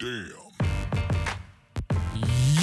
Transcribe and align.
Damn. 0.00 0.32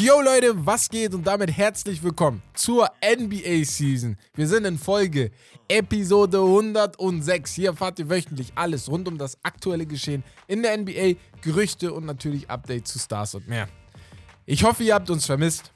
Yo 0.01 0.21
Leute, 0.21 0.53
was 0.65 0.89
geht 0.89 1.13
und 1.13 1.27
damit 1.27 1.55
herzlich 1.55 2.01
willkommen 2.01 2.41
zur 2.55 2.89
NBA 3.03 3.63
Season. 3.63 4.17
Wir 4.33 4.47
sind 4.47 4.65
in 4.65 4.79
Folge 4.79 5.29
Episode 5.67 6.39
106. 6.39 7.53
Hier 7.53 7.69
erfahrt 7.69 7.99
ihr 7.99 8.09
wöchentlich 8.09 8.53
alles 8.55 8.89
rund 8.89 9.07
um 9.07 9.19
das 9.19 9.37
aktuelle 9.43 9.85
Geschehen 9.85 10.23
in 10.47 10.63
der 10.63 10.75
NBA, 10.77 11.19
Gerüchte 11.41 11.93
und 11.93 12.07
natürlich 12.07 12.49
Updates 12.49 12.93
zu 12.93 12.97
Stars 12.97 13.35
und 13.35 13.47
mehr. 13.47 13.67
Ich 14.47 14.63
hoffe, 14.63 14.83
ihr 14.83 14.95
habt 14.95 15.11
uns 15.11 15.27
vermisst. 15.27 15.71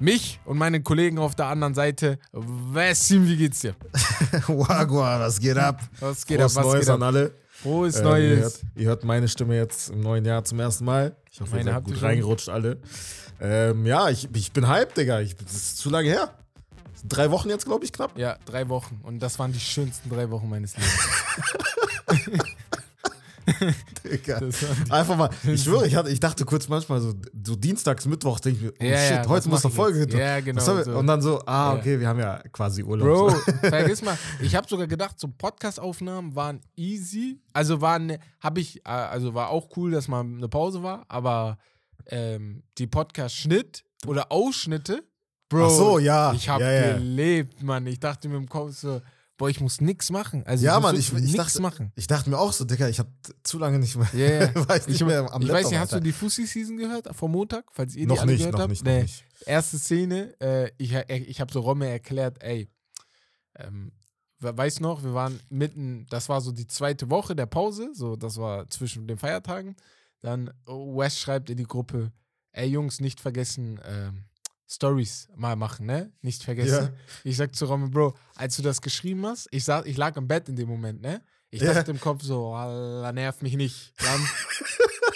Mich 0.00 0.40
und 0.46 0.56
meine 0.56 0.82
Kollegen 0.82 1.18
auf 1.18 1.34
der 1.34 1.46
anderen 1.46 1.74
Seite. 1.74 2.18
Wessim, 2.32 3.28
wie 3.28 3.36
geht's 3.36 3.60
dir? 3.60 3.74
Wagwa, 4.46 5.20
was 5.20 5.38
geht 5.38 5.58
ab? 5.58 5.82
Was 6.00 6.24
geht 6.24 6.38
Frohes 6.38 6.56
ab? 6.56 6.64
Was 6.64 6.72
Neues 6.72 6.86
geht 6.86 6.88
ab? 6.88 6.96
an 6.96 7.02
alle. 7.02 7.43
Frohes 7.64 7.96
Ähm, 7.96 8.04
Neues. 8.04 8.30
Ihr 8.36 8.42
hört, 8.42 8.60
ihr 8.76 8.86
hört 8.88 9.04
meine 9.04 9.26
Stimme 9.26 9.56
jetzt 9.56 9.88
im 9.88 10.00
neuen 10.00 10.24
Jahr 10.26 10.44
zum 10.44 10.60
ersten 10.60 10.84
Mal. 10.84 11.16
Ich 11.30 11.40
hoffe, 11.40 11.56
Meine 11.56 11.70
ihr 11.70 11.74
seid 11.74 11.84
gut 11.84 12.02
reingerutscht 12.02 12.50
alle. 12.50 12.78
Ähm, 13.40 13.86
ja, 13.86 14.10
ich, 14.10 14.28
ich 14.34 14.52
bin 14.52 14.68
hyped, 14.68 14.96
Digga. 14.98 15.20
Ich, 15.20 15.34
das 15.34 15.54
ist 15.54 15.78
zu 15.78 15.88
lange 15.88 16.08
her. 16.10 16.34
Drei 17.06 17.30
Wochen 17.30 17.48
jetzt, 17.48 17.64
glaube 17.64 17.84
ich, 17.86 17.92
knapp. 17.92 18.18
Ja, 18.18 18.36
drei 18.44 18.68
Wochen. 18.68 19.00
Und 19.02 19.18
das 19.20 19.38
waren 19.38 19.52
die 19.52 19.60
schönsten 19.60 20.10
drei 20.10 20.30
Wochen 20.30 20.48
meines 20.48 20.74
Lebens. 20.76 22.44
Digga. 24.04 24.40
Einfach 24.90 25.16
mal, 25.16 25.30
ich 25.44 25.62
schwöre, 25.62 25.86
ich, 25.86 25.94
hatte, 25.94 26.10
ich 26.10 26.20
dachte 26.20 26.44
kurz 26.44 26.68
manchmal 26.68 27.00
so, 27.00 27.14
so 27.44 27.56
dienstags, 27.56 28.06
mittwochs, 28.06 28.40
denke 28.40 28.58
ich 28.58 28.64
mir, 28.64 28.72
oh 28.80 28.84
Ja, 28.84 28.98
shit, 28.98 29.24
ja, 29.24 29.28
heute 29.28 29.48
muss 29.48 29.64
noch 29.64 29.72
Folge. 29.72 30.06
Ja, 30.16 30.40
genau 30.40 30.60
so. 30.60 30.98
Und 30.98 31.06
dann 31.06 31.20
so, 31.20 31.42
ah, 31.46 31.74
okay, 31.74 31.98
wir 32.00 32.08
haben 32.08 32.18
ja 32.18 32.38
quasi 32.52 32.82
Urlaub. 32.82 33.06
Bro, 33.06 33.30
vergiss 33.68 34.02
mal, 34.02 34.16
ich 34.40 34.54
habe 34.54 34.68
sogar 34.68 34.86
gedacht, 34.86 35.18
so 35.18 35.28
Podcast-Aufnahmen 35.28 36.34
waren 36.34 36.60
easy. 36.76 37.40
Also 37.52 37.80
waren, 37.80 38.18
habe 38.40 38.60
ich, 38.60 38.78
äh, 38.86 38.90
also 38.90 39.34
war 39.34 39.50
auch 39.50 39.76
cool, 39.76 39.90
dass 39.90 40.08
mal 40.08 40.20
eine 40.20 40.48
Pause 40.48 40.82
war, 40.82 41.04
aber 41.08 41.58
ähm, 42.06 42.62
die 42.78 42.86
Podcast-Schnitt 42.86 43.84
oder 44.06 44.30
Ausschnitte, 44.30 45.02
Bro, 45.50 45.66
Ach 45.66 45.70
so, 45.70 45.98
ja. 45.98 46.32
ich 46.32 46.48
habe 46.48 46.64
ja, 46.64 46.72
ja. 46.72 46.92
gelebt, 46.94 47.62
Mann. 47.62 47.86
Ich 47.86 48.00
dachte 48.00 48.28
mir 48.28 48.38
im 48.38 48.48
Kopf 48.48 48.72
so, 48.72 49.00
boah, 49.36 49.48
ich 49.48 49.60
muss 49.60 49.80
nix 49.80 50.10
machen. 50.10 50.44
Also 50.46 50.64
Ja, 50.64 50.74
muss 50.74 50.82
Mann, 50.82 50.96
ich- 50.96 51.12
ich 51.12 51.20
nix 51.32 51.34
dachte- 51.36 51.62
machen. 51.62 51.92
Ich 51.96 52.06
dachte 52.06 52.30
mir 52.30 52.38
auch 52.38 52.52
so, 52.52 52.64
Digga, 52.64 52.88
ich 52.88 52.98
habe 52.98 53.10
zu 53.42 53.58
lange 53.58 53.78
nicht 53.78 53.96
mehr, 53.96 54.08
Ja, 54.14 54.44
ja. 54.46 54.54
war 54.68 54.76
ich 54.76 54.86
nicht 54.86 55.00
Ich, 55.00 55.06
mehr 55.06 55.32
am 55.32 55.42
ich 55.42 55.48
weiß 55.48 55.70
nicht, 55.70 55.78
hast 55.78 55.92
du 55.92 56.00
die 56.00 56.12
Fussi-Season 56.12 56.76
gehört 56.76 57.08
vom 57.14 57.32
Montag, 57.32 57.64
falls 57.72 57.94
ihr 57.94 58.02
die 58.02 58.06
Noch 58.06 58.18
alle 58.20 58.32
nicht, 58.32 58.38
gehört 58.40 58.54
noch 58.54 58.60
habt? 58.60 58.70
nicht, 58.70 58.84
noch 58.84 58.92
Nee. 58.92 59.02
nicht. 59.02 59.24
erste 59.46 59.78
Szene, 59.78 60.34
äh, 60.40 60.70
ich, 60.78 60.92
ich 61.28 61.40
habe 61.40 61.52
so 61.52 61.60
Romme 61.60 61.88
erklärt, 61.88 62.42
ey, 62.42 62.68
ähm, 63.56 63.92
we- 64.38 64.56
weiß 64.56 64.80
noch, 64.80 65.02
wir 65.02 65.14
waren 65.14 65.40
mitten, 65.50 66.06
das 66.10 66.28
war 66.28 66.40
so 66.40 66.52
die 66.52 66.66
zweite 66.66 67.10
Woche 67.10 67.34
der 67.36 67.46
Pause, 67.46 67.90
so 67.94 68.16
das 68.16 68.36
war 68.36 68.68
zwischen 68.68 69.06
den 69.06 69.18
Feiertagen. 69.18 69.76
Dann 70.20 70.50
oh, 70.66 70.96
Wes 70.96 71.18
schreibt 71.18 71.50
in 71.50 71.56
die 71.58 71.64
Gruppe, 71.66 72.10
ey 72.52 72.68
Jungs, 72.68 73.00
nicht 73.00 73.20
vergessen, 73.20 73.78
ähm, 73.84 74.24
Stories 74.68 75.28
mal 75.36 75.56
machen, 75.56 75.86
ne? 75.86 76.10
Nicht 76.22 76.42
vergessen. 76.42 76.84
Ja. 76.84 76.92
Ich 77.24 77.36
sag 77.36 77.54
zu 77.54 77.66
Romme, 77.66 77.88
Bro, 77.88 78.14
als 78.34 78.56
du 78.56 78.62
das 78.62 78.80
geschrieben 78.80 79.26
hast, 79.26 79.46
ich, 79.50 79.64
sag, 79.64 79.86
ich 79.86 79.96
lag 79.96 80.16
im 80.16 80.26
Bett 80.26 80.48
in 80.48 80.56
dem 80.56 80.68
Moment, 80.68 81.00
ne? 81.02 81.22
Ich 81.50 81.60
Ja. 81.62 81.72
dachte 81.74 81.90
im 81.92 82.00
Kopf 82.00 82.22
so, 82.22 82.52
Alter, 82.54 83.12
nerv 83.12 83.40
mich 83.42 83.56
nicht. 83.56 83.92
Dann, 84.02 84.20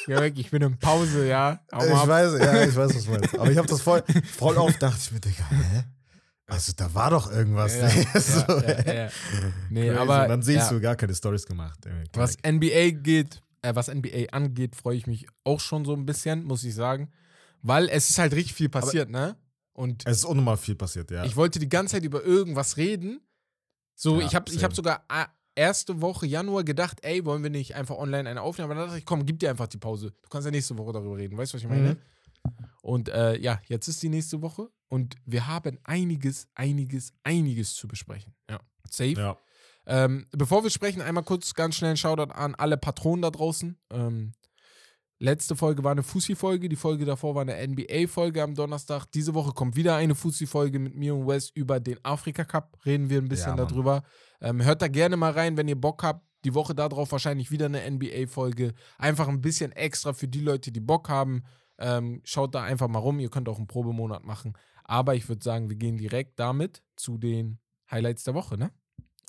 ja, 0.07 0.21
wirklich, 0.21 0.47
ich 0.47 0.51
bin 0.53 0.63
in 0.63 0.79
Pause, 0.79 1.27
ja. 1.27 1.61
Hau 1.73 1.85
Ich 1.85 1.93
ab. 1.93 2.09
weiß, 2.09 2.33
ja, 2.41 2.63
ich 2.65 2.77
weiß, 2.77 2.95
was 2.95 3.05
du 3.05 3.11
meinst. 3.11 3.39
Aber 3.39 3.51
ich 3.51 3.59
habe 3.59 3.67
das 3.69 3.81
voll, 3.81 4.03
voll 4.37 4.57
oft, 4.59 4.81
dachte 4.83 4.99
ich 5.01 5.13
mir, 5.13 5.21
Digga, 5.21 5.45
hä? 5.51 5.85
Also 6.47 6.73
da 6.77 6.93
war 6.95 7.11
doch 7.11 7.31
irgendwas. 7.31 7.75
Ja, 7.77 7.91
so, 8.21 8.39
ja, 8.39 8.75
hä? 8.85 8.97
ja. 9.05 9.09
Nee, 9.69 9.91
aber 9.91 10.23
Und 10.23 10.29
dann 10.29 10.43
siehst 10.43 10.71
du 10.71 10.81
gar 10.81 10.97
keine 10.97 11.15
Stories 11.15 11.45
gemacht. 11.45 11.85
Ey, 11.87 12.05
was 12.15 12.37
NBA 12.47 12.91
geht, 13.03 13.43
äh, 13.63 13.75
was 13.75 13.89
NBA 13.89 14.31
angeht, 14.33 14.75
freue 14.77 14.97
ich 14.97 15.07
mich 15.07 15.27
auch 15.45 15.61
schon 15.61 15.85
so 15.85 15.93
ein 15.95 16.07
bisschen, 16.07 16.45
muss 16.45 16.65
ich 16.65 16.75
sagen. 16.75 17.11
Weil 17.63 17.89
es 17.89 18.11
ist 18.11 18.19
halt 18.19 18.33
richtig 18.35 18.55
viel 18.55 18.69
passiert, 18.69 19.11
ne? 19.11 19.37
Und 19.73 20.07
Es 20.07 20.19
ist 20.19 20.25
unnormal 20.25 20.57
viel 20.57 20.75
passiert, 20.75 21.11
ja. 21.11 21.25
ich 21.25 21.37
wollte 21.37 21.59
die 21.59 21.69
ganze 21.69 21.93
Zeit 21.97 22.05
über 22.05 22.25
irgendwas 22.25 22.77
reden. 22.77 23.21
So, 23.95 24.21
Ja, 24.21 24.27
ich 24.27 24.35
habe 24.35 24.53
ich 24.53 24.65
hab 24.65 24.75
sogar 24.75 25.05
äh, 25.09 25.27
erste 25.55 26.01
Woche 26.01 26.27
Januar 26.27 26.65
gedacht, 26.65 26.99
ey, 27.03 27.25
wollen 27.25 27.43
wir 27.43 27.51
nicht 27.51 27.75
einfach 27.75 27.97
online 27.97 28.29
eine 28.29 28.43
aufnehmen? 28.43 28.71
Aber 28.71 28.81
dann 28.81 28.89
dachte 28.89 28.99
ich, 28.99 29.05
komm, 29.05 29.27
gib 29.27 29.39
dir 29.39 29.51
einfach 29.51 29.67
die 29.67 29.79
Pause. 29.79 30.13
Du 30.23 30.29
kannst 30.29 30.47
ja 30.47 30.51
nächste 30.51 30.77
Woche 30.79 30.93
darüber 30.93 31.17
reden. 31.17 31.37
Weißt 31.37 31.53
du, 31.53 31.57
was 31.57 31.63
ich 31.63 31.69
meine? 31.69 31.95
Mhm. 31.95 31.99
Und 32.83 33.09
äh, 33.09 33.39
ja, 33.39 33.61
jetzt 33.67 33.89
ist 33.89 34.03
die 34.03 34.09
nächste 34.09 34.41
Woche 34.43 34.71
und 34.89 35.17
wir 35.27 35.47
haben 35.47 35.79
einiges, 35.85 36.49
einiges, 36.55 37.13
einiges 37.23 37.75
zu 37.75 37.89
besprechen. 37.89 38.35
Ja. 38.49 38.61
Safe. 38.89 39.13
ja. 39.13 39.37
Ähm, 39.87 40.27
bevor 40.33 40.63
wir 40.63 40.71
sprechen, 40.71 41.01
einmal 41.01 41.25
kurz 41.25 41.55
ganz 41.55 41.77
schnell 41.77 41.93
ein 41.93 41.97
Shoutout 41.97 42.33
an 42.33 42.55
alle 42.55 42.77
Patronen 42.77 43.23
da 43.23 43.31
draußen. 43.31 43.79
Ähm, 43.91 44.33
letzte 45.19 45.57
Folge 45.57 45.83
war 45.85 45.93
eine 45.93 46.03
Fussi-Folge, 46.03 46.69
die 46.69 46.77
Folge 46.77 47.05
davor 47.05 47.35
war 47.35 47.43
eine 47.43 47.67
NBA-Folge 47.67 48.43
am 48.43 48.55
Donnerstag. 48.55 49.07
Diese 49.13 49.35
Woche 49.35 49.53
kommt 49.53 49.77
wieder 49.77 49.97
eine 49.97 50.15
Fussi-Folge 50.15 50.79
mit 50.79 50.95
mir 50.95 51.15
und 51.15 51.27
Wes 51.27 51.51
über 51.51 51.81
den 51.81 51.99
Afrika-Cup. 52.05 52.79
Reden 52.87 53.11
wir 53.11 53.19
ein 53.21 53.29
bisschen 53.29 53.57
Ja, 53.57 53.65
darüber. 53.65 54.03
Ähm, 54.41 54.63
hört 54.65 54.83
da 54.83 54.89
gerne 54.89 55.17
mal 55.17 55.33
rein, 55.33 55.57
wenn 55.57 55.69
ihr 55.69 55.81
Bock 55.81 56.03
habt. 56.03 56.25
Die 56.45 56.55
Woche 56.55 56.75
darauf 56.75 57.11
wahrscheinlich 57.11 57.51
wieder 57.51 57.67
eine 57.67 57.91
NBA-Folge. 57.91 58.73
Einfach 58.97 59.27
ein 59.29 59.41
bisschen 59.41 59.73
extra 59.73 60.13
für 60.13 60.29
die 60.29 60.41
Leute, 60.41 60.71
die 60.71 60.81
Bock 60.81 61.09
haben. 61.09 61.43
Ähm, 61.79 62.21
schaut 62.25 62.55
da 62.55 62.63
einfach 62.63 62.87
mal 62.89 63.01
rum. 63.01 63.19
Ihr 63.19 63.29
könnt 63.31 63.49
auch 63.49 63.59
einen 63.59 63.67
Probemonat 63.67 64.25
machen. 64.25 64.53
Aber 64.85 65.15
ich 65.17 65.29
würde 65.29 65.43
sagen, 65.43 65.69
wir 65.69 65.77
gehen 65.77 65.97
direkt 65.97 66.39
damit 66.39 66.83
zu 66.97 67.19
den 67.19 67.59
Highlights 67.91 68.23
der 68.25 68.35
Woche, 68.35 68.57
ne? 68.57 68.71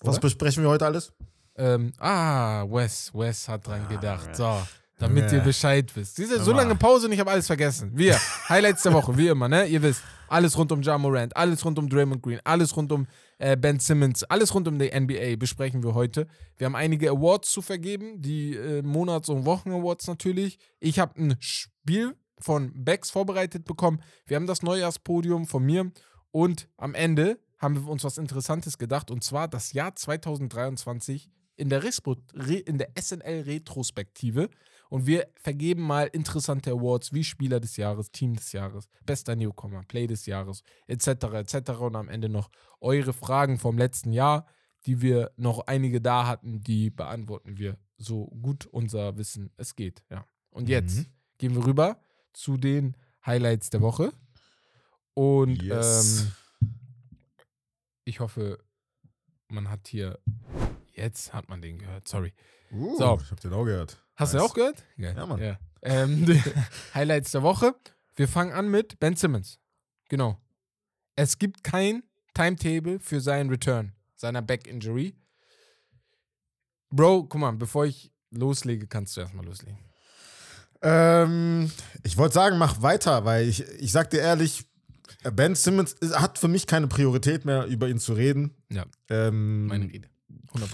Was 0.02 0.20
besprechen 0.20 0.62
wir 0.62 0.70
heute 0.70 0.86
alles? 0.86 1.12
Ähm, 1.56 1.92
ah, 1.98 2.64
Wes, 2.70 3.12
Wes 3.12 3.48
hat 3.48 3.66
dran 3.66 3.82
Ah, 3.86 3.88
gedacht. 3.88 4.34
So, 4.36 4.62
damit 5.00 5.30
Ja. 5.30 5.38
ihr 5.38 5.44
Bescheid 5.44 5.90
wisst. 5.96 6.18
Diese 6.18 6.42
so 6.42 6.52
lange 6.52 6.74
Pause 6.76 7.06
und 7.06 7.12
ich 7.12 7.20
habe 7.20 7.30
alles 7.30 7.46
vergessen. 7.46 7.90
Wir, 7.94 8.18
Highlights 8.48 8.82
der 8.82 8.92
Woche, 8.92 9.16
wie 9.16 9.28
immer, 9.28 9.48
ne? 9.48 9.66
Ihr 9.66 9.82
wisst, 9.82 10.02
alles 10.28 10.56
rund 10.56 10.70
um 10.70 10.82
Ja 10.82 10.96
Morant, 10.98 11.36
alles 11.36 11.64
rund 11.64 11.78
um 11.78 11.88
Draymond 11.88 12.22
Green, 12.22 12.38
alles 12.44 12.76
rund 12.76 12.92
um 12.92 13.06
äh, 13.38 13.56
Ben 13.56 13.80
Simmons, 13.80 14.22
alles 14.24 14.54
rund 14.54 14.68
um 14.68 14.78
die 14.78 14.88
NBA 14.98 15.36
besprechen 15.36 15.82
wir 15.82 15.94
heute. 15.94 16.28
Wir 16.56 16.66
haben 16.66 16.76
einige 16.76 17.10
Awards 17.10 17.50
zu 17.50 17.62
vergeben, 17.62 18.20
die 18.22 18.54
äh, 18.54 18.82
Monats- 18.82 19.28
und 19.28 19.44
Wochen-Awards 19.44 20.06
natürlich. 20.06 20.58
Ich 20.78 20.98
habe 21.00 21.20
ein 21.20 21.36
Spiel 21.40 22.14
von 22.38 22.72
Bex 22.84 23.10
vorbereitet 23.10 23.64
bekommen. 23.64 24.02
Wir 24.26 24.36
haben 24.36 24.46
das 24.46 24.62
Neujahrspodium 24.62 25.46
von 25.46 25.64
mir 25.64 25.90
und 26.30 26.68
am 26.76 26.94
Ende 26.94 27.38
haben 27.58 27.74
wir 27.74 27.88
uns 27.90 28.04
was 28.04 28.16
Interessantes 28.16 28.78
gedacht 28.78 29.10
und 29.10 29.22
zwar 29.24 29.48
das 29.48 29.72
Jahr 29.72 29.94
2023 29.96 31.28
in 31.56 31.68
der, 31.68 31.82
Respo, 31.82 32.16
Re, 32.34 32.54
in 32.54 32.78
der 32.78 32.88
SNL-Retrospektive. 32.98 34.48
Und 34.90 35.06
wir 35.06 35.28
vergeben 35.36 35.82
mal 35.82 36.08
interessante 36.12 36.72
Awards 36.72 37.12
wie 37.14 37.24
Spieler 37.24 37.60
des 37.60 37.76
Jahres, 37.78 38.10
Team 38.10 38.34
des 38.36 38.52
Jahres, 38.52 38.88
bester 39.06 39.36
Newcomer, 39.36 39.82
Play 39.84 40.06
des 40.06 40.26
Jahres, 40.26 40.62
etc. 40.88 41.06
etc. 41.32 41.70
Und 41.80 41.96
am 41.96 42.08
Ende 42.08 42.28
noch 42.28 42.50
eure 42.80 43.12
Fragen 43.14 43.58
vom 43.58 43.78
letzten 43.78 44.12
Jahr, 44.12 44.46
die 44.86 45.00
wir 45.00 45.30
noch 45.36 45.60
einige 45.68 46.00
da 46.00 46.26
hatten, 46.26 46.60
die 46.62 46.90
beantworten 46.90 47.56
wir 47.56 47.78
so 47.96 48.26
gut 48.42 48.66
unser 48.66 49.16
Wissen 49.16 49.50
es 49.56 49.74
geht. 49.76 50.02
Ja. 50.10 50.26
Und 50.50 50.68
jetzt 50.68 50.98
Mhm. 50.98 51.06
gehen 51.38 51.54
wir 51.54 51.64
rüber 51.66 52.02
zu 52.32 52.56
den 52.56 52.96
Highlights 53.24 53.70
der 53.70 53.82
Woche. 53.82 54.12
Und 55.14 55.62
Yes. 55.62 56.22
ähm, 56.22 56.32
ich 58.04 58.20
hoffe, 58.20 58.58
man 59.48 59.68
hat 59.70 59.86
hier. 59.88 60.18
Jetzt 60.92 61.32
hat 61.32 61.48
man 61.48 61.62
den 61.62 61.78
gehört, 61.78 62.08
sorry. 62.08 62.32
Uh, 62.72 62.96
So. 62.98 63.18
Ich 63.22 63.30
hab 63.30 63.40
den 63.40 63.52
auch 63.52 63.64
gehört. 63.64 63.96
Hast 64.16 64.34
du 64.34 64.38
Nice. 64.38 64.46
auch 64.50 64.54
gehört? 64.54 64.82
Geil. 64.98 65.14
Ja, 65.16 65.26
Mann. 65.26 65.40
Ja. 65.42 65.58
Ähm, 65.82 66.42
Highlights 66.94 67.30
der 67.32 67.42
Woche. 67.42 67.74
Wir 68.16 68.28
fangen 68.28 68.52
an 68.52 68.68
mit 68.70 68.98
Ben 69.00 69.16
Simmons. 69.16 69.58
Genau. 70.08 70.38
Es 71.16 71.38
gibt 71.38 71.64
kein 71.64 72.02
Timetable 72.34 73.00
für 73.00 73.20
seinen 73.20 73.50
Return, 73.50 73.92
seiner 74.16 74.42
Back-Injury. 74.42 75.14
Bro, 76.90 77.24
guck 77.24 77.40
mal, 77.40 77.52
bevor 77.52 77.86
ich 77.86 78.12
loslege, 78.30 78.86
kannst 78.86 79.16
du 79.16 79.20
erstmal 79.22 79.44
loslegen. 79.44 79.78
Ähm, 80.82 81.70
ich 82.02 82.16
wollte 82.16 82.34
sagen, 82.34 82.58
mach 82.58 82.80
weiter, 82.82 83.24
weil 83.24 83.48
ich, 83.48 83.60
ich 83.78 83.92
sag 83.92 84.10
dir 84.10 84.20
ehrlich, 84.20 84.66
Ben 85.34 85.54
Simmons 85.54 85.96
hat 86.14 86.38
für 86.38 86.48
mich 86.48 86.66
keine 86.66 86.86
Priorität 86.88 87.44
mehr, 87.44 87.66
über 87.66 87.88
ihn 87.88 87.98
zu 87.98 88.14
reden. 88.14 88.54
Ja, 88.70 88.86
Ähm, 89.10 89.66
meine 89.66 89.84
Rede. 89.86 90.08
100%. 90.54 90.66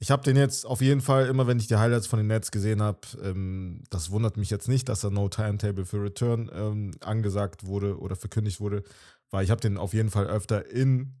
Ich 0.00 0.10
habe 0.12 0.22
den 0.22 0.36
jetzt 0.36 0.64
auf 0.64 0.80
jeden 0.80 1.00
Fall, 1.00 1.26
immer 1.26 1.46
wenn 1.48 1.58
ich 1.58 1.66
die 1.66 1.76
Highlights 1.76 2.06
von 2.06 2.18
den 2.18 2.28
Nets 2.28 2.50
gesehen 2.52 2.80
habe, 2.82 3.00
ähm, 3.22 3.82
das 3.90 4.10
wundert 4.10 4.36
mich 4.36 4.48
jetzt 4.48 4.68
nicht, 4.68 4.88
dass 4.88 5.00
da 5.00 5.10
No 5.10 5.28
Timetable 5.28 5.84
für 5.84 6.00
Return 6.02 6.48
ähm, 6.54 6.92
angesagt 7.00 7.66
wurde 7.66 7.98
oder 7.98 8.14
verkündigt 8.14 8.60
wurde, 8.60 8.84
weil 9.30 9.44
ich 9.44 9.50
habe 9.50 9.60
den 9.60 9.76
auf 9.76 9.94
jeden 9.94 10.10
Fall 10.10 10.26
öfter 10.26 10.70
in 10.70 11.14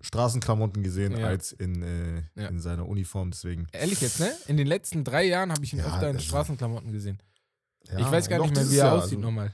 Straßenklamotten 0.00 0.82
gesehen 0.82 1.16
Ja. 1.16 1.26
als 1.26 1.52
in, 1.52 1.82
äh, 1.82 2.22
Ja. 2.34 2.48
in 2.48 2.58
seiner 2.58 2.88
Uniform. 2.88 3.30
Deswegen. 3.30 3.66
Ehrlich 3.72 4.00
jetzt, 4.00 4.18
ne? 4.18 4.32
In 4.48 4.56
den 4.56 4.66
letzten 4.66 5.04
drei 5.04 5.24
Jahren 5.26 5.52
habe 5.52 5.62
ich 5.64 5.72
ihn 5.74 5.78
Ja, 5.78 5.86
öfter 5.86 6.08
in 6.10 6.16
also- 6.16 6.26
Straßenklamotten 6.26 6.90
gesehen. 6.90 7.18
Ich 7.84 8.10
weiß 8.10 8.28
gar 8.28 8.40
nicht 8.40 8.54
mehr, 8.54 8.70
wie 8.70 8.76
er 8.78 8.92
aussieht 8.92 9.18
also, 9.18 9.20
nochmal. 9.20 9.52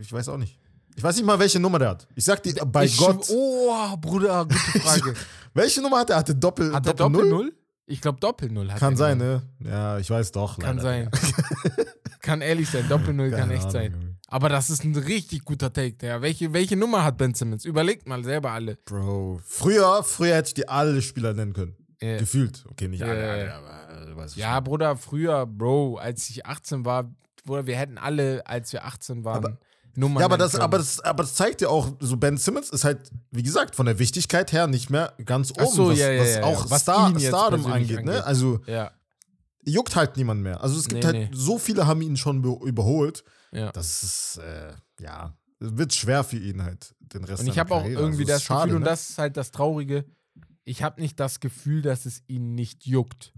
Ich 0.00 0.12
weiß 0.12 0.28
auch 0.28 0.36
nicht. 0.38 0.58
Ich 0.94 1.02
weiß 1.02 1.16
nicht 1.16 1.24
mal, 1.24 1.38
welche 1.38 1.58
Nummer 1.58 1.78
der 1.78 1.90
hat. 1.90 2.06
Ich 2.14 2.24
sag 2.24 2.42
dir, 2.42 2.54
bei 2.66 2.84
Ich 2.84 2.96
Gott. 2.96 3.26
Oh, 3.30 3.96
Bruder, 3.96 4.44
gute 4.44 4.54
Frage. 4.80 5.14
Welche 5.54 5.80
Nummer 5.82 5.98
hat 6.00 6.10
er? 6.10 6.16
Hatte 6.16 6.34
Doppel, 6.34 6.72
Hat 6.72 6.86
er 6.86 6.94
Doppel 6.94 7.12
Doppel 7.14 7.28
Null? 7.30 7.44
Null? 7.44 7.54
Ich 7.86 8.00
glaube, 8.00 8.20
Doppel-Null 8.20 8.70
hat 8.70 8.78
Kann 8.78 8.94
er 8.94 8.96
sein, 8.96 9.18
ne? 9.18 9.42
Ja, 9.60 9.98
ich 9.98 10.08
weiß 10.08 10.32
doch. 10.32 10.58
Kann 10.58 10.78
leider. 10.78 11.10
sein. 11.12 11.86
kann 12.20 12.40
ehrlich 12.40 12.68
sein, 12.70 12.88
Doppel-Null 12.88 13.30
kann 13.30 13.50
echt 13.50 13.62
Ahnung, 13.62 13.72
sein. 13.72 14.18
Aber 14.28 14.48
das 14.48 14.70
ist 14.70 14.84
ein 14.84 14.96
richtig 14.96 15.44
guter 15.44 15.72
Take, 15.72 15.94
der. 15.94 16.22
Welche, 16.22 16.52
welche 16.52 16.76
Nummer 16.76 17.04
hat 17.04 17.18
Ben 17.18 17.34
Simmons? 17.34 17.64
Überlegt 17.64 18.08
mal 18.08 18.22
selber 18.24 18.52
alle. 18.52 18.76
Bro, 18.84 19.40
früher, 19.44 20.02
früher 20.04 20.36
hätte 20.36 20.48
ich 20.48 20.54
dir 20.54 20.70
alle 20.70 21.02
Spieler 21.02 21.34
nennen 21.34 21.52
können. 21.52 21.76
Äh, 22.00 22.18
Gefühlt. 22.18 22.64
Okay, 22.70 22.88
nicht 22.88 23.02
alle, 23.02 23.20
Ja, 23.20 23.30
alle, 23.32 23.54
aber 23.54 24.10
äh, 24.10 24.16
weiß 24.16 24.32
ich 24.32 24.36
ja, 24.38 24.58
Bruder, 24.60 24.96
früher, 24.96 25.46
Bro, 25.46 25.96
als 25.96 26.30
ich 26.30 26.46
18 26.46 26.84
war, 26.84 27.12
Bruder, 27.44 27.66
wir 27.66 27.76
hätten 27.76 27.98
alle, 27.98 28.46
als 28.46 28.72
wir 28.72 28.84
18 28.84 29.24
waren, 29.24 29.44
Aber- 29.44 29.58
Nummern 29.94 30.20
Ja, 30.20 30.26
aber 30.26 30.38
das, 30.38 30.54
aber, 30.54 30.78
das, 30.78 31.00
aber 31.00 31.22
das 31.22 31.34
zeigt 31.34 31.60
ja 31.60 31.68
auch, 31.68 31.88
so 32.00 32.16
Ben 32.16 32.36
Simmons 32.36 32.70
ist 32.70 32.84
halt, 32.84 32.98
wie 33.30 33.42
gesagt, 33.42 33.76
von 33.76 33.86
der 33.86 33.98
Wichtigkeit 33.98 34.52
her 34.52 34.66
nicht 34.66 34.90
mehr 34.90 35.12
ganz 35.24 35.50
oben, 35.52 35.66
so, 35.70 35.88
was, 35.90 35.98
ja, 35.98 36.10
ja, 36.10 36.20
was 36.22 36.34
ja, 36.36 36.42
auch 36.44 36.70
Was 36.70 36.82
Star, 36.82 37.18
Stardom 37.20 37.62
persönlich 37.62 37.90
angeht, 37.90 38.06
ne? 38.06 38.12
angeht. 38.12 38.24
Also 38.26 38.60
juckt 39.64 39.94
halt 39.96 40.16
niemand 40.16 40.42
mehr. 40.42 40.62
Also 40.62 40.78
es 40.78 40.88
gibt 40.88 41.02
Nee, 41.04 41.06
halt, 41.06 41.16
nee. 41.16 41.30
so 41.32 41.58
viele 41.58 41.86
haben 41.86 42.02
ihn 42.02 42.16
schon 42.16 42.42
be- 42.42 42.58
überholt. 42.66 43.24
ja. 43.52 43.70
Das 43.72 44.02
ist, 44.02 44.38
äh, 44.38 44.72
ja, 45.00 45.34
es 45.60 45.76
wird 45.76 45.94
schwer 45.94 46.24
für 46.24 46.38
ihn 46.38 46.62
halt, 46.62 46.94
den 47.00 47.24
Rest 47.24 47.42
Und 47.42 47.48
ich 47.48 47.58
habe 47.58 47.74
auch 47.74 47.84
irgendwie 47.84 48.22
also, 48.22 48.32
das 48.32 48.42
schade, 48.42 48.62
Gefühl, 48.68 48.76
und 48.76 48.82
ne? 48.82 48.88
das 48.88 49.10
ist 49.10 49.18
halt 49.18 49.36
das 49.36 49.50
Traurige, 49.52 50.04
ich 50.64 50.82
habe 50.82 51.00
nicht 51.00 51.18
das 51.20 51.40
Gefühl, 51.40 51.82
dass 51.82 52.06
es 52.06 52.22
ihn 52.26 52.54
nicht 52.54 52.86
juckt. 52.86 53.32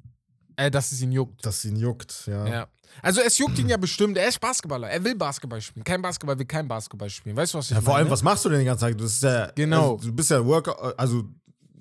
Äh, 0.57 0.71
dass 0.71 0.93
es 0.93 1.01
ihn 1.03 1.13
juckt. 1.13 1.45
Dass 1.45 1.65
ihn 1.65 1.77
juckt, 1.77 2.25
ja. 2.27 2.47
Ja. 2.47 2.69
Also 3.03 3.21
es 3.21 3.39
juckt 3.39 3.59
ihn 3.59 3.69
ja 3.69 3.77
bestimmt. 3.77 4.17
Er 4.17 4.29
ist 4.29 4.39
Basketballer. 4.41 4.89
Er 4.89 5.03
will 5.03 5.17
Basketball 5.17 5.61
spielen. 5.61 5.83
Kein 5.83 6.01
Basketball 6.01 6.39
will 6.39 6.47
kein 6.47 6.69
Basketball 6.69 7.11
spielen. 7.11 7.37
Weißt 7.37 7.55
du, 7.55 7.59
was 7.59 7.65
ich 7.67 7.71
Ja, 7.73 7.77
meine? 7.77 7.85
vor 7.87 7.97
allem, 7.97 8.11
was 8.11 8.23
machst 8.23 8.45
du 8.45 8.49
denn 8.51 8.61
die 8.61 8.65
ganze 8.65 8.83
Zeit? 8.83 8.95
Du 8.95 9.03
bist 9.05 9.23
ja, 9.23 9.51
Genau. 9.57 9.95
Also, 9.95 10.07
du 10.09 10.13
bist 10.15 10.31
ja 10.31 10.45
Workout, 10.47 10.97
also 10.99 11.25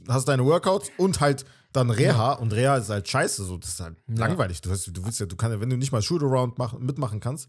hast 0.07 0.27
deine 0.27 0.43
Workouts 0.43 0.89
und 0.97 1.19
halt 1.19 1.45
dann 1.71 1.89
Reha 1.91 2.33
und 2.33 2.51
Reha 2.53 2.77
ist 2.77 2.89
halt 2.89 3.07
scheiße, 3.07 3.43
so 3.45 3.57
das 3.57 3.69
ist 3.71 3.79
halt 3.79 3.95
Ja. 4.09 4.15
langweilig. 4.27 4.61
Du, 4.61 4.69
weißt, 4.71 4.87
du 4.95 5.05
willst 5.05 5.19
ja, 5.19 5.25
du 5.27 5.35
kannst 5.35 5.53
ja, 5.55 5.61
wenn 5.61 5.69
du 5.69 5.77
nicht 5.77 5.91
mal 5.91 6.01
Shootaround 6.01 6.57
machen, 6.57 6.83
mitmachen 6.85 7.19
kannst, 7.19 7.47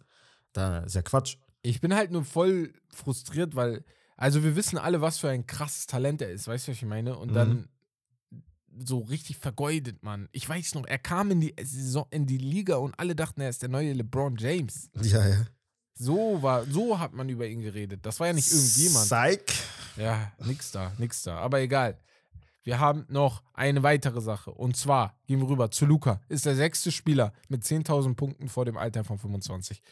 dann 0.53 0.85
ist 0.85 0.94
ja 0.94 1.03
Quatsch. 1.03 1.37
Ich 1.62 1.81
bin 1.81 1.94
halt 1.94 2.11
nur 2.11 2.25
voll 2.25 2.73
frustriert, 2.94 3.56
weil, 3.56 3.82
also 4.17 4.43
wir 4.44 4.56
wissen 4.56 4.76
alle, 4.79 5.00
was 5.00 5.19
für 5.19 5.29
ein 5.31 5.47
krasses 5.47 5.87
Talent 5.87 6.21
er 6.23 6.31
ist, 6.31 6.47
weißt 6.49 6.69
du, 6.69 6.73
was 6.73 6.76
ich 6.79 6.85
meine? 6.85 7.17
Und 7.19 7.31
Mhm. 7.31 7.35
dann 7.35 7.69
so 8.85 8.99
richtig 9.00 9.38
vergeudet, 9.38 10.03
Mann. 10.03 10.29
Ich 10.32 10.49
weiß 10.49 10.75
noch, 10.75 10.87
er 10.87 10.99
kam 10.99 11.31
in 11.31 11.41
die 11.41 11.55
Saison, 11.62 12.06
in 12.11 12.26
die 12.26 12.38
Liga 12.38 12.76
und 12.76 12.99
alle 12.99 13.15
dachten, 13.15 13.41
er 13.41 13.49
ist 13.49 13.62
der 13.62 13.69
neue 13.69 13.93
LeBron 13.93 14.37
James. 14.37 14.91
Ja, 15.03 15.26
ja. 15.26 15.47
So 15.97 16.43
war, 16.43 16.65
so 16.65 16.99
hat 16.99 17.12
man 17.12 17.29
über 17.29 17.47
ihn 17.47 17.61
geredet. 17.61 18.05
Das 18.05 18.19
war 18.19 18.26
ja 18.26 18.32
nicht 18.32 18.50
irgendjemand. 18.50 19.06
Psych. 19.06 19.62
Ja, 19.97 20.32
nix 20.44 20.73
da, 20.73 20.93
nix 20.99 21.23
da. 21.23 21.38
Aber 21.38 21.61
egal. 21.61 21.99
Wir 22.65 22.81
haben 22.81 23.05
noch 23.09 23.43
eine 23.53 23.82
weitere 23.82 24.21
Sache. 24.21 24.50
Und 24.50 24.76
zwar 24.76 25.21
gehen 25.26 25.41
wir 25.41 25.49
rüber 25.49 25.71
zu 25.71 25.85
Luca. 25.85 26.21
Ist 26.29 26.47
der 26.47 26.56
sechste 26.56 26.91
Spieler 26.91 27.32
mit 27.49 27.62
10.000 27.62 28.15
Punkten 28.15 28.49
vor 28.49 28.65
dem 28.65 28.79
Alter 28.79 29.05
von 29.05 29.19
25. 29.19 29.82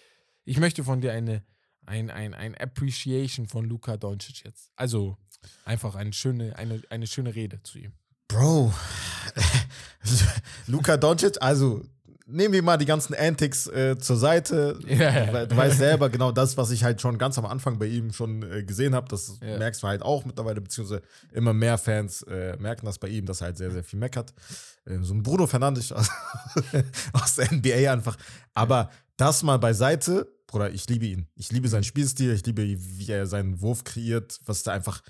Ich 0.45 0.59
möchte 0.59 0.83
von 0.83 1.01
dir 1.01 1.13
eine, 1.13 1.45
ein, 1.85 2.11
ein, 2.11 2.35
ein 2.35 2.57
Appreciation 2.57 3.47
von 3.47 3.67
Luca 3.67 3.97
Doncic 3.97 4.45
jetzt. 4.45 4.71
Also 4.75 5.19
einfach 5.65 5.95
eine 5.95 6.15
schöne, 6.15 6.57
eine, 6.57 6.83
eine 6.89 7.07
schöne 7.07 7.35
Rede 7.35 7.63
zu 7.63 7.79
ihm. 7.79 7.93
Bro. 8.33 8.73
Luka 10.67 10.97
Doncic, 10.97 11.37
also 11.41 11.83
nehmen 12.27 12.55
wir 12.55 12.63
mal 12.63 12.77
die 12.79 12.87
ganzen 12.87 13.15
Antics 13.15 13.67
äh, 13.67 13.99
zur 13.99 14.17
Seite. 14.17 14.79
Ja. 14.87 15.27
Du 15.27 15.33
we- 15.33 15.47
Du 15.49 15.57
weißt 15.57 15.79
selber 15.79 16.09
genau 16.09 16.33
das, 16.33 16.57
was 16.57 16.71
ich 16.71 16.83
halt 16.83 17.01
schon 17.01 17.19
ganz 17.19 17.37
am 17.39 17.45
Anfang 17.47 17.79
bei 17.79 17.87
ihm 17.87 18.13
schon 18.13 18.43
äh, 18.51 18.63
gesehen 18.63 18.95
habe. 18.95 19.09
Das 19.09 19.39
Ja. 19.43 19.59
merkst 19.59 19.83
du 19.83 19.87
halt 19.89 20.03
auch 20.03 20.25
mittlerweile, 20.25 20.61
beziehungsweise 20.61 21.03
immer 21.33 21.53
mehr 21.53 21.77
Fans 21.79 22.23
äh, 22.23 22.57
merken 22.59 22.87
das 22.87 22.99
bei 22.99 23.09
ihm, 23.09 23.27
dass 23.27 23.41
er 23.43 23.47
halt 23.49 23.59
sehr, 23.59 23.71
sehr 23.71 23.85
viel 23.85 23.99
meckert. 23.99 24.33
Äh, 24.87 24.99
so 25.03 25.15
ein 25.15 25.23
Bruno 25.23 25.47
Fernandes 25.47 25.93
aus, 25.93 26.09
aus 27.13 27.35
der 27.37 27.53
NBA 27.53 27.93
einfach. 27.93 28.17
Aber 28.55 28.91
das 29.17 29.43
mal 29.43 29.59
beiseite, 29.59 30.27
Bruder, 30.47 30.71
ich 30.71 30.89
liebe 30.89 31.07
ihn. 31.07 31.27
Ich 31.35 31.53
liebe 31.53 31.69
seinen 31.69 31.85
Spielstil, 31.85 32.33
ich 32.33 32.45
liebe, 32.47 32.63
wie 32.67 33.09
er 33.11 33.27
seinen 33.27 33.61
Wurf 33.61 33.85
kreiert, 33.85 34.41
was 34.47 34.63
da 34.63 34.73
einfach, 34.73 35.03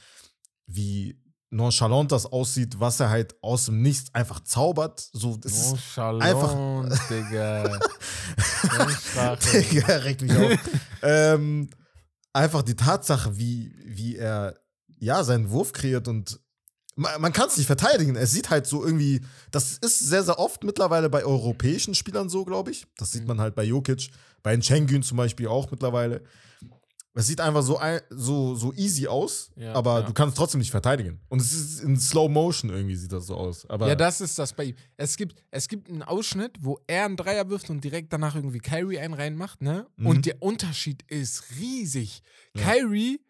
wie 0.66 1.16
nonchalant 1.52 2.10
das 2.10 2.26
aussieht, 2.26 2.80
was 2.80 2.98
er 3.00 3.10
halt 3.10 3.36
aus 3.42 3.66
dem 3.66 3.82
Nichts 3.82 4.14
einfach 4.14 4.40
zaubert. 4.40 5.08
So, 5.12 5.36
das 5.36 5.52
ist 5.52 5.70
Nonchalant, 5.96 6.92
Digga. 7.10 7.80
Sprache. 9.00 9.38
Digga, 9.62 9.86
regt 9.96 10.22
mich 10.22 10.36
auf. 10.36 10.58
ähm, 11.02 11.68
einfach 12.32 12.62
die 12.62 12.74
Tatsache, 12.76 13.36
wie, 13.38 13.74
wie 13.84 14.16
er 14.16 14.58
ja 14.98 15.22
seinen 15.24 15.50
Wurf 15.50 15.72
kreiert 15.72 16.08
und 16.08 16.40
man, 16.94 17.20
man 17.20 17.32
kann 17.32 17.48
es 17.48 17.56
nicht 17.56 17.66
verteidigen. 17.66 18.16
Es 18.16 18.32
sieht 18.32 18.50
halt 18.50 18.66
so 18.66 18.84
irgendwie, 18.84 19.22
das 19.50 19.78
ist 19.78 19.98
sehr, 20.00 20.22
sehr 20.22 20.38
oft 20.38 20.62
mittlerweile 20.64 21.08
bei 21.08 21.24
europäischen 21.24 21.94
Spielern 21.94 22.28
so, 22.28 22.44
glaube 22.44 22.70
ich. 22.70 22.86
Das 22.98 23.12
sieht 23.12 23.22
Mhm. 23.22 23.28
man 23.28 23.40
halt 23.40 23.54
bei 23.54 23.64
Jokic, 23.64 24.10
bei 24.42 24.60
Schengen 24.60 25.02
zum 25.02 25.16
Beispiel 25.16 25.48
auch 25.48 25.70
mittlerweile. 25.70 26.22
Es 27.14 27.26
sieht 27.26 27.40
einfach 27.42 27.62
so, 27.62 27.78
so, 28.08 28.54
so 28.54 28.72
easy 28.72 29.06
aus, 29.06 29.50
Ja, 29.56 29.74
aber 29.74 30.00
ja. 30.00 30.06
du 30.06 30.14
kannst 30.14 30.34
trotzdem 30.36 30.60
nicht 30.60 30.70
verteidigen. 30.70 31.20
Und 31.28 31.40
es 31.42 31.52
ist 31.52 31.80
in 31.80 31.98
Slow 32.00 32.28
Motion 32.30 32.70
irgendwie 32.70 32.96
sieht 32.96 33.12
das 33.12 33.26
so 33.26 33.36
aus. 33.36 33.66
Aber 33.68 33.86
Ja, 33.86 33.94
das 33.94 34.22
ist 34.22 34.38
das 34.38 34.54
bei 34.54 34.64
ihm. 34.64 34.76
Es 34.96 35.16
gibt, 35.18 35.34
es 35.50 35.68
gibt 35.68 35.90
einen 35.90 36.02
Ausschnitt, 36.02 36.56
wo 36.60 36.80
er 36.86 37.04
einen 37.04 37.16
Dreier 37.18 37.50
wirft 37.50 37.68
und 37.68 37.84
direkt 37.84 38.12
danach 38.14 38.34
irgendwie 38.34 38.60
Kyrie 38.60 38.98
einen 38.98 39.12
reinmacht, 39.14 39.60
ne? 39.60 39.86
Mhm. 39.96 40.06
Und 40.06 40.24
der 40.26 40.40
Unterschied 40.42 41.02
ist 41.10 41.44
riesig. 41.60 42.22
Ja. 42.56 42.62
Kyrie 42.72 43.20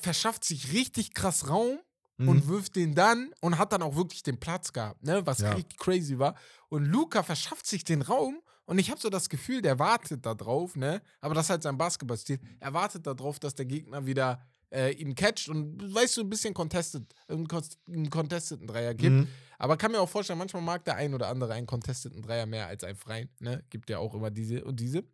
verschafft 0.00 0.44
sich 0.44 0.72
richtig 0.72 1.14
krass 1.14 1.48
Raum 1.48 1.78
Mhm. 2.16 2.28
und 2.28 2.46
wirft 2.48 2.76
den 2.76 2.94
dann 2.94 3.32
und 3.40 3.58
hat 3.58 3.72
dann 3.72 3.82
auch 3.82 3.96
wirklich 3.96 4.22
den 4.22 4.38
Platz 4.38 4.72
gehabt, 4.72 5.02
ne? 5.02 5.26
Was 5.26 5.42
richtig 5.42 5.78
crazy 5.78 6.16
war. 6.18 6.36
Und 6.68 6.84
Luca 6.84 7.24
verschafft 7.24 7.66
sich 7.66 7.82
den 7.82 8.02
Raum 8.02 8.38
und 8.66 8.78
ich 8.78 8.90
habe 8.90 9.00
so 9.00 9.10
das 9.10 9.28
Gefühl, 9.28 9.60
der 9.62 9.78
wartet 9.78 10.24
da 10.24 10.34
drauf, 10.34 10.76
ne? 10.76 11.02
Aber 11.20 11.34
das 11.34 11.46
ist 11.46 11.50
halt 11.50 11.62
sein 11.62 11.76
Basketballstil. 11.78 12.38
Er 12.60 12.72
wartet 12.72 13.06
darauf, 13.06 13.38
dass 13.38 13.54
der 13.54 13.66
Gegner 13.66 14.06
wieder 14.06 14.40
äh, 14.70 14.92
ihn 14.92 15.14
catcht 15.14 15.48
und 15.48 15.94
weißt 15.94 16.16
du, 16.16 16.22
ein 16.22 16.30
bisschen 16.30 16.54
contested, 16.54 17.04
einen, 17.28 17.46
cons- 17.46 17.76
einen 17.88 18.10
contesteten 18.10 18.66
Dreier 18.66 18.94
gibt. 18.94 19.12
Mhm. 19.14 19.28
Aber 19.58 19.76
kann 19.76 19.92
mir 19.92 20.00
auch 20.00 20.08
vorstellen, 20.08 20.38
manchmal 20.38 20.62
mag 20.62 20.84
der 20.84 20.96
ein 20.96 21.14
oder 21.14 21.28
andere 21.28 21.52
einen 21.52 21.66
contesteten 21.66 22.22
Dreier 22.22 22.46
mehr 22.46 22.66
als 22.66 22.82
einen 22.82 22.96
freien. 22.96 23.28
Ne? 23.38 23.62
Gibt 23.70 23.88
ja 23.90 23.98
auch 23.98 24.12
immer 24.14 24.30
diese 24.30 24.64
und 24.64 24.80
diese. 24.80 25.04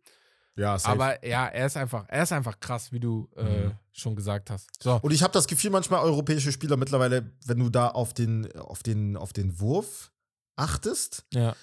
ja, 0.55 0.79
safe. 0.79 0.93
Aber 0.93 1.25
ja, 1.25 1.47
er 1.47 1.67
ist 1.67 1.77
einfach, 1.77 2.05
er 2.07 2.23
ist 2.23 2.31
einfach 2.31 2.59
krass, 2.59 2.91
wie 2.91 2.99
du 2.99 3.29
äh, 3.35 3.43
Mhm. 3.67 3.71
schon 3.91 4.15
gesagt 4.15 4.49
hast. 4.49 4.67
So. 4.81 4.97
Und 5.01 5.11
ich 5.11 5.21
habe 5.21 5.33
das 5.33 5.45
Gefühl, 5.47 5.69
manchmal 5.69 6.01
europäische 6.01 6.51
Spieler 6.51 6.75
mittlerweile, 6.77 7.31
wenn 7.45 7.59
du 7.59 7.69
da 7.69 7.89
auf 7.89 8.13
den, 8.13 8.51
auf 8.57 8.81
den, 8.81 9.15
auf 9.15 9.31
den 9.33 9.59
Wurf 9.59 10.11
achtest, 10.55 11.25
Ja, 11.33 11.55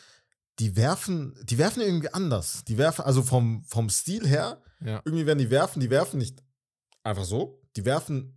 die 0.59 0.77
werfen, 0.77 1.35
die 1.45 1.59
werfen 1.59 1.81
irgendwie 1.83 2.13
anders. 2.13 2.65
Die 2.67 2.79
werfen, 2.79 3.05
also 3.05 3.23
vom, 3.23 3.63
vom 3.65 3.89
Stil 3.91 4.27
her, 4.27 4.61
ja. 4.85 5.01
irgendwie 5.05 5.27
werden 5.27 5.39
die 5.39 5.51
werfen, 5.51 5.81
die 5.81 5.91
werfen 5.91 6.19
nicht 6.19 6.43
einfach 7.05 7.25
so, 7.25 7.61
die 7.77 7.85
werfen 7.85 8.35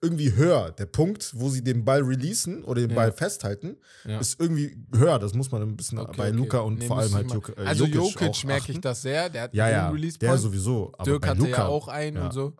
irgendwie 0.00 0.32
höher. 0.34 0.70
Der 0.72 0.86
Punkt, 0.86 1.32
wo 1.36 1.50
sie 1.50 1.62
den 1.62 1.84
Ball 1.84 2.00
releasen 2.02 2.64
oder 2.64 2.80
den 2.80 2.90
Ja. 2.90 2.96
Ball 2.96 3.12
festhalten, 3.12 3.76
Ja. 4.04 4.18
ist 4.18 4.40
irgendwie 4.40 4.76
höher. 4.94 5.18
Das 5.18 5.34
muss 5.34 5.50
man 5.52 5.60
ein 5.62 5.76
bisschen 5.76 5.98
Okay, 5.98 6.14
bei 6.16 6.28
okay. 6.28 6.36
Luca 6.36 6.58
und 6.60 6.78
Nee, 6.78 6.86
vor 6.86 6.98
allem 6.98 7.14
halt 7.14 7.30
Juk, 7.30 7.50
äh, 7.56 7.60
Also 7.64 7.84
Jokic 7.84 8.44
merke 8.44 8.72
ich 8.72 8.80
das 8.80 9.02
sehr. 9.02 9.28
Der 9.28 9.42
hat 9.42 9.54
Ja, 9.54 9.64
einen 9.66 9.74
ja, 9.74 9.88
Release 9.90 10.18
der 10.18 10.28
Point. 10.28 10.40
sowieso. 10.40 10.92
Aber 10.96 11.04
Dirk 11.04 11.26
hatte 11.26 11.40
Luca, 11.40 11.50
ja 11.50 11.66
auch 11.66 11.88
einen 11.88 12.16
und 12.16 12.32
so. 12.32 12.54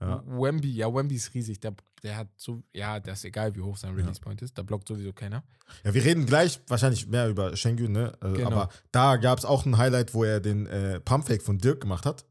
Wemby, 0.00 0.70
ja, 0.74 0.92
Wemby 0.94 1.14
ist 1.14 1.32
riesig. 1.32 1.58
Der, 1.60 1.74
der 2.04 2.16
hat 2.18 2.28
so, 2.36 2.62
ja, 2.72 3.00
der 3.00 3.14
ist 3.14 3.24
egal, 3.24 3.54
wie 3.56 3.60
hoch 3.62 3.76
sein 3.76 3.94
Release 3.94 4.20
Point 4.20 4.42
ist. 4.42 4.56
Da 4.58 4.62
blockt 4.62 4.86
sowieso 4.86 5.12
keiner. 5.12 5.42
Ja, 5.82 5.94
wir 5.94 6.04
reden 6.04 6.26
gleich 6.26 6.60
wahrscheinlich 6.68 7.06
mehr 7.08 7.28
über 7.28 7.56
Schengen, 7.56 7.92
ne? 7.92 8.12
Also, 8.20 8.36
Genau. 8.36 8.50
Aber 8.50 8.68
da 8.92 9.16
gab 9.16 9.38
es 9.38 9.44
auch 9.44 9.64
ein 9.64 9.78
Highlight, 9.78 10.12
wo 10.14 10.22
er 10.24 10.40
den 10.40 10.66
äh, 10.66 11.00
Pumpfake 11.00 11.42
von 11.42 11.58
Dirk 11.58 11.80
gemacht 11.80 12.04
hat. 12.06 12.24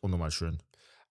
Unnormal 0.00 0.30
schön. 0.30 0.58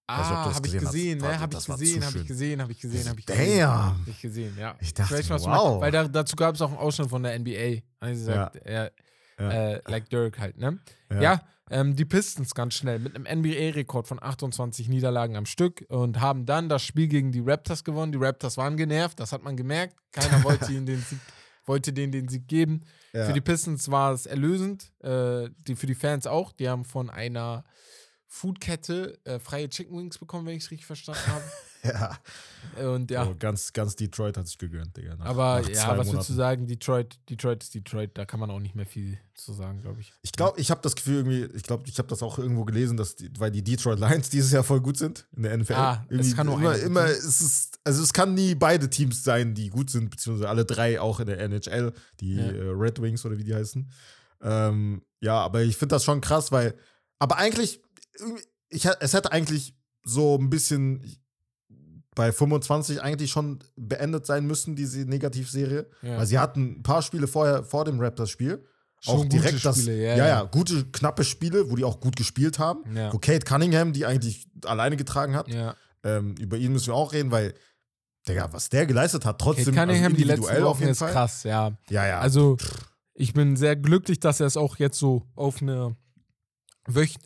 Weiß 0.09 0.17
nicht, 0.17 0.27
ob 0.29 0.29
du 0.29 0.35
Ah, 0.39 0.45
das 0.47 0.55
habe 0.55 0.67
ich 0.67 0.77
gesehen 0.77 1.17
ne? 1.19 1.39
Habe 1.39 1.53
ich 1.53 1.65
das 1.65 1.65
gesehen, 1.65 2.01
habe 2.03 2.05
ich 2.05 2.11
schön. 2.21 2.27
gesehen, 2.27 2.61
habe 2.61 2.71
ich 2.71 2.79
gesehen, 2.79 3.09
habe 3.09 3.19
ich 3.19 3.25
gesehen. 3.25 3.59
Damn. 3.59 3.99
Hab 3.99 4.07
ich 4.07 4.21
gesehen, 4.21 4.57
ja. 4.57 4.75
Ich 4.79 4.93
dachte, 4.93 5.13
weiß, 5.15 5.29
was 5.29 5.43
du 5.43 5.49
wow. 5.49 5.81
Weil 5.81 5.91
da, 5.91 6.07
dazu 6.07 6.35
gab 6.35 6.55
es 6.55 6.61
auch 6.61 6.69
einen 6.69 6.77
Ausschnitt 6.77 7.09
von 7.09 7.21
der 7.23 7.37
NBA. 7.37 7.81
Also 7.99 8.25
gesagt, 8.25 8.55
er, 8.63 8.91
Ja. 9.39 9.49
Äh, 9.51 9.81
like 9.85 10.09
Dirk 10.09 10.39
halt, 10.39 10.57
ne? 10.57 10.79
Ja. 11.11 11.21
Ja, 11.21 11.41
ähm, 11.69 11.95
die 11.95 12.05
Pistons 12.05 12.55
ganz 12.55 12.75
schnell 12.75 12.99
mit 12.99 13.15
einem 13.15 13.39
NBA-Rekord 13.39 14.07
von 14.07 14.21
28 14.21 14.87
Niederlagen 14.87 15.35
am 15.35 15.45
Stück 15.45 15.85
und 15.89 16.21
haben 16.21 16.45
dann 16.45 16.69
das 16.69 16.83
Spiel 16.83 17.07
gegen 17.07 17.31
die 17.31 17.41
Raptors 17.41 17.83
gewonnen. 17.83 18.11
Die 18.11 18.17
Raptors 18.17 18.57
waren 18.57 18.77
genervt, 18.77 19.19
das 19.19 19.31
hat 19.31 19.43
man 19.43 19.57
gemerkt. 19.57 19.95
Keiner 20.11 20.43
wollte 20.43 20.71
ihnen 20.71 20.85
den 20.85 21.01
Sieg, 21.01 21.19
wollte 21.65 21.93
denen 21.93 22.11
den 22.11 22.27
Sieg 22.27 22.47
geben. 22.47 22.81
Ja. 23.13 23.25
Für 23.25 23.33
die 23.33 23.41
Pistons 23.41 23.89
war 23.91 24.13
es 24.13 24.25
erlösend, 24.25 24.91
äh, 25.03 25.49
die, 25.67 25.75
für 25.75 25.87
die 25.87 25.95
Fans 25.95 26.27
auch. 26.27 26.53
Die 26.53 26.69
haben 26.69 26.85
von 26.85 27.09
einer 27.09 27.63
Foodkette 28.27 29.17
äh, 29.23 29.39
freie 29.39 29.69
Chicken 29.69 29.97
Wings 29.97 30.17
bekommen, 30.17 30.45
wenn 30.45 30.55
ich 30.57 30.63
es 30.65 30.71
richtig 30.71 30.85
verstanden 30.85 31.21
habe. 31.27 31.43
Ja. 31.83 32.17
Und 32.91 33.09
ja. 33.11 33.23
So, 33.25 33.35
ganz, 33.39 33.71
ganz 33.71 33.95
Detroit 33.95 34.35
hat 34.35 34.47
sich 34.47 34.57
gegönnt, 34.57 34.97
Digga. 34.97 35.15
Nach, 35.15 35.25
aber 35.27 35.61
nach 35.61 35.69
ja, 35.69 35.97
was 35.97 36.07
Monaten. 36.07 36.27
du 36.27 36.33
sagen? 36.33 36.67
Detroit, 36.67 37.17
Detroit 37.29 37.63
ist 37.63 37.73
Detroit, 37.73 38.11
da 38.17 38.25
kann 38.25 38.39
man 38.41 38.49
auch 38.51 38.59
nicht 38.59 38.75
mehr 38.75 38.85
viel 38.85 39.17
zu 39.35 39.53
sagen, 39.53 39.81
glaube 39.81 40.01
ich. 40.01 40.11
Ich 40.23 40.33
glaube, 40.33 40.59
ich 40.59 40.69
habe 40.69 40.81
das 40.81 40.95
Gefühl 40.95 41.15
irgendwie, 41.25 41.45
ich 41.55 41.63
glaube, 41.63 41.83
ich 41.87 41.97
habe 41.99 42.09
das 42.09 42.21
auch 42.21 42.37
irgendwo 42.39 42.65
gelesen, 42.65 42.97
dass 42.97 43.15
die, 43.15 43.29
weil 43.37 43.51
die 43.51 43.63
Detroit 43.63 43.99
Lions 43.99 44.29
dieses 44.31 44.51
Jahr 44.51 44.63
voll 44.65 44.81
gut 44.81 44.97
sind 44.97 45.25
in 45.37 45.43
der 45.43 45.55
NFL. 45.57 45.73
Ah, 45.73 46.03
es 46.07 46.11
Irgendwie 46.11 46.33
kann 46.33 46.47
nur 46.47 46.57
immer, 46.57 46.75
immer 46.77 47.05
es 47.05 47.39
ist, 47.41 47.79
also 47.85 48.03
es 48.03 48.11
kann 48.11 48.33
nie 48.33 48.55
beide 48.55 48.89
Teams 48.89 49.23
sein, 49.23 49.53
die 49.53 49.69
gut 49.69 49.89
sind, 49.89 50.09
beziehungsweise 50.09 50.49
alle 50.49 50.65
drei 50.65 50.99
auch 50.99 51.21
in 51.21 51.27
der 51.27 51.39
NHL, 51.39 51.93
die 52.19 52.35
Ja. 52.35 52.43
äh, 52.51 52.69
Red 52.71 53.01
Wings 53.01 53.25
oder 53.25 53.37
wie 53.37 53.43
die 53.45 53.55
heißen. 53.55 53.89
Ähm, 54.41 55.03
ja, 55.21 55.39
aber 55.39 55.61
ich 55.61 55.77
finde 55.77 55.95
das 55.95 56.03
schon 56.03 56.19
krass, 56.21 56.51
weil, 56.51 56.75
aber 57.19 57.37
eigentlich, 57.37 57.81
ich, 58.69 58.85
es 58.99 59.13
hätte 59.13 59.31
eigentlich 59.31 59.75
so 60.03 60.37
ein 60.37 60.49
bisschen 60.49 61.03
bei 62.15 62.31
25 62.31 63.01
eigentlich 63.01 63.29
schon 63.31 63.59
beendet 63.75 64.25
sein 64.25 64.45
müssen, 64.47 64.75
diese 64.75 65.01
Negativserie. 65.01 65.87
Ja. 66.01 66.17
Weil 66.17 66.25
sie 66.25 66.39
hatten 66.39 66.79
ein 66.79 66.83
paar 66.83 67.01
Spiele 67.03 67.27
vorher, 67.27 67.63
vor 67.63 67.85
dem 67.85 67.99
Raptors-Spiel, 67.99 68.65
auch 69.05 69.23
direkt 69.25 69.63
das, 69.63 69.77
Spiele, 69.77 70.01
ja, 70.01 70.15
ja, 70.17 70.27
ja, 70.27 70.43
gute, 70.43 70.85
knappe 70.85 71.23
Spiele, 71.23 71.69
wo 71.69 71.75
die 71.75 71.83
auch 71.83 71.99
gut 71.99 72.15
gespielt 72.15 72.57
haben. 72.57 72.83
Ja. 72.95 73.13
Wo 73.13 73.19
Kate 73.19 73.45
Cunningham, 73.45 73.93
die 73.93 74.07
eigentlich 74.07 74.47
alleine 74.65 74.97
getragen 74.97 75.35
hat, 75.35 75.47
Ja. 75.53 75.75
ähm, 76.03 76.33
über 76.39 76.57
ihn 76.57 76.73
müssen 76.73 76.87
wir 76.87 76.95
auch 76.95 77.13
reden, 77.13 77.29
weil, 77.29 77.53
Digga, 78.27 78.51
was 78.51 78.69
der 78.69 78.87
geleistet 78.87 79.23
hat, 79.23 79.37
Kate 79.37 79.43
trotzdem 79.55 79.75
Cunningham, 79.75 80.05
also 80.13 80.15
die 80.17 80.23
letzten 80.23 80.63
auf 80.63 80.79
jeden 80.79 80.91
ist 80.93 80.97
Fall. 80.99 81.11
krass, 81.11 81.43
ja. 81.43 81.77
Ja, 81.89 82.07
ja. 82.07 82.19
Also, 82.19 82.57
ich 83.13 83.33
bin 83.33 83.55
sehr 83.55 83.75
glücklich, 83.75 84.19
dass 84.19 84.39
er 84.39 84.47
es 84.47 84.57
auch 84.57 84.77
jetzt 84.77 84.97
so 84.97 85.21
auf 85.35 85.61
eine 85.61 85.95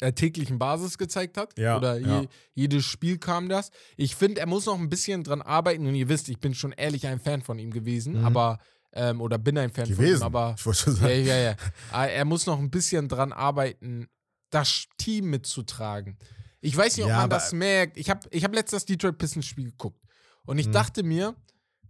äh, 0.01 0.13
täglichen 0.13 0.57
Basis 0.59 0.97
gezeigt 0.97 1.37
hat. 1.37 1.57
Ja, 1.57 1.77
Oder 1.77 1.97
je, 1.97 2.05
ja. 2.07 2.23
jedes 2.53 2.85
Spiel 2.85 3.17
kam 3.17 3.47
das. 3.49 3.71
Ich 3.97 4.15
finde, 4.15 4.41
er 4.41 4.47
muss 4.47 4.65
noch 4.65 4.77
ein 4.79 4.89
bisschen 4.89 5.23
dran 5.23 5.41
arbeiten. 5.41 5.85
Und 5.87 5.95
ihr 5.95 6.09
wisst, 6.09 6.29
ich 6.29 6.39
bin 6.39 6.53
schon 6.53 6.71
ehrlich 6.71 7.07
ein 7.07 7.19
Fan 7.19 7.41
von 7.41 7.59
ihm 7.59 7.71
gewesen, 7.71 8.19
Mhm. 8.19 8.25
aber, 8.25 8.59
ähm, 8.93 9.21
oder 9.21 9.37
bin 9.37 9.57
ein 9.57 9.71
Fan 9.71 9.85
von 9.85 9.93
ihm, 9.93 9.97
gewesen. 9.99 10.23
aber 10.23 10.55
ich 10.57 10.65
wollte 10.65 10.79
schon 10.79 10.93
ja, 10.95 10.99
sagen. 11.01 11.25
ja, 11.25 11.37
ja. 11.37 11.55
Aber 11.91 12.09
Er 12.09 12.25
muss 12.25 12.45
noch 12.45 12.59
ein 12.59 12.69
bisschen 12.71 13.07
dran 13.07 13.31
arbeiten, 13.31 14.07
das 14.49 14.85
Team 14.97 15.29
mitzutragen. 15.29 16.17
Ich 16.59 16.75
weiß 16.75 16.97
nicht, 16.97 17.05
ob 17.05 17.09
Ja, 17.11 17.21
man 17.21 17.29
das 17.29 17.53
merkt. 17.53 17.97
Ich 17.97 18.09
habe 18.09 18.27
ich 18.31 18.43
hab 18.43 18.53
letztes 18.53 18.85
Detroit 18.85 19.17
Pistons 19.17 19.45
Spiel 19.45 19.65
geguckt. 19.71 19.99
Und 20.45 20.57
ich 20.59 20.67
Mhm. 20.67 20.71
dachte 20.73 21.03
mir, 21.03 21.35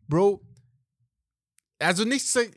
Bro, 0.08 0.42
also 1.80 2.04
nichts, 2.04 2.36
äh, 2.36 2.50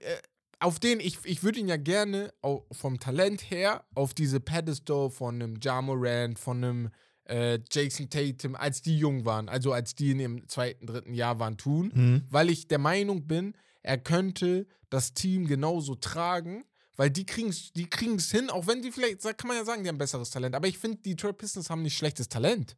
auf 0.60 0.78
den, 0.78 1.00
ich, 1.00 1.18
ich 1.24 1.42
würde 1.42 1.60
ihn 1.60 1.68
ja 1.68 1.76
gerne 1.76 2.32
au- 2.42 2.64
vom 2.72 2.98
Talent 3.00 3.50
her 3.50 3.84
auf 3.94 4.14
diese 4.14 4.40
Pedestal 4.40 5.10
von 5.10 5.34
einem 5.36 5.58
Ja 5.62 5.80
Morant, 5.82 6.38
von 6.38 6.62
einem 6.64 6.90
äh, 7.26 7.58
Jason 7.70 8.10
Tatum, 8.10 8.54
als 8.54 8.82
die 8.82 8.98
jung 8.98 9.24
waren, 9.24 9.48
also 9.48 9.72
als 9.72 9.94
die 9.94 10.10
in 10.10 10.20
ihrem 10.20 10.48
zweiten, 10.48 10.86
dritten 10.86 11.14
Jahr 11.14 11.38
waren, 11.38 11.56
tun 11.56 11.90
Mhm. 11.94 12.22
weil 12.30 12.50
ich 12.50 12.68
der 12.68 12.78
Meinung 12.78 13.26
bin, 13.26 13.54
er 13.82 13.98
könnte 13.98 14.66
das 14.90 15.14
Team 15.14 15.46
genauso 15.46 15.94
tragen, 15.94 16.64
weil 16.96 17.10
die 17.10 17.24
kriegen 17.26 17.48
es 17.48 17.72
die 17.72 17.88
kriegen's 17.88 18.30
hin, 18.30 18.50
auch 18.50 18.66
wenn 18.66 18.82
die 18.82 18.92
vielleicht, 18.92 19.22
kann 19.22 19.48
man 19.48 19.56
ja 19.56 19.64
sagen, 19.64 19.82
die 19.82 19.88
haben 19.88 19.98
besseres 19.98 20.30
Talent, 20.30 20.54
aber 20.54 20.68
ich 20.68 20.78
finde, 20.78 20.98
die 20.98 21.10
Detroit 21.16 21.38
Pistons 21.38 21.70
haben 21.70 21.82
nicht 21.82 21.96
schlechtes 21.96 22.28
Talent. 22.28 22.76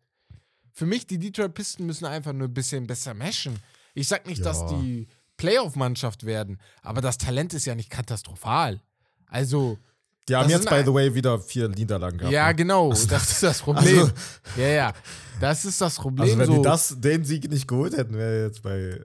Für 0.73 0.87
mich, 0.87 1.07
die 1.07 1.19
Detroit 1.19 1.55
Pistons 1.55 1.87
müssen 1.87 2.05
einfach 2.07 2.33
nur 2.33 2.49
ein 2.49 2.55
bisschen 2.55 2.87
besser 2.87 3.15
meshen. 3.15 3.59
Ich 3.95 4.09
sag 4.09 4.27
nicht, 4.27 4.45
dass 4.45 4.61
Ja. 4.61 4.79
die 4.81 5.07
Playoff-Mannschaft 5.37 6.25
werden, 6.25 6.59
aber 6.83 7.01
das 7.01 7.19
Talent 7.19 7.55
ist 7.55 7.65
ja 7.67 7.75
nicht 7.75 7.91
katastrophal. 7.91 8.81
Also, 9.29 9.79
Die 10.29 10.35
haben 10.37 10.49
jetzt, 10.51 10.69
by 10.69 10.83
the 10.85 10.93
way, 10.93 11.15
wieder 11.15 11.39
vier 11.39 11.69
Niederlagen 11.69 12.19
gehabt. 12.19 12.33
ja, 12.33 12.49
ne? 12.49 12.55
genau, 12.55 12.91
das 12.91 13.31
ist 13.33 13.43
das 13.43 13.61
Problem. 13.63 13.99
also- 14.01 14.13
ja, 14.57 14.69
ja, 14.69 14.93
das 15.41 15.65
ist 15.65 15.81
das 15.81 15.97
Problem. 15.97 16.25
Also, 16.27 16.39
wenn 16.39 16.47
so. 16.47 16.57
die 16.57 16.63
das, 16.63 16.95
den 17.01 17.25
Sieg 17.25 17.51
nicht 17.51 17.69
geholt 17.69 17.97
hätten, 17.97 18.15
wäre 18.15 18.39
er 18.41 18.47
jetzt 18.47 18.63
bei 18.63 18.79
äh, 18.79 19.01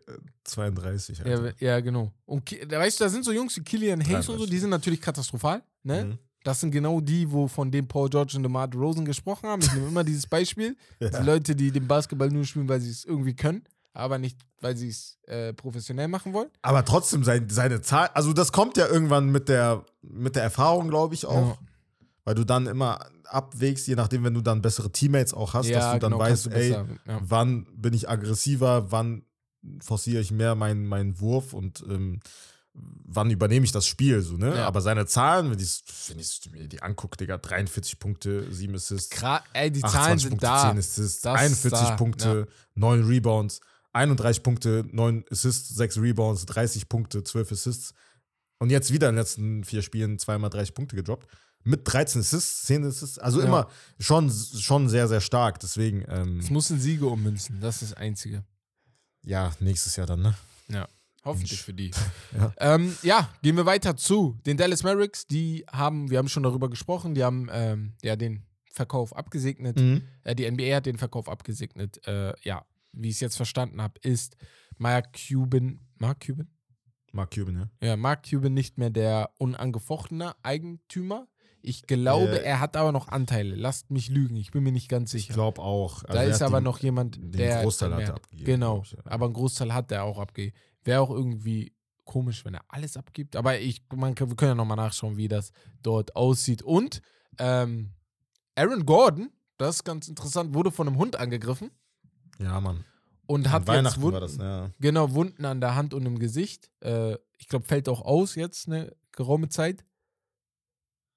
32. 0.46 1.26
Alter. 1.26 1.48
Ja, 1.48 1.54
ja, 1.60 1.80
genau. 1.80 2.12
Und 2.26 2.50
weißt 2.52 3.00
du, 3.00 3.04
da 3.04 3.10
sind 3.10 3.26
so 3.26 3.32
Jungs 3.32 3.56
wie 3.58 3.62
Killian 3.62 4.00
Hayes 4.02 4.28
und 4.30 4.38
so, 4.38 4.46
33. 4.46 4.50
die 4.50 4.60
sind 4.60 4.70
natürlich 4.70 5.02
katastrophal. 5.02 5.62
Ne? 5.84 6.06
Mhm. 6.06 6.18
Das 6.44 6.60
sind 6.60 6.72
genau 6.72 7.00
die, 7.02 7.32
wo 7.32 7.48
von 7.48 7.70
dem 7.70 7.88
Paul 7.88 8.10
George 8.10 8.34
und 8.36 8.42
DeMar 8.44 8.68
Rosen 8.74 9.06
gesprochen 9.06 9.48
haben. 9.48 9.62
Ich 9.62 9.72
nehme 9.74 9.88
immer 9.88 10.04
dieses 10.04 10.26
Beispiel. 10.26 10.76
Die 11.00 11.24
Leute, 11.24 11.56
die 11.56 11.70
den 11.70 11.86
Basketball 11.88 12.30
nur 12.30 12.46
spielen, 12.46 12.68
weil 12.68 12.82
sie 12.82 12.90
es 12.90 13.06
irgendwie 13.06 13.36
können, 13.36 13.64
aber 13.93 14.17
nicht, 14.17 14.39
weil 14.60 14.77
sie 14.77 14.89
es 14.89 15.17
äh, 15.27 15.53
professionell 15.53 16.07
machen 16.07 16.33
wollen. 16.33 16.50
Aber 16.62 16.86
trotzdem, 16.86 17.24
sein, 17.24 17.50
seine 17.50 17.81
Zahl, 17.81 18.10
also 18.13 18.33
das 18.33 18.51
kommt 18.51 18.77
ja 18.77 18.88
irgendwann 18.88 19.29
mit 19.29 19.50
der, 19.50 19.86
mit 20.01 20.36
der 20.36 20.43
Erfahrung, 20.43 20.89
glaube 20.89 21.13
ich, 21.13 21.25
auch. 21.25 21.50
Ja. 21.50 21.57
Weil 22.24 22.36
du 22.36 22.43
dann 22.43 22.67
immer 22.67 23.00
abwägst, 23.25 23.88
je 23.88 23.95
nachdem, 23.95 24.24
wenn 24.24 24.36
du 24.36 24.41
dann 24.41 24.62
bessere 24.62 24.91
Teammates 24.91 25.33
auch 25.33 25.53
hast, 25.53 25.71
dass 25.71 25.93
du 25.93 26.00
dann 26.00 26.12
genau, 26.12 26.19
weißt, 26.19 26.45
du 26.45 26.50
ey, 26.51 26.69
ja. 26.69 26.86
wann 27.05 27.65
bin 27.75 27.93
ich 27.93 28.10
aggressiver, 28.10 28.91
wann 28.91 29.24
forciere 29.81 30.21
ich 30.21 30.31
mehr 30.31 30.53
meinen, 30.55 30.86
meinen 30.86 31.19
Wurf 31.19 31.53
und 31.53 31.83
ähm, 31.89 32.19
wann 32.74 33.29
übernehme 33.31 33.65
ich 33.65 33.71
das 33.71 33.86
Spiel, 33.86 34.21
so, 34.21 34.38
ne? 34.38 34.55
Ja. 34.55 34.67
Aber 34.67 34.81
seine 34.81 35.05
Zahlen, 35.05 35.51
wenn 35.51 35.60
ich, 35.60 35.83
wenn 36.07 36.19
ich 36.19 36.41
mir 36.51 36.67
die 36.67 36.81
angucke, 36.81 37.17
Digga, 37.17 37.38
43 37.38 38.00
Punkte, 38.00 38.51
7 38.51 38.75
Assists, 38.75 39.10
Gra 39.10 39.43
ey, 39.53 39.71
die 39.71 39.83
28 39.83 39.91
Zahlen 39.91 40.19
sind 40.19 40.29
Punkte, 40.29 40.45
da. 40.45 40.69
10 40.69 40.77
Assists, 40.77 41.21
Das 41.21 41.33
ist 41.33 41.65
41 41.65 41.71
da, 41.71 41.95
Punkte, 41.95 42.48
9 42.75 43.03
Rebounds, 43.03 43.62
31 43.93 44.43
Punkte, 44.43 44.86
9 44.91 45.25
Assists, 45.29 45.69
6 45.75 45.98
Rebounds, 45.98 46.45
30 46.45 46.88
Punkte, 46.89 47.24
12 47.24 47.51
Assists. 47.51 47.93
Und 48.60 48.69
jetzt 48.69 48.91
wieder 48.93 49.10
in 49.10 49.15
den 49.15 49.19
letzten 49.19 49.63
vier 49.63 49.81
Spielen 49.81 50.19
zweimal 50.19 50.50
30 50.50 50.74
Punkte 50.74 50.95
gedroppt. 50.95 51.27
Mit 51.63 51.81
13 51.83 52.21
Assists, 52.21 52.63
10 52.63 52.86
Assists. 52.86 53.19
Also 53.19 53.39
Ja. 53.41 53.48
immer 53.48 53.69
schon, 54.00 54.31
schon 54.31 54.88
sehr, 54.89 55.07
sehr 55.07 55.21
stark. 55.21 55.60
Deswegen, 55.60 56.05
ähm, 56.07 56.39
Es 56.39 56.50
muss 56.50 56.69
in 56.71 56.79
Siege 56.79 57.05
ummünzen, 57.07 57.60
das 57.60 57.81
ist 57.81 57.91
das 57.91 57.98
Einzige. 57.98 58.43
ja, 59.24 59.51
nächstes 59.60 59.95
Jahr 59.95 60.07
dann, 60.07 60.21
ne? 60.21 60.36
Ja, 60.69 60.88
hoffentlich 61.25 61.62
für 61.62 61.74
die. 61.74 61.91
Ja. 62.36 62.53
Ähm, 62.60 62.95
ja, 63.03 63.29
gehen 63.43 63.57
wir 63.57 63.65
weiter 63.65 63.95
zu 63.98 64.39
den 64.45 64.57
Dallas 64.57 64.83
Mavericks. 64.83 65.27
Die 65.27 65.65
haben, 65.71 66.10
wir 66.10 66.17
haben 66.17 66.29
schon 66.29 66.43
darüber 66.43 66.69
gesprochen, 66.69 67.13
die 67.13 67.24
haben 67.24 67.50
ähm, 67.51 67.93
ja 68.01 68.15
den 68.15 68.43
Verkauf 68.71 69.13
abgesegnet. 69.15 69.77
Mhm. 69.77 70.01
Äh, 70.24 70.33
die 70.36 70.50
NBA 70.50 70.75
hat 70.77 70.86
den 70.86 70.98
Verkauf 70.98 71.27
abgesegnet. 71.29 72.05
Äh, 72.07 72.33
ja, 72.41 72.65
wie 72.93 73.10
ich 73.10 73.15
es 73.15 73.19
jetzt 73.21 73.36
verstanden 73.38 73.81
habe, 73.81 74.00
ist 74.01 74.36
Mark 74.77 75.13
Cuban, 75.13 75.79
Mark 75.98 76.25
Cuban? 76.25 76.48
Mark 77.13 77.33
Cuban, 77.36 77.69
ja. 77.81 77.88
Ja, 77.89 77.98
Mark 77.98 78.29
Cuban 78.29 78.53
nicht 78.53 78.77
mehr 78.77 78.89
der 78.89 79.31
unangefochtene 79.38 80.33
Eigentümer. 80.43 81.27
Ich 81.62 81.83
glaube, 81.86 82.39
Äh. 82.41 82.43
er 82.45 82.60
hat 82.60 82.75
aber 82.75 82.91
noch 82.91 83.07
Anteile. 83.10 83.55
Lasst 83.55 83.91
mich 83.91 84.10
lügen, 84.10 84.36
ich 84.36 84.51
bin 84.51 84.63
mir 84.63 84.71
nicht 84.71 84.89
ganz 84.89 85.13
Ich 85.13 85.24
sicher. 85.24 85.33
glaube 85.36 85.62
auch. 85.62 86.01
da 86.03 86.10
Also 86.13 86.21
er 86.24 86.27
ist 86.29 86.41
aber 86.41 86.60
die- 86.60 86.63
noch 86.63 86.79
jemand, 86.79 87.17
den 87.17 87.31
der. 87.33 87.62
Großteil 87.62 87.93
hat 87.93 88.01
er 88.01 88.15
abgegeben, 88.15 88.45
Genau, 88.45 88.81
ich, 88.83 88.91
ja. 88.93 89.00
aber 89.05 89.25
einen 89.25 89.33
Großteil 89.36 89.74
hat 89.74 89.91
er 89.91 90.03
auch 90.03 90.17
abgegeben. 90.17 90.55
Wäre 90.83 91.01
auch 91.01 91.12
irgendwie 91.12 91.74
komisch, 92.05 92.43
wenn 92.45 92.55
er 92.55 92.63
alles 92.69 92.98
abgibt. 92.98 93.36
Aber 93.36 93.60
ich, 93.60 93.83
man, 93.93 94.17
wir 94.17 94.36
können 94.36 94.51
ja 94.51 94.55
nochmal 94.55 94.77
nachschauen, 94.77 95.17
wie 95.17 95.27
das 95.27 95.51
dort 95.83 96.15
aussieht. 96.15 96.63
Und 96.63 97.01
ähm, 97.38 97.91
Aaron 98.55 98.86
Gordon, 98.86 99.29
das 99.57 99.75
ist 99.77 99.83
ganz 99.83 100.07
interessant, 100.07 100.53
wurde 100.55 100.71
von 100.71 100.88
einem 100.88 100.98
Hund 100.98 101.15
angegriffen 101.17 101.69
Ja, 102.41 102.60
Mann. 102.60 102.83
und 103.27 103.48
An 103.48 103.51
hat 103.53 103.67
jetzt 103.69 104.01
Wunden, 104.01 104.13
war 104.13 104.21
das, 104.21 104.38
ja. 104.38 104.69
genau, 104.79 105.13
Wunden 105.13 105.45
an 105.45 105.62
der 105.62 105.75
Hand 105.75 105.93
und 105.93 106.05
im 106.05 106.19
Gesicht. 106.19 106.69
Äh, 106.81 107.15
ich 107.38 107.48
glaube, 107.48 107.65
fällt 107.65 107.88
auch 107.89 108.01
aus 108.01 108.36
jetzt 108.36 108.67
eine 108.67 108.95
geraume 109.12 109.50
Zeit. 109.50 109.83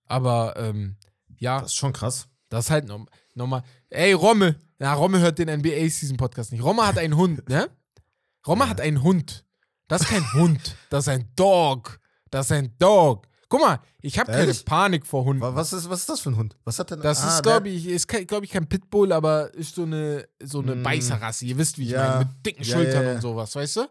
Aber 0.07 0.55
ähm, 0.57 0.97
ja, 1.39 1.61
Das 1.61 1.71
ist 1.73 1.77
schon 1.77 1.93
krass. 1.93 2.29
das 2.49 2.67
ist 2.67 2.71
halt 2.71 2.87
nochmal. 2.87 3.09
Noch 3.35 3.47
mal. 3.47 3.63
Ey, 3.91 4.13
Romme. 4.13 4.57
Ja, 4.79 4.95
Romme 4.95 5.19
hört 5.21 5.39
den 5.39 5.49
NBA 5.61 5.89
Season 5.89 6.17
Podcast 6.17 6.53
nicht. 6.53 6.63
Romme 6.63 6.87
hat 6.87 6.99
einen 6.99 7.17
Hund, 7.17 7.49
ne? 7.49 7.69
Romme 8.47 8.65
Ja. 8.65 8.71
hat 8.71 8.81
einen 8.81 9.03
Hund. 9.03 9.45
Das 9.89 10.03
ist 10.03 10.09
kein 10.09 10.33
Hund. 10.35 10.77
Das 10.91 11.05
ist 11.05 11.09
ein 11.09 11.29
Dog. 11.37 12.01
Das 12.31 12.47
ist 12.47 12.53
ein 12.53 12.77
Dog. 12.79 13.27
Guck 13.55 13.61
mal, 13.63 13.79
ich 14.03 14.19
habe 14.19 14.33
keine 14.33 14.43
Ehrlich? 14.47 14.65
Panik 14.65 15.07
vor 15.07 15.25
Hunden. 15.25 15.41
Wa- 15.41 15.55
Was 15.55 15.73
ist, 15.73 15.89
was 15.89 16.01
ist 16.01 16.09
das 16.09 16.19
für 16.19 16.31
ein 16.31 16.37
Hund? 16.37 16.57
Was 16.65 16.77
hat 16.81 16.91
denn 16.91 17.01
Das 17.01 17.23
Ah, 17.23 17.37
ist, 17.37 17.43
glaube 17.45 17.69
ich, 17.69 17.87
ist, 17.87 18.09
glaube 18.09 18.45
ich, 18.45 18.51
kein 18.51 18.69
Pitbull, 18.69 19.13
aber 19.13 19.55
ist 19.55 19.77
so 19.77 19.85
eine, 19.85 20.27
so 20.43 20.59
eine 20.61 20.75
Mm. 20.75 20.83
Beißerrasse. 20.83 21.45
Ihr 21.45 21.57
wisst, 21.57 21.79
wie 21.79 21.85
ich 21.85 21.91
Ja. 21.91 22.09
meine, 22.09 22.25
mit 22.25 22.47
dicken 22.47 22.65
Ja, 22.65 22.75
Schultern 22.77 23.05
ja, 23.05 23.13
und 23.15 23.21
sowas, 23.21 23.55
weißt 23.55 23.77
du? 23.77 23.87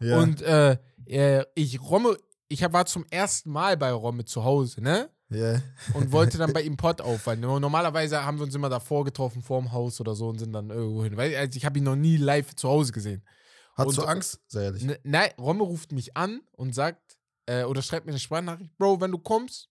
Ja. 0.00 0.18
Und 0.18 0.42
äh, 0.42 0.78
äh, 1.06 1.44
ich, 1.54 1.80
Romme, 1.80 2.16
ich 2.48 2.60
war 2.72 2.86
zum 2.86 3.04
ersten 3.08 3.50
Mal 3.52 3.76
bei 3.76 3.92
Romme 3.92 4.24
zu 4.24 4.42
Hause, 4.42 4.80
ne? 4.82 5.08
ja. 5.30 5.60
und 5.92 6.10
wollte 6.10 6.36
dann 6.36 6.52
bei 6.52 6.62
ihm 6.62 6.76
Pott 6.76 7.00
aufweichen. 7.00 7.42
Normalerweise 7.42 8.24
haben 8.24 8.38
wir 8.38 8.44
uns 8.44 8.54
immer 8.56 8.68
davor 8.68 9.04
getroffen, 9.04 9.42
vorm 9.42 9.70
Haus 9.70 10.00
oder 10.00 10.16
so 10.16 10.28
und 10.28 10.40
sind 10.40 10.52
dann 10.52 10.70
irgendwo 10.70 11.04
hin. 11.04 11.16
Weil 11.16 11.36
also 11.36 11.56
ich 11.56 11.64
habe 11.64 11.78
ihn 11.78 11.84
noch 11.84 11.94
nie 11.94 12.16
live 12.16 12.56
zu 12.56 12.68
Hause 12.68 12.90
gesehen. 12.90 13.22
Hast 13.76 13.96
du 13.96 14.02
Angst? 14.02 14.40
Sehr 14.48 14.62
ehrlich. 14.62 14.82
Ne- 14.82 14.98
Nein, 15.04 15.30
Romme 15.38 15.62
ruft 15.62 15.92
mich 15.92 16.16
an 16.16 16.40
und 16.52 16.74
sagt, 16.74 17.16
äh, 17.46 17.64
oder 17.64 17.82
schreibt 17.82 18.06
mir 18.06 18.12
eine 18.12 18.20
Sprachnachricht, 18.20 18.76
Bro, 18.78 19.00
wenn 19.00 19.10
du 19.12 19.18
kommst, 19.18 19.68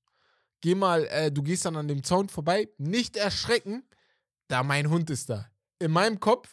geh 0.62 0.76
mal, 0.76 1.06
äh, 1.06 1.32
du 1.32 1.42
gehst 1.42 1.66
dann 1.66 1.76
an 1.76 1.88
dem 1.88 2.04
Zaun 2.04 2.30
vorbei, 2.30 2.70
nicht 2.78 3.18
erschrecken, 3.18 3.84
da 4.48 4.64
mein 4.64 4.90
Hund 4.90 5.10
ist 5.10 5.30
da. 5.30 5.48
In 5.80 5.92
meinem 5.92 6.20
Kopf, 6.20 6.50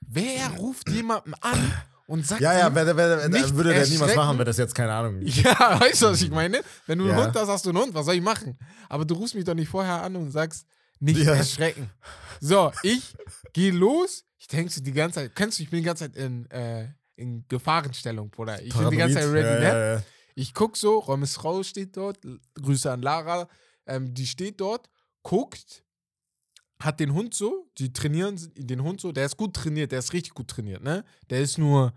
wer 0.00 0.50
ruft 0.50 0.90
jemanden 0.90 1.34
an 1.40 1.72
und 2.06 2.26
sagt 2.26 2.40
Ja, 2.40 2.52
ja, 2.58 2.74
wer, 2.74 2.86
wer, 2.96 2.96
wer, 2.96 3.28
nicht 3.28 3.54
würde 3.54 3.72
der 3.72 3.86
niemals 3.86 4.16
machen, 4.16 4.38
wenn 4.38 4.44
das 4.44 4.56
jetzt 4.56 4.74
keine 4.74 4.92
Ahnung 4.92 5.20
Ja, 5.22 5.80
weißt 5.80 6.02
du, 6.02 6.06
was 6.06 6.22
ich 6.22 6.30
meine? 6.30 6.60
Wenn 6.86 6.98
du 6.98 7.04
einen 7.04 7.16
Ja. 7.16 7.24
Hund 7.24 7.36
hast, 7.36 7.48
hast 7.48 7.64
du 7.64 7.70
einen 7.70 7.78
Hund, 7.78 7.94
was 7.94 8.06
soll 8.06 8.14
ich 8.16 8.22
machen? 8.22 8.58
Aber 8.88 9.04
du 9.04 9.14
rufst 9.14 9.34
mich 9.34 9.44
doch 9.44 9.54
nicht 9.54 9.68
vorher 9.68 10.02
an 10.02 10.16
und 10.16 10.30
sagst, 10.30 10.66
Nicht 10.98 11.20
Ja. 11.20 11.34
erschrecken. 11.34 11.88
So, 12.40 12.72
ich 12.82 13.14
gehe 13.52 13.72
los. 13.72 14.24
Ich 14.38 14.46
denke 14.48 14.70
so 14.72 14.82
die 14.82 14.92
ganze 14.92 15.20
Zeit, 15.20 15.34
kennst 15.34 15.58
du, 15.58 15.62
ich 15.62 15.70
bin 15.70 15.78
die 15.78 15.84
ganze 15.84 16.04
Zeit 16.04 16.16
in, 16.16 16.50
äh, 16.50 16.88
in 17.16 17.44
Gefahrenstellung, 17.48 18.30
Bruder. 18.30 18.60
Ich 18.62 18.74
bin 18.76 18.90
die 18.90 18.96
ganze 18.96 19.14
Zeit 19.14 19.28
ready, 19.28 19.62
ja, 19.62 19.74
ne? 19.74 20.04
Ich 20.34 20.54
guck 20.54 20.76
so, 20.76 20.98
Romes 20.98 21.34
Frau 21.34 21.62
steht 21.62 21.96
dort, 21.96 22.18
Grüße 22.54 22.90
an 22.90 23.02
Lara, 23.02 23.48
ähm, 23.86 24.14
die 24.14 24.26
steht 24.26 24.60
dort, 24.60 24.88
guckt, 25.22 25.84
hat 26.80 26.98
den 26.98 27.12
Hund 27.12 27.34
so, 27.34 27.70
die 27.78 27.92
trainieren 27.92 28.38
den 28.56 28.82
Hund 28.82 29.00
so, 29.00 29.12
der 29.12 29.26
ist 29.26 29.36
gut 29.36 29.54
trainiert, 29.54 29.92
der 29.92 29.98
ist 29.98 30.12
richtig 30.12 30.32
gut 30.32 30.48
trainiert, 30.48 30.82
ne? 30.82 31.04
Der 31.28 31.40
ist 31.40 31.58
nur, 31.58 31.92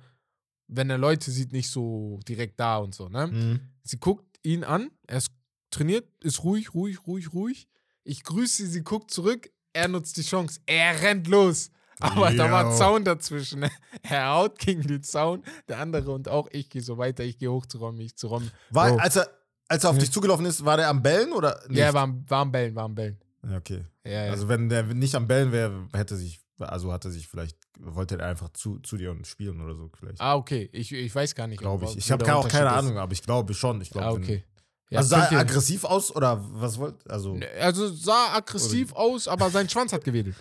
wenn 0.68 0.90
er 0.90 0.98
Leute 0.98 1.32
sieht, 1.32 1.54
nicht 1.54 1.70
so 1.70 2.20
direkt 2.28 2.60
da 2.60 2.78
und 2.78 2.94
so, 2.94 3.08
ne? 3.08 3.28
Mhm. 3.28 3.60
Sie 3.84 3.98
guckt 3.98 4.40
ihn 4.44 4.64
an, 4.64 4.92
er 5.08 5.18
ist 5.18 5.32
trainiert, 5.72 6.08
ist 6.22 6.44
ruhig, 6.44 6.74
ruhig, 6.74 7.08
ruhig, 7.08 7.34
ruhig. 7.34 7.68
Ich 8.04 8.24
grüße 8.24 8.64
sie, 8.64 8.70
sie 8.70 8.84
guckt 8.84 9.12
zurück, 9.12 9.50
er 9.72 9.88
nutzt 9.88 10.18
die 10.18 10.24
Chance, 10.24 10.60
er 10.66 11.02
rennt 11.02 11.28
los. 11.28 11.72
Aber 12.00 12.32
da 12.32 12.52
war 12.52 12.72
Yo. 12.72 12.78
Zaun 12.78 13.04
dazwischen. 13.06 13.62
Ne? 13.62 13.72
Er 14.04 14.30
haut 14.34 14.58
gegen 14.60 14.82
den 14.84 15.04
Zaun, 15.04 15.44
der 15.68 15.80
andere 15.80 16.12
und 16.12 16.28
auch 16.28 16.48
ich 16.52 16.70
gehe 16.70 16.82
so 16.82 16.98
weiter, 16.98 17.24
ich 17.24 17.38
gehe 17.38 17.52
hoch 17.52 17.66
zu 17.66 17.78
Ron, 17.78 18.00
ich 18.00 18.16
zu 18.16 18.28
Ron. 18.28 18.50
War, 18.72 18.90
Bro. 18.90 18.98
als, 18.98 19.16
er, 19.16 19.28
als 19.68 19.84
er 19.84 19.90
auf 19.92 19.98
dich 19.98 20.12
zugelaufen 20.12 20.46
ist, 20.46 20.66
war 20.66 20.78
der 20.78 20.90
am 20.90 21.02
Bellen 21.04 21.32
oder 21.34 21.60
nicht? 21.68 21.78
Ja, 21.80 21.86
er 21.86 21.94
war, 21.94 22.04
am- 22.04 22.26
war 22.30 22.42
am 22.42 22.52
Bellen, 22.52 22.76
war 22.76 22.84
am 22.86 22.96
Bellen. 22.96 23.20
Ja, 23.48 23.58
okay. 23.58 23.84
Ja, 24.06 24.26
ja. 24.26 24.32
Also 24.32 24.48
wenn 24.48 24.70
der 24.70 24.84
nicht 24.84 25.16
am 25.16 25.28
Bellen 25.28 25.52
wäre, 25.52 25.88
hätte 25.94 26.16
sich, 26.16 26.42
also 26.60 26.92
hatte 26.92 27.12
sich 27.12 27.28
vielleicht, 27.28 27.58
wollte 27.80 28.18
er 28.20 28.28
einfach 28.28 28.50
zu, 28.54 28.80
zu 28.80 28.98
dir 28.98 29.12
und 29.12 29.28
spielen 29.28 29.62
oder 29.62 29.76
so 29.76 29.90
vielleicht. 29.98 30.20
ah, 30.22 30.36
okay. 30.36 30.70
Ich, 30.74 30.92
ich 30.92 31.14
weiß 31.14 31.36
gar 31.36 31.48
nicht. 31.48 31.60
glaube 31.60 31.86
ich. 31.86 31.98
Ich 31.98 32.12
habe 32.12 32.24
auch 32.34 32.48
keine 32.48 32.68
ist. 32.68 32.74
Ahnung, 32.74 32.98
aber 32.98 33.12
ich 33.14 33.22
glaube 33.22 33.54
schon. 33.54 33.82
Ich 33.82 33.90
glaube, 33.92 34.08
Ah, 34.08 34.12
okay. 34.12 34.44
Ja, 34.90 35.00
also 35.00 35.10
sah 35.10 35.26
er 35.26 35.40
aggressiv 35.40 35.84
aus 35.86 36.16
oder 36.16 36.40
was 36.52 36.78
wollt? 36.78 36.96
Also 37.10 37.40
Also 37.60 37.92
sah 37.94 38.34
aggressiv 38.36 38.94
aus, 38.94 39.28
aber 39.28 39.50
sein 39.50 39.68
Schwanz 39.68 39.92
hat 39.92 40.04
gewedelt. 40.04 40.36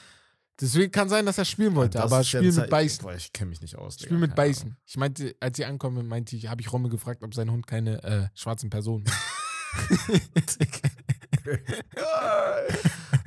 Deswegen 0.61 0.93
kann 0.93 1.09
sein, 1.09 1.27
dass 1.27 1.39
er 1.39 1.45
spielen 1.45 1.75
wollte, 1.75 1.99
das 1.99 2.13
aber 2.13 2.21
ist 2.21 2.29
Spiel 2.29 2.53
mit 2.53 2.71
Beißen. 2.71 3.03
Boah, 3.05 3.15
ich 3.15 3.33
kenne 3.33 3.51
mich 3.51 3.61
nicht 3.61 3.77
aus. 3.77 3.95
Spiel 3.95 4.09
Digga, 4.09 4.21
mit 4.21 4.31
keine 4.37 4.49
Beißen. 4.49 4.77
Ich 4.85 4.97
meinte, 4.97 5.35
als 5.41 5.57
sie 5.57 5.65
ankommen, 5.65 6.07
meinte 6.07 6.37
ich, 6.37 6.47
habe 6.49 6.61
ich 6.61 6.73
Rommel 6.73 6.91
gefragt, 6.91 7.23
ob 7.25 7.35
sein 7.35 7.51
Hund 7.51 7.67
keine 7.67 8.03
äh, 8.05 8.29
schwarzen 8.35 8.71
Personen 8.71 9.05
Ahnung. 9.07 9.17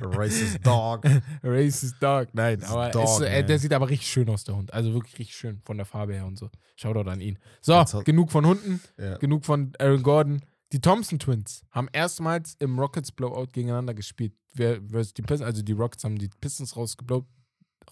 Racist 0.00 0.64
Dog. 0.64 1.04
Racist 1.42 1.96
Dog. 2.00 2.28
Nein, 2.32 2.62
aber 2.64 2.90
Dog, 2.90 3.04
es, 3.04 3.20
äh, 3.20 3.44
der 3.44 3.58
sieht 3.58 3.72
aber 3.72 3.88
richtig 3.88 4.10
schön 4.10 4.28
aus, 4.28 4.44
der 4.44 4.56
Hund. 4.56 4.72
Also 4.72 4.92
wirklich 4.92 5.18
richtig 5.18 5.36
schön 5.36 5.60
von 5.64 5.76
der 5.76 5.86
Farbe 5.86 6.14
her 6.14 6.26
und 6.26 6.38
so. 6.38 6.50
Shoutout 6.76 7.08
an 7.10 7.20
ihn. 7.20 7.38
So, 7.60 7.82
genug 8.04 8.30
von 8.30 8.46
Hunden, 8.46 8.80
Ja. 8.98 9.16
genug 9.18 9.44
von 9.44 9.72
Aaron 9.78 10.02
Gordon. 10.02 10.42
Die 10.72 10.80
Thompson 10.80 11.18
Twins 11.18 11.64
haben 11.70 11.88
erstmals 11.92 12.56
im 12.58 12.78
Rockets 12.78 13.12
Blowout 13.12 13.48
gegeneinander 13.52 13.94
gespielt. 13.94 14.32
Wer, 14.54 14.80
versus 14.88 15.14
die 15.14 15.22
Pistons, 15.22 15.46
also 15.46 15.62
die 15.62 15.72
Rockets 15.72 16.04
haben 16.04 16.18
die 16.18 16.28
Pistons 16.40 16.76
rausgeblowt. 16.76 17.26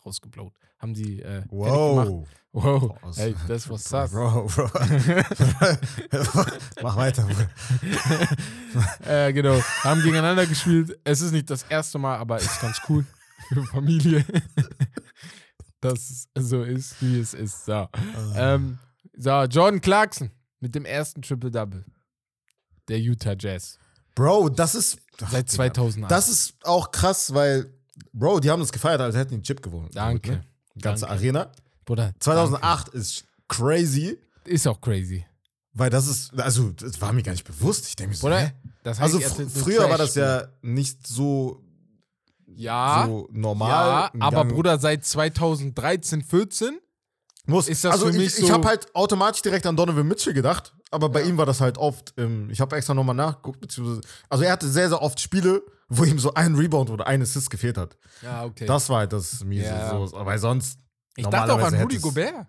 Rausgeblowt. 0.04 0.52
Haben 0.78 0.94
die 0.94 1.22
äh. 1.22 1.44
Wow. 1.48 2.26
Wow. 2.52 2.96
Was- 3.02 3.18
Ey, 3.18 3.34
das 3.46 3.68
war 3.70 3.78
sass. 3.78 4.10
Bro, 4.10 4.46
Bro. 4.46 4.70
Mach 6.82 6.96
weiter. 6.96 7.28
Äh, 9.06 9.32
genau. 9.32 9.60
Haben 9.84 10.00
gegeneinander 10.02 10.46
gespielt. 10.46 10.98
Es 11.04 11.20
ist 11.20 11.30
nicht 11.30 11.48
das 11.48 11.62
erste 11.64 11.96
Mal, 11.98 12.16
aber 12.16 12.38
ist 12.38 12.60
ganz 12.60 12.80
cool 12.88 13.06
für 13.48 13.62
Familie. 13.66 14.24
dass 15.80 16.26
es 16.34 16.48
so 16.50 16.64
ist, 16.64 17.00
wie 17.00 17.20
es 17.20 17.34
ist. 17.34 17.66
So. 17.66 17.86
Ähm, 18.34 18.78
so, 19.16 19.30
Jordan 19.44 19.80
Clarkson 19.80 20.32
mit 20.58 20.74
dem 20.74 20.84
ersten 20.84 21.22
Triple-Double 21.22 21.84
der 22.88 22.98
Utah 23.00 23.34
Jazz. 23.38 23.78
Bro, 24.14 24.50
das 24.50 24.74
ist. 24.74 24.98
Ach, 25.22 25.30
Seit 25.30 25.46
Digga. 25.48 25.56
2008. 25.56 26.10
Das 26.10 26.28
ist 26.28 26.54
auch 26.64 26.90
krass, 26.90 27.32
weil, 27.34 27.72
Bro, 28.12 28.40
die 28.40 28.50
haben 28.50 28.60
das 28.60 28.72
gefeiert, 28.72 29.00
als 29.00 29.14
hätten 29.16 29.36
die 29.36 29.42
Chip 29.42 29.62
gewonnen. 29.62 29.88
Danke. 29.92 30.30
Ne? 30.32 30.44
Ganze 30.80 31.06
Danke. 31.06 31.14
Arena. 31.20 31.52
Bruder, 31.84 32.12
2008 32.18 32.88
ist 32.90 33.24
crazy, 33.48 34.18
danke. 34.18 34.50
Ist 34.50 34.66
auch 34.66 34.80
crazy. 34.80 35.24
weil 35.72 35.90
das 35.90 36.06
ist, 36.08 36.38
also, 36.40 36.70
das 36.72 37.00
war 37.00 37.12
mir 37.12 37.22
gar 37.22 37.32
nicht 37.32 37.44
bewusst. 37.46 37.86
Ich 37.88 37.96
denke 37.96 38.10
mir 38.10 38.16
so, 38.16 38.26
Bruder, 38.26 38.52
das 38.82 39.00
Also, 39.00 39.18
er 39.20 39.30
fr 39.30 39.46
früher 39.48 39.88
war 39.88 39.98
das 39.98 40.14
ja 40.14 40.48
nicht 40.62 41.06
so, 41.06 41.62
Ja, 42.46 43.04
so 43.06 43.28
normal. 43.32 44.10
ja, 44.14 44.20
aber. 44.20 44.44
Bruder, 44.44 44.78
seit 44.78 45.04
2013, 45.04 46.22
14 46.22 46.78
Muss, 47.46 47.68
ist 47.68 47.84
das 47.84 47.92
also 47.92 48.06
für 48.06 48.12
ich, 48.12 48.16
mich 48.18 48.38
ich 48.38 48.46
so- 48.46 48.52
habe 48.52 48.66
halt 48.68 48.94
automatisch 48.94 49.42
direkt 49.42 49.66
an 49.66 49.76
Donovan 49.76 50.06
Mitchell 50.06 50.32
gedacht, 50.34 50.74
aber 50.94 51.08
bei 51.10 51.20
Ja. 51.20 51.26
ihm 51.26 51.36
war 51.38 51.46
das 51.46 51.60
halt 51.60 51.76
oft, 51.78 52.14
ähm, 52.16 52.48
ich 52.50 52.60
habe 52.60 52.74
extra 52.76 52.94
nochmal 52.94 53.14
nachgeguckt, 53.14 53.60
beziehungsweise, 53.60 54.00
also 54.28 54.44
er 54.44 54.52
hatte 54.52 54.68
sehr, 54.68 54.88
sehr 54.88 55.02
oft 55.02 55.20
Spiele, 55.20 55.62
wo 55.88 56.04
ihm 56.04 56.18
so 56.18 56.32
ein 56.34 56.54
Rebound 56.54 56.90
oder 56.90 57.06
ein 57.06 57.20
Assist 57.22 57.50
gefehlt 57.50 57.76
hat. 57.76 57.96
Ja, 58.22 58.44
okay. 58.44 58.66
Das 58.66 58.88
war 58.88 58.98
halt 59.00 59.12
das 59.12 59.44
miese. 59.44 59.66
Ja. 59.66 59.90
So, 60.06 60.16
aber 60.16 60.38
sonst, 60.38 60.78
ich 61.16 61.26
dachte 61.26 61.52
auch 61.52 61.58
an 61.60 61.74
Rudy 61.74 61.98
Gobert. 61.98 62.46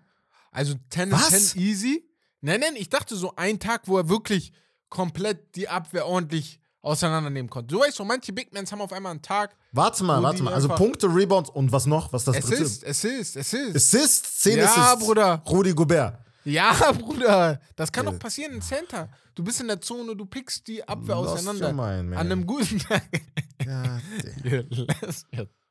Also 0.50 0.74
10 0.90 1.12
Was? 1.12 1.50
10 1.50 1.60
easy. 1.60 2.08
Nein, 2.40 2.60
nein, 2.60 2.76
ich 2.76 2.88
dachte 2.88 3.14
so 3.16 3.34
ein 3.36 3.58
Tag, 3.58 3.82
wo 3.86 3.98
er 3.98 4.08
wirklich 4.08 4.52
komplett 4.88 5.54
die 5.56 5.68
Abwehr 5.68 6.06
ordentlich 6.06 6.60
auseinandernehmen 6.82 7.50
konnte. 7.50 7.74
Du 7.74 7.80
weißt 7.80 7.96
schon, 7.96 8.06
manche 8.06 8.32
Big 8.32 8.54
Mans 8.54 8.70
haben 8.70 8.80
auf 8.80 8.92
einmal 8.92 9.10
einen 9.10 9.20
Tag. 9.22 9.56
Warte 9.72 10.04
mal, 10.04 10.22
warte 10.22 10.42
mal. 10.42 10.54
Also 10.54 10.68
Punkte, 10.68 11.08
Rebounds 11.12 11.50
und 11.50 11.72
was 11.72 11.86
noch? 11.86 12.12
Was 12.12 12.24
das 12.24 12.36
Assist, 12.36 12.82
dritte? 12.82 12.90
Assist, 12.90 13.36
Assist. 13.36 13.76
Assists, 13.76 14.40
10 14.40 14.58
Ja, 14.58 14.64
Assists. 14.66 15.04
Bruder. 15.04 15.42
Rudi 15.48 15.72
Gobert. 15.72 16.20
Ja, 16.46 16.92
Bruder. 16.98 17.60
Das 17.74 17.90
kann 17.92 18.06
doch 18.06 18.18
passieren 18.18 18.52
im 18.54 18.60
Center. 18.62 19.08
Du 19.34 19.42
bist 19.44 19.60
in 19.60 19.66
der 19.68 19.80
Zone, 19.80 20.14
du 20.16 20.24
pickst 20.26 20.66
die 20.68 20.86
Abwehr 20.86 21.16
Lost 21.16 21.34
auseinander. 21.34 21.72
mind, 21.72 22.10
man. 22.10 22.18
An 22.18 22.26
einem 22.32 22.46
guten 22.46 22.78
Tag. 22.88 23.02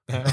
Ja. 0.08 0.24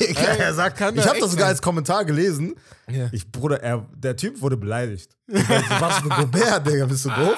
Digga, 0.00 0.22
er 0.22 0.54
sagt, 0.54 0.78
kann 0.78 0.96
ich 0.96 1.06
habe 1.06 1.18
das 1.20 1.30
sogar 1.32 1.48
als 1.48 1.60
Kommentar 1.60 2.04
gelesen. 2.04 2.54
Ja. 2.90 3.08
Ich, 3.12 3.30
Bruder, 3.30 3.62
er, 3.62 3.86
der 3.94 4.16
Typ 4.16 4.40
wurde 4.40 4.56
beleidigt. 4.56 5.16
Was 5.26 5.98
für 5.98 6.08
Gobert, 6.08 6.66
Digga, 6.66 6.86
bist 6.86 7.04
du 7.04 7.10
doof? 7.10 7.36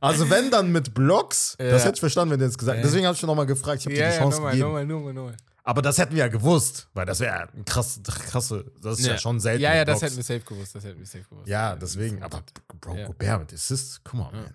Also 0.00 0.28
wenn 0.30 0.50
dann 0.50 0.70
mit 0.72 0.94
Blocks, 0.94 1.56
das 1.58 1.84
hätte 1.84 1.94
ich 1.94 2.00
verstanden, 2.00 2.32
wenn 2.32 2.38
der 2.38 2.48
jetzt 2.48 2.58
gesagt. 2.58 2.80
Deswegen 2.84 3.04
habe 3.06 3.14
ich 3.14 3.20
schon 3.20 3.26
nochmal 3.26 3.46
gefragt, 3.46 3.80
ich 3.80 3.86
habe 3.86 3.94
dir 3.96 4.10
die 4.10 4.16
Chance 4.16 4.36
nochmal, 4.38 4.52
gegeben. 4.52 4.68
nochmal, 4.68 4.86
nochmal, 4.86 5.12
nochmal. 5.14 5.36
Aber 5.66 5.80
das 5.80 5.96
hätten 5.98 6.12
wir 6.12 6.18
ja 6.20 6.28
gewusst, 6.28 6.88
weil 6.92 7.06
das 7.06 7.20
wäre 7.20 7.48
ein 7.54 7.64
krass, 7.64 7.98
krasse, 8.04 8.70
das 8.82 8.98
ist 9.00 9.06
ja, 9.06 9.16
schon 9.18 9.40
selten. 9.40 9.62
Ja, 9.62 9.74
ja, 9.74 9.84
das 9.86 10.02
hätten 10.02 10.16
wir 10.16 10.22
safe 10.22 10.40
gewusst. 10.40 10.74
Das 10.74 10.84
hätten 10.84 10.98
wir 10.98 11.06
safe 11.06 11.24
gewusst. 11.24 11.48
Ja, 11.48 11.74
deswegen, 11.74 12.22
aber 12.22 12.42
Bro, 12.80 12.96
Ja. 12.96 13.06
Gobert 13.06 13.40
mit 13.40 13.52
Assist, 13.54 14.04
come 14.04 14.24
on, 14.26 14.34
Ja. 14.34 14.40
man. 14.42 14.54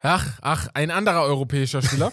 Ach, 0.00 0.38
ach, 0.42 0.68
ein 0.74 0.92
anderer 0.92 1.22
europäischer 1.22 1.82
Spieler, 1.82 2.12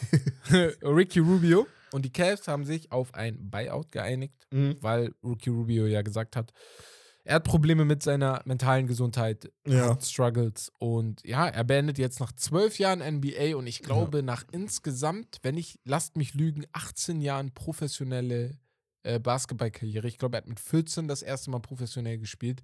Ricky 0.82 1.20
Rubio. 1.20 1.68
Und 1.92 2.04
die 2.04 2.12
Cavs 2.12 2.48
haben 2.48 2.66
sich 2.66 2.92
auf 2.92 3.14
ein 3.14 3.50
Buyout 3.52 3.92
geeinigt, 3.92 4.48
Mhm. 4.52 4.78
weil 4.82 5.14
Ricky 5.24 5.52
Rubio 5.52 5.86
ja 5.86 6.02
gesagt 6.02 6.36
hat, 6.36 6.52
er 7.26 7.36
hat 7.36 7.44
Probleme 7.44 7.86
mit 7.86 8.04
seiner 8.04 8.42
mentalen 8.46 8.88
Gesundheit, 8.88 9.52
Ja. 9.68 9.98
Struggles. 10.00 10.72
Und 10.78 11.26
ja, 11.26 11.48
er 11.48 11.64
beendet 11.64 11.98
jetzt 11.98 12.20
nach 12.20 12.32
zwölf 12.32 12.78
Jahren 12.80 13.00
NBA 13.00 13.56
und 13.58 13.66
ich 13.68 13.82
glaube 13.82 14.24
nach 14.24 14.44
insgesamt, 14.52 15.40
wenn 15.42 15.58
ich, 15.58 15.80
lasst 15.84 16.18
mich 16.18 16.36
lügen, 16.36 16.66
18 16.72 17.22
Jahren 17.22 17.52
professionelle 17.54 18.58
äh, 19.04 19.20
Basketballkarriere. 19.20 20.08
Ich 20.08 20.18
glaube, 20.20 20.38
er 20.38 20.42
hat 20.44 20.48
mit 20.48 20.60
14 20.60 21.08
das 21.08 21.22
erste 21.24 21.50
Mal 21.50 21.60
professionell 21.60 22.18
gespielt. 22.20 22.64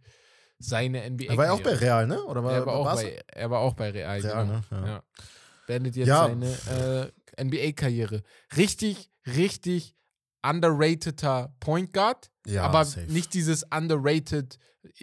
Seine 0.60 1.10
NBA. 1.10 1.26
Er 1.26 1.38
war 1.38 1.46
ja 1.46 1.52
auch 1.54 1.62
bei 1.62 1.74
Real, 1.74 2.06
ne? 2.06 2.24
Oder 2.26 2.44
war, 2.44 2.54
er 2.54 2.66
war, 2.68 2.76
auch 2.76 2.94
bei, 2.96 3.20
er 3.28 3.50
war 3.50 3.60
auch 3.62 3.74
bei 3.74 3.90
Real. 3.90 4.22
Real, 4.22 4.46
genau. 4.46 4.58
ne? 4.58 4.64
Ja. 4.70 4.88
Ja. 4.88 5.04
Beendet 5.66 5.96
jetzt 5.96 6.08
Ja. 6.08 6.28
seine 6.28 7.12
äh, 7.38 7.44
NBA-Karriere. 7.44 8.22
Richtig, 8.56 9.10
richtig 9.26 9.96
underrateder 10.44 11.54
Point 11.60 11.94
Guard, 11.94 12.32
Ja, 12.46 12.64
aber 12.64 12.86
safe. 12.86 13.12
nicht 13.12 13.34
dieses 13.34 13.64
underrated, 13.74 14.58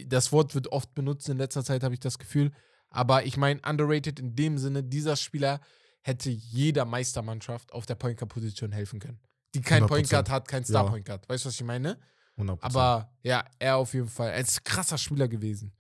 das 0.07 0.33
Wort 0.33 0.55
wird 0.55 0.69
oft 0.73 0.95
benutzt 0.95 1.29
in 1.29 1.39
letzter 1.39 1.65
Zeit, 1.65 1.83
habe 1.83 1.95
ich 1.95 2.01
das 2.01 2.19
Gefühl. 2.19 2.51
Aber 2.91 3.25
ich 3.27 3.37
meine 3.37 3.61
underrated 3.69 4.19
in 4.19 4.35
dem 4.35 4.59
Sinne, 4.59 4.83
dieser 4.83 5.17
Spieler 5.17 5.61
hätte 6.03 6.31
jeder 6.31 6.85
Meistermannschaft 6.85 7.73
auf 7.73 7.85
der 7.87 7.95
Point 7.97 8.19
Guard-Position 8.19 8.73
helfen 8.73 8.99
können. 8.99 9.21
Die 9.55 9.61
kein 9.61 9.83
100%. 9.83 9.87
Point 9.89 10.11
Guard 10.11 10.31
hat, 10.31 10.49
kein 10.49 10.65
Star 10.65 10.85
Ja. 10.85 10.91
Point 10.91 11.05
Guard. 11.07 11.29
Weißt 11.29 11.45
du, 11.45 11.49
was 11.49 11.55
ich 11.55 11.65
meine? 11.65 11.99
100%. 12.39 12.59
Aber 12.63 13.13
ja, 13.23 13.45
er 13.59 13.77
auf 13.77 13.93
jeden 13.95 14.09
Fall. 14.09 14.31
Er 14.31 14.41
ist 14.41 14.61
ein 14.61 14.65
krasser 14.65 14.97
Spieler 14.99 15.29
gewesen. 15.29 15.73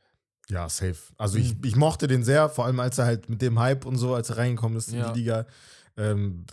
Ja, 0.51 0.69
safe. 0.69 0.97
Also 1.17 1.39
Mhm. 1.39 1.45
ich, 1.45 1.65
ich 1.71 1.77
mochte 1.77 2.07
den 2.09 2.25
sehr, 2.25 2.49
vor 2.49 2.65
allem 2.67 2.81
als 2.81 2.99
er 2.99 3.05
halt 3.07 3.29
mit 3.29 3.43
dem 3.43 3.59
Hype 3.59 3.85
und 3.87 3.97
so, 3.97 4.15
als 4.15 4.31
er 4.31 4.39
reingekommen 4.39 4.77
ist 4.79 4.89
in 4.93 4.99
Ja. 4.99 5.13
die 5.13 5.21
Liga. 5.21 5.47
Ähm, 5.97 6.47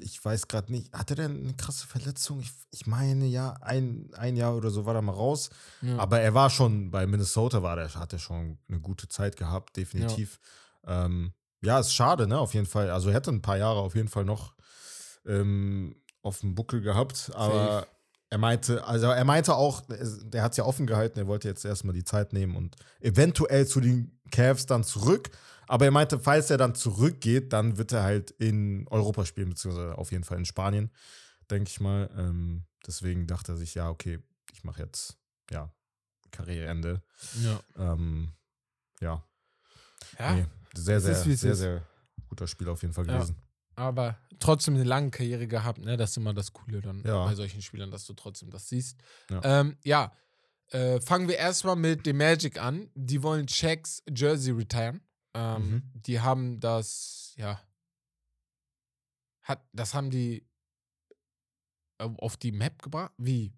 ich 0.00 0.24
weiß 0.24 0.48
gerade 0.48 0.72
nicht, 0.72 0.92
hatte 0.92 1.14
der 1.14 1.26
eine 1.26 1.54
krasse 1.54 1.86
Verletzung? 1.86 2.40
Ich, 2.40 2.52
ich 2.70 2.86
meine 2.86 3.26
ja, 3.26 3.54
ein, 3.60 4.10
ein 4.16 4.36
Jahr 4.36 4.56
oder 4.56 4.70
so 4.70 4.86
war 4.86 4.94
er 4.94 5.02
mal 5.02 5.12
raus. 5.12 5.50
Ja. 5.82 5.98
Aber 5.98 6.20
er 6.20 6.34
war 6.34 6.50
schon, 6.50 6.90
bei 6.90 7.06
Minnesota 7.06 7.62
war 7.62 7.76
der, 7.76 7.92
hat 7.94 8.12
er 8.12 8.18
schon 8.18 8.58
eine 8.68 8.80
gute 8.80 9.08
Zeit 9.08 9.36
gehabt, 9.36 9.76
definitiv. 9.76 10.40
Ja, 10.86 11.06
ähm, 11.06 11.32
ja 11.60 11.78
ist 11.80 11.94
schade, 11.94 12.26
ne, 12.26 12.38
auf 12.38 12.54
jeden 12.54 12.66
Fall. 12.66 12.90
Also 12.90 13.08
er 13.08 13.14
hätte 13.14 13.30
ein 13.30 13.42
paar 13.42 13.58
Jahre 13.58 13.80
auf 13.80 13.94
jeden 13.94 14.08
Fall 14.08 14.24
noch 14.24 14.54
ähm, 15.26 15.96
auf 16.22 16.40
dem 16.40 16.54
Buckel 16.54 16.80
gehabt, 16.80 17.30
aber 17.34 17.80
Safe. 17.80 17.86
er 18.30 18.38
meinte, 18.38 18.86
also 18.86 19.06
er 19.06 19.24
meinte 19.24 19.54
auch, 19.54 19.82
der 19.88 20.42
hat 20.42 20.52
es 20.52 20.56
ja 20.58 20.64
offen 20.64 20.86
gehalten, 20.86 21.18
er 21.18 21.26
wollte 21.26 21.48
jetzt 21.48 21.64
erstmal 21.64 21.94
die 21.94 22.04
Zeit 22.04 22.32
nehmen 22.32 22.56
und 22.56 22.76
eventuell 23.00 23.66
zu 23.66 23.80
den 23.80 24.18
Cavs 24.30 24.66
dann 24.66 24.84
zurück. 24.84 25.30
Aber 25.68 25.84
er 25.84 25.90
meinte, 25.90 26.18
falls 26.18 26.50
er 26.50 26.56
dann 26.56 26.74
zurückgeht, 26.74 27.52
dann 27.52 27.76
wird 27.78 27.92
er 27.92 28.02
halt 28.02 28.30
in 28.32 28.86
Europa 28.88 29.24
spielen, 29.26 29.50
beziehungsweise 29.50 29.96
auf 29.98 30.10
jeden 30.12 30.24
Fall 30.24 30.38
in 30.38 30.44
Spanien, 30.46 30.90
denke 31.50 31.68
ich 31.68 31.78
mal. 31.80 32.10
Ähm, 32.16 32.64
deswegen 32.86 33.26
dachte 33.26 33.52
er 33.52 33.56
sich, 33.56 33.74
ja, 33.74 33.88
okay, 33.90 34.18
ich 34.52 34.64
mache 34.64 34.82
jetzt, 34.82 35.16
ja, 35.50 35.70
Karriereende. 36.30 37.02
Ja. 37.42 37.60
Ähm, 37.76 38.32
ja, 39.00 39.22
Ja, 40.18 40.34
nee, 40.34 40.46
sehr, 40.74 41.00
sehr, 41.00 41.14
sehr, 41.14 41.52
ist. 41.52 41.58
sehr 41.58 41.82
guter 42.28 42.46
Spiel 42.46 42.68
auf 42.68 42.82
jeden 42.82 42.94
Fall 42.94 43.06
Ja. 43.06 43.16
gewesen. 43.18 43.36
aber 43.76 44.18
trotzdem 44.40 44.74
eine 44.74 44.82
lange 44.84 45.10
Karriere 45.10 45.46
gehabt, 45.46 45.78
ne? 45.78 45.96
Das 45.96 46.10
ist 46.10 46.16
immer 46.16 46.34
das 46.34 46.52
Coole 46.52 46.80
dann 46.80 47.02
Ja. 47.04 47.24
bei 47.26 47.34
solchen 47.36 47.62
Spielern, 47.62 47.90
dass 47.92 48.06
du 48.06 48.12
trotzdem 48.14 48.50
das 48.50 48.68
siehst. 48.68 48.98
Ja. 49.30 49.40
Ähm, 49.60 49.76
ja. 49.84 50.12
Äh, 50.70 51.00
fangen 51.00 51.28
wir 51.28 51.36
erstmal 51.36 51.76
mit 51.76 52.04
dem 52.04 52.16
Magic 52.18 52.60
an. 52.60 52.90
Die 52.94 53.22
wollen 53.22 53.46
Shaqs 53.48 54.02
Jersey 54.14 54.52
retiren. 54.52 55.00
Ähm, 55.38 55.70
Mhm. 55.70 55.82
Die 56.06 56.20
haben 56.20 56.58
das, 56.60 57.32
ja. 57.36 57.60
Hat, 59.42 59.64
das 59.72 59.94
haben 59.94 60.10
die 60.10 60.46
äh, 61.98 62.08
auf 62.18 62.36
die 62.36 62.52
Map 62.52 62.82
gebracht? 62.82 63.12
Wie? 63.16 63.52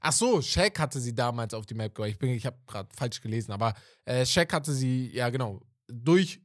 Ach 0.00 0.12
so, 0.12 0.40
Shaq 0.42 0.78
hatte 0.78 1.00
sie 1.00 1.14
damals 1.14 1.54
auf 1.54 1.66
die 1.66 1.74
Map 1.74 1.94
gebracht. 1.94 2.10
Ich, 2.10 2.18
bin- 2.18 2.30
ich 2.30 2.46
habe 2.46 2.58
gerade 2.66 2.88
falsch 2.94 3.20
gelesen, 3.20 3.52
aber 3.52 3.74
äh, 4.04 4.24
Shaq 4.26 4.52
hatte 4.52 4.72
sie, 4.72 5.10
ja 5.12 5.30
genau, 5.30 5.60
durch 5.88 6.40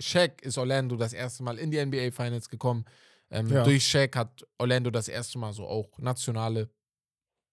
Shaq 0.00 0.42
ist 0.42 0.58
Orlando 0.58 0.96
das 0.96 1.12
erste 1.12 1.42
Mal 1.42 1.58
in 1.58 1.70
die 1.70 1.84
NBA 1.84 2.10
Finals 2.12 2.48
gekommen. 2.48 2.84
Ähm, 3.30 3.48
Ja. 3.48 3.62
Durch 3.64 3.86
Shaq 3.86 4.16
hat 4.16 4.46
Orlando 4.58 4.90
das 4.90 5.08
erste 5.08 5.38
Mal 5.38 5.52
so 5.52 5.66
auch 5.66 5.98
nationale 5.98 6.70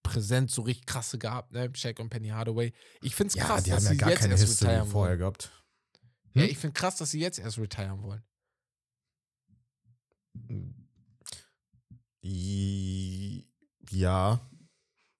Präsenz 0.03 0.53
so 0.55 0.61
richtig 0.61 0.85
krasse 0.85 1.17
gehabt, 1.17 1.51
ne? 1.51 1.69
Shaq 1.75 1.99
und 1.99 2.09
Penny 2.09 2.29
Hardaway. 2.29 2.71
Ich 3.01 3.15
finde 3.15 3.29
es 3.29 3.35
Ja, 3.35 3.45
krass, 3.45 3.63
die 3.63 3.71
dass 3.71 3.79
haben 3.79 3.85
ja 3.85 3.91
sie 3.91 3.97
gar 3.97 4.09
jetzt 4.11 4.19
keine 4.19 4.33
erst 4.33 4.43
History 4.43 4.69
vorher 4.69 4.91
wollen. 4.93 5.19
Gehabt. 6.35 6.37
Ja, 6.37 6.43
Hm? 6.43 6.51
ich 6.51 6.57
finde 6.57 6.73
krass, 6.73 6.97
dass 6.97 7.11
sie 7.11 7.19
jetzt 7.19 7.39
erst 7.39 7.57
retiren 7.57 8.01
wollen. 8.03 8.23
Ja, 13.91 14.39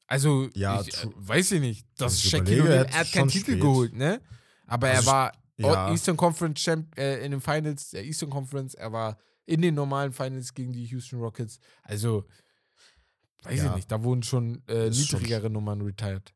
Also, 0.07 0.49
Ja, 0.53 0.81
ich, 0.81 0.93
äh, 1.03 1.07
weiß 1.15 1.51
ich 1.53 1.61
nicht. 1.61 1.87
Das 1.97 2.13
Also 2.13 2.25
ich 2.25 2.29
Shaquille 2.29 2.57
überlege, 2.61 2.89
er 2.91 2.99
hat 2.99 3.11
keinen 3.11 3.27
Titel 3.29 3.51
spät. 3.51 3.61
geholt, 3.61 3.93
ne? 3.93 4.21
Aber 4.67 4.87
Also 4.89 5.01
er 5.01 5.13
war 5.13 5.31
ja. 5.57 5.91
Eastern 5.91 6.17
Conference 6.17 6.61
Champ 6.61 6.95
äh, 6.97 7.23
in 7.25 7.31
den 7.31 7.41
Finals, 7.41 7.89
der 7.89 8.03
Eastern 8.05 8.29
Conference. 8.29 8.73
Er 8.75 8.91
war 8.91 9.17
in 9.45 9.61
den 9.61 9.73
normalen 9.73 10.11
Finals 10.13 10.53
gegen 10.53 10.73
die 10.73 10.85
Houston 10.85 11.19
Rockets. 11.19 11.59
Also, 11.83 12.25
weiß 13.43 13.59
Ja. 13.59 13.69
ich 13.69 13.75
nicht. 13.75 13.91
Da 13.91 14.03
wurden 14.03 14.21
schon 14.21 14.61
äh, 14.67 14.89
Ist 14.89 15.07
schon 15.07 15.19
niedrigere 15.21 15.49
Nummern 15.49 15.81
retired. 15.81 16.34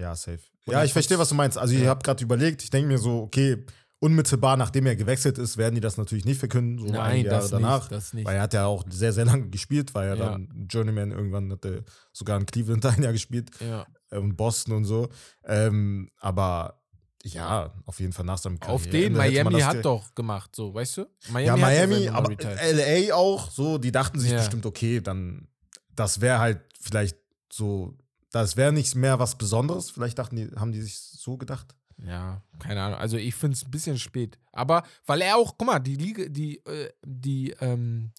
Ja, 0.00 0.14
safe. 0.16 0.40
Und 0.66 0.72
ja, 0.72 0.84
ich 0.84 0.92
verstehe, 0.92 1.18
was 1.18 1.28
du 1.28 1.34
meinst. 1.34 1.58
Also, 1.58 1.74
ich 1.74 1.82
Ja. 1.82 1.88
habe 1.90 2.02
gerade 2.02 2.22
überlegt, 2.24 2.62
ich 2.62 2.70
denke 2.70 2.88
mir 2.88 2.98
so, 2.98 3.22
okay, 3.22 3.64
unmittelbar 4.02 4.56
nachdem 4.56 4.86
er 4.86 4.96
gewechselt 4.96 5.36
ist, 5.36 5.58
werden 5.58 5.74
die 5.74 5.80
das 5.82 5.98
natürlich 5.98 6.24
nicht 6.24 6.38
verkünden, 6.38 6.78
so 6.78 6.98
einige 6.98 7.28
Jahre 7.28 7.42
das 7.42 7.50
danach. 7.50 7.90
nicht. 7.90 8.24
Weil 8.26 8.36
er 8.36 8.42
hat 8.42 8.54
ja 8.54 8.64
auch 8.66 8.82
sehr, 8.88 9.12
sehr 9.12 9.26
lange 9.26 9.48
gespielt, 9.50 9.94
war 9.94 10.04
ja, 10.06 10.14
Ja. 10.14 10.30
dann 10.30 10.66
Journeyman, 10.70 11.10
irgendwann 11.12 11.52
hat 11.52 11.64
er 11.66 11.82
sogar 12.12 12.38
in 12.40 12.46
Cleveland 12.46 12.84
ein 12.86 13.02
Jahr 13.02 13.12
gespielt 13.12 13.50
ja. 13.60 13.86
und 14.10 14.36
Boston 14.36 14.74
und 14.74 14.84
so. 14.86 15.08
Ähm, 15.44 16.10
aber 16.18 16.80
ja, 17.24 17.74
auf 17.84 18.00
jeden 18.00 18.14
Fall 18.14 18.24
nach 18.24 18.38
seinem 18.38 18.54
Auf 18.62 18.84
Karriereende 18.84 19.00
den 19.20 19.44
Miami 19.44 19.60
hat 19.60 19.84
doch 19.84 20.14
gemacht, 20.14 20.56
so, 20.56 20.72
weißt 20.72 20.96
du? 20.96 21.06
Miami 21.28 21.46
Ja, 21.46 21.56
Miami, 21.66 22.08
aber. 22.08 22.30
LA 22.32 23.14
auch, 23.14 23.50
so, 23.50 23.76
die 23.76 23.92
dachten 23.92 24.18
sich 24.18 24.30
Ja. 24.30 24.38
bestimmt, 24.38 24.64
okay, 24.64 25.02
dann, 25.02 25.46
das 25.94 26.22
wäre 26.22 26.38
halt 26.38 26.60
vielleicht 26.80 27.18
so, 27.52 27.98
das 28.30 28.56
wäre 28.56 28.72
nicht 28.72 28.94
mehr 28.94 29.18
was 29.18 29.36
Besonderes. 29.36 29.90
Vielleicht 29.90 30.18
dachten 30.18 30.36
die, 30.36 30.48
haben 30.56 30.72
die 30.72 30.80
sich 30.82 30.96
so 30.98 31.36
gedacht. 31.36 31.74
Ja, 32.06 32.42
keine 32.58 32.82
Ahnung. 32.82 32.98
Also 32.98 33.16
ich 33.16 33.34
finde 33.34 33.56
es 33.56 33.64
ein 33.64 33.70
bisschen 33.70 33.98
spät. 33.98 34.38
Aber 34.52 34.82
weil 35.06 35.20
er 35.20 35.36
auch, 35.36 35.56
guck 35.58 35.66
mal, 35.66 35.78
die 35.80 35.96
Liga, 35.96 36.24
die, 36.28 36.56
äh, 36.64 36.90
die 37.04 37.50
ähm, 37.60 38.12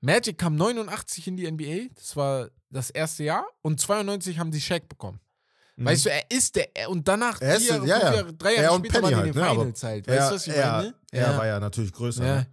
Magic 0.00 0.36
kam 0.36 0.56
89 0.56 1.28
in 1.28 1.36
die 1.36 1.50
NBA. 1.50 1.94
Das 1.94 2.16
war 2.16 2.50
das 2.70 2.90
erste 2.90 3.24
Jahr. 3.24 3.46
Und 3.62 3.80
92 3.80 4.38
haben 4.38 4.50
die 4.50 4.60
Shaq 4.60 4.88
bekommen. 4.88 5.20
Weißt 5.76 6.04
du, 6.06 6.10
er 6.10 6.22
ist 6.30 6.54
der, 6.54 6.68
er, 6.76 6.88
und 6.90 7.08
danach 7.08 7.40
Mhm. 7.40 7.46
Er 7.46 7.56
ist- 7.56 7.62
vier, 7.66 7.76
ja, 7.78 7.84
ja. 7.98 8.14
Jahre, 8.14 8.32
drei 8.34 8.54
Er 8.54 8.62
Jahre 8.64 8.74
und 8.76 8.86
später 8.86 9.02
waren 9.02 9.08
die 9.24 9.28
in 9.28 9.32
den 9.34 9.42
halt, 9.42 9.48
ne, 9.56 9.60
Finals 9.60 9.82
halt. 9.82 10.06
Weißt 10.06 10.18
er, 10.20 10.28
du, 10.28 10.34
was 10.36 10.46
ich 10.46 10.52
er, 10.54 10.72
meine? 10.72 10.94
er 11.10 11.36
war 11.38 11.46
ja 11.46 11.60
natürlich 11.60 11.92
größer. 11.92 12.24
Ja, 12.26 12.34
ne? 12.36 12.46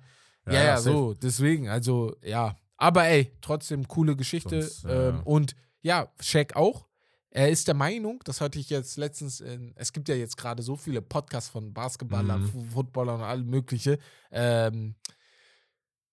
ja, 0.47 0.53
ja, 0.63 0.77
safe. 0.77 0.89
so. 0.95 1.13
Deswegen, 1.13 1.69
also, 1.69 2.15
ja. 2.23 2.55
Aber 2.77 3.05
ey, 3.05 3.31
trotzdem 3.41 3.87
coole 3.87 4.15
Geschichte. 4.15 4.61
Sonst, 4.63 4.83
ja, 4.85 5.09
ähm, 5.09 5.15
ja. 5.17 5.21
Und 5.25 5.55
ja, 5.83 6.07
Shaq 6.19 6.55
auch. 6.55 6.87
Er 7.33 7.49
ist 7.49 7.67
der 7.67 7.75
Meinung, 7.75 8.19
das 8.25 8.41
hatte 8.41 8.59
ich 8.59 8.69
jetzt 8.69 8.97
letztens 8.97 9.39
in, 9.39 9.71
es 9.75 9.93
gibt 9.93 10.09
ja 10.09 10.15
jetzt 10.15 10.35
gerade 10.35 10.61
so 10.61 10.75
viele 10.75 11.01
Podcasts 11.01 11.49
von 11.49 11.73
Basketballern, 11.73 12.43
Mhm. 12.43 12.69
Footballern 12.71 13.21
und 13.21 13.25
allem 13.25 13.49
mögliche. 13.49 13.99
Ähm, 14.31 14.95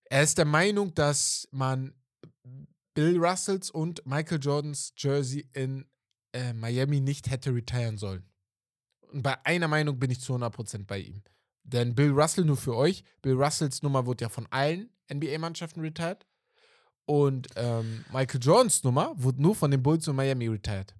er 0.05 0.23
ist 0.23 0.37
der 0.37 0.45
Meinung, 0.45 0.93
dass 0.93 1.47
man 1.51 1.93
Bill 2.93 3.17
Russells 3.17 3.69
und 3.69 4.05
Michael 4.05 4.39
Jordans 4.41 4.93
Jersey 4.97 5.49
in 5.53 5.85
äh, 6.33 6.53
Miami 6.53 7.01
nicht 7.01 7.29
hätte 7.29 7.53
retiren 7.53 7.97
sollen. 7.97 8.23
Und 9.11 9.21
bei 9.21 9.43
einer 9.45 9.67
Meinung 9.67 9.99
bin 9.99 10.11
ich 10.11 10.21
zu 10.21 10.33
100% 10.33 10.85
bei 10.85 10.99
ihm. 10.99 11.21
Denn 11.63 11.95
Bill 11.95 12.11
Russell, 12.11 12.45
nur 12.45 12.57
für 12.57 12.75
euch, 12.75 13.03
Bill 13.21 13.33
Russells 13.41 13.83
Nummer 13.83 14.05
wurde 14.05 14.23
ja 14.23 14.29
von 14.29 14.47
allen 14.51 14.89
NBA-Mannschaften 15.11 15.81
retired. 15.81 16.25
Und 17.05 17.47
ähm, 17.55 18.05
Michael 18.13 18.39
Jordans 18.41 18.83
Nummer 18.83 19.13
wurde 19.15 19.41
nur 19.41 19.55
von 19.55 19.69
den 19.71 19.83
Bulls 19.83 20.07
und 20.07 20.15
Miami 20.15 20.47
retired. 20.47 20.95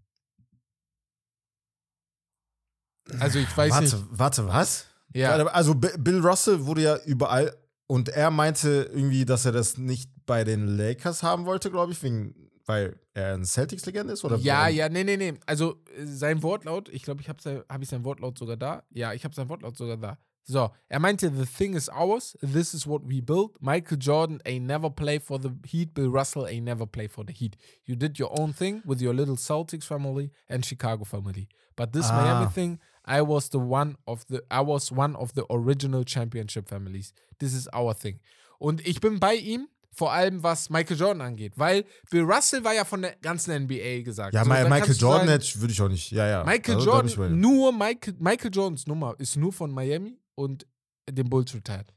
Also 3.19 3.39
ich 3.39 3.55
weiß 3.57 3.71
warte, 3.71 3.83
nicht. 3.85 4.05
warte, 4.11 4.47
was? 4.47 4.85
Ja, 5.13 5.31
Also 5.47 5.73
Bill 5.75 6.19
Russell 6.19 6.65
wurde 6.65 6.81
ja 6.83 6.97
überall 7.05 7.55
und 7.87 8.09
er 8.09 8.29
meinte 8.29 8.89
irgendwie, 8.93 9.25
dass 9.25 9.45
er 9.45 9.51
das 9.51 9.77
nicht 9.77 10.09
bei 10.27 10.43
den 10.43 10.67
Lakers 10.67 11.23
haben 11.23 11.45
wollte, 11.45 11.71
glaube 11.71 11.91
ich, 11.93 12.03
wegen, 12.03 12.35
weil 12.67 12.99
er 13.15 13.33
ein 13.33 13.43
Celtics-Legende 13.45 14.13
ist? 14.13 14.23
Oder 14.23 14.37
ja, 14.37 14.61
warum? 14.63 14.75
ja, 14.75 14.89
nee, 14.89 15.03
nee, 15.03 15.17
nee. 15.17 15.33
Also 15.47 15.77
äh, 15.97 16.05
sein 16.05 16.43
Wortlaut, 16.43 16.87
ich 16.89 17.01
glaube, 17.01 17.21
ich 17.21 17.29
habe 17.29 17.41
sein, 17.41 17.63
hab 17.67 17.81
ich 17.81 17.89
sein 17.89 18.03
Wortlaut 18.03 18.37
sogar 18.37 18.57
da. 18.57 18.83
Ja, 18.91 19.13
ich 19.13 19.23
habe 19.23 19.33
sein 19.33 19.49
Wortlaut 19.49 19.75
sogar 19.75 19.97
da. 19.97 20.17
So, 20.43 20.71
er 20.87 20.99
meinte, 20.99 21.31
the 21.35 21.45
thing 21.45 21.75
is 21.75 21.89
ours, 21.89 22.35
this 22.41 22.73
is 22.73 22.87
what 22.87 23.01
we 23.05 23.21
built. 23.21 23.59
Michael 23.61 23.97
Jordan 23.99 24.39
ain't 24.45 24.65
never 24.65 24.89
play 24.89 25.19
for 25.19 25.39
the 25.39 25.49
Heat, 25.65 25.93
Bill 25.93 26.09
Russell 26.09 26.47
ain't 26.47 26.65
never 26.65 26.87
play 26.87 27.07
for 27.07 27.23
the 27.25 27.33
Heat. 27.33 27.55
You 27.85 27.95
did 27.95 28.17
your 28.19 28.31
own 28.39 28.53
thing 28.53 28.81
with 28.85 28.99
your 29.01 29.13
little 29.13 29.35
Celtics 29.35 29.83
family 29.85 30.31
and 30.47 30.63
Chicago 30.65 31.03
family. 31.05 31.49
But 31.75 31.93
this 31.93 32.07
Ah. 32.09 32.21
Miami 32.21 32.51
thing, 32.51 32.79
I 33.09 33.21
was 33.21 33.49
the 33.51 33.57
one 33.57 33.97
of 34.05 34.25
the, 34.29 34.37
I 34.51 34.59
was 34.59 34.91
one 34.91 35.15
of 35.15 35.31
the 35.35 35.43
original 35.49 36.03
championship 36.05 36.69
families. 36.69 37.13
This 37.39 37.53
is 37.53 37.67
our 37.73 37.97
thing. 37.97 38.19
Und 38.59 38.85
ich 38.85 39.01
bin 39.01 39.19
bei 39.19 39.35
ihm, 39.35 39.67
vor 39.91 40.11
allem 40.11 40.43
was 40.43 40.69
Michael 40.69 40.97
Jordan 40.97 41.21
angeht, 41.21 41.53
weil 41.57 41.85
Bill 42.11 42.23
Russell 42.23 42.63
war 42.63 42.73
ja 42.73 42.85
von 42.85 43.01
der 43.01 43.15
ganzen 43.21 43.63
NBA 43.63 44.03
gesagt. 44.03 44.33
Ja, 44.33 44.43
So, 44.43 44.49
dann 44.51 44.69
Michael 44.69 44.95
Jordan 44.95 45.27
sagen, 45.27 45.61
würde 45.61 45.73
ich 45.73 45.81
auch 45.81 45.89
nicht. 45.89 46.11
Ja, 46.11 46.27
ja. 46.27 46.43
Michael 46.43 46.75
Also. 46.75 46.91
Jordan, 46.91 47.39
nur 47.39 47.71
Michael, 47.73 48.15
Michael 48.19 48.51
Jordans 48.53 48.85
Nummer 48.87 49.15
ist 49.17 49.35
nur 49.35 49.51
von 49.51 49.71
Miami 49.71 50.19
und 50.35 50.67
den 51.09 51.29
Bulls 51.29 51.53
retired. 51.55 51.91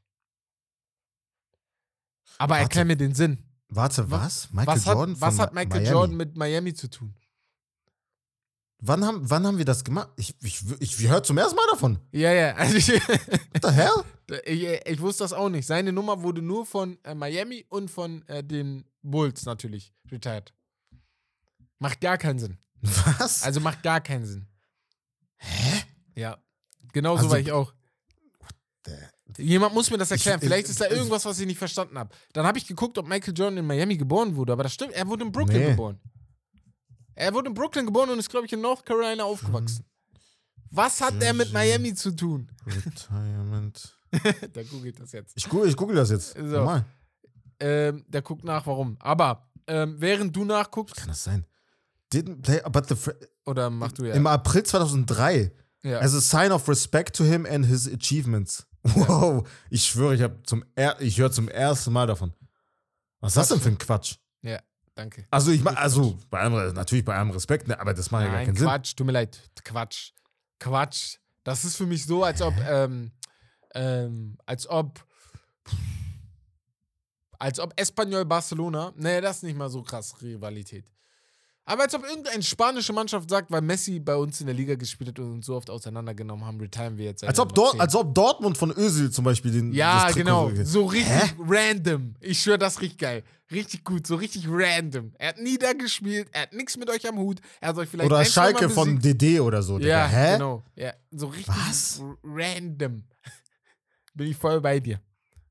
Aber 2.39 2.55
Warte, 2.55 2.63
erklär 2.63 2.85
mir 2.87 2.97
den 2.97 3.15
Sinn. 3.15 3.39
Warte, 3.69 4.11
Wa- 4.11 4.23
was? 4.25 4.49
Michael 4.53 4.67
was 4.77 4.87
hat, 4.87 4.95
Jordan 4.95 5.21
was 5.21 5.39
hat 5.39 5.55
Michael 5.55 5.81
Miami? 5.83 5.91
Jordan 5.93 6.17
mit 6.17 6.37
Miami 6.37 6.75
zu 6.75 6.89
tun? 6.89 7.15
Wann 8.85 9.05
haben, 9.05 9.31
wann 9.31 9.47
haben 9.47 9.59
wir 9.59 9.65
das 9.65 9.85
gemacht? 9.85 10.09
Ich, 10.17 10.35
ich, 10.43 10.61
ich, 10.81 11.01
ich 11.01 11.09
höre 11.09 11.23
zum 11.23 11.39
ersten 11.39 11.55
Mal 11.55 11.67
davon. 11.71 11.99
Ja, 12.11 12.33
ja. 12.33 12.55
Also 12.57 12.77
ich, 12.77 12.89
What 12.89 13.63
the 13.63 13.71
hell? 13.71 14.41
ich, 14.45 14.63
ich 14.87 15.01
wusste 15.01 15.23
das 15.23 15.33
auch 15.33 15.49
nicht. 15.49 15.67
Seine 15.67 15.93
Nummer 15.93 16.23
wurde 16.23 16.43
nur 16.43 16.67
von 16.67 16.99
äh, 17.05 17.15
Miami 17.15 17.65
und 17.69 17.91
von 17.93 18.27
äh, 18.27 18.43
den 18.43 18.85
Bulls 19.03 19.45
natürlich 19.45 19.93
retired. 20.11 20.53
Macht 21.79 22.01
gar 22.01 22.19
keinen 22.19 22.41
Sinn. 22.41 22.59
Was? 23.19 23.45
Also 23.45 23.61
macht 23.61 23.85
gar 23.85 24.01
keinen 24.01 24.27
Sinn. 24.27 24.47
Hä? 25.37 25.83
Ja. 26.17 26.39
Genauso 26.93 27.19
Also- 27.25 27.31
war 27.31 27.39
ich 27.39 27.53
auch. 27.53 27.73
Jemand 29.39 29.73
muss 29.75 29.91
mir 29.91 29.97
das 29.99 30.11
erklären. 30.11 30.39
Ich- 30.41 30.45
Vielleicht 30.45 30.65
ich- 30.65 30.71
ist 30.73 30.81
da 30.81 30.89
irgendwas, 30.89 31.25
was 31.25 31.39
ich 31.41 31.47
nicht 31.47 31.57
verstanden 31.59 31.97
habe. 31.99 32.11
Dann 32.33 32.45
habe 32.47 32.59
ich 32.59 32.67
geguckt, 32.67 32.99
ob 32.99 33.07
Michael 33.09 33.33
Jordan 33.35 33.59
in 33.59 33.67
Miami 33.67 33.97
geboren 33.97 34.35
wurde, 34.37 34.53
aber 34.53 34.65
das 34.65 34.75
stimmt. 34.75 34.93
Er 34.93 35.07
wurde 35.07 35.25
in 35.25 35.33
Brooklyn 35.33 35.61
Nee. 35.61 35.71
geboren. 35.71 36.01
Er 37.15 37.33
wurde 37.35 37.49
in 37.49 37.55
Brooklyn 37.55 37.87
geboren 37.87 38.11
und 38.11 38.19
ist, 38.19 38.29
glaube 38.31 38.47
ich, 38.47 38.53
in 38.53 38.61
North 38.61 38.85
Carolina 38.87 39.25
aufgewachsen. 39.25 39.85
Was 40.71 41.01
hat 41.01 41.23
er 41.23 41.35
mit. 41.35 41.53
Miami 41.53 41.95
zu 41.95 42.13
tun? 42.13 42.51
Retirement. 42.67 43.97
da 44.53 44.63
googelt 44.63 44.99
das 45.01 45.13
jetzt. 45.13 45.33
Ich, 45.37 45.49
gu- 45.49 45.65
ich 45.65 45.77
google 45.77 45.97
das 45.97 46.11
jetzt. 46.11 46.35
So. 46.35 46.43
Normal. 46.43 46.85
Ähm, 47.61 48.05
der 48.09 48.23
guckt 48.23 48.45
nach, 48.45 48.67
warum. 48.67 48.97
Aber 49.01 49.49
ähm, 49.67 49.97
während 49.99 50.35
du 50.35 50.45
nachguckst, 50.45 50.97
Kann 50.97 51.09
das 51.09 51.25
sein? 51.25 51.47
Didn't 52.13 52.43
play, 52.43 52.61
but 52.71 52.89
the 52.89 52.97
oder 53.47 53.71
mach 53.71 53.93
du 53.93 54.05
ja. 54.05 54.15
Im 54.15 54.27
April 54.27 54.63
2003. 54.65 55.53
ja. 55.83 55.99
As 56.01 56.15
a 56.15 56.21
sign 56.21 56.53
of 56.53 56.69
respect 56.69 57.17
to 57.17 57.25
him 57.25 57.47
and 57.47 57.65
his 57.67 57.87
achievements. 57.89 58.67
Wow. 58.83 59.47
Ich 59.71 59.85
schwöre, 59.85 60.15
ich, 60.15 60.23
zum 60.47 60.65
er 60.75 61.01
ich 61.01 61.19
höre 61.19 61.31
zum 61.31 61.49
ersten 61.49 61.93
Mal 61.93 62.07
davon. 62.07 62.33
Was 63.21 63.33
ist 63.33 63.37
das 63.37 63.49
denn 63.51 63.61
für 63.61 63.69
ein 63.69 63.79
Quatsch? 63.79 64.17
Danke. 64.95 65.27
Also, 65.31 65.51
ich 65.53 65.63
ma- 65.63 65.73
also 65.73 66.19
bei 66.31 66.41
allem, 66.41 66.75
natürlich 66.75 67.05
bei 67.05 67.17
allem 67.17 67.31
Respekt, 67.31 67.69
ne, 67.69 67.79
aber 67.79 67.95
das 67.95 68.11
macht 68.11 68.25
ja 68.25 68.31
gar 68.33 68.45
keinen 68.45 68.57
Sinn. 68.57 68.67
Quatsch, 68.67 68.95
tut 68.97 69.07
mir 69.07 69.13
leid. 69.13 69.41
Quatsch. 69.65 70.11
Quatsch. 70.59 71.17
Das 71.45 71.65
ist 71.65 71.77
für 71.77 71.87
mich 71.87 72.05
so, 72.07 72.23
als 72.25 72.41
ob 72.43 72.55
ähm, 72.69 73.13
Ähm, 73.75 74.37
als 74.47 74.69
ob. 74.69 75.05
Als 77.39 77.59
ob 77.59 77.73
Espanyol 77.81 78.25
Barcelona. 78.25 78.93
Nee, 78.97 79.21
das 79.21 79.39
ist 79.39 79.43
nicht 79.45 79.57
mal 79.57 79.69
so 79.71 79.83
krass 79.83 80.15
Rivalität. 80.23 80.85
Aber 81.65 81.83
als 81.85 81.95
ob 81.95 82.03
irgendeine 82.05 82.43
spanische 82.43 82.93
Mannschaft 82.93 83.31
sagt, 83.31 83.51
weil 83.53 83.61
Messi 83.61 84.01
bei 84.01 84.17
uns 84.17 84.41
in 84.41 84.47
der 84.47 84.55
Liga 84.55 84.75
gespielt 84.75 85.11
hat 85.11 85.19
und 85.21 85.33
uns 85.35 85.47
so 85.47 85.55
oft 85.55 85.71
auseinandergenommen 85.71 86.45
haben, 86.45 86.61
retiren 86.61 86.99
wir 86.99 87.05
jetzt. 87.05 87.23
Als 87.23 87.39
ob, 87.39 87.57
10. 87.57 87.81
als 87.81 87.95
ob 87.95 88.13
Dortmund 88.15 88.59
von 88.59 88.73
Özil 88.77 89.11
zum 89.13 89.25
Beispiel 89.25 89.53
den. 89.53 89.73
Ja, 89.73 90.11
genau. 90.11 90.51
so- 90.51 90.65
So 90.65 90.85
richtig 90.87 91.35
random. 91.39 92.15
Ich 92.19 92.43
schwöre, 92.43 92.59
das 92.59 92.81
riecht 92.81 92.99
geil. 92.99 93.23
Richtig 93.53 93.85
gut, 93.85 94.07
so 94.09 94.17
richtig 94.17 94.47
random. 94.49 95.13
Er 95.19 95.29
hat 95.29 95.39
nie 95.39 95.57
da 95.57 95.73
gespielt, 95.73 96.29
er 96.33 96.43
hat 96.43 96.53
nichts 96.53 96.77
mit 96.77 96.91
euch 96.91 97.07
am 97.09 97.19
Hut. 97.19 97.39
Er 97.61 97.69
hat 97.69 97.77
euch 97.77 97.89
vielleicht 97.89 98.11
Oder 98.11 98.25
Schalke 98.25 98.69
von. 98.69 98.99
DD 98.99 99.39
oder 99.41 99.63
so. 99.63 99.79
Ja. 99.79 100.07
Hä? 100.09 100.33
genau. 100.35 100.65
Ja, 100.75 100.95
so 101.13 101.27
richtig 101.29 101.55
Was? 101.55 102.03
random. 102.25 103.05
Bin 104.15 104.27
ich 104.27 104.37
voll 104.37 104.61
bei 104.61 104.81
dir. 104.81 105.01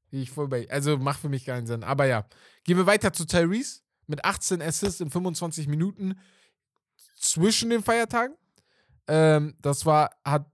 Bin 0.10 0.21
ich 0.24 0.30
voll 0.32 0.47
bei 0.50 0.69
Also 0.69 0.97
macht 0.97 1.21
für 1.21 1.30
mich 1.30 1.45
keinen 1.45 1.65
Sinn. 1.67 1.84
Aber 1.86 2.06
ja. 2.06 2.26
Gehen 2.65 2.76
wir 2.78 2.86
weiter 2.86 3.13
zu 3.13 3.26
Tyrese 3.26 3.80
mit 4.08 4.24
18 4.26 4.62
Assists 4.62 5.00
in 5.02 5.10
25 5.10 5.68
Minuten 5.68 6.16
zwischen 7.20 7.70
den 7.70 7.84
Feiertagen. 7.84 8.36
Ähm, 9.08 9.56
das 9.62 9.86
war, 9.86 10.12
hat 10.26 10.46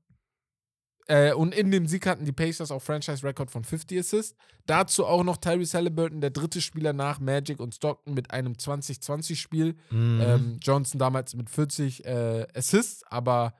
äh, 1.07 1.33
und 1.33 1.55
in 1.55 1.71
dem 1.71 1.87
Sieg 1.87 2.05
hatten 2.05 2.25
die 2.25 2.33
Pacers 2.33 2.69
auch 2.71 2.81
Franchise-Rekord 2.81 3.49
von 3.49 3.63
50 3.63 3.99
Assists. 3.99 4.35
Dazu 4.65 5.05
auch 5.05 5.23
noch 5.23 5.37
Tyrese 5.37 5.77
Halliburton, 5.77 6.19
der 6.19 6.31
dritte 6.31 6.59
Spieler 6.59 6.91
nach 6.91 7.19
Magic 7.19 7.59
und 7.61 7.73
Stockton 7.73 8.13
mit 8.13 8.31
einem 8.31 8.53
2020-Spiel. 8.53 9.75
Mhm. 9.89 10.21
Ähm, 10.21 10.59
Johnson 10.61 10.99
damals 10.99 11.33
mit 11.35 11.49
40 11.49 12.03
äh, 12.05 12.47
Assists, 12.53 13.03
aber 13.05 13.53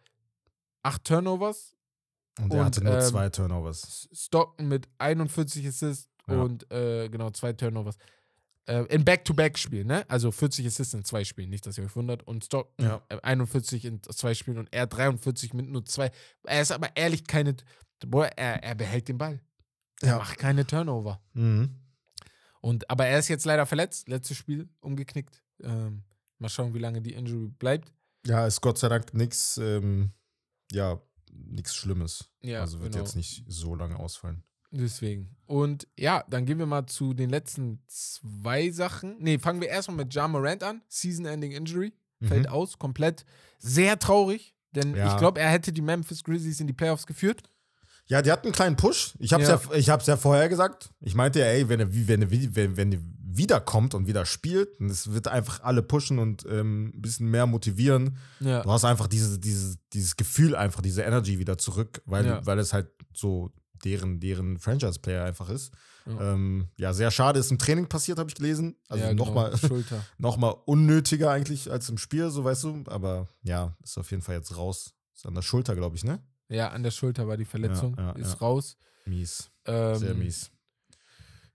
8 0.83 1.03
Turnovers. 1.05 1.75
und 2.41 2.53
er 2.53 2.65
hatte 2.65 2.83
nur 2.83 2.95
ähm, 2.95 3.01
zwei 3.01 3.29
Turnovers. 3.29 4.09
Stockton 4.11 4.67
mit 4.67 4.89
41 4.97 5.65
Assists 5.67 6.09
Ja. 6.27 6.41
und 6.41 6.69
äh, 6.71 7.07
genau 7.07 7.29
zwei 7.29 7.53
Turnovers. 7.53 7.97
Äh, 8.67 8.83
in 8.93 9.05
Back-to-Back-Spielen, 9.05 9.87
ne? 9.87 10.05
Also 10.09 10.31
40 10.31 10.65
Assists 10.67 10.93
in 10.93 11.03
zwei 11.05 11.23
Spielen, 11.23 11.49
nicht, 11.49 11.65
dass 11.65 11.77
ihr 11.77 11.85
euch 11.85 11.95
wundert. 11.95 12.23
Und 12.27 12.43
Stockton 12.45 12.85
Ja. 12.85 13.01
äh, 13.09 13.17
41 13.21 13.85
in 13.85 14.03
zwei 14.03 14.33
Spielen 14.33 14.57
und 14.57 14.67
er 14.71 14.87
43 14.87 15.53
mit 15.53 15.67
nur 15.69 15.85
zwei. 15.85 16.11
Er 16.43 16.61
ist 16.61 16.71
aber 16.71 16.95
ehrlich 16.95 17.25
keine. 17.25 17.55
Boah, 18.05 18.25
er, 18.35 18.63
er 18.63 18.75
behält 18.75 19.07
den 19.07 19.17
Ball. 19.17 19.39
Er 20.01 20.07
Ja. 20.09 20.17
macht 20.17 20.37
keine 20.37 20.67
Turnover. 20.67 21.21
Mhm. 21.33 21.79
Und, 22.61 22.89
aber 22.89 23.05
er 23.05 23.19
ist 23.19 23.29
jetzt 23.29 23.45
leider 23.45 23.65
verletzt. 23.65 24.09
Letztes 24.09 24.35
Spiel 24.37 24.67
umgeknickt. 24.81 25.41
Ähm, 25.63 26.03
mal 26.37 26.49
schauen, 26.49 26.73
wie 26.73 26.79
lange 26.79 27.01
die 27.01 27.13
Injury 27.13 27.47
bleibt. 27.47 27.93
Ja, 28.25 28.45
ist 28.45 28.59
Gott 28.61 28.77
sei 28.77 28.89
Dank 28.89 29.13
nichts, 29.13 29.57
ähm, 29.57 30.11
ja, 30.71 30.99
nichts 31.31 31.73
Schlimmes. 31.75 32.29
Ja, 32.41 32.61
also 32.61 32.81
wird 32.81 32.91
genau. 32.93 33.05
jetzt 33.05 33.15
nicht 33.15 33.45
so 33.47 33.73
lange 33.75 33.97
ausfallen. 33.97 34.43
Deswegen. 34.71 35.35
Und 35.45 35.87
ja, 35.97 36.23
dann 36.29 36.45
gehen 36.45 36.59
wir 36.59 36.65
mal 36.65 36.85
zu 36.87 37.13
den 37.13 37.29
letzten 37.29 37.81
zwei 37.87 38.69
Sachen. 38.71 39.15
Nee, 39.19 39.39
fangen 39.39 39.61
wir 39.61 39.69
erstmal 39.69 39.97
mit 39.97 40.13
Ja 40.13 40.27
Morant 40.27 40.63
an. 40.63 40.81
Season-Ending 40.89 41.51
Injury. 41.53 41.93
Fällt 42.21 42.47
Mhm. 42.47 42.51
aus, 42.51 42.77
komplett. 42.79 43.25
Sehr 43.59 43.97
traurig, 43.99 44.55
denn 44.71 44.95
Ja. 44.95 45.11
ich 45.13 45.17
glaube, 45.17 45.39
er 45.39 45.49
hätte 45.49 45.71
die 45.71 45.81
Memphis 45.81 46.23
Grizzlies 46.23 46.59
in 46.59 46.67
die 46.67 46.73
Playoffs 46.73 47.05
geführt. 47.05 47.43
Ja, 48.07 48.21
die 48.21 48.31
hatten 48.31 48.47
einen 48.47 48.53
kleinen 48.53 48.75
Push. 48.75 49.15
Ich 49.19 49.33
hab's 49.33 49.47
ja, 49.47 49.59
Ja. 49.69 49.73
ich 49.75 49.89
hab's 49.89 50.07
ja 50.07 50.17
vorher 50.17 50.49
gesagt. 50.49 50.89
Ich 51.01 51.13
meinte 51.13 51.39
ja, 51.39 51.45
ey, 51.45 51.67
wenn 51.69 51.79
er, 51.79 51.93
wie- 51.93 52.07
wenn 52.07 52.21
er, 52.23 52.31
wenn, 52.31 52.77
wenn 52.77 52.91
er 52.93 52.99
wiederkommt 53.29 53.93
und 53.93 54.07
wieder 54.07 54.25
spielt, 54.25 54.79
und 54.79 54.89
es 54.89 55.11
wird 55.11 55.27
einfach 55.27 55.61
alle 55.61 55.83
pushen 55.83 56.17
und 56.17 56.45
ähm, 56.49 56.87
ein 56.95 57.01
bisschen 57.01 57.29
mehr 57.29 57.45
motivieren. 57.45 58.17
Ja. 58.39 58.63
Du 58.63 58.71
hast 58.71 58.83
einfach 58.85 59.07
diese, 59.07 59.37
diese, 59.39 59.77
dieses 59.93 60.15
Gefühl, 60.15 60.55
einfach 60.55 60.81
diese 60.81 61.03
Energy 61.03 61.37
wieder 61.37 61.57
zurück, 61.57 62.01
weil, 62.05 62.25
Ja. 62.25 62.45
weil 62.45 62.57
es 62.59 62.73
halt 62.73 62.87
so 63.13 63.51
deren, 63.83 64.19
deren 64.19 64.57
Franchise-Player 64.57 65.23
einfach 65.25 65.49
ist. 65.49 65.73
Ja. 66.05 66.33
Ähm, 66.33 66.67
ja, 66.77 66.93
sehr 66.93 67.11
schade. 67.11 67.39
Ist 67.39 67.51
im 67.51 67.57
Training 67.57 67.87
passiert, 67.87 68.17
habe 68.19 68.29
ich 68.29 68.35
gelesen. 68.35 68.75
Also 68.87 69.03
ja, 69.03 69.09
genau, 69.09 69.25
nochmal 69.25 69.53
noch 70.17 70.37
mal 70.37 70.55
unnötiger 70.65 71.31
eigentlich 71.31 71.71
als 71.71 71.89
im 71.89 71.97
Spiel, 71.97 72.29
so 72.29 72.43
weißt 72.43 72.63
du. 72.63 72.83
Aber 72.87 73.27
ja, 73.43 73.75
ist 73.83 73.97
auf 73.97 74.09
jeden 74.11 74.23
Fall 74.23 74.35
jetzt 74.35 74.55
raus. 74.55 74.93
Ist 75.15 75.25
an 75.25 75.35
der 75.35 75.41
Schulter, 75.41 75.75
glaube 75.75 75.95
ich, 75.95 76.03
ne? 76.03 76.21
Ja, 76.49 76.69
an 76.69 76.83
der 76.83 76.91
Schulter 76.91 77.27
war 77.27 77.37
die 77.37 77.45
Verletzung. 77.45 77.95
Ja, 77.97 78.11
ist 78.11 78.39
raus. 78.41 78.77
Mies. 79.05 79.49
Ähm, 79.65 79.95
Sehr 79.95 80.13
mies. 80.13 80.51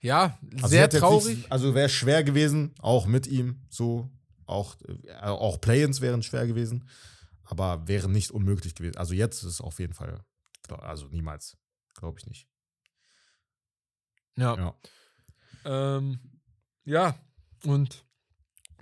Ja, 0.00 0.36
Also 0.56 0.66
sehr 0.68 0.90
traurig. 0.90 1.36
Nicht, 1.38 1.52
also 1.52 1.74
wäre 1.74 1.88
schwer 1.88 2.24
gewesen, 2.24 2.74
auch 2.80 3.06
mit 3.06 3.26
ihm 3.28 3.62
so. 3.70 4.10
Auch, 4.46 4.74
äh, 5.06 5.14
auch 5.22 5.60
Play-ins 5.60 6.00
wären 6.00 6.22
schwer 6.22 6.46
gewesen. 6.46 6.88
Aber 7.44 7.86
wäre 7.86 8.08
nicht 8.08 8.32
unmöglich 8.32 8.74
gewesen. 8.74 8.96
Also 8.96 9.14
jetzt 9.14 9.42
ist 9.44 9.48
es 9.48 9.60
auf 9.60 9.78
jeden 9.78 9.92
Fall. 9.94 10.24
Also 10.80 11.06
niemals. 11.06 11.56
Glaube 11.94 12.18
ich 12.18 12.26
nicht. 12.26 12.48
ja. 14.36 14.56
Ja. 14.56 14.74
Ähm, 15.64 16.18
ja, 16.84 17.14
und 17.64 18.04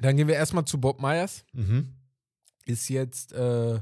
dann 0.01 0.17
gehen 0.17 0.29
wir 0.29 0.35
erstmal 0.37 0.65
zu 0.65 0.81
Bob 0.81 1.01
Myers. 1.01 1.45
Mhm. 1.53 1.95
Ist 2.65 2.89
jetzt 2.89 3.33
äh, 3.33 3.81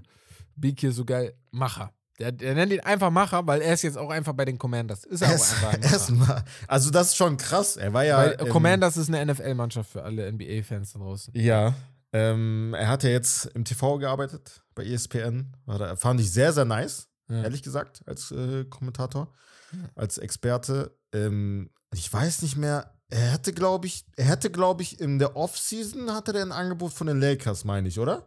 Big 0.56 0.80
hier 0.80 0.92
so 0.92 1.04
geil 1.04 1.34
Macher. 1.52 1.92
Der, 2.18 2.32
der 2.32 2.54
nennt 2.54 2.72
ihn 2.72 2.80
einfach 2.80 3.10
Macher, 3.10 3.46
weil 3.46 3.60
er 3.60 3.74
ist 3.74 3.82
jetzt 3.82 3.96
auch 3.96 4.10
einfach 4.10 4.32
bei 4.32 4.44
den 4.44 4.58
Commanders. 4.58 5.04
Ist 5.04 5.20
er 5.22 5.28
auch 5.28 5.32
Erst- 5.32 5.64
einfach. 5.64 5.92
Erstmal. 5.92 6.44
Also 6.66 6.90
das 6.90 7.08
ist 7.08 7.16
schon 7.16 7.36
krass. 7.36 7.76
Er 7.76 7.92
war 7.92 8.04
ja. 8.04 8.16
Weil 8.18 8.30
äh, 8.32 8.42
ähm, 8.42 8.48
Commanders 8.48 8.96
ist 8.96 9.08
eine 9.14 9.24
NFL-Mannschaft 9.32 9.90
für 9.92 10.02
alle 10.02 10.32
NBA-Fans 10.32 10.94
da 10.94 10.98
draußen. 10.98 11.32
Ja. 11.36 11.74
Ähm, 12.12 12.74
er 12.76 12.88
hat 12.88 13.04
ja 13.04 13.10
jetzt 13.10 13.46
im 13.54 13.64
TV 13.64 13.98
gearbeitet, 13.98 14.64
bei 14.74 14.84
ESPN. 14.84 15.54
War 15.66 15.78
da, 15.78 15.94
fand 15.94 16.18
ich 16.20 16.32
sehr, 16.32 16.52
sehr 16.52 16.64
nice, 16.64 17.08
Ja. 17.28 17.42
ehrlich 17.42 17.62
gesagt, 17.62 18.02
als 18.06 18.30
äh, 18.30 18.64
Kommentator, 18.66 19.32
Ja. 19.72 19.78
als 19.96 20.18
Experte. 20.18 20.96
Ähm, 21.12 21.70
ich 21.94 22.12
weiß 22.12 22.42
nicht 22.42 22.56
mehr, 22.56 22.94
er 23.10 23.32
hätte, 23.32 23.52
glaube 23.52 23.86
ich, 23.86 24.04
er 24.16 24.26
hätte, 24.26 24.50
glaube 24.50 24.82
ich, 24.82 25.00
in 25.00 25.18
der 25.18 25.36
Offseason 25.36 26.12
hatte 26.12 26.32
der 26.32 26.42
ein 26.42 26.52
Angebot 26.52 26.92
von 26.92 27.06
den 27.06 27.20
Lakers, 27.20 27.64
meine 27.64 27.88
ich, 27.88 27.98
oder? 27.98 28.26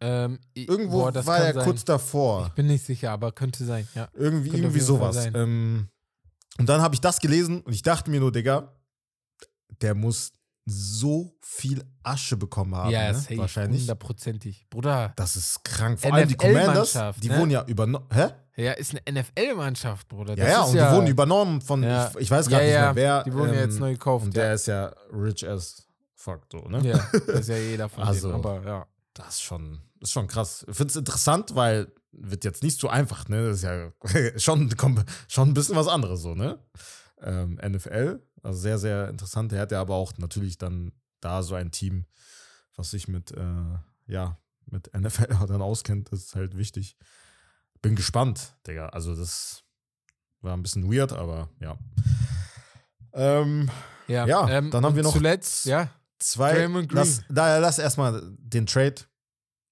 Ähm, 0.00 0.38
Irgendwo 0.54 1.02
boah, 1.10 1.26
war 1.26 1.38
er 1.38 1.54
sein. 1.54 1.64
kurz 1.64 1.84
davor. 1.84 2.46
Ich 2.48 2.52
bin 2.54 2.66
nicht 2.66 2.84
sicher, 2.84 3.10
aber 3.10 3.32
könnte 3.32 3.64
sein, 3.64 3.86
ja. 3.94 4.08
Irgendwie, 4.14 4.50
Könnte 4.50 4.64
irgendwie 4.66 4.80
sowas. 4.80 5.26
Ähm, 5.34 5.88
und 6.58 6.68
dann 6.68 6.80
habe 6.80 6.94
ich 6.94 7.00
das 7.00 7.18
gelesen 7.20 7.60
und 7.62 7.72
ich 7.72 7.82
dachte 7.82 8.10
mir 8.10 8.20
nur, 8.20 8.30
Digga, 8.32 8.72
der 9.80 9.94
muss 9.94 10.32
so 10.68 11.36
viel 11.40 11.82
Asche 12.02 12.36
bekommen 12.36 12.74
haben. 12.74 12.90
ja, 12.90 13.12
ne? 13.12 13.18
safe, 13.18 13.38
Wahrscheinlich. 13.38 13.80
hundertprozentig. 13.82 14.66
Bruder, 14.70 15.12
Das 15.16 15.36
ist 15.36 15.64
krank. 15.64 16.00
Vor 16.00 16.12
allem 16.12 16.28
die 16.28 16.34
Commanders, 16.34 16.90
NFL-Mannschaft, 16.94 17.24
die 17.24 17.28
ne? 17.28 17.38
wurden 17.38 17.50
ja 17.50 17.64
übernommen. 17.66 18.06
Hä? 18.12 18.28
ja, 18.56 18.72
ist 18.72 18.94
eine 19.06 19.20
NFL-Mannschaft, 19.20 20.08
Bruder. 20.08 20.36
Ja, 20.36 20.44
Das 20.44 20.52
ja, 20.52 20.60
ist 20.62 20.68
und 20.70 20.76
die 20.76 20.96
wurden 20.96 21.06
übernommen 21.08 21.60
von, 21.60 21.82
Ja. 21.82 22.08
ich, 22.10 22.16
ich 22.22 22.30
weiß 22.30 22.46
ja, 22.46 22.50
gar 22.50 22.64
nicht 22.64 22.72
ja, 22.72 22.80
mehr 22.92 22.94
wer. 22.96 23.22
Die 23.24 23.32
wurden 23.32 23.54
ja 23.54 23.60
ähm, 23.60 23.68
jetzt 23.70 23.78
neu 23.80 23.92
gekauft. 23.92 24.24
Und 24.26 24.36
der 24.36 24.54
ist 24.54 24.66
ja 24.66 24.92
rich 25.12 25.48
as 25.48 25.86
fuck, 26.14 26.42
so, 26.50 26.58
ne? 26.68 26.80
ja, 26.86 26.98
das 27.26 27.40
ist 27.40 27.48
ja 27.48 27.56
jeder 27.56 27.88
von 27.88 28.02
Also, 28.04 28.28
denen, 28.32 28.44
aber 28.44 28.62
ja. 28.66 28.86
Das 29.14 29.34
ist 29.34 29.42
schon, 29.42 29.80
ist 30.00 30.12
schon 30.12 30.26
krass. 30.26 30.64
Ich 30.68 30.76
finde 30.76 30.90
es 30.90 30.96
interessant, 30.96 31.54
weil 31.54 31.92
wird 32.12 32.44
jetzt 32.44 32.62
nicht 32.62 32.80
so 32.80 32.88
einfach, 32.88 33.28
ne? 33.28 33.48
Das 33.48 33.58
ist 33.58 33.62
ja 33.64 33.90
schon, 34.38 34.74
schon 35.28 35.48
ein 35.48 35.54
bisschen 35.54 35.76
was 35.76 35.88
anderes, 35.88 36.22
so, 36.22 36.34
ne? 36.34 36.58
Ähm, 37.20 37.58
NFL, 37.64 38.20
also 38.42 38.58
sehr, 38.58 38.78
sehr 38.78 39.08
interessant. 39.08 39.52
Er 39.52 39.60
hat 39.62 39.72
ja 39.72 39.80
aber 39.80 39.94
auch 39.94 40.12
natürlich 40.18 40.58
dann 40.58 40.92
da 41.20 41.42
so 41.42 41.54
ein 41.54 41.70
Team, 41.70 42.04
was 42.76 42.90
sich 42.90 43.08
mit, 43.08 43.32
äh, 43.32 43.76
ja, 44.06 44.38
mit 44.66 44.90
NFL 44.96 45.46
dann 45.46 45.62
auskennt. 45.62 46.12
Das 46.12 46.20
ist 46.20 46.34
halt 46.34 46.56
wichtig. 46.56 46.96
Bin 47.82 47.94
gespannt, 47.96 48.54
Digga. 48.66 48.88
Also, 48.88 49.14
das 49.14 49.62
war 50.40 50.56
ein 50.56 50.62
bisschen 50.62 50.92
weird, 50.92 51.12
aber 51.12 51.48
ja. 51.60 51.78
Ähm, 53.12 53.70
Ja, 54.06 54.26
Ja, 54.26 54.48
ähm, 54.48 54.70
dann 54.70 54.84
haben 54.84 54.96
wir 54.96 55.02
noch- 55.02 55.12
Zuletzt, 55.12 55.66
ja, 55.66 55.90
zwei. 56.18 56.54
Draymond 56.54 56.88
Green. 56.88 56.96
Lass, 56.98 57.22
da, 57.28 57.58
lass 57.58 57.78
erstmal 57.78 58.22
den 58.38 58.66
Trade 58.66 58.94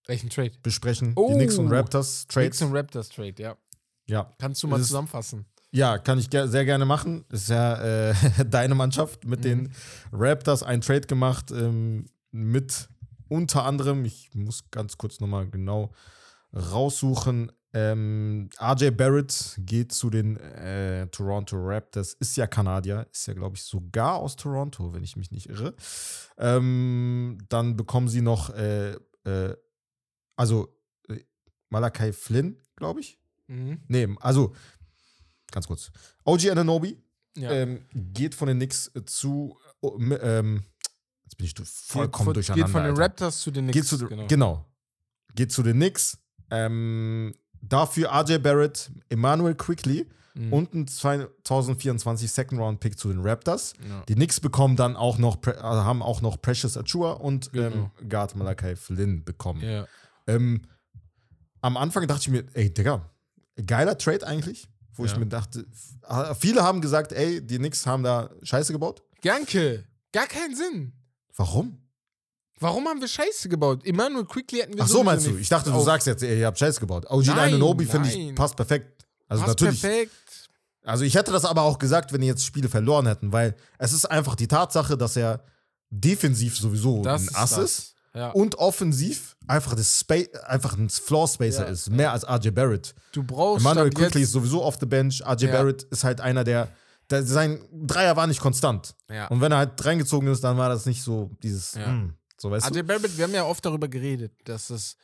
welchen 0.06 0.30
Trade? 0.30 0.52
besprechen. 0.62 1.12
Oh. 1.16 1.28
Die 1.30 1.34
Knicks 1.34 1.58
und 1.58 1.68
Raptors 1.72 2.26
Trade. 2.28 2.46
Knicks 2.46 2.62
und 2.62 2.72
Raptors 2.76 3.08
Trade, 3.08 3.34
ja. 3.38 3.56
Ja. 4.06 4.32
Kannst 4.38 4.62
du 4.62 4.68
mal 4.68 4.78
Das- 4.78 4.86
zusammenfassen? 4.86 5.46
Ja, 5.72 5.98
kann 5.98 6.18
ich 6.18 6.30
ge 6.30 6.46
sehr 6.46 6.64
gerne 6.64 6.84
machen. 6.84 7.24
Ist 7.30 7.48
ja 7.48 8.10
äh, 8.10 8.14
deine 8.48 8.74
Mannschaft 8.74 9.24
mit 9.24 9.40
Mhm. 9.40 9.42
den 9.42 9.72
Raptors 10.12 10.62
ein 10.62 10.80
Trade 10.80 11.02
gemacht 11.06 11.50
ähm, 11.50 12.06
mit 12.30 12.88
unter 13.28 13.64
anderem, 13.64 14.04
ich 14.04 14.30
muss 14.34 14.70
ganz 14.70 14.96
kurz 14.96 15.20
nochmal 15.20 15.48
genau 15.50 15.92
raussuchen. 16.54 17.52
Ähm, 17.72 18.48
RJ 18.58 18.90
Barrett 18.92 19.56
geht 19.58 19.92
zu 19.92 20.08
den 20.08 20.36
äh, 20.38 21.08
Toronto 21.08 21.56
Raptors, 21.58 22.14
ist 22.14 22.36
ja 22.36 22.46
Kanadier, 22.46 23.06
ist 23.12 23.26
ja, 23.26 23.34
glaube 23.34 23.56
ich, 23.56 23.64
sogar 23.64 24.14
aus 24.14 24.36
Toronto, 24.36 24.94
wenn 24.94 25.02
ich 25.04 25.16
mich 25.16 25.30
nicht 25.30 25.48
irre. 25.50 25.74
Ähm, 26.38 27.38
dann 27.48 27.76
bekommen 27.76 28.08
sie 28.08 28.22
noch, 28.22 28.50
äh, 28.54 28.92
äh, 29.24 29.56
also 30.36 30.74
äh, 31.08 31.18
Malakai 31.68 32.12
Flynn, 32.12 32.62
glaube 32.76 33.00
ich. 33.00 33.18
Mhm. 33.48 33.80
Nee, 33.88 34.08
also 34.20 34.54
ganz 35.50 35.66
kurz. 35.66 35.90
OG 36.24 36.50
Ananobi 36.50 36.96
Ja. 37.36 37.50
ähm, 37.50 37.84
geht 37.94 38.34
von 38.34 38.48
den 38.48 38.58
Knicks 38.58 38.90
äh, 38.94 39.04
zu, 39.04 39.58
oh, 39.80 39.96
ähm, 39.98 40.64
jetzt 41.24 41.36
bin 41.36 41.46
ich 41.46 41.54
vollkommen 41.64 42.28
geht, 42.30 42.36
durcheinander. 42.36 42.64
Geht 42.66 42.72
von 42.72 42.82
den 42.82 42.90
Alter. 42.92 43.02
Raptors 43.02 43.40
zu 43.40 43.50
den 43.50 43.64
Knicks. 43.70 43.90
Geht 43.90 43.98
zu, 43.98 44.08
genau. 44.28 44.64
Geht 45.34 45.52
zu 45.52 45.62
den 45.62 45.76
Knicks. 45.76 46.18
Ähm, 46.50 47.34
dafür 47.60 48.10
RJ 48.12 48.38
Barrett, 48.38 48.90
Emmanuel 49.08 49.54
Quickly 49.54 50.06
Mhm. 50.34 50.52
und 50.52 50.74
ein 50.74 50.86
2024 50.86 52.30
Second 52.30 52.60
Round 52.60 52.78
Pick 52.80 52.98
zu 52.98 53.08
den 53.08 53.20
Raptors. 53.26 53.72
Ja. 53.88 54.02
Die 54.06 54.14
Knicks 54.14 54.38
bekommen 54.38 54.76
dann 54.76 54.94
auch 54.94 55.16
noch, 55.16 55.38
also 55.46 55.84
haben 55.84 56.02
auch 56.02 56.20
noch 56.20 56.40
Precious 56.42 56.76
Achua 56.76 57.12
und 57.12 57.52
Genau. 57.52 57.90
ähm, 58.00 58.08
Guard 58.10 58.36
Malachi 58.36 58.76
Flynn 58.76 59.24
bekommen. 59.24 59.62
Ja. 59.62 59.86
Ähm, 60.26 60.60
am 61.62 61.78
Anfang 61.78 62.06
dachte 62.06 62.20
ich 62.20 62.28
mir, 62.28 62.44
ey, 62.52 62.72
Digga, 62.72 63.10
geiler 63.66 63.96
Trade 63.96 64.26
eigentlich. 64.26 64.68
Wo 64.96 65.04
ich 65.04 65.12
Ja. 65.12 65.18
mir 65.18 65.26
dachte, 65.26 65.66
f- 65.70 66.38
viele 66.38 66.62
haben 66.62 66.80
gesagt, 66.80 67.12
ey, 67.12 67.40
die 67.44 67.58
Knicks 67.58 67.86
haben 67.86 68.02
da 68.02 68.30
Scheiße 68.42 68.72
gebaut. 68.72 69.02
Danke. 69.22 69.84
Gar 70.12 70.26
keinen 70.26 70.54
Sinn. 70.56 70.92
Warum? 71.36 71.78
Warum 72.58 72.86
haben 72.88 73.00
wir 73.00 73.08
Scheiße 73.08 73.48
gebaut? 73.50 73.84
Emmanuel 73.84 74.24
Quickly 74.24 74.60
hätten 74.60 74.74
wir 74.74 74.84
Ach 74.84 74.88
so, 74.88 75.02
meinst 75.04 75.26
du? 75.26 75.36
Ich 75.36 75.48
dachte, 75.50 75.70
du 75.70 75.80
sagst 75.82 76.06
jetzt, 76.06 76.22
ey, 76.22 76.40
ihr 76.40 76.46
habt 76.46 76.58
Scheiße 76.58 76.80
gebaut. 76.80 77.04
OG 77.10 77.28
Ananobi 77.28 77.84
finde 77.84 78.08
ich 78.08 78.34
passt 78.34 78.56
perfekt. 78.56 79.06
Also 79.28 79.44
Passt 79.44 79.60
natürlich. 79.60 79.80
perfekt. 79.82 80.12
Also 80.84 81.04
ich 81.04 81.14
hätte 81.16 81.32
das 81.32 81.44
aber 81.44 81.62
auch 81.62 81.78
gesagt, 81.78 82.12
wenn 82.12 82.20
die 82.20 82.28
jetzt 82.28 82.44
Spiele 82.46 82.68
verloren 82.68 83.06
hätten, 83.06 83.32
weil 83.32 83.56
es 83.78 83.92
ist 83.92 84.04
einfach 84.06 84.36
die 84.36 84.46
Tatsache, 84.46 84.96
dass 84.96 85.16
er 85.16 85.44
defensiv 85.90 86.56
sowieso 86.56 87.02
Das 87.02 87.28
ein 87.28 87.34
Ass 87.34 87.58
ist 87.58 87.94
Ja. 88.16 88.30
und 88.30 88.54
offensiv 88.56 89.36
einfach, 89.46 89.74
das 89.74 90.00
Spa 90.00 90.14
einfach 90.46 90.76
ein 90.78 90.88
Floor 90.88 91.28
Spacer 91.28 91.66
Ja, 91.66 91.70
ist, 91.70 91.90
mehr 91.90 92.12
als 92.12 92.26
RJ 92.26 92.50
Barrett. 92.50 92.94
Du 93.12 93.22
brauchst 93.22 93.60
Emmanuel 93.64 93.90
Quickly 93.90 94.22
ist 94.22 94.32
sowieso 94.32 94.62
off 94.64 94.78
the 94.80 94.86
bench. 94.86 95.22
RJ. 95.24 95.46
Barrett 95.48 95.82
ist 95.84 96.02
halt 96.02 96.20
einer, 96.20 96.42
der, 96.42 96.68
der 97.10 97.22
sein 97.24 97.60
Dreier 97.72 98.16
war 98.16 98.26
nicht 98.26 98.40
konstant. 98.40 98.94
Und 99.28 99.40
wenn 99.40 99.52
er 99.52 99.58
halt 99.58 99.84
reingezogen 99.84 100.28
ist, 100.30 100.42
dann 100.42 100.56
war 100.56 100.68
das 100.70 100.86
nicht 100.86 101.02
so 101.02 101.30
dieses, 101.42 101.74
Ja. 101.74 101.86
hm, 101.86 102.14
so 102.38 102.50
weißt 102.50 102.70
RJ. 102.70 102.82
Barrett, 102.82 103.16
wir 103.18 103.24
haben 103.24 103.34
ja 103.34 103.44
oft 103.44 103.64
darüber 103.64 103.86
geredet, 103.88 104.32
dass 104.44 104.70
es, 104.70 104.96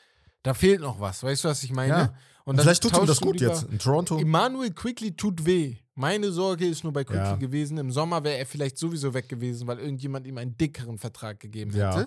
da 0.43 0.55
fehlt 0.55 0.81
noch 0.81 0.99
was. 0.99 1.23
Weißt 1.23 1.45
du, 1.45 1.49
was 1.49 1.63
ich 1.63 1.73
meine? 1.73 2.15
Und 2.45 2.57
dann 2.57 2.65
vielleicht 2.65 2.83
tut 2.83 2.97
ihm 2.97 3.07
das 3.07 3.21
gut 3.21 3.41
jetzt 3.41 3.65
in 3.71 3.79
Toronto. 3.79 4.19
Emmanuel 4.19 4.73
Quickly 4.73 5.15
tut 5.15 5.45
weh. 5.47 5.77
Meine 5.95 6.33
Sorge 6.33 6.67
ist 6.67 6.83
nur 6.83 6.93
bei 6.93 7.05
Quickly 7.05 7.23
Ja. 7.23 7.37
gewesen. 7.37 7.77
Im 7.79 7.93
Sommer 7.93 8.25
wäre 8.25 8.39
er 8.39 8.47
vielleicht 8.47 8.79
sowieso 8.79 9.13
weg 9.15 9.29
gewesen, 9.29 9.69
weil 9.69 9.79
irgendjemand 9.79 10.27
ihm 10.27 10.39
einen 10.39 10.57
dickeren 10.57 10.99
Vertrag 10.99 11.39
gegeben 11.39 11.71
Ja. 11.77 12.07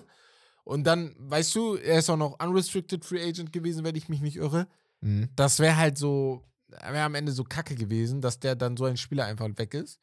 Und 0.66 0.82
dann, 0.84 1.14
weißt 1.18 1.54
du, 1.54 1.76
er 1.76 2.00
ist 2.00 2.10
auch 2.10 2.16
noch 2.16 2.40
unrestricted 2.44 3.04
Free 3.04 3.22
Agent 3.22 3.52
gewesen, 3.52 3.84
wenn 3.84 3.94
ich 3.94 4.08
mich 4.08 4.20
nicht 4.20 4.34
irre. 4.36 4.66
Mhm. 5.00 5.28
Das 5.36 5.60
wäre 5.60 5.76
halt 5.76 5.96
so, 5.96 6.42
wäre 6.68 7.02
am 7.04 7.14
Ende 7.14 7.30
so 7.30 7.44
kacke 7.44 7.76
gewesen, 7.76 8.20
dass 8.20 8.40
der 8.40 8.56
dann 8.56 8.76
so 8.76 8.84
ein 8.84 8.96
Spieler 8.96 9.26
einfach 9.26 9.48
weg 9.56 9.74
ist. 9.74 10.00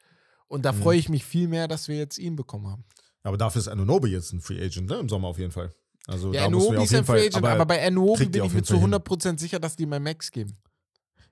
Und 0.47 0.63
da 0.63 0.71
Mhm. 0.71 0.77
freue 0.81 0.97
ich 0.97 1.09
mich 1.09 1.25
viel 1.25 1.49
mehr, 1.49 1.67
dass 1.67 1.89
wir 1.89 1.97
jetzt 1.97 2.17
ihn 2.17 2.37
bekommen 2.37 2.67
haben. 2.67 2.85
Aber 3.23 3.35
dafür 3.35 3.59
ist 3.59 3.67
Anunobi 3.67 4.07
jetzt 4.09 4.31
ein 4.31 4.39
Free 4.39 4.63
Agent, 4.63 4.89
ne? 4.89 4.95
Im 4.99 5.09
Sommer 5.09 5.27
auf 5.27 5.37
jeden 5.37 5.51
Fall. 5.51 5.69
Also 6.07 6.33
Ja, 6.33 6.47
da 6.49 6.55
auf 6.77 6.83
ist 6.85 6.95
ein 6.95 7.03
Free 7.05 7.27
Agent, 7.27 7.35
aber, 7.43 7.65
bei 7.65 7.85
Anuobi 7.85 8.17
kriegt 8.19 8.35
die 8.35 8.39
bin 8.39 8.47
ich 8.47 8.53
mir 8.53 8.63
zu 8.63 8.73
Fall 8.73 8.81
hin. 8.81 8.93
100% 8.93 9.39
sicher, 9.39 9.59
dass 9.59 9.75
die 9.75 9.85
mal 9.85 9.99
Max 9.99 10.31
geben. 10.31 10.57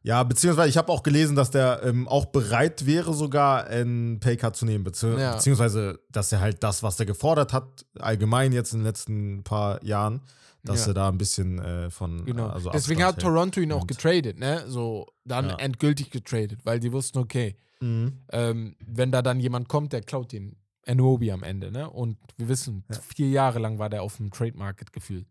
Ja, 0.03 0.23
beziehungsweise 0.23 0.69
ich 0.69 0.77
habe 0.77 0.91
auch 0.91 1.03
gelesen, 1.03 1.35
dass 1.35 1.51
der 1.51 1.81
ähm, 1.83 2.07
auch 2.07 2.25
bereit 2.25 2.85
wäre, 2.87 3.13
sogar 3.13 3.65
einen 3.67 4.19
Paycard 4.19 4.55
zu 4.55 4.65
nehmen. 4.65 4.83
Bezieh 4.83 5.13
Ja. 5.15 5.33
Beziehungsweise, 5.35 5.99
dass 6.09 6.31
er 6.31 6.39
halt 6.39 6.63
das, 6.63 6.81
was 6.81 6.99
er 6.99 7.05
gefordert 7.05 7.53
hat, 7.53 7.85
allgemein 7.99 8.51
jetzt 8.51 8.73
in 8.73 8.79
den 8.79 8.85
letzten 8.85 9.43
paar 9.43 9.83
Jahren, 9.83 10.21
dass 10.63 10.81
Ja. 10.85 10.91
er 10.91 10.93
da 10.95 11.09
ein 11.09 11.17
bisschen 11.19 11.59
äh, 11.59 11.89
von. 11.91 12.25
Genau. 12.25 12.47
Also 12.47 12.71
Deswegen 12.71 13.03
hat 13.03 13.19
Toronto 13.19 13.59
ihn 13.61 13.71
auch 13.71 13.85
getradet, 13.85 14.39
ne? 14.39 14.63
So, 14.67 15.07
dann 15.23 15.49
Ja. 15.49 15.55
endgültig 15.57 16.09
getradet, 16.09 16.59
weil 16.65 16.79
die 16.79 16.91
wussten, 16.91 17.19
okay. 17.19 17.55
Mhm. 17.79 18.21
ähm, 18.31 18.75
wenn 18.85 19.11
da 19.11 19.21
dann 19.21 19.39
jemand 19.39 19.67
kommt, 19.67 19.91
der 19.93 20.01
klaut 20.01 20.31
den 20.31 20.55
Anuobi 20.87 21.31
am 21.31 21.43
Ende, 21.43 21.71
ne? 21.71 21.89
Und 21.89 22.17
wir 22.37 22.47
wissen, 22.47 22.83
Ja. 22.91 22.99
vier 23.15 23.29
Jahre 23.29 23.59
lang 23.59 23.77
war 23.77 23.89
der 23.89 24.01
auf 24.01 24.17
dem 24.17 24.31
Trade 24.31 24.57
Market 24.57 24.91
gefühlt. 24.93 25.27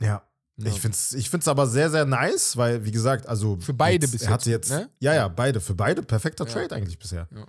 Ja. 0.00 0.22
Ja. 0.58 0.68
Ich 0.68 0.80
finde 0.80 0.94
es 0.94 1.12
ich 1.12 1.30
find's 1.30 1.48
aber 1.48 1.66
sehr, 1.66 1.90
sehr 1.90 2.04
nice, 2.04 2.56
weil, 2.56 2.84
wie 2.84 2.90
gesagt, 2.90 3.26
also. 3.26 3.58
Für 3.58 3.72
beide 3.72 4.04
jetzt, 4.06 4.12
bis 4.12 4.22
er 4.22 4.30
hatte 4.30 4.50
jetzt, 4.50 4.70
jetzt. 4.70 4.78
ne? 4.78 4.90
Ja, 5.00 5.14
ja, 5.14 5.28
beide. 5.28 5.60
Für 5.60 5.74
beide 5.74 6.02
perfekter 6.02 6.46
Ja. 6.46 6.52
Trade 6.52 6.74
eigentlich 6.74 6.98
bisher. 6.98 7.28
Ja. 7.34 7.46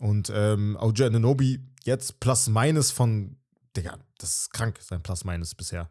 Und 0.00 0.30
ähm, 0.34 0.76
OG 0.80 1.02
Ananobi 1.02 1.60
jetzt 1.84 2.20
plus 2.20 2.48
minus 2.48 2.90
von. 2.90 3.36
Digga, 3.76 3.98
das 4.18 4.40
ist 4.40 4.52
krank, 4.52 4.78
sein 4.80 5.02
plus 5.02 5.24
minus 5.24 5.54
bisher. 5.54 5.90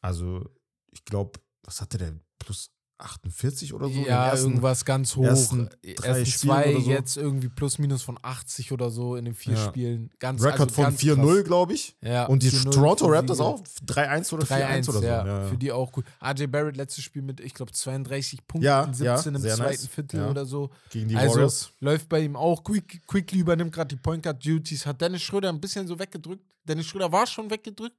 Also, 0.00 0.48
ich 0.90 1.04
glaube, 1.04 1.38
was 1.62 1.80
hatte 1.80 1.98
der? 1.98 2.14
Plus 2.38 2.70
48 3.02 3.74
oder 3.74 3.88
so? 3.88 4.00
ja, 4.00 4.28
ersten- 4.28 4.48
irgendwas 4.50 4.84
ganz 4.84 5.16
hoch. 5.16 5.24
ersten 5.24 5.68
drei 5.96 6.20
Ersten 6.20 6.24
zwei, 6.38 6.70
oder 6.76 6.80
so. 6.84 6.90
jetzt 6.90 7.16
irgendwie 7.16 7.48
plus 7.48 7.78
minus 7.78 8.02
von 8.02 8.18
80 8.22 8.72
oder 8.72 8.90
so 8.90 9.16
in 9.16 9.24
den 9.24 9.34
vier 9.34 9.54
Ja. 9.54 9.64
Spielen. 9.66 10.10
Ganz, 10.18 10.42
Rekord 10.42 10.60
also 10.60 10.74
von 10.74 10.84
ganz 10.84 11.00
4-0, 11.00 11.34
krass. 11.36 11.44
glaube 11.44 11.72
ich. 11.74 11.96
Ja, 12.00 12.26
Und 12.26 12.42
die 12.42 12.50
4-0 12.50 12.70
Toronto 12.72 13.06
Raptors 13.06 13.40
auch 13.40 13.60
3-1 13.86 14.32
oder 14.32 14.44
4-1 14.46 14.86
3-1, 14.86 14.88
oder 14.88 14.98
so. 15.00 15.04
ja, 15.04 15.26
Ja. 15.26 15.46
Für 15.48 15.56
die 15.56 15.72
auch 15.72 15.92
gut. 15.92 16.04
RJ 16.24 16.46
Barrett 16.46 16.76
letztes 16.76 17.04
Spiel 17.04 17.22
mit, 17.22 17.40
ich 17.40 17.54
glaube, 17.54 17.72
32 17.72 18.46
Punkten, 18.46 18.64
Ja, 18.66 18.84
17 18.92 19.04
ja, 19.04 19.14
im 19.16 19.42
zweiten 19.56 19.62
nice. 19.62 19.86
Viertel 19.88 20.28
oder 20.28 20.46
so. 20.46 20.70
Gegen 20.90 21.08
die 21.08 21.16
also 21.16 21.34
Warriors. 21.34 21.72
läuft 21.80 22.08
bei 22.08 22.20
ihm 22.20 22.36
auch. 22.36 22.62
Quick, 22.64 23.02
Quickly 23.06 23.40
übernimmt 23.40 23.72
gerade 23.72 23.88
die 23.88 24.00
Point 24.00 24.22
Guard 24.22 24.44
Duties. 24.44 24.86
Hat 24.86 25.00
Dennis 25.00 25.22
Schröder 25.22 25.48
ein 25.48 25.60
bisschen 25.60 25.86
so 25.86 25.98
weggedrückt. 25.98 26.44
Dennis 26.64 26.86
Schröder 26.86 27.10
war 27.10 27.26
schon 27.26 27.50
weggedrückt. 27.50 27.96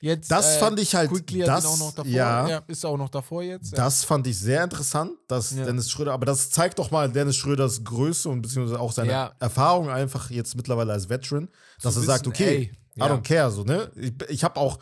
Jetzt, 0.00 0.30
Das 0.30 0.56
äh, 0.56 0.58
fand 0.58 0.78
ich 0.80 0.94
halt. 0.94 1.10
Das, 1.10 1.30
ihn 1.32 1.44
auch 1.48 1.78
noch 1.78 1.92
davor. 1.94 2.10
ja, 2.10 2.58
ist 2.66 2.84
auch 2.84 2.96
noch 2.98 3.08
davor 3.08 3.42
jetzt. 3.42 3.72
ja. 3.72 3.76
Das 3.78 4.04
fand 4.04 4.26
ich 4.26 4.38
sehr 4.38 4.62
interessant, 4.62 5.12
dass 5.28 5.52
Ja. 5.52 5.64
Dennis 5.64 5.90
Schröder, 5.90 6.12
aber 6.12 6.26
das 6.26 6.50
zeigt 6.50 6.78
doch 6.78 6.90
mal 6.90 7.10
Dennis 7.10 7.36
Schröders 7.36 7.82
Größe 7.84 8.28
und 8.28 8.42
beziehungsweise 8.42 8.78
auch 8.80 8.92
seine 8.92 9.10
Ja. 9.12 9.32
Erfahrung 9.40 9.88
einfach 9.88 10.30
jetzt 10.30 10.56
mittlerweile 10.56 10.92
als 10.92 11.08
Veteran, 11.08 11.48
dass 11.80 11.94
Zu 11.94 12.00
er 12.00 12.06
sagt, 12.06 12.26
wissen, 12.26 12.34
okay, 12.34 12.56
ey, 12.56 12.72
I 12.96 13.00
ja. 13.00 13.06
don't 13.06 13.22
care, 13.22 13.50
so, 13.50 13.64
ne? 13.64 13.90
Ich, 13.96 14.12
ich 14.28 14.44
habe 14.44 14.60
auch 14.60 14.78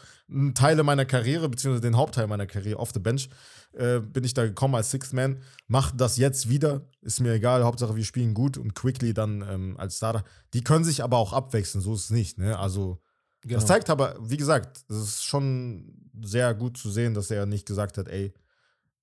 Teile 0.55 0.83
meiner 0.83 1.05
Karriere, 1.05 1.49
beziehungsweise 1.49 1.83
den 1.83 1.97
Hauptteil 1.97 2.27
meiner 2.27 2.47
Karriere 2.47 2.79
off 2.79 2.91
the 2.93 3.01
bench, 3.01 3.29
äh, 3.75 4.01
bin 4.01 4.25
ich 4.25 4.35
da 4.35 4.45
gekommen 4.45 4.75
als 4.75 4.91
Sixth 4.91 5.13
Man, 5.13 5.41
mach 5.67 5.93
das 5.93 6.17
jetzt 6.17 6.49
wieder, 6.49 6.83
ist 7.01 7.21
mir 7.21 7.33
egal, 7.35 7.65
Hauptsache 7.65 7.97
wir 7.97 8.05
spielen 8.05 8.35
gut 8.35 8.59
und 8.59 8.75
Quickly 8.75 9.15
dann 9.15 9.43
ähm, 9.49 9.77
als 9.79 9.97
Starter. 9.99 10.25
Die 10.53 10.63
können 10.63 10.85
sich 10.85 11.03
aber 11.03 11.17
auch 11.19 11.33
abwechseln, 11.33 11.81
so 11.83 11.95
ist 11.95 12.05
es 12.05 12.11
nicht, 12.11 12.39
ne? 12.39 12.59
Also, 12.59 12.99
Genau. 13.43 13.55
das 13.59 13.67
zeigt 13.67 13.91
aber, 13.91 14.17
wie 14.21 14.37
gesagt, 14.37 14.85
es 14.89 14.97
ist 14.97 15.25
schon 15.25 16.11
sehr 16.23 16.55
gut 16.55 16.77
zu 16.77 16.91
sehen, 16.91 17.15
dass 17.15 17.31
er 17.31 17.45
nicht 17.47 17.67
gesagt 17.67 17.99
hat, 17.99 18.09
ey, 18.09 18.33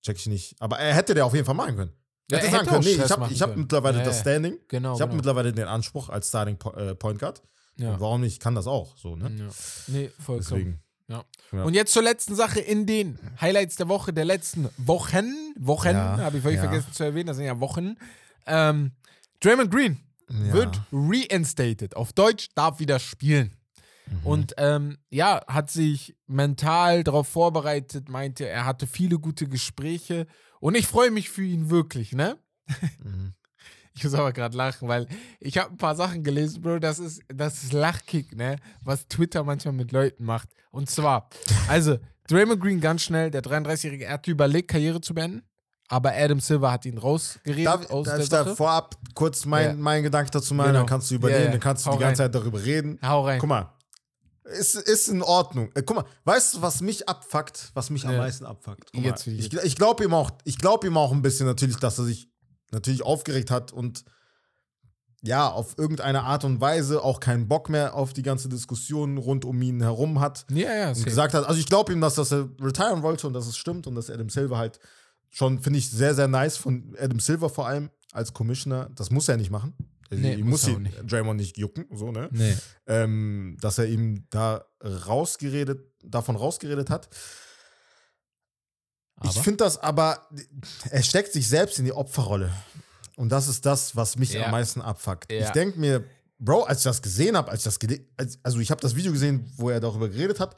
check 0.02 0.18
ich 0.18 0.28
nicht. 0.28 0.56
Aber 0.62 0.80
er 0.80 0.94
hätte 0.94 1.14
der 1.14 1.26
auf 1.26 1.34
jeden 1.34 1.46
Fall 1.46 1.56
machen 1.56 1.76
können. 1.76 1.92
Ja, 2.32 2.38
Er 2.38 2.44
hätte 2.44 2.52
sagen 2.56 2.68
können, 2.68 2.84
nee, 2.84 2.92
ich 2.92 3.12
habe 3.12 3.26
hab 3.28 3.58
mittlerweile 3.58 3.98
Ja, 4.00 4.04
das. 4.06 4.20
Standing. 4.22 4.58
genau. 4.68 4.96
Ich 4.96 5.02
habe 5.02 5.10
genau. 5.10 5.18
mittlerweile 5.18 5.52
den 5.52 5.68
Anspruch 5.68 6.10
als 6.10 6.30
Starting 6.30 6.58
äh, 6.76 6.96
Point 6.96 7.20
Guard. 7.20 7.42
ja. 7.78 7.94
Und 7.94 8.00
warum 8.00 8.22
nicht? 8.22 8.34
Ich 8.34 8.40
kann 8.40 8.56
das 8.56 8.68
auch. 8.68 8.96
So, 8.98 9.16
ne? 9.16 9.30
Ja. 9.38 9.48
Nee, 9.88 10.10
vollkommen. 10.20 10.40
Deswegen. 10.50 10.80
Ja. 11.52 11.64
Und 11.64 11.74
jetzt 11.74 11.92
zur 11.92 12.04
letzten 12.04 12.36
Sache 12.36 12.60
in 12.60 12.86
den 12.86 13.18
Highlights 13.42 13.78
der 13.78 13.88
Woche, 13.90 14.14
der 14.14 14.26
letzten 14.26 14.70
Wochen. 14.78 15.26
Wochen, 15.58 15.96
habe 15.98 16.38
ich 16.38 16.44
völlig 16.44 16.60
vergessen 16.60 16.94
zu 16.94 17.04
erwähnen, 17.04 17.26
das 17.28 17.38
sind 17.38 17.48
ja 17.48 17.60
Wochen. 17.60 17.98
Ähm, 18.46 18.92
Draymond 19.40 19.72
Green 19.72 20.00
wird 20.28 20.80
reinstated. 20.94 21.96
Auf 21.96 22.14
Deutsch 22.14 22.50
darf 22.54 22.80
wieder 22.80 23.00
spielen. 23.00 23.56
Mhm. 24.10 24.26
Und 24.28 24.54
ähm, 24.58 24.98
ja, 25.10 25.42
hat 25.48 25.70
sich 25.70 26.16
mental 26.28 27.04
darauf 27.04 27.28
vorbereitet, 27.28 28.10
meinte, 28.10 28.48
er 28.48 28.66
hatte 28.66 28.88
viele 28.88 29.20
gute 29.20 29.48
Gespräche. 29.48 30.28
Und 30.60 30.76
ich 30.76 30.88
freue 30.88 31.12
mich 31.12 31.30
für 31.30 31.44
ihn 31.44 31.70
wirklich, 31.70 32.14
ne? 32.14 32.38
Mhm. 33.04 33.34
Ich 33.96 34.04
muss 34.06 34.14
aber 34.14 34.32
gerade 34.32 34.56
lachen, 34.56 34.88
weil 34.88 35.08
ich 35.42 35.58
habe 35.58 35.72
ein 35.72 35.78
paar 35.78 35.96
Sachen 35.96 36.24
gelesen, 36.24 36.62
Bro. 36.62 36.80
Das 36.80 37.00
ist, 37.00 37.22
das 37.28 37.64
ist 37.64 37.74
Lachkick, 37.74 38.34
ne? 38.34 38.56
Was 38.86 39.06
Twitter 39.10 39.44
manchmal 39.44 39.74
mit 39.74 39.92
Leuten 39.92 40.24
macht. 40.24 40.48
Und 40.72 40.90
zwar, 40.90 41.28
also, 41.68 41.98
Draymond 42.30 42.62
Green 42.62 42.80
ganz 42.80 43.02
schnell, 43.02 43.30
der 43.30 43.42
33-Jährige, 43.44 44.06
er 44.06 44.14
hat 44.14 44.28
überlegt, 44.28 44.70
Karriere 44.70 45.02
zu 45.02 45.14
beenden. 45.14 45.42
Aber 45.90 46.14
Adam 46.14 46.40
Silver 46.40 46.72
hat 46.72 46.86
ihn 46.86 46.98
rausgeredet 46.98 47.66
Darf, 47.66 47.90
aus 47.90 48.06
darf 48.06 48.16
der 48.16 48.24
ich 48.24 48.30
da 48.30 48.46
vorab 48.56 48.96
kurz 49.16 49.46
mein, 49.46 49.66
Ja. 49.66 49.74
meinen 49.74 50.04
Gedanken 50.04 50.32
dazu 50.32 50.54
machen? 50.54 50.68
Genau. 50.68 50.80
Dann 50.80 50.88
kannst 50.88 51.12
du 51.12 51.16
überlegen, 51.16 51.40
Ja, 51.40 51.46
ja. 51.48 51.52
dann 51.52 51.60
kannst 51.60 51.86
du 51.86 51.90
Hau 51.90 51.96
die 51.98 52.00
ganze 52.00 52.24
rein. 52.24 52.32
Zeit 52.32 52.36
darüber 52.42 52.64
reden. 52.64 53.00
Hau 53.04 53.26
rein. 53.26 53.40
Guck 53.40 53.50
mal, 53.50 53.74
ist, 54.58 54.76
ist 54.76 55.08
in 55.08 55.22
Ordnung. 55.22 55.72
Äh, 55.76 55.84
guck 55.84 55.98
mal, 55.98 56.06
weißt 56.26 56.56
du, 56.56 56.62
was 56.62 56.82
mich 56.82 57.08
abfuckt? 57.08 57.72
Was 57.74 57.90
mich 57.90 58.06
am 58.06 58.14
Ja. 58.14 58.18
meisten 58.20 58.46
abfuckt? 58.46 58.92
Guck 58.94 59.04
Jetzt 59.04 59.28
mal, 59.28 59.34
ich- 59.34 59.54
ich 59.54 59.76
glaube 59.76 60.04
ihm, 60.04 60.14
auch- 60.14 60.32
ich 60.44 60.58
glaub 60.58 60.84
ihm 60.84 60.98
auch 60.98 61.12
ein 61.12 61.22
bisschen 61.22 61.46
natürlich, 61.46 61.78
dass 61.78 61.98
er 62.00 62.06
sich 62.06 62.30
natürlich 62.72 63.04
aufgeregt 63.04 63.52
hat 63.52 63.72
und 63.72 64.04
ja, 65.22 65.50
auf 65.50 65.78
irgendeine 65.78 66.24
Art 66.24 66.46
und 66.46 66.62
Weise 66.62 67.04
auch 67.04 67.20
keinen 67.20 67.48
Bock 67.50 67.68
mehr 67.70 67.94
auf 67.94 68.14
die 68.14 68.22
ganze 68.22 68.48
Diskussion 68.48 69.18
rund 69.18 69.44
um 69.44 69.62
ihn 69.62 69.82
herum 69.82 70.22
hat. 70.22 70.46
Ja, 70.50 70.74
ja, 70.74 70.88
und 70.90 71.04
gesagt 71.06 71.34
hat, 71.34 71.46
also 71.46 71.60
ich 71.60 71.66
glaube 71.66 71.92
ihm, 71.92 72.00
dass, 72.00 72.16
dass 72.16 72.32
er 72.32 72.48
retiren 72.62 73.04
wollte 73.04 73.28
und 73.28 73.34
dass 73.34 73.46
es 73.48 73.58
stimmt 73.58 73.86
und 73.86 73.96
dass 73.96 74.10
Adam 74.10 74.30
Silver 74.30 74.58
halt 74.58 74.80
schon, 75.30 75.60
finde 75.60 75.80
ich, 75.80 75.90
sehr, 75.92 76.16
sehr 76.16 76.28
nice 76.30 76.56
von 76.56 76.96
Adam 76.98 77.20
Silver 77.20 77.50
vor 77.50 77.68
allem 77.68 77.90
als 78.14 78.34
Commissioner. 78.34 78.90
Das 78.96 79.12
muss 79.12 79.28
er 79.28 79.36
nicht 79.38 79.52
machen. 79.52 79.74
Also 80.12 80.22
Nee, 80.24 80.38
muss 80.38 80.64
muss 80.64 80.68
ihn 80.68 80.84
nicht. 80.84 81.12
Draymond 81.12 81.40
nicht 81.40 81.58
jucken, 81.58 81.86
so, 81.96 82.12
ne? 82.12 82.30
Nee. 82.32 82.56
Ähm, 82.88 83.58
dass 83.62 83.78
er 83.78 83.86
ihm 83.86 84.26
da 84.30 84.66
rausgeredet, 84.84 85.82
davon 86.04 86.36
rausgeredet 86.36 86.90
hat. 86.90 87.10
Ich 89.24 89.32
Aber? 89.32 89.44
finde 89.44 89.64
das 89.66 89.78
aber, 89.78 90.28
er 90.90 91.04
steckt 91.04 91.34
sich 91.34 91.48
selbst 91.48 91.78
in 91.80 91.86
die 91.86 91.92
Opferrolle. 91.92 92.52
Und 93.18 93.30
das 93.30 93.50
ist 93.50 93.66
das, 93.66 93.96
was 93.96 94.18
mich 94.18 94.32
Ja. 94.32 94.46
am 94.46 94.52
meisten 94.52 94.82
abfuckt. 94.82 95.30
Ja. 95.32 95.46
Ich 95.46 95.50
denke 95.52 95.78
mir, 95.80 96.06
Bro, 96.38 96.64
als 96.64 96.80
ich 96.80 96.84
das 96.86 97.02
gesehen 97.02 97.36
habe, 97.36 97.52
als 97.52 97.66
ich 97.66 97.76
das 97.78 98.00
als, 98.16 98.40
also 98.44 98.60
ich 98.60 98.72
habe 98.72 98.80
das 98.80 98.96
Video 98.96 99.12
gesehen, 99.12 99.52
wo 99.58 99.70
er 99.70 99.82
darüber 99.82 100.08
geredet 100.08 100.40
hat, 100.40 100.56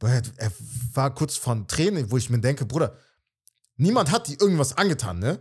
er, 0.00 0.20
er 0.36 0.52
war 0.94 1.14
kurz 1.14 1.36
von 1.36 1.68
Tränen, 1.68 2.10
wo 2.10 2.16
ich 2.16 2.28
mir 2.28 2.40
denke, 2.40 2.66
Bruder, 2.66 2.98
Niemand 3.76 4.10
hat 4.10 4.28
die 4.28 4.34
irgendwas 4.34 4.76
angetan, 4.76 5.18
ne? 5.18 5.38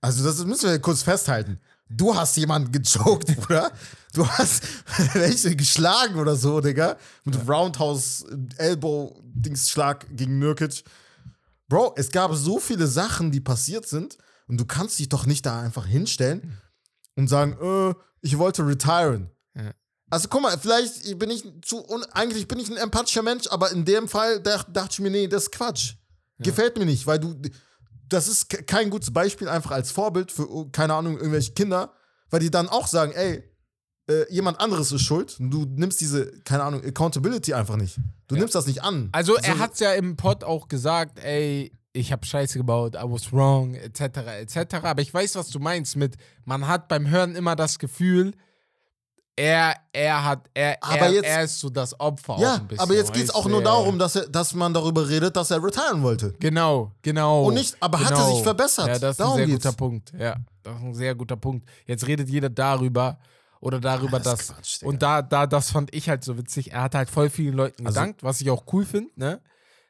Also, 0.00 0.22
das 0.24 0.44
müssen 0.44 0.70
wir 0.70 0.78
kurz 0.78 1.02
festhalten. 1.02 1.58
Du 1.88 2.14
hast 2.14 2.36
jemanden 2.36 2.70
gejoked, 2.70 3.34
Bruder. 3.40 3.72
Du 4.12 4.28
hast 4.28 4.62
welche 5.14 5.56
geschlagen 5.56 6.16
oder 6.16 6.36
so, 6.36 6.60
Digga. 6.60 6.98
Mit 7.24 7.48
Roundhouse, 7.48 8.26
Elbow, 8.58 9.18
Dingsschlag 9.22 10.06
gegen 10.14 10.38
Nurkic. 10.38 10.84
Bro, 11.68 11.94
es 11.96 12.10
gab 12.10 12.34
so 12.34 12.58
viele 12.58 12.86
Sachen, 12.86 13.30
die 13.30 13.40
passiert 13.40 13.86
sind. 13.86 14.18
Und 14.48 14.58
du 14.58 14.64
kannst 14.64 14.98
dich 14.98 15.08
doch 15.08 15.26
nicht 15.26 15.44
da 15.44 15.60
einfach 15.60 15.86
hinstellen 15.86 16.58
und 17.16 17.28
sagen, 17.28 17.56
äh, 17.60 17.94
ich 18.22 18.38
wollte 18.38 18.66
retiren. 18.66 19.30
Ja. 19.54 19.72
Also 20.10 20.28
guck 20.28 20.42
mal, 20.42 20.58
vielleicht 20.58 21.18
bin 21.18 21.28
ich 21.28 21.44
zu, 21.62 21.86
un 21.86 22.02
eigentlich 22.12 22.48
bin 22.48 22.58
ich 22.58 22.70
ein 22.70 22.78
empathischer 22.78 23.22
Mensch, 23.22 23.46
aber 23.48 23.70
in 23.72 23.84
dem 23.84 24.08
Fall 24.08 24.40
dach, 24.40 24.64
dachte 24.72 24.92
ich 24.92 25.00
mir, 25.00 25.10
nee, 25.10 25.28
das 25.28 25.44
ist 25.44 25.52
Quatsch. 25.52 25.94
Gefällt 26.38 26.78
mir 26.78 26.86
nicht, 26.86 27.06
weil 27.06 27.18
du, 27.18 27.34
das 28.08 28.28
ist 28.28 28.48
ke- 28.48 28.62
kein 28.62 28.90
gutes 28.90 29.12
Beispiel 29.12 29.48
einfach 29.48 29.70
als 29.72 29.90
Vorbild 29.90 30.32
für, 30.32 30.50
oh, 30.50 30.66
keine 30.70 30.94
Ahnung, 30.94 31.16
irgendwelche 31.18 31.52
Kinder, 31.52 31.92
weil 32.30 32.40
die 32.40 32.50
dann 32.50 32.68
auch 32.68 32.86
sagen, 32.86 33.12
ey, 33.12 33.42
äh, 34.10 34.24
jemand 34.32 34.60
anderes 34.60 34.90
ist 34.92 35.02
schuld. 35.02 35.38
Und 35.38 35.50
du 35.50 35.64
nimmst 35.66 36.00
diese, 36.00 36.30
keine 36.44 36.62
Ahnung, 36.62 36.82
Accountability 36.84 37.52
einfach 37.54 37.76
nicht. 37.76 37.98
Du 38.26 38.36
nimmst 38.36 38.54
das 38.54 38.66
nicht 38.66 38.82
an. 38.82 39.08
Also 39.12 39.34
So- 39.34 39.40
er 39.42 39.58
hat's 39.58 39.80
ja 39.80 39.92
im 39.92 40.16
Pod 40.16 40.44
auch 40.44 40.68
gesagt, 40.68 41.18
ey, 41.18 41.72
ich 41.92 42.12
habe 42.12 42.24
Scheiße 42.24 42.58
gebaut, 42.58 42.94
I 42.94 43.00
was 43.04 43.32
wrong, 43.32 43.74
etc., 43.74 44.00
etc. 44.40 44.74
Aber 44.84 45.02
ich 45.02 45.12
weiß, 45.12 45.34
was 45.36 45.48
du 45.48 45.58
meinst 45.58 45.96
mit, 45.96 46.16
man 46.44 46.66
hat 46.68 46.88
beim 46.88 47.08
Hören 47.08 47.34
immer 47.34 47.56
das 47.56 47.78
Gefühl, 47.78 48.34
er, 49.38 49.76
er 49.92 50.24
hat, 50.24 50.50
er, 50.52 50.76
Aber 50.82 50.98
er, 51.06 51.12
jetzt- 51.12 51.24
er 51.26 51.42
ist 51.44 51.60
so 51.60 51.70
das 51.70 51.98
Opfer 52.00 52.34
auch 52.34 52.40
Ja, 52.40 52.54
ein 52.56 52.66
bisschen. 52.66 52.80
aber 52.82 52.94
jetzt 52.94 53.12
geht 53.12 53.24
es 53.24 53.30
auch 53.34 53.46
nur 53.46 53.60
Ja, 53.60 53.66
darum, 53.66 53.98
dass, 53.98 54.16
er, 54.16 54.28
dass 54.28 54.52
man 54.52 54.74
darüber 54.74 55.08
redet, 55.08 55.36
dass 55.36 55.50
er 55.52 55.62
retiren 55.62 56.02
wollte. 56.02 56.32
Genau, 56.40 56.90
genau. 57.02 57.44
Und 57.44 57.54
nicht- 57.54 57.76
aber 57.80 58.00
hat 58.00 58.10
er 58.10 58.16
genau. 58.16 58.34
sich 58.34 58.42
verbessert? 58.42 58.88
Ja, 58.88 58.98
das 58.98 59.10
ist 59.12 59.20
Darum 59.20 59.34
ein 59.34 59.36
sehr 59.38 59.46
geht's. 59.46 59.64
guter 59.64 59.76
Punkt. 59.76 60.12
Ja, 60.18 60.36
das 60.62 60.74
ist 60.76 60.82
ein 60.82 60.94
sehr 60.94 61.14
guter 61.14 61.36
Punkt. 61.36 61.68
Jetzt 61.86 62.06
redet 62.06 62.28
jeder 62.28 62.50
darüber 62.50 63.18
oder 63.60 63.80
darüber, 63.80 64.18
das 64.20 64.40
ist 64.40 64.50
dass. 64.50 64.56
Quatsch, 64.56 64.82
und 64.82 65.02
da, 65.02 65.22
da, 65.22 65.46
das 65.46 65.70
fand 65.70 65.94
ich 65.94 66.08
halt 66.08 66.24
so 66.24 66.36
witzig. 66.36 66.72
Er 66.72 66.82
hat 66.82 66.94
halt 66.94 67.08
voll 67.08 67.30
vielen 67.30 67.54
Leuten 67.54 67.86
Also- 67.86 67.94
gedankt, 68.00 68.22
was 68.24 68.40
ich 68.40 68.50
auch 68.50 68.64
cool 68.72 68.84
finde, 68.84 69.10
ne? 69.16 69.40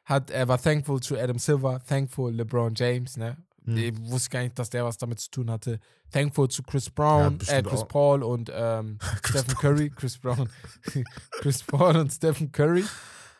Hat, 0.05 0.31
er 0.31 0.47
war 0.47 0.59
thankful 0.61 0.99
to 0.99 1.15
Adam 1.17 1.37
Silver, 1.37 1.79
thankful 1.87 2.33
LeBron 2.33 2.73
James, 2.75 3.15
ne? 3.17 3.37
Hm. 3.75 3.77
Ich 3.77 4.11
wusste 4.11 4.29
gar 4.29 4.41
nicht, 4.41 4.57
dass 4.57 4.69
der 4.69 4.85
was 4.85 4.97
damit 4.97 5.19
zu 5.19 5.29
tun 5.31 5.49
hatte. 5.51 5.79
Thankful 6.11 6.49
zu 6.49 6.63
Chris 6.63 6.89
Brown, 6.89 7.35
äh, 7.35 7.37
bestimmt 7.37 7.67
Chris 7.67 7.81
auch. 7.81 7.87
Paul 7.87 8.23
und 8.23 8.51
ähm, 8.53 8.97
Stephen 9.25 9.55
Curry. 9.55 9.89
Chris 9.89 10.17
Brown, 10.17 10.49
Chris 11.31 11.63
Paul 11.63 11.97
und 11.97 12.11
Stephen 12.11 12.51
Curry. 12.51 12.85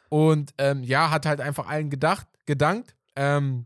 Und 0.10 0.54
ähm, 0.58 0.84
ja, 0.84 1.10
hat 1.12 1.26
halt 1.26 1.40
einfach 1.42 1.68
allen 1.68 1.90
gedacht, 1.90 2.28
gedankt. 2.46 2.96
Ähm, 3.16 3.66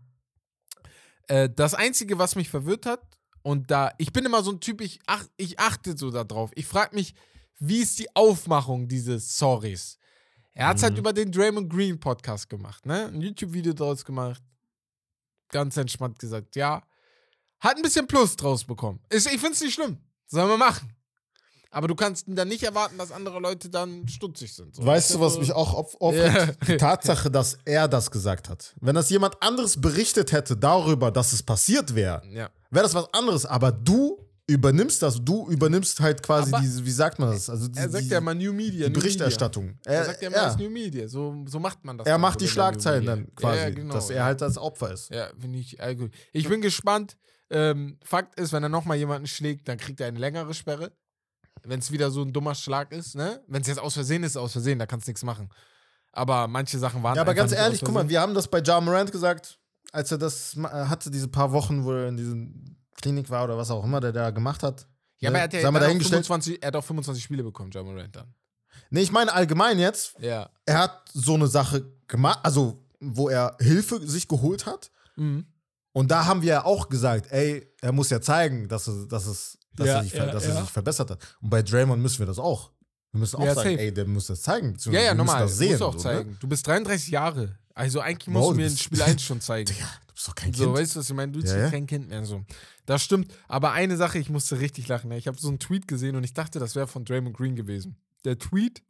äh, 1.27 1.49
das 1.53 1.73
Einzige, 1.73 2.17
was 2.19 2.35
mich 2.35 2.49
verwirrt 2.49 2.85
hat, 2.85 3.01
und 3.41 3.71
da, 3.71 3.91
ich 3.97 4.13
bin 4.13 4.25
immer 4.25 4.41
so 4.41 4.51
ein 4.51 4.61
Typ, 4.61 4.79
ich, 4.79 4.99
ach, 5.05 5.25
ich 5.35 5.59
achte 5.59 5.97
so 5.97 6.11
darauf. 6.11 6.51
Ich 6.55 6.65
frage 6.65 6.95
mich, 6.95 7.13
wie 7.59 7.79
ist 7.79 7.99
die 7.99 8.13
Aufmachung 8.15 8.87
dieses 8.87 9.37
Sorries? 9.37 9.97
Er 10.53 10.67
hat 10.67 10.77
es 10.77 10.83
halt 10.83 10.93
Mhm. 10.93 10.99
über 10.99 11.13
den 11.13 11.31
Draymond 11.31 11.69
Green 11.69 11.99
Podcast 11.99 12.49
gemacht, 12.49 12.85
ne? 12.85 13.07
Ein 13.07 13.21
YouTube-Video 13.21 13.73
draus 13.73 14.05
gemacht. 14.05 14.41
Ganz 15.53 15.77
entspannt 15.77 16.17
gesagt, 16.19 16.55
ja. 16.55 16.81
Hat 17.59 17.75
ein 17.77 17.83
bisschen 17.83 18.07
Plus 18.07 18.35
draus 18.35 18.65
bekommen. 18.65 18.99
Ist, 19.09 19.27
ich 19.27 19.39
finde 19.39 19.53
es 19.53 19.61
nicht 19.61 19.75
schlimm. 19.75 19.97
Sollen 20.25 20.49
wir 20.49 20.57
machen. 20.57 20.91
Aber 21.69 21.87
du 21.87 21.95
kannst 21.95 22.25
dann 22.27 22.47
nicht 22.47 22.63
erwarten, 22.63 22.97
dass 22.97 23.11
andere 23.11 23.39
Leute 23.39 23.69
dann 23.69 24.07
stutzig 24.07 24.53
sind. 24.53 24.75
So. 24.75 24.85
Weißt 24.85 25.13
du, 25.13 25.19
was 25.19 25.37
mich 25.37 25.53
auch 25.53 25.73
auf, 25.73 25.99
aufregt? 26.01 26.35
Ja. 26.35 26.65
Die 26.67 26.77
Tatsache, 26.77 27.29
dass 27.31 27.57
er 27.65 27.87
das 27.87 28.09
gesagt 28.11 28.49
hat. 28.49 28.73
Wenn 28.81 28.95
das 28.95 29.09
jemand 29.11 29.41
anderes 29.41 29.79
berichtet 29.79 30.31
hätte 30.31 30.57
darüber, 30.57 31.11
dass 31.11 31.33
es 31.33 31.41
passiert 31.43 31.93
wäre, 31.95 32.21
Ja. 32.31 32.49
wäre 32.71 32.83
das 32.83 32.93
was 32.95 33.11
anderes. 33.13 33.45
Aber 33.45 33.71
du 33.71 34.19
übernimmst 34.47 35.01
das, 35.01 35.23
du 35.23 35.47
übernimmst 35.49 35.99
halt 36.01 36.21
quasi 36.21 36.53
Aber 36.53 36.61
diese, 36.61 36.85
wie 36.85 36.91
sagt 36.91 37.17
man 37.19 37.31
das? 37.31 37.49
Also 37.49 37.67
die, 37.67 37.79
Er 37.79 37.89
sagt 37.89 38.03
die, 38.03 38.09
ja 38.09 38.17
immer 38.17 38.33
New 38.33 38.51
Media. 38.53 38.87
die 38.87 38.93
Berichterstattung. 38.93 39.77
Er 39.85 39.93
Er, 39.93 40.05
sagt 40.05 40.21
ja 40.21 40.27
immer, 40.27 40.37
ja, 40.37 40.55
New 40.57 40.69
Media. 40.69 41.07
So, 41.07 41.45
so 41.47 41.59
macht 41.59 41.83
man 41.85 41.97
das. 41.97 42.07
er 42.07 42.17
macht 42.17 42.41
die 42.41 42.47
Schlagzeilen 42.47 43.05
dann 43.05 43.35
quasi, 43.35 43.57
Ja, 43.57 43.63
ja, 43.63 43.69
genau, 43.73 43.93
dass 43.93 44.09
er 44.09 44.25
halt 44.25 44.41
das 44.41 44.57
Opfer 44.57 44.91
ist. 44.91 45.09
Ja, 45.11 45.29
finde 45.39 45.59
ich 45.59 45.79
äh, 45.79 45.95
gut. 45.95 46.11
Ich 46.33 46.47
bin 46.49 46.61
gespannt. 46.61 47.17
Ähm, 47.49 47.97
Fakt 48.03 48.39
ist, 48.39 48.51
wenn 48.51 48.63
er 48.63 48.69
nochmal 48.69 48.97
jemanden 48.97 49.27
schlägt, 49.27 49.67
dann 49.67 49.77
kriegt 49.77 49.99
er 50.01 50.07
eine 50.07 50.19
längere 50.19 50.53
Sperre. 50.53 50.91
Wenn 51.63 51.79
es 51.79 51.91
wieder 51.91 52.11
so 52.11 52.21
ein 52.23 52.33
dummer 52.33 52.55
Schlag 52.55 52.91
ist, 52.91 53.15
ne? 53.15 53.41
Wenn 53.47 53.61
es 53.61 53.67
jetzt 53.67 53.79
aus 53.79 53.93
Versehen 53.93 54.23
ist, 54.23 54.35
aus 54.35 54.51
Versehen, 54.53 54.79
da 54.79 54.85
kannst 54.85 55.07
du 55.07 55.11
nichts 55.11 55.23
machen. 55.23 55.49
Aber 56.11 56.47
manche 56.47 56.77
Sachen 56.79 57.01
waren 57.03 57.15
Ja, 57.15 57.21
aber 57.21 57.33
ganz 57.33 57.51
ehrlich, 57.53 57.81
guck 57.81 57.93
mal, 57.93 58.09
wir 58.09 58.19
haben 58.19 58.33
das 58.33 58.47
bei 58.47 58.61
Ja 58.61 58.81
Morant 58.81 59.11
gesagt, 59.11 59.59
als 59.91 60.11
er 60.11 60.17
das 60.17 60.55
hatte, 60.57 61.09
diese 61.11 61.27
paar 61.27 61.51
Wochen, 61.51 61.85
wo 61.85 61.91
er 61.93 62.07
in 62.09 62.17
diesem 62.17 62.75
Klinik 63.01 63.29
war 63.29 63.43
oder 63.45 63.57
was 63.57 63.69
auch 63.71 63.83
immer 63.83 63.99
der 63.99 64.11
da 64.11 64.29
gemacht 64.31 64.63
hat. 64.63 64.87
Ja, 65.19 65.29
aber 65.29 65.37
er 65.39 65.43
hat 65.45 65.53
ja 65.53 65.67
auch 65.69 65.73
dahingestellt. 65.73 66.25
25, 66.25 66.61
er 66.61 66.67
hat 66.67 66.75
auch 66.75 66.83
25 66.83 67.23
Spiele 67.23 67.43
bekommen, 67.43 67.71
John 67.71 67.85
Morant 67.85 68.15
dann. 68.15 68.33
Nee, 68.89 69.01
ich 69.01 69.11
meine 69.11 69.31
allgemein 69.33 69.79
jetzt, 69.79 70.15
Ja. 70.19 70.49
er 70.65 70.77
hat 70.79 71.09
so 71.13 71.35
eine 71.35 71.47
Sache 71.47 71.85
gemacht, 72.07 72.39
also 72.43 72.83
wo 72.99 73.29
er 73.29 73.55
Hilfe 73.59 74.05
sich 74.07 74.27
geholt 74.27 74.65
hat. 74.65 74.91
Mhm. 75.15 75.45
Und 75.93 76.09
da 76.11 76.25
haben 76.25 76.41
wir 76.41 76.49
ja 76.49 76.65
auch 76.65 76.89
gesagt, 76.89 77.31
ey, 77.31 77.71
er 77.81 77.91
muss 77.91 78.09
ja 78.09 78.19
zeigen, 78.19 78.67
dass, 78.67 78.87
er, 78.87 79.05
dass, 79.07 79.27
es, 79.27 79.57
dass, 79.75 79.87
Ja, 79.87 79.93
er, 79.97 80.03
sich, 80.03 80.13
ja, 80.13 80.25
dass 80.25 80.45
er 80.45 80.55
ja. 80.55 80.61
sich 80.61 80.69
verbessert 80.71 81.11
hat. 81.11 81.19
Und 81.41 81.49
bei 81.49 81.61
Draymond 81.61 82.01
müssen 82.01 82.19
wir 82.19 82.25
das 82.25 82.39
auch. 82.39 82.71
Wir 83.11 83.19
müssen 83.19 83.35
auch 83.37 83.45
Ja, 83.45 83.53
sagen, 83.53 83.69
safe. 83.71 83.79
ey, 83.81 83.93
der 83.93 84.05
muss 84.05 84.25
das 84.27 84.41
zeigen. 84.41 84.75
Ja, 84.85 84.91
ja, 84.91 84.99
wir 85.11 85.13
normal. 85.15 85.41
Das 85.43 85.57
sehen, 85.57 85.69
musst 85.69 85.81
du 85.81 85.85
auch 85.85 85.91
so, 85.93 85.97
ne? 85.97 86.03
zeigen. 86.03 86.37
Du 86.39 86.47
bist 86.47 86.65
33 86.65 87.09
Jahre. 87.09 87.59
Also 87.75 87.99
eigentlich 88.01 88.27
musst 88.27 88.47
du 88.47 88.51
du 88.53 88.57
mir 88.57 88.65
in 88.65 88.71
bist- 88.71 88.83
Spiel 88.83 89.01
1 89.03 89.21
schon 89.21 89.39
zeigen. 89.39 89.71
Digga, 89.71 89.87
du 90.13 90.15
bist 90.15 90.27
doch 90.27 90.35
kein 90.35 90.53
So, 90.53 90.65
Kind. 90.65 90.77
weißt 90.77 90.95
du, 90.95 90.99
was 90.99 91.09
ich 91.09 91.15
meine? 91.15 91.31
Du 91.31 91.41
bist 91.41 91.53
Ja, 91.53 91.61
ja, 91.61 91.69
kein 91.69 91.87
Kind 91.87 92.07
mehr. 92.09 92.23
So. 92.25 92.43
Das 92.85 93.03
stimmt. 93.03 93.33
Aber 93.47 93.71
eine 93.71 93.97
Sache, 93.97 94.19
ich 94.19 94.29
musste 94.29 94.59
richtig 94.59 94.87
lachen. 94.87 95.11
Ich 95.11 95.27
habe 95.27 95.37
so 95.39 95.47
einen 95.47 95.59
Tweet 95.59 95.87
gesehen 95.87 96.15
und 96.15 96.23
ich 96.23 96.33
dachte, 96.33 96.59
das 96.59 96.75
wäre 96.75 96.87
von 96.87 97.03
Draymond 97.05 97.35
Green 97.35 97.55
gewesen. 97.55 97.95
Der 98.23 98.37
Tweet, 98.37 98.83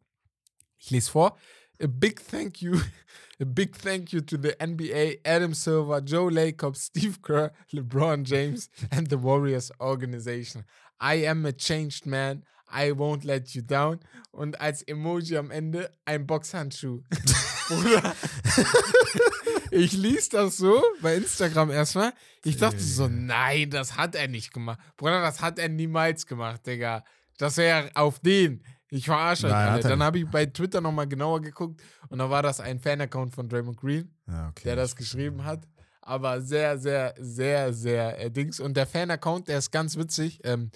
ich 0.77 0.91
lese 0.91 1.09
vor. 1.11 1.37
A 1.81 1.87
big 1.87 2.21
thank 2.29 2.61
you, 2.61 2.75
a 3.41 3.45
big 3.45 3.75
thank 3.77 4.11
you 4.11 4.21
to 4.21 4.37
the 4.41 4.53
NBA, 4.63 5.15
Adam 5.25 5.53
Silver, 5.53 5.99
Joe 6.01 6.29
Lacob, 6.29 6.77
Steve 6.77 7.17
Kerr, 7.23 7.51
LeBron 7.71 8.23
James, 8.25 8.69
and 8.91 9.09
the 9.09 9.21
Warriors 9.21 9.71
organization. 9.79 10.63
I 11.01 11.27
am 11.27 11.45
a 11.45 11.51
changed 11.51 12.05
man. 12.05 12.43
I 12.71 12.91
won't 12.91 13.23
let 13.23 13.49
you 13.55 13.61
down. 13.63 13.99
Und 14.31 14.59
als 14.61 14.81
Emoji 14.83 15.37
am 15.37 15.51
Ende 15.51 15.91
ein 16.05 16.25
Boxhandschuh. 16.27 17.01
Bruder. 17.69 18.15
Ich 19.73 19.93
ließ 19.93 20.29
das 20.29 20.57
so 20.57 20.81
bei 21.01 21.15
Instagram 21.15 21.71
erstmal. 21.71 22.13
Ich 22.43 22.57
dachte 22.57 22.79
so, 22.79 23.07
nein, 23.07 23.69
das 23.69 23.97
hat 23.97 24.15
er 24.15 24.27
nicht 24.27 24.53
gemacht. 24.53 24.79
Bruder, 24.97 25.21
das 25.21 25.41
hat 25.41 25.59
er 25.59 25.69
niemals 25.69 26.25
gemacht, 26.27 26.65
Digga. 26.65 27.03
Das 27.37 27.57
wäre 27.57 27.89
auf 27.95 28.19
den. 28.19 28.63
Ich 28.89 29.05
verarsche 29.05 29.47
euch 29.47 29.53
alle. 29.53 29.81
Dann 29.81 30.03
habe 30.03 30.19
ich 30.19 30.27
bei 30.29 30.45
Twitter 30.45 30.79
nochmal 30.79 31.07
genauer 31.07 31.41
geguckt 31.41 31.81
und 32.09 32.19
da 32.19 32.29
war 32.29 32.43
das 32.43 32.59
ein 32.59 32.79
Fan-Account 32.79 33.33
von 33.33 33.49
Draymond 33.49 33.77
Green, 33.77 34.13
Ja, 34.27 34.49
okay. 34.49 34.63
der 34.65 34.75
das 34.75 34.95
geschrieben 34.95 35.43
hat. 35.43 35.67
Aber 36.01 36.41
sehr, 36.41 36.77
sehr, 36.77 37.15
sehr, 37.17 37.73
sehr 37.73 38.19
äh, 38.19 38.29
Dings. 38.29 38.59
Und 38.59 38.75
der 38.75 38.85
Fan-Account, 38.85 39.47
der 39.47 39.57
ist 39.57 39.71
ganz 39.71 39.97
witzig. 39.97 40.39
Ähm, 40.43 40.69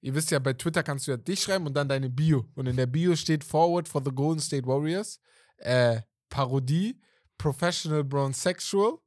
ihr 0.00 0.14
wisst 0.14 0.30
ja, 0.32 0.38
bei 0.38 0.52
Twitter 0.52 0.82
kannst 0.82 1.06
du 1.06 1.12
ja 1.12 1.16
dich 1.16 1.40
schreiben 1.40 1.66
und 1.66 1.74
dann 1.74 1.88
deine 1.88 2.10
Bio. 2.10 2.44
Und 2.56 2.66
in 2.66 2.76
der 2.76 2.86
Bio 2.86 3.16
steht 3.16 3.44
Forward 3.44 3.88
for 3.88 4.02
the 4.04 4.10
Golden 4.10 4.40
State 4.40 4.66
Warriors. 4.66 5.20
Äh, 5.58 6.02
Parodie, 6.28 7.00
Professional 7.42 8.04
Brown 8.04 8.32
Sexual, 8.32 8.98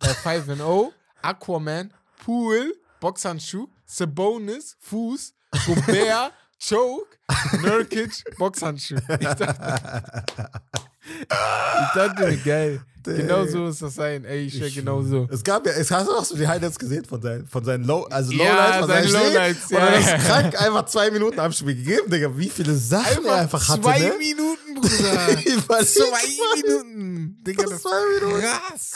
äh, 0.00 0.14
5-0, 0.14 0.90
Aquaman, 1.20 1.92
Pool, 2.24 2.74
Boxhandschuh, 2.98 3.68
Sabonis, 3.84 4.78
Fuß, 4.80 5.34
Gobert, 5.66 6.32
Choke, 6.58 7.18
Nurkic, 7.60 8.24
Boxhandschuh. 8.38 8.96
Ich 8.96 9.28
dachte, 9.34 10.24
ich 11.20 11.94
dachte 11.94 12.26
mir, 12.26 12.36
geil. 12.44 12.80
Genau 13.06 13.44
so 13.44 13.66
ist 13.66 13.82
das 13.82 13.96
sein. 13.96 14.24
Ey, 14.24 14.46
ich 14.46 14.56
schwör 14.56 14.70
genau 14.70 15.02
so. 15.02 15.28
Es 15.30 15.44
gab 15.44 15.66
ja, 15.66 15.72
es 15.72 15.90
hast 15.90 16.08
du 16.08 16.12
auch 16.12 16.24
so 16.24 16.38
die 16.38 16.48
Highlights 16.48 16.78
gesehen 16.78 17.04
von 17.04 17.20
seinen, 17.20 17.46
von 17.46 17.62
seinen 17.62 17.84
Low, 17.84 18.04
also 18.04 18.32
Ja, 18.32 18.44
Lowlights, 18.46 18.78
von 18.78 18.88
seine 18.88 19.08
seinen. 19.08 19.24
Lowlights, 19.34 19.64
Und 19.64 19.70
ja, 19.72 19.78
dann 19.84 19.92
ja. 19.92 19.98
ist 20.16 20.24
krank 20.26 20.62
einfach 20.62 20.86
zwei 20.86 21.10
Minuten 21.10 21.38
am 21.38 21.52
Spiel 21.52 21.74
gegeben, 21.74 22.10
Digga. 22.10 22.30
Wie 22.34 22.48
viele 22.48 22.74
Sachen 22.74 23.26
er 23.26 23.34
einfach 23.34 23.68
hatte, 23.68 23.82
zwei 23.82 23.98
ne? 23.98 24.14
Minuten, 24.18 24.74
Bruder. 24.80 25.84
Zwei. 25.84 26.16
Minuten. 26.56 27.36
Digga, 27.46 27.64
Das 27.64 27.82
zwei 27.82 27.90
Minuten. 28.20 28.40
krass. 28.40 28.92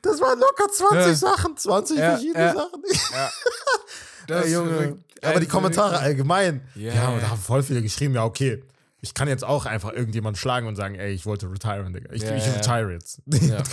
Das 0.00 0.20
waren 0.22 0.38
locker 0.40 0.68
20 0.72 0.96
Ja. 1.06 1.14
Sachen, 1.14 1.54
20 1.58 1.98
Ja, 1.98 2.10
verschiedene 2.12 2.44
ja. 2.46 2.54
Sachen. 2.54 2.82
Das 4.26 4.46
Ey, 4.46 4.52
Junge. 4.52 4.96
Aber 5.22 5.40
die 5.40 5.46
Kommentare 5.46 5.98
allgemein, 5.98 6.62
Ja, 6.76 6.94
ja, 6.94 7.12
ja. 7.12 7.18
da 7.20 7.30
haben 7.30 7.40
voll 7.40 7.62
viele 7.62 7.82
geschrieben, 7.82 8.14
ja, 8.14 8.24
okay. 8.24 8.62
Ich 9.00 9.14
kann 9.14 9.28
jetzt 9.28 9.44
auch 9.44 9.66
einfach 9.66 9.92
irgendjemanden 9.92 10.38
schlagen 10.38 10.66
und 10.66 10.76
sagen, 10.76 10.94
ey, 10.94 11.12
ich 11.12 11.26
wollte 11.26 11.50
retiren, 11.50 11.92
Digga. 11.92 12.12
Ich, 12.12 12.22
Ja, 12.22 12.36
ich 12.36 12.46
retire 12.46 12.92
jetzt. 12.92 13.22
Ja. 13.26 13.62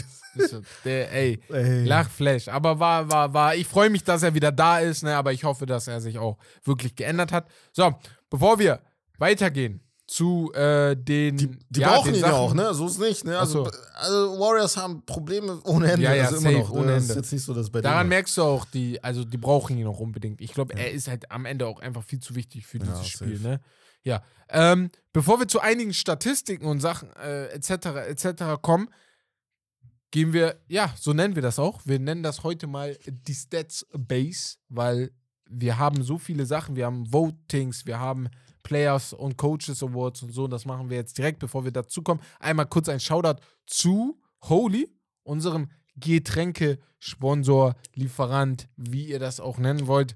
Der, 0.86 1.12
ey, 1.12 1.40
Ey. 1.50 1.84
Lachflash. 1.86 2.48
Aber 2.48 2.80
war, 2.80 3.10
war, 3.10 3.34
war, 3.34 3.56
ich 3.56 3.68
freue 3.68 3.90
mich, 3.90 4.04
dass 4.04 4.22
er 4.22 4.36
wieder 4.36 4.52
da 4.52 4.80
ist, 4.80 5.04
ne? 5.04 5.16
aber 5.16 5.34
ich 5.34 5.44
hoffe, 5.44 5.66
dass 5.66 5.88
er 5.88 6.00
sich 6.00 6.20
auch 6.20 6.38
wirklich 6.64 6.96
geändert 6.96 7.32
hat. 7.32 7.48
So, 7.72 7.96
bevor 8.30 8.60
wir 8.60 8.82
weitergehen, 9.18 9.82
zu 10.08 10.54
äh, 10.54 10.96
den. 10.96 11.38
Die, 11.38 11.60
die 11.70 11.82
ja, 11.82 11.90
brauchen 11.90 12.14
ihn 12.14 12.22
ja 12.22 12.34
auch, 12.34 12.54
ne? 12.54 12.74
So 12.74 12.88
ist 12.88 13.00
nicht, 13.00 13.26
ne? 13.26 13.38
Also, 13.38 13.66
so. 13.66 13.72
also 13.96 14.40
Warriors 14.40 14.78
haben 14.78 15.06
Probleme 15.06 15.60
ohne 15.66 15.92
Ende. 15.92 16.06
Ja, 16.06 16.14
ja, 16.14 16.26
also 16.26 16.38
safe, 16.38 16.50
immer 16.50 16.60
noch. 16.60 16.72
ohne 16.72 16.86
ne? 16.86 16.92
Das 16.94 17.02
Ende. 17.02 17.12
ist 17.12 17.18
jetzt 17.18 17.34
nicht 17.34 17.44
so, 17.44 17.54
dass 17.54 17.70
bei 17.70 17.82
Daran 17.82 18.08
merkst 18.08 18.38
du 18.38 18.44
auch, 18.44 18.66
die, 18.66 19.04
also 19.04 19.26
die 19.26 19.38
brauchen 19.38 19.78
ihn 19.78 19.86
auch 19.86 20.00
unbedingt. 20.00 20.40
Ich 20.40 20.54
glaube, 20.54 20.76
er 20.76 20.92
ist 20.92 21.10
halt 21.10 21.30
am 21.30 21.46
Ende 21.46 21.68
auch 21.68 21.82
einfach 21.82 22.04
viel 22.04 22.22
zu 22.22 22.36
wichtig 22.36 22.66
für 22.66 22.80
dieses 22.80 22.96
safe. 22.96 23.10
Spiel, 23.10 23.40
ne? 23.40 23.60
Ja. 24.08 24.24
Ähm, 24.48 24.90
bevor 25.12 25.38
wir 25.42 25.50
zu 25.50 25.60
einigen 25.60 25.94
Statistiken 25.94 26.66
und 26.66 26.80
Sachen 26.80 27.12
äh, 27.18 27.48
etc. 27.48 27.70
etc. 28.08 28.62
kommen, 28.62 28.88
gehen 30.12 30.32
wir, 30.32 30.62
ja, 30.70 30.94
so 30.98 31.12
nennen 31.12 31.36
wir 31.36 31.42
das 31.42 31.60
auch. 31.60 31.82
Wir 31.84 32.00
nennen 32.00 32.24
das 32.24 32.44
heute 32.44 32.68
mal 32.68 32.98
die 33.06 33.36
Stats 33.36 33.86
Base, 33.92 34.56
weil 34.70 35.12
wir 35.50 35.78
haben 35.78 36.02
so 36.04 36.18
viele 36.18 36.46
Sachen. 36.46 36.78
Wir 36.78 36.86
haben 36.86 37.12
Votings, 37.12 37.86
wir 37.86 38.00
haben 38.00 38.30
Players 38.64 39.12
und 39.12 39.36
Coaches 39.36 39.84
Awards 39.84 40.24
und 40.24 40.32
so. 40.32 40.46
Und 40.46 40.52
das 40.52 40.64
machen 40.64 40.90
wir 40.90 40.96
jetzt 40.96 41.18
direkt, 41.18 41.40
bevor 41.40 41.66
wir 41.66 41.72
dazu 41.72 42.02
kommen. 42.02 42.22
Einmal 42.40 42.68
kurz 42.68 42.88
ein 42.88 43.02
Shoutout 43.02 43.42
zu 43.66 44.22
Holy, 44.44 44.90
unserem 45.24 45.70
Getränke-Sponsor, 45.98 47.76
Lieferant, 47.94 48.70
wie 48.78 49.08
ihr 49.10 49.20
das 49.20 49.42
auch 49.42 49.58
nennen 49.58 49.88
wollt. 49.88 50.16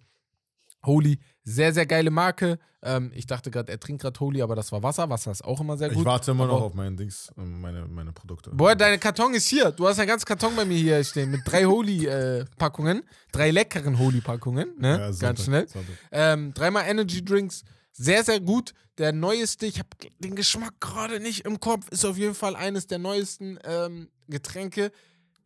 Holy, 0.85 1.19
sehr, 1.43 1.73
sehr 1.73 1.85
geile 1.85 2.09
Marke. 2.11 2.57
Ähm, 2.83 3.11
ich 3.13 3.27
dachte 3.27 3.51
gerade, 3.51 3.71
er 3.71 3.79
trinkt 3.79 4.01
gerade 4.01 4.19
Holy, 4.19 4.41
aber 4.41 4.55
das 4.55 4.71
war 4.71 4.81
Wasser. 4.81 5.09
Wasser 5.09 5.31
ist 5.31 5.43
auch 5.43 5.61
immer 5.61 5.77
sehr 5.77 5.89
gut. 5.89 5.99
Ich 5.99 6.05
warte 6.05 6.31
immer 6.31 6.47
noch 6.47 6.57
aber- 6.57 6.65
auf 6.65 6.73
meinen 6.73 6.97
Dings, 6.97 7.31
ähm, 7.37 7.61
meine, 7.61 7.87
meine 7.87 8.11
Produkte. 8.11 8.49
Boah, 8.51 8.75
dein 8.75 8.99
Karton 8.99 9.33
ist 9.35 9.47
hier. 9.47 9.71
Du 9.71 9.87
hast 9.87 9.99
einen 9.99 10.07
ganzen 10.07 10.25
Karton 10.25 10.55
bei 10.55 10.65
mir 10.65 10.77
hier 10.77 11.03
stehen 11.03 11.29
mit 11.31 11.41
drei 11.45 11.65
Holy-Packungen. 11.65 13.03
drei 13.31 13.51
leckeren 13.51 13.99
Holy-Packungen. 13.99 14.75
Ne? 14.79 14.89
Ja, 14.89 15.13
Sonntag, 15.13 15.19
Ganz 15.21 15.43
schnell. 15.43 15.67
Ähm, 16.11 16.53
dreimal 16.53 16.85
Energy 16.87 17.23
Drinks. 17.23 17.63
Sehr, 17.91 18.23
sehr 18.23 18.39
gut. 18.39 18.73
Der 18.97 19.11
neueste, 19.13 19.65
ich 19.65 19.79
habe 19.79 19.89
den 20.19 20.35
Geschmack 20.35 20.79
gerade 20.79 21.19
nicht 21.19 21.45
im 21.45 21.59
Kopf, 21.59 21.87
ist 21.89 22.05
auf 22.05 22.17
jeden 22.17 22.35
Fall 22.35 22.55
eines 22.55 22.87
der 22.87 22.97
neuesten 22.99 23.59
ähm, 23.63 24.09
Getränke. 24.27 24.91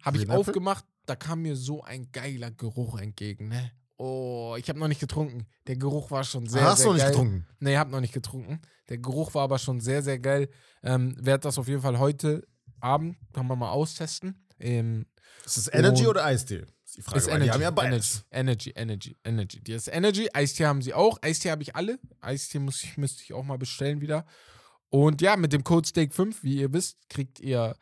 Habe 0.04 0.18
ich 0.18 0.30
aufgemacht. 0.30 0.86
Da 1.06 1.16
kam 1.16 1.42
mir 1.42 1.56
so 1.56 1.84
ein 1.84 2.08
geiler 2.12 2.50
Geruch 2.52 3.00
entgegen. 3.00 3.50
Ne? 3.50 3.72
Oh, 3.98 4.56
ich 4.60 4.68
habe 4.68 4.78
noch 4.80 4.88
nicht 4.90 5.00
getrunken. 5.00 5.48
Der 5.68 5.78
Geruch 5.78 6.12
war 6.12 6.24
schon 6.24 6.48
sehr, 6.48 6.62
Ah, 6.64 6.72
Hast 6.72 6.80
sehr 6.80 6.88
du 6.88 6.90
noch 6.92 6.96
nicht 6.96 7.04
geil. 7.04 7.12
getrunken? 7.12 7.48
Nee, 7.60 7.78
hab 7.78 7.90
noch 7.90 8.02
nicht 8.02 8.14
getrunken. 8.14 8.62
Der 8.90 8.98
Geruch 8.98 9.34
war 9.34 9.44
aber 9.44 9.58
schon 9.58 9.80
sehr, 9.80 10.04
sehr 10.04 10.20
geil. 10.20 10.50
Ähm, 10.84 11.16
Werde 11.20 11.42
das 11.44 11.58
auf 11.58 11.68
jeden 11.68 11.82
Fall 11.82 11.98
heute 11.98 12.46
Abend, 12.82 13.18
kann 13.34 13.48
man 13.48 13.58
mal 13.58 13.70
austesten. 13.72 14.46
Ähm, 14.60 15.06
Ist 15.46 15.58
das 15.58 15.74
Energy 15.74 16.08
oder 16.08 16.26
Eistee? 16.26 16.66
Ist 16.86 16.98
die 16.98 17.02
Frage. 17.02 17.18
ist 17.20 17.28
Energy, 17.28 17.46
Die 17.46 17.52
haben 17.52 17.62
ja 17.62 17.72
beides. 17.72 18.26
Energy, 18.32 18.72
Energy, 18.76 19.16
Energy, 19.16 19.18
Energy. 19.24 19.62
Die 19.64 19.72
ist 19.74 19.88
Energy. 19.88 20.30
Eistee 20.34 20.66
haben 20.66 20.82
sie 20.82 20.94
auch. 20.94 21.18
Eistee 21.22 21.52
habe 21.52 21.64
ich 21.64 21.76
alle. 21.76 21.98
Eistee 22.22 22.60
muss 22.60 22.84
ich, 22.84 22.98
müsste 22.98 23.24
ich 23.24 23.34
auch 23.34 23.44
mal 23.44 23.58
bestellen 23.58 24.02
wieder. 24.02 24.26
Und 24.90 25.22
ja, 25.22 25.36
mit 25.38 25.52
dem 25.54 25.64
Code 25.64 25.88
Steak5, 25.88 26.36
wie 26.42 26.58
ihr 26.58 26.72
wisst, 26.74 26.98
kriegt 27.10 27.40
ihr 27.40 27.76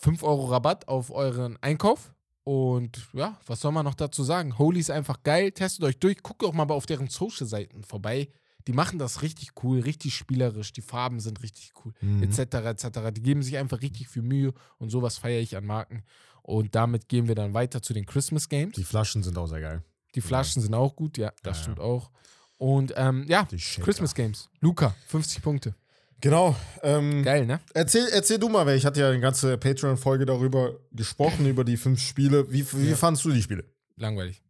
5 0.00 0.22
Euro 0.22 0.46
Rabatt 0.46 0.86
auf 0.88 1.10
euren 1.10 1.56
Einkauf. 1.62 2.12
Und 2.48 3.08
ja, 3.12 3.38
was 3.46 3.60
soll 3.60 3.72
man 3.72 3.84
noch 3.84 3.94
dazu 3.94 4.24
sagen? 4.24 4.56
Holy 4.56 4.80
ist 4.80 4.90
einfach 4.90 5.22
geil. 5.22 5.52
Testet 5.52 5.84
euch 5.84 5.98
durch. 5.98 6.22
Guckt 6.22 6.42
auch 6.44 6.54
mal 6.54 6.66
auf 6.70 6.86
deren 6.86 7.08
Social-Seiten 7.08 7.84
vorbei. 7.84 8.30
Die 8.66 8.72
machen 8.72 8.98
das 8.98 9.20
richtig 9.20 9.50
cool, 9.62 9.80
richtig 9.80 10.14
spielerisch. 10.14 10.72
Die 10.72 10.80
Farben 10.80 11.20
sind 11.20 11.42
richtig 11.42 11.72
cool, 11.84 11.92
Mhm. 12.00 12.22
etc. 12.22 12.38
etc. 12.64 12.86
Die 13.12 13.22
geben 13.22 13.42
sich 13.42 13.58
einfach 13.58 13.82
richtig 13.82 14.08
viel 14.08 14.22
Mühe 14.22 14.54
und 14.78 14.88
sowas 14.88 15.18
feiere 15.18 15.42
ich 15.42 15.58
an 15.58 15.66
Marken. 15.66 16.04
Und 16.42 16.74
damit 16.74 17.08
gehen 17.10 17.28
wir 17.28 17.34
dann 17.34 17.52
weiter 17.52 17.82
zu 17.82 17.92
den 17.92 18.06
Christmas 18.06 18.48
Games. 18.48 18.74
Die 18.76 18.84
Flaschen 18.84 19.22
sind 19.22 19.36
auch 19.36 19.46
sehr 19.46 19.60
geil. 19.60 19.82
Die 20.14 20.22
Flaschen 20.22 20.62
sind 20.62 20.72
auch 20.74 20.96
gut, 20.96 21.18
ja, 21.18 21.32
das 21.42 21.58
Ja, 21.58 21.62
stimmt 21.64 21.80
auch. 21.80 22.10
Und 22.56 22.94
ähm, 22.96 23.26
ja. 23.28 23.46
Christmas 23.82 24.14
Games. 24.14 24.48
Luca, 24.60 24.94
50 25.08 25.42
Punkte. 25.42 25.74
Genau. 26.20 26.56
Ähm, 26.82 27.22
Geil, 27.22 27.46
ne? 27.46 27.60
Erzähl, 27.74 28.08
erzähl 28.12 28.38
du 28.38 28.48
mal, 28.48 28.66
weil 28.66 28.76
ich 28.76 28.84
hatte 28.84 29.00
ja 29.00 29.08
eine 29.08 29.20
ganze 29.20 29.56
Patreon-Folge 29.56 30.26
darüber 30.26 30.78
gesprochen, 30.92 31.46
über 31.46 31.64
die 31.64 31.76
fünf 31.76 32.00
Spiele. 32.00 32.50
Wie, 32.52 32.66
wie 32.72 32.90
Ja. 32.90 32.96
fandst 32.96 33.24
du 33.24 33.30
die 33.30 33.42
Spiele? 33.42 33.64
Langweilig. 33.96 34.42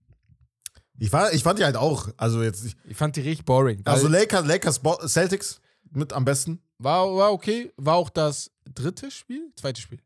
Ich, 0.98 1.12
war, 1.12 1.32
ich 1.32 1.42
fand 1.42 1.58
die 1.58 1.64
halt 1.64 1.76
auch. 1.76 2.08
Also 2.16 2.42
jetzt, 2.42 2.64
nicht- 2.64 2.76
Ich 2.88 2.96
fand 2.96 3.14
die 3.16 3.20
richtig 3.20 3.44
boring. 3.44 3.82
also 3.84 4.08
Lakers, 4.08 4.46
Lakers, 4.46 4.80
Celtics 5.06 5.60
mit 5.92 6.12
am 6.12 6.24
besten. 6.24 6.60
war, 6.78 7.06
war 7.16 7.32
okay. 7.32 7.70
War 7.76 7.94
auch 7.96 8.10
das 8.10 8.50
dritte 8.74 9.10
Spiel? 9.10 9.52
Zweites 9.56 9.82
Spiel. 9.82 10.00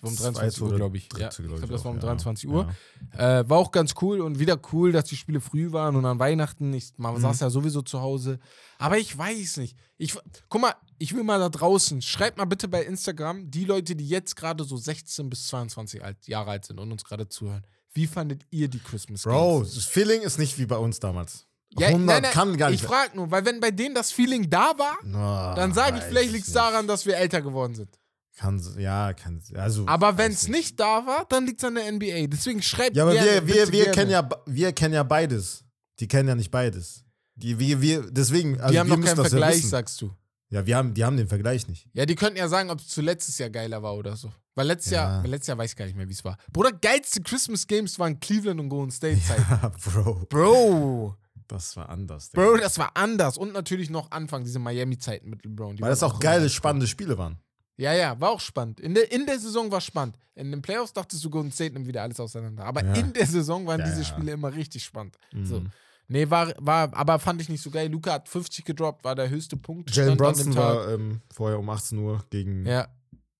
Das 0.00 0.02
war 0.02 0.10
um 0.10 0.14
Das 0.16 0.22
23 0.22 0.58
zweite 0.58 0.70
Uhr, 0.72 0.76
glaube 0.76 0.96
ich. 0.96 1.08
dritte, 1.08 1.22
Ja, 1.22 1.28
ich 1.30 1.36
glaub 1.36 1.56
glaube, 1.58 1.72
das 1.72 1.84
war 1.84 1.90
um 1.90 1.96
ja. 1.96 2.02
23 2.02 2.48
Uhr. 2.48 2.74
Ja. 3.18 3.40
Äh, 3.40 3.50
war 3.50 3.58
auch 3.58 3.72
ganz 3.72 3.94
cool 4.00 4.20
und 4.20 4.38
wieder 4.38 4.58
cool, 4.72 4.92
dass 4.92 5.04
die 5.06 5.16
Spiele 5.16 5.40
früh 5.40 5.72
waren 5.72 5.96
und 5.96 6.04
an 6.06 6.18
Weihnachten. 6.18 6.72
Ich, 6.72 6.92
man 6.96 7.14
Mhm. 7.16 7.20
saß 7.20 7.40
ja 7.40 7.50
sowieso 7.50 7.82
zu 7.82 8.00
Hause. 8.00 8.38
Aber 8.78 8.98
ich 8.98 9.16
weiß 9.16 9.56
nicht. 9.56 9.76
Ich, 9.96 10.16
guck 10.48 10.60
mal, 10.60 10.74
ich 10.98 11.14
will 11.16 11.24
mal 11.24 11.38
da 11.40 11.48
draußen. 11.48 12.00
Schreibt 12.02 12.38
mal 12.38 12.44
bitte 12.44 12.68
bei 12.68 12.84
Instagram 12.84 13.50
die 13.50 13.64
Leute, 13.64 13.96
die 13.96 14.06
jetzt 14.08 14.36
gerade 14.36 14.62
so 14.64 14.76
16 14.76 15.28
bis 15.28 15.48
22 15.48 16.02
alt, 16.04 16.28
Jahre 16.28 16.50
alt 16.52 16.64
sind 16.64 16.78
und 16.78 16.92
uns 16.92 17.04
gerade 17.04 17.28
zuhören. 17.28 17.64
Wie 17.92 18.06
fandet 18.06 18.42
ihr 18.50 18.68
die 18.68 18.78
Christmas 18.78 19.22
Bro, 19.22 19.60
Games? 19.60 19.74
das 19.74 19.84
Feeling 19.86 20.20
ist 20.22 20.38
nicht 20.38 20.58
wie 20.58 20.66
bei 20.66 20.76
uns 20.76 21.00
damals. 21.00 21.46
Ja, 21.76 21.88
100 21.88 22.06
nein, 22.06 22.22
nein, 22.22 22.32
kann 22.32 22.56
gar 22.56 22.70
nicht. 22.70 22.82
Ich 22.82 22.86
frage 22.86 23.16
nur, 23.16 23.30
weil 23.30 23.44
wenn 23.44 23.58
bei 23.60 23.70
denen 23.72 23.94
das 23.94 24.12
Feeling 24.12 24.48
da 24.48 24.72
war, 24.78 24.96
Na, 25.02 25.54
dann 25.54 25.74
sage 25.74 25.98
ich, 25.98 26.04
vielleicht 26.04 26.32
liegt 26.32 26.46
es 26.46 26.52
daran, 26.52 26.86
dass 26.86 27.04
wir 27.04 27.16
älter 27.16 27.42
geworden 27.42 27.74
sind. 27.74 27.98
Kann, 28.38 28.62
ja, 28.78 29.12
kann. 29.14 29.42
Also, 29.56 29.84
Aber 29.88 30.16
wenn 30.16 30.30
es 30.30 30.46
nicht 30.46 30.78
da 30.78 31.04
war, 31.04 31.26
dann 31.28 31.44
liegt 31.44 31.60
es 31.60 31.64
an 31.64 31.74
der 31.74 31.90
NBA. 31.90 32.28
Deswegen 32.28 32.62
schreibt 32.62 32.94
Ja, 32.96 33.02
aber 33.02 33.12
gerne, 33.12 33.44
wir, 33.44 33.46
wir, 33.48 33.72
wir, 33.72 33.84
gerne. 33.86 33.90
kennen 33.96 34.10
ja, 34.12 34.28
wir 34.46 34.72
kennen 34.72 34.94
ja 34.94 35.02
beides. 35.02 35.64
Die 35.98 36.06
kennen 36.06 36.28
ja 36.28 36.36
nicht 36.36 36.52
beides. 36.52 37.04
Die, 37.34 37.58
wir, 37.58 37.80
wir, 37.80 38.08
deswegen, 38.08 38.60
also 38.60 38.72
die 38.72 38.78
haben 38.78 38.88
wir 38.90 38.96
noch 38.96 39.04
keinen 39.04 39.16
ja 39.16 39.24
Vergleich, 39.24 39.56
wissen. 39.56 39.68
sagst 39.70 40.00
du. 40.00 40.12
Ja, 40.50 40.64
wir 40.64 40.76
haben, 40.76 40.94
die 40.94 41.04
haben 41.04 41.16
den 41.16 41.26
Vergleich 41.26 41.66
nicht. 41.66 41.88
Ja, 41.94 42.06
die 42.06 42.14
könnten 42.14 42.38
ja 42.38 42.46
sagen, 42.48 42.70
ob 42.70 42.78
es 42.78 42.86
zu 42.86 43.00
letztes 43.02 43.38
Jahr 43.38 43.50
geiler 43.50 43.82
war 43.82 43.96
oder 43.96 44.14
so. 44.14 44.32
Weil 44.54 44.68
letztes, 44.68 44.92
Ja. 44.92 45.14
Jahr, 45.14 45.22
weil 45.24 45.30
letztes 45.30 45.48
Jahr 45.48 45.58
weiß 45.58 45.70
ich 45.72 45.76
gar 45.76 45.86
nicht 45.86 45.96
mehr, 45.96 46.08
wie 46.08 46.12
es 46.12 46.24
war. 46.24 46.36
Bruder, 46.52 46.70
geilste 46.72 47.20
Christmas 47.20 47.66
Games 47.66 47.98
waren 47.98 48.20
Cleveland 48.20 48.60
und 48.60 48.68
Golden 48.68 48.92
State 48.92 49.20
Zeit. 49.20 49.40
Bro, 49.84 50.26
Bro, 50.30 51.16
das 51.48 51.76
war 51.76 51.88
anders. 51.88 52.30
Bro, 52.30 52.58
das 52.58 52.78
war 52.78 52.92
anders. 52.94 53.36
Und 53.36 53.52
natürlich 53.52 53.90
noch 53.90 54.12
Anfang, 54.12 54.44
diese 54.44 54.60
Miami-Zeiten 54.60 55.28
mit 55.28 55.44
LeBron. 55.44 55.80
Weil 55.80 55.90
das 55.90 56.02
auch 56.04 56.20
geile, 56.20 56.48
spannende 56.48 56.86
Spiele 56.86 57.18
waren. 57.18 57.38
Ja, 57.78 57.92
ja, 57.94 58.20
war 58.20 58.30
auch 58.30 58.40
spannend. 58.40 58.80
In 58.80 58.94
der, 58.94 59.10
in 59.12 59.24
der 59.24 59.38
Saison 59.38 59.70
war 59.70 59.80
spannend. 59.80 60.16
In 60.34 60.50
den 60.50 60.60
Playoffs 60.62 60.92
dachtest 60.92 61.24
du, 61.24 61.30
Golden 61.30 61.52
State 61.52 61.72
nimmt 61.74 61.86
wieder 61.86 62.02
alles 62.02 62.18
auseinander. 62.20 62.64
Aber 62.64 62.84
Ja. 62.84 62.92
in 62.94 63.12
der 63.12 63.26
Saison 63.26 63.66
waren 63.66 63.80
Ja, 63.80 63.86
diese. 63.86 64.04
Spiele 64.04 64.32
immer 64.32 64.52
richtig 64.54 64.82
spannend. 64.84 65.16
So. 65.44 65.60
Mhm. 65.60 65.70
Nee, 66.08 66.28
war, 66.30 66.52
war, 66.58 66.92
aber 66.94 67.18
fand 67.18 67.40
ich 67.42 67.48
nicht 67.48 67.62
so 67.62 67.70
geil. 67.70 67.88
Luca 67.90 68.14
hat 68.14 68.28
50 68.28 68.64
gedroppt, 68.64 69.04
war 69.04 69.14
der 69.14 69.28
höchste 69.30 69.56
Punkt. 69.56 69.94
Jalen 69.94 70.16
Brunson 70.16 70.54
war 70.56 70.88
ähm, 70.92 71.20
vorher 71.32 71.58
um 71.58 71.68
18 71.68 71.98
Uhr 71.98 72.24
gegen, 72.30 72.64
Ja, 72.66 72.88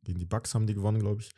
gegen 0.04 0.18
die 0.18 0.26
Bucks, 0.26 0.54
haben 0.54 0.66
die 0.66 0.74
gewonnen, 0.74 1.00
glaube 1.00 1.22
ich. 1.22 1.30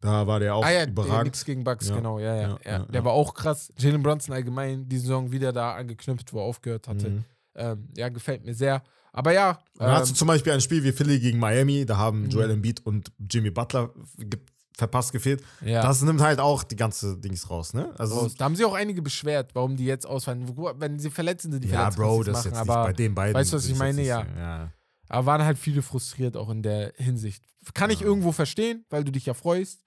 Da 0.00 0.26
war 0.26 0.38
der 0.40 0.54
auch 0.54 0.64
ah 0.64 0.70
ja, 0.70 0.78
der- 0.80 0.88
überragend. 0.88 1.24
nix 1.26 1.44
gegen 1.44 1.64
Bucks, 1.64 1.88
Ja. 1.88 1.96
genau, 1.96 2.18
ja, 2.20 2.36
ja. 2.36 2.58
Ja, 2.64 2.78
Der 2.84 3.04
war 3.04 3.12
auch 3.12 3.34
krass. 3.34 3.72
Jalen 3.78 4.02
Brunson 4.02 4.32
allgemein, 4.34 4.88
die 4.88 4.98
Saison 4.98 5.32
wieder 5.32 5.52
da 5.52 5.74
angeknüpft, 5.74 6.32
wo 6.32 6.38
er 6.38 6.44
aufgehört 6.44 6.86
hatte. 6.88 7.10
Mhm. 7.10 7.24
Ähm, 7.56 7.88
ja, 7.96 8.08
gefällt 8.08 8.44
mir 8.44 8.54
sehr. 8.54 8.82
Aber 9.16 9.32
ja, 9.32 9.58
Dann 9.78 9.90
hast 9.92 10.08
du 10.08 10.12
ähm, 10.12 10.16
zum 10.16 10.28
Beispiel 10.28 10.52
ein 10.52 10.60
Spiel 10.60 10.84
wie 10.84 10.92
Philly 10.92 11.18
gegen 11.18 11.38
Miami, 11.38 11.86
da 11.86 11.96
haben 11.96 12.24
Mhm. 12.24 12.28
Joel 12.28 12.50
Embiid 12.50 12.84
und 12.84 13.10
Jimmy 13.30 13.50
Butler 13.50 13.90
ge 14.18 14.38
verpasst 14.78 15.10
gefehlt. 15.10 15.42
ja. 15.64 15.80
Das 15.80 16.02
nimmt 16.02 16.20
halt 16.20 16.38
auch 16.38 16.62
die 16.62 16.76
ganze 16.76 17.16
Dings 17.16 17.48
raus, 17.48 17.72
ne? 17.72 17.94
Also. 17.98 18.28
Da 18.36 18.44
haben 18.44 18.54
sie 18.56 18.64
auch 18.66 18.74
einige 18.74 19.00
beschwert, 19.00 19.54
warum 19.54 19.74
die 19.74 19.86
jetzt 19.86 20.06
ausfallen. 20.06 20.46
Wenn 20.78 20.98
sie 20.98 21.08
verletzt 21.10 21.42
sind, 21.44 21.52
sind 21.52 21.64
die 21.64 21.68
ja, 21.68 21.90
verletzt. 21.90 21.96
Bro, 21.96 22.16
kannst 22.24 22.28
du 22.28 22.30
das 22.32 22.38
ist 22.40 22.44
machen, 22.52 22.58
jetzt 22.66 22.70
aber 22.70 22.84
bei 22.84 22.92
den 22.92 23.14
beiden. 23.14 23.34
weißt 23.34 23.52
du, 23.54 23.56
was 23.56 23.64
ich 23.66 23.76
meine? 23.78 24.02
Ja. 24.02 24.26
ja. 24.36 24.70
Aber 25.08 25.24
waren 25.24 25.42
halt 25.44 25.56
viele 25.56 25.80
frustriert 25.80 26.36
auch 26.36 26.50
in 26.50 26.62
der 26.62 26.92
Hinsicht. 26.96 27.42
Kann 27.72 27.88
ich 27.88 28.00
Ja. 28.00 28.06
irgendwo 28.06 28.32
verstehen, 28.32 28.84
weil 28.90 29.02
du 29.02 29.12
dich 29.12 29.24
ja 29.24 29.32
freust. 29.32 29.80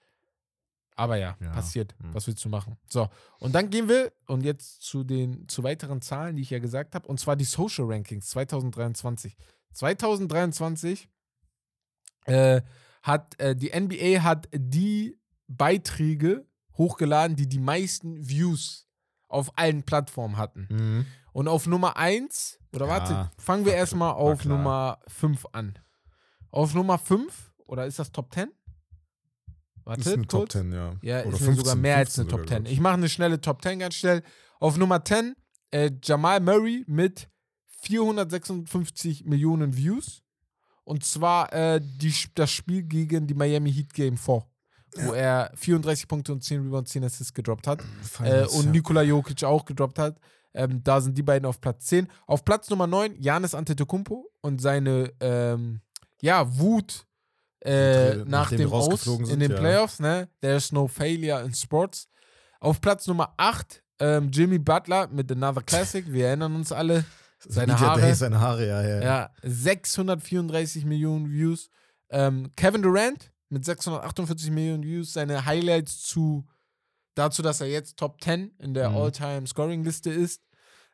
Aber 1.00 1.16
ja, 1.16 1.34
Ja. 1.40 1.50
passiert. 1.52 1.94
Hm. 2.02 2.12
Was 2.14 2.26
willst 2.26 2.44
du 2.44 2.50
machen? 2.50 2.76
So, 2.88 3.08
und 3.38 3.54
dann 3.54 3.70
gehen 3.70 3.88
wir 3.88 4.12
und 4.26 4.44
jetzt 4.44 4.82
zu 4.82 5.02
den 5.02 5.48
zu 5.48 5.62
weiteren 5.64 6.02
Zahlen, 6.02 6.36
die 6.36 6.42
ich 6.42 6.50
ja 6.50 6.58
gesagt 6.58 6.94
habe, 6.94 7.08
und 7.08 7.18
zwar 7.18 7.36
die 7.36 7.44
Social 7.46 7.86
Rankings 7.86 8.28
2023. 8.28 9.34
2023 9.72 11.08
äh, 12.26 12.60
hat 13.02 13.40
äh, 13.40 13.56
die 13.56 13.70
NBA 13.78 14.22
hat 14.22 14.48
die 14.52 15.18
Beiträge 15.48 16.46
hochgeladen, 16.76 17.34
die 17.34 17.48
die 17.48 17.58
meisten 17.58 18.28
Views 18.28 18.86
auf 19.28 19.56
allen 19.58 19.82
Plattformen 19.84 20.36
hatten. 20.36 20.66
Mhm. 20.70 21.06
Und 21.32 21.48
auf 21.48 21.66
Nummer 21.66 21.96
1, 21.96 22.58
oder 22.74 22.86
Ja, 22.86 22.92
warte, 22.92 23.30
fangen 23.38 23.64
wir 23.64 23.74
erstmal 23.74 24.12
auf. 24.12 24.44
Nummer 24.44 24.98
5 25.06 25.46
an. 25.52 25.78
Auf 26.50 26.74
Nummer 26.74 26.98
5, 26.98 27.52
oder 27.66 27.86
ist 27.86 27.98
das 27.98 28.12
Top 28.12 28.34
10? 28.34 28.50
Warte, 29.84 30.00
Ist 30.00 30.08
ein 30.08 30.28
Top 30.28 30.40
kurz. 30.40 30.52
10, 30.52 30.72
ja. 30.72 30.94
Ja, 31.02 31.24
Oder 31.24 31.34
ist 31.34 31.40
mir 31.40 31.54
sogar 31.54 31.74
15, 31.76 31.80
mehr 31.80 31.96
als 31.96 32.18
eine 32.18 32.28
15 32.28 32.28
Top 32.28 32.40
sogar, 32.40 32.56
10. 32.56 32.64
glaub 32.64 32.72
Ich 32.72 32.80
mache 32.80 32.94
eine 32.94 33.08
schnelle 33.08 33.40
Top 33.40 33.62
10 33.62 33.78
ganz 33.78 33.94
schnell. 33.94 34.22
Auf 34.58 34.76
Nummer 34.76 35.04
10, 35.04 35.34
äh, 35.70 35.90
Jamal 36.02 36.40
Murray 36.40 36.84
mit 36.86 37.28
456 37.82 39.24
Millionen 39.24 39.76
Views. 39.76 40.22
Und 40.84 41.04
zwar 41.04 41.52
äh, 41.52 41.80
die, 41.80 42.12
das 42.34 42.50
Spiel 42.50 42.82
gegen 42.82 43.26
die 43.26 43.34
Miami 43.34 43.72
Heat 43.72 43.94
Game 43.94 44.16
4, 44.16 44.44
wo 44.96 45.12
er 45.12 45.52
34 45.54 46.08
Punkte 46.08 46.32
und 46.32 46.42
10 46.42 46.62
Rebounds, 46.62 46.90
10 46.90 47.04
Assists 47.04 47.32
gedroppt 47.32 47.66
hat. 47.66 47.80
Äh, 48.22 48.46
und 48.46 48.66
ja. 48.66 48.70
Nikola 48.72 49.02
Jokic 49.02 49.44
auch 49.44 49.64
gedroppt 49.64 49.98
hat. 49.98 50.18
Ähm, 50.52 50.82
da 50.82 51.00
sind 51.00 51.16
die 51.16 51.22
beiden 51.22 51.46
auf 51.46 51.60
Platz 51.60 51.86
10. 51.86 52.08
Auf 52.26 52.44
Platz 52.44 52.68
Nummer 52.70 52.86
9 52.86 53.20
Janis 53.20 53.54
Antetokounmpo 53.54 54.30
und 54.40 54.60
seine 54.60 55.12
ähm, 55.20 55.80
ja, 56.20 56.58
Wut 56.58 57.06
äh, 57.60 58.16
nach 58.24 58.50
dem 58.50 58.72
Aus 58.72 59.06
in 59.06 59.24
sind, 59.26 59.40
den 59.40 59.50
ja. 59.52 59.58
Playoffs. 59.58 60.00
Ne? 60.00 60.28
There's 60.40 60.72
no 60.72 60.86
failure 60.88 61.42
in 61.44 61.54
sports. 61.54 62.08
Auf 62.60 62.80
Platz 62.80 63.06
Nummer 63.06 63.34
8 63.36 63.82
ähm, 64.00 64.30
Jimmy 64.32 64.58
Butler 64.58 65.08
mit 65.08 65.30
Another 65.30 65.62
Classic. 65.62 66.04
Wir 66.10 66.28
erinnern 66.28 66.54
uns 66.56 66.72
alle. 66.72 67.04
Seine 67.38 67.78
Haare. 67.78 68.00
Day, 68.00 68.14
seine 68.14 68.40
Haare, 68.40 68.66
ja, 68.66 68.82
ja. 68.82 69.02
Ja, 69.02 69.30
634 69.42 70.84
Millionen 70.84 71.30
Views. 71.30 71.70
Ähm, 72.10 72.50
Kevin 72.56 72.82
Durant 72.82 73.32
mit 73.48 73.64
648 73.64 74.50
Millionen 74.50 74.82
Views. 74.84 75.12
Seine 75.12 75.44
Highlights 75.46 76.02
zu 76.02 76.46
dazu, 77.14 77.42
dass 77.42 77.60
er 77.60 77.68
jetzt 77.68 77.96
Top 77.96 78.20
10 78.22 78.52
in 78.58 78.74
der 78.74 78.90
Mhm. 78.90 78.96
All-Time-Scoring-Liste 78.96 80.10
ist. 80.10 80.42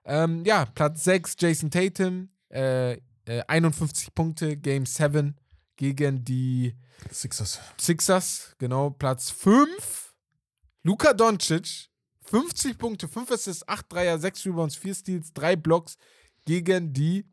Ähm, 0.04 0.44
ja, 0.44 0.66
Platz 0.66 1.04
6 1.04 1.34
Jason 1.38 1.70
Tatum, 1.70 2.28
äh, 2.52 2.92
äh, 3.24 3.42
51 3.48 4.14
Punkte, 4.14 4.56
Game 4.56 4.86
7 4.86 5.36
gegen 5.76 6.24
die 6.24 6.74
Sixers. 7.10 7.60
Sixers, 7.78 8.54
genau. 8.58 8.90
Platz 8.90 9.30
5 9.30 10.14
Luka 10.82 11.12
Doncic, 11.12 11.88
50 12.22 12.78
Punkte, 12.78 13.08
5 13.08 13.30
Assists, 13.30 13.66
8 13.66 13.92
Dreier, 13.92 14.18
6 14.18 14.46
Rebounds, 14.46 14.76
4 14.76 14.94
Steals, 14.94 15.32
3 15.32 15.56
Blocks 15.56 15.96
gegen 16.44 16.92
die 16.92 17.24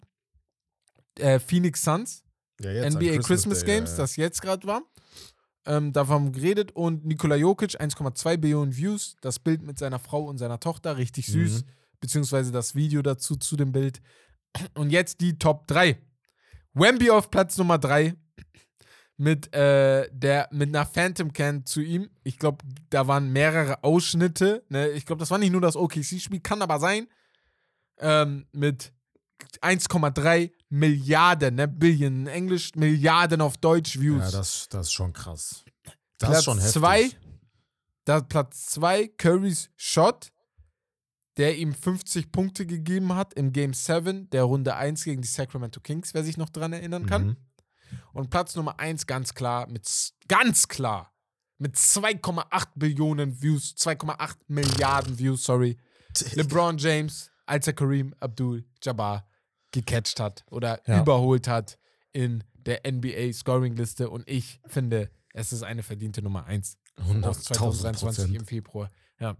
äh, 1.19 1.39
Phoenix 1.39 1.83
Suns. 1.83 2.23
Ja, 2.59 2.89
NBA 2.89 3.19
Christmas, 3.19 3.59
Day, 3.59 3.75
Games, 3.75 3.91
ja, 3.91 3.97
ja. 3.97 4.03
das 4.03 4.15
jetzt 4.15 4.41
gerade 4.41 4.65
war. 4.65 4.81
Ähm, 5.65 5.93
davon 5.93 6.15
haben 6.15 6.25
wir 6.25 6.41
geredet. 6.41 6.71
Und 6.71 7.05
Nikola 7.05 7.35
Jokic, 7.35 7.79
1,2 7.79 8.37
Billionen 8.37 8.75
Views. 8.75 9.15
Das 9.21 9.39
Bild 9.39 9.61
mit 9.61 9.77
seiner 9.77 9.99
Frau 9.99 10.23
und 10.25 10.39
seiner 10.39 10.59
Tochter, 10.59 10.97
richtig 10.97 11.27
süß. 11.27 11.61
Mhm. 11.61 11.67
Beziehungsweise 11.99 12.51
das 12.51 12.73
Video 12.73 13.01
dazu 13.01 13.35
zu 13.35 13.55
dem 13.55 13.71
Bild. 13.71 14.01
Und 14.73 14.89
jetzt 14.89 15.21
die 15.21 15.37
Top 15.37 15.67
3. 15.67 15.97
Wemby 16.73 17.11
auf 17.11 17.29
Platz 17.29 17.57
Nummer 17.57 17.77
3 17.77 18.15
mit, 19.17 19.53
äh, 19.53 20.09
der, 20.11 20.49
mit 20.51 20.69
einer 20.69 20.85
Phantom 20.85 21.31
Can 21.33 21.65
zu 21.65 21.81
ihm. 21.81 22.09
Ich 22.23 22.39
glaube, 22.39 22.65
da 22.89 23.07
waren 23.07 23.31
mehrere 23.31 23.83
Ausschnitte. 23.83 24.63
Ne? 24.69 24.89
Ich 24.89 25.05
glaube, 25.05 25.19
das 25.19 25.31
war 25.31 25.37
nicht 25.37 25.51
nur 25.51 25.61
das 25.61 25.75
OKC-Spiel, 25.75 26.39
kann 26.39 26.61
aber 26.61 26.79
sein. 26.79 27.07
Ähm, 27.99 28.47
mit 28.51 28.91
1,3 29.61 30.51
Milliarden, 30.69 31.55
ne? 31.55 31.67
Billion 31.67 32.21
in 32.21 32.27
Englisch, 32.27 32.71
Milliarden 32.75 33.41
auf 33.41 33.57
Deutsch 33.57 33.99
Views. 33.99 34.23
Ja, 34.23 34.31
das, 34.31 34.67
das 34.69 34.87
ist 34.87 34.93
schon 34.93 35.13
krass. 35.13 35.63
Das 36.17 36.29
Platz 36.29 36.37
ist 36.39 36.43
schon 36.45 36.57
heftig. 36.57 36.73
zwei, 36.73 37.11
da 38.05 38.21
Platz 38.21 38.65
2, 38.67 39.07
Currys 39.09 39.69
Shot, 39.75 40.31
der 41.37 41.57
ihm 41.57 41.73
50 41.73 42.31
Punkte 42.31 42.65
gegeben 42.65 43.13
hat 43.15 43.33
im 43.33 43.53
Game 43.53 43.73
7 43.73 44.29
der 44.31 44.43
Runde 44.43 44.75
1 44.75 45.03
gegen 45.03 45.21
die 45.21 45.27
Sacramento 45.27 45.79
Kings, 45.79 46.13
wer 46.13 46.23
sich 46.23 46.37
noch 46.37 46.49
dran 46.49 46.73
erinnern 46.73 47.05
kann. 47.05 47.25
Mhm. 47.25 47.37
Und 48.13 48.29
Platz 48.29 48.55
Nummer 48.55 48.79
1 48.79 49.07
ganz 49.07 49.33
klar 49.33 49.67
mit 49.67 49.87
ganz 50.27 50.67
klar 50.67 51.13
mit 51.59 51.75
2,8 51.75 52.67
Billionen 52.75 53.41
Views, 53.41 53.75
2,8 53.77 54.35
Milliarden 54.47 55.17
Views, 55.17 55.43
sorry. 55.43 55.77
LeBron 56.33 56.77
James, 56.77 57.31
als 57.45 57.67
er 57.67 57.73
Kareem 57.73 58.13
Abdul 58.19 58.65
Jabbar 58.81 59.27
gecatcht 59.71 60.19
hat 60.19 60.43
oder 60.51 60.81
Ja. 60.87 61.01
überholt 61.01 61.47
hat 61.47 61.79
in 62.11 62.43
der 62.55 62.81
NBA 62.89 63.31
Scoring 63.33 63.75
Liste 63.75 64.09
und 64.09 64.27
ich 64.29 64.59
finde, 64.67 65.09
es 65.33 65.51
ist 65.53 65.63
eine 65.63 65.83
verdiente 65.83 66.21
Nummer 66.21 66.45
1 66.45 66.77
aus 67.23 67.43
2023 67.43 68.35
im 68.35 68.45
Februar. 68.45 68.91
Ja. 69.19 69.35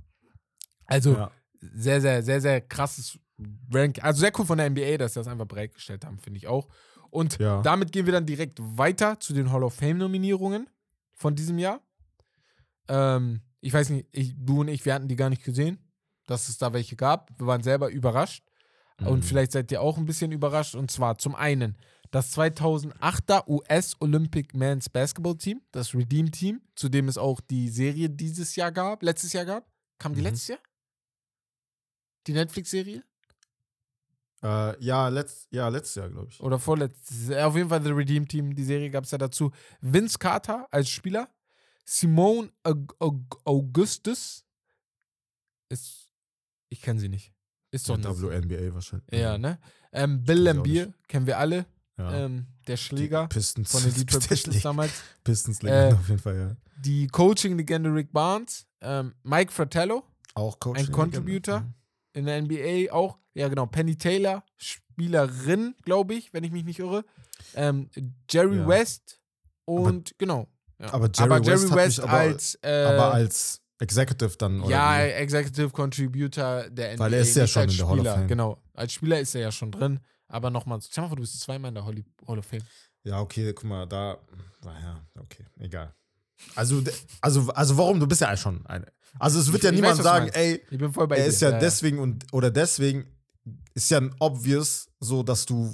Also 0.86 1.16
Ja. 1.16 1.32
sehr, 1.60 2.02
sehr, 2.02 2.24
sehr, 2.24 2.42
sehr 2.42 2.62
krasses 2.62 3.20
Rank. 3.72 4.04
Also 4.04 4.22
sehr 4.22 4.32
cool 4.40 4.46
von 4.46 4.58
der 4.58 4.70
NBA, 4.70 4.98
dass 4.98 5.14
sie 5.14 5.20
das 5.20 5.28
einfach 5.28 5.46
bereitgestellt 5.48 6.06
haben, 6.06 6.20
finde 6.20 6.38
ich 6.38 6.48
auch. 6.48 6.68
Und 7.14 7.38
Ja. 7.40 7.62
damit 7.62 7.92
gehen 7.92 8.06
wir 8.06 8.14
dann 8.14 8.26
direkt 8.26 8.58
weiter 8.60 9.20
zu 9.20 9.34
den 9.34 9.52
Hall 9.52 9.64
of 9.64 9.74
Fame-Nominierungen 9.76 10.68
von 11.14 11.36
diesem 11.36 11.58
Jahr. 11.60 11.80
Ähm, 12.88 13.42
ich 13.62 13.72
weiß 13.74 13.90
nicht, 13.90 14.08
ich, 14.12 14.34
du 14.38 14.62
und 14.62 14.68
ich, 14.68 14.84
wir 14.86 14.94
hatten 14.94 15.08
die 15.08 15.16
gar 15.16 15.30
nicht 15.30 15.44
gesehen, 15.44 15.78
dass 16.28 16.50
es 16.50 16.58
da 16.58 16.74
welche 16.74 16.96
gab. 16.96 17.30
Wir 17.40 17.48
waren 17.48 17.64
selber 17.64 17.90
überrascht. 17.90 18.44
Und 19.00 19.20
Mhm. 19.20 19.24
vielleicht 19.24 19.52
seid 19.52 19.72
ihr 19.72 19.82
auch 19.82 19.98
ein 19.98 20.06
bisschen 20.06 20.32
überrascht. 20.32 20.76
Und 20.76 20.92
zwar 20.92 21.18
zum 21.18 21.36
einen 21.36 21.78
das 22.12 22.32
2008er 22.38 23.48
US 23.48 23.96
Olympic 24.00 24.56
Men's 24.56 24.90
Basketball 24.90 25.36
Team, 25.38 25.62
das 25.72 25.94
Redeem 25.96 26.32
Team, 26.32 26.62
zu 26.76 26.90
dem 26.90 27.08
es 27.08 27.18
auch 27.18 27.40
die 27.42 27.70
Serie 27.70 28.10
dieses 28.10 28.56
Jahr 28.56 28.72
gab, 28.72 29.02
letztes 29.04 29.34
Jahr 29.34 29.46
gab. 29.46 29.66
Kam 29.98 30.14
die 30.14 30.20
Mhm. 30.22 30.28
letztes 30.28 30.48
Jahr? 30.50 30.60
Die 32.28 32.34
Netflix-Serie? 32.34 33.04
Äh, 34.44 34.84
ja, 34.84 35.08
letzt, 35.08 35.48
ja, 35.52 35.68
letztes 35.70 35.96
Jahr, 35.96 36.10
glaube 36.10 36.28
ich. 36.30 36.40
Oder 36.42 36.60
vorletztes. 36.60 37.32
Auf 37.38 37.56
jeden 37.56 37.70
Fall 37.70 37.82
The 37.82 37.92
Redeem 37.92 38.28
Team, 38.28 38.54
die 38.56 38.64
Serie 38.64 38.90
gab 38.90 39.06
es 39.06 39.12
ja 39.12 39.18
dazu. 39.18 39.52
Vince 39.82 40.18
Carter 40.20 40.68
als 40.72 40.90
Spieler. 40.90 41.30
Simone 41.86 42.50
Aug 42.64 42.96
Aug 43.00 43.42
Augustus 43.46 44.46
ist. 45.70 46.10
Ich 46.70 46.82
kenne 46.82 47.00
sie 47.00 47.10
nicht. 47.10 47.34
Ist 47.72 47.90
doch 47.90 47.98
Ja, 47.98 48.10
eine. 48.10 48.22
WNBA 48.22 48.74
wahrscheinlich. 48.74 49.08
Ja, 49.12 49.38
ne? 49.38 49.60
Ähm, 49.92 50.24
Bill 50.24 50.40
Lambier, 50.40 50.94
kennen 51.08 51.26
wir 51.28 51.38
alle. 51.40 51.66
Ja. 51.98 52.26
Ähm, 52.26 52.48
der 52.68 52.78
Schläger 52.78 53.28
Die 53.28 53.36
Pistons. 53.36 53.72
von 53.72 53.84
den 53.84 53.94
Detroit 53.98 54.28
Pistons 54.28 54.62
damals. 54.62 54.92
Pistons 55.24 55.64
Äh, 55.64 55.94
auf 56.00 56.08
jeden 56.08 56.20
Fall, 56.20 56.36
ja. 56.38 56.56
Die 56.78 57.08
Coaching-Legende 57.08 57.94
Rick 57.94 58.12
Barnes. 58.12 58.66
Ähm, 58.82 59.14
Mike 59.24 59.52
Fratello 59.52 60.04
Auch 60.34 60.60
Coach. 60.60 60.80
ein 60.80 60.92
Contributor. 60.92 61.64
In 62.14 62.26
der 62.26 62.42
NBA 62.42 62.92
auch. 62.94 63.18
Ja, 63.34 63.48
genau. 63.50 63.66
Penny 63.66 63.96
Taylor, 63.98 64.44
Spielerin, 64.58 65.76
glaube 65.84 66.14
ich, 66.16 66.34
wenn 66.34 66.44
ich 66.44 66.52
mich 66.52 66.64
nicht 66.64 66.80
irre. 66.80 67.04
Ähm, 67.56 67.90
Jerry 68.30 68.58
Ja. 68.58 68.68
West 68.68 69.20
und 69.66 70.18
genau. 70.18 70.48
Ja. 70.80 70.94
aber 70.94 71.10
Jerry 71.14 71.46
West 71.46 71.72
hat 71.72 71.86
mich 71.88 72.04
aber- 72.04 72.12
als, 72.14 72.56
äh, 72.62 72.86
Aber 72.86 73.14
als 73.14 73.62
Executive 73.80 74.38
dann, 74.38 74.62
oder? 74.62 74.70
ja, 74.72 74.98
wie? 75.06 75.12
Executive 75.12 75.70
Contributor 75.72 76.70
der 76.70 76.94
NBA. 76.94 77.00
Weil 77.04 77.14
er 77.14 77.20
ist 77.22 77.36
ja 77.36 77.48
schon 77.48 77.70
in 77.70 77.78
der 77.78 77.88
Hall 77.88 78.00
of. 78.00 78.06
Fame. 78.08 78.28
Genau. 78.28 78.62
Als 78.74 78.94
Spieler 78.94 79.20
ist 79.20 79.36
er 79.36 79.42
ja 79.42 79.52
schon 79.52 79.72
drin. 79.72 80.00
Aber 80.28 80.50
nochmal, 80.50 80.80
stell 80.82 81.04
mal 81.08 81.10
du 81.16 81.22
bist 81.22 81.40
zweimal 81.42 81.70
in 81.70 81.76
der 81.76 81.86
Hall 81.86 82.40
of 82.40 82.46
Fame. 82.46 82.64
Ja, 83.04 83.20
okay, 83.20 83.54
guck 83.54 83.66
mal, 83.66 83.86
da. 83.86 84.18
Naja, 84.64 85.06
okay, 85.20 85.46
egal. 85.60 85.94
Also, 86.56 86.84
also, 87.22 87.50
also 87.54 87.78
warum? 87.78 88.00
Du 88.00 88.08
bist 88.08 88.22
ja 88.22 88.36
schon 88.38 88.66
eine. 88.66 88.86
Also 89.20 89.40
es 89.40 89.48
wird 89.52 89.60
Ich- 89.64 89.64
ja 89.66 89.72
niemand 89.72 89.98
weiß, 89.98 90.04
sagen, 90.04 90.28
ey, 90.34 90.62
Ich 90.70 90.78
bin 90.78 90.92
voll 90.92 91.08
bei 91.08 91.18
er 91.18 91.24
dir. 91.24 91.30
ist 91.30 91.42
ja, 91.42 91.52
deswegen 91.60 92.00
und 92.00 92.26
oder 92.34 92.50
deswegen 92.52 93.06
ist 93.76 93.90
ja 93.92 94.00
ein 94.00 94.14
obvious 94.20 94.88
so, 95.00 95.24
dass 95.24 95.46
du, 95.46 95.74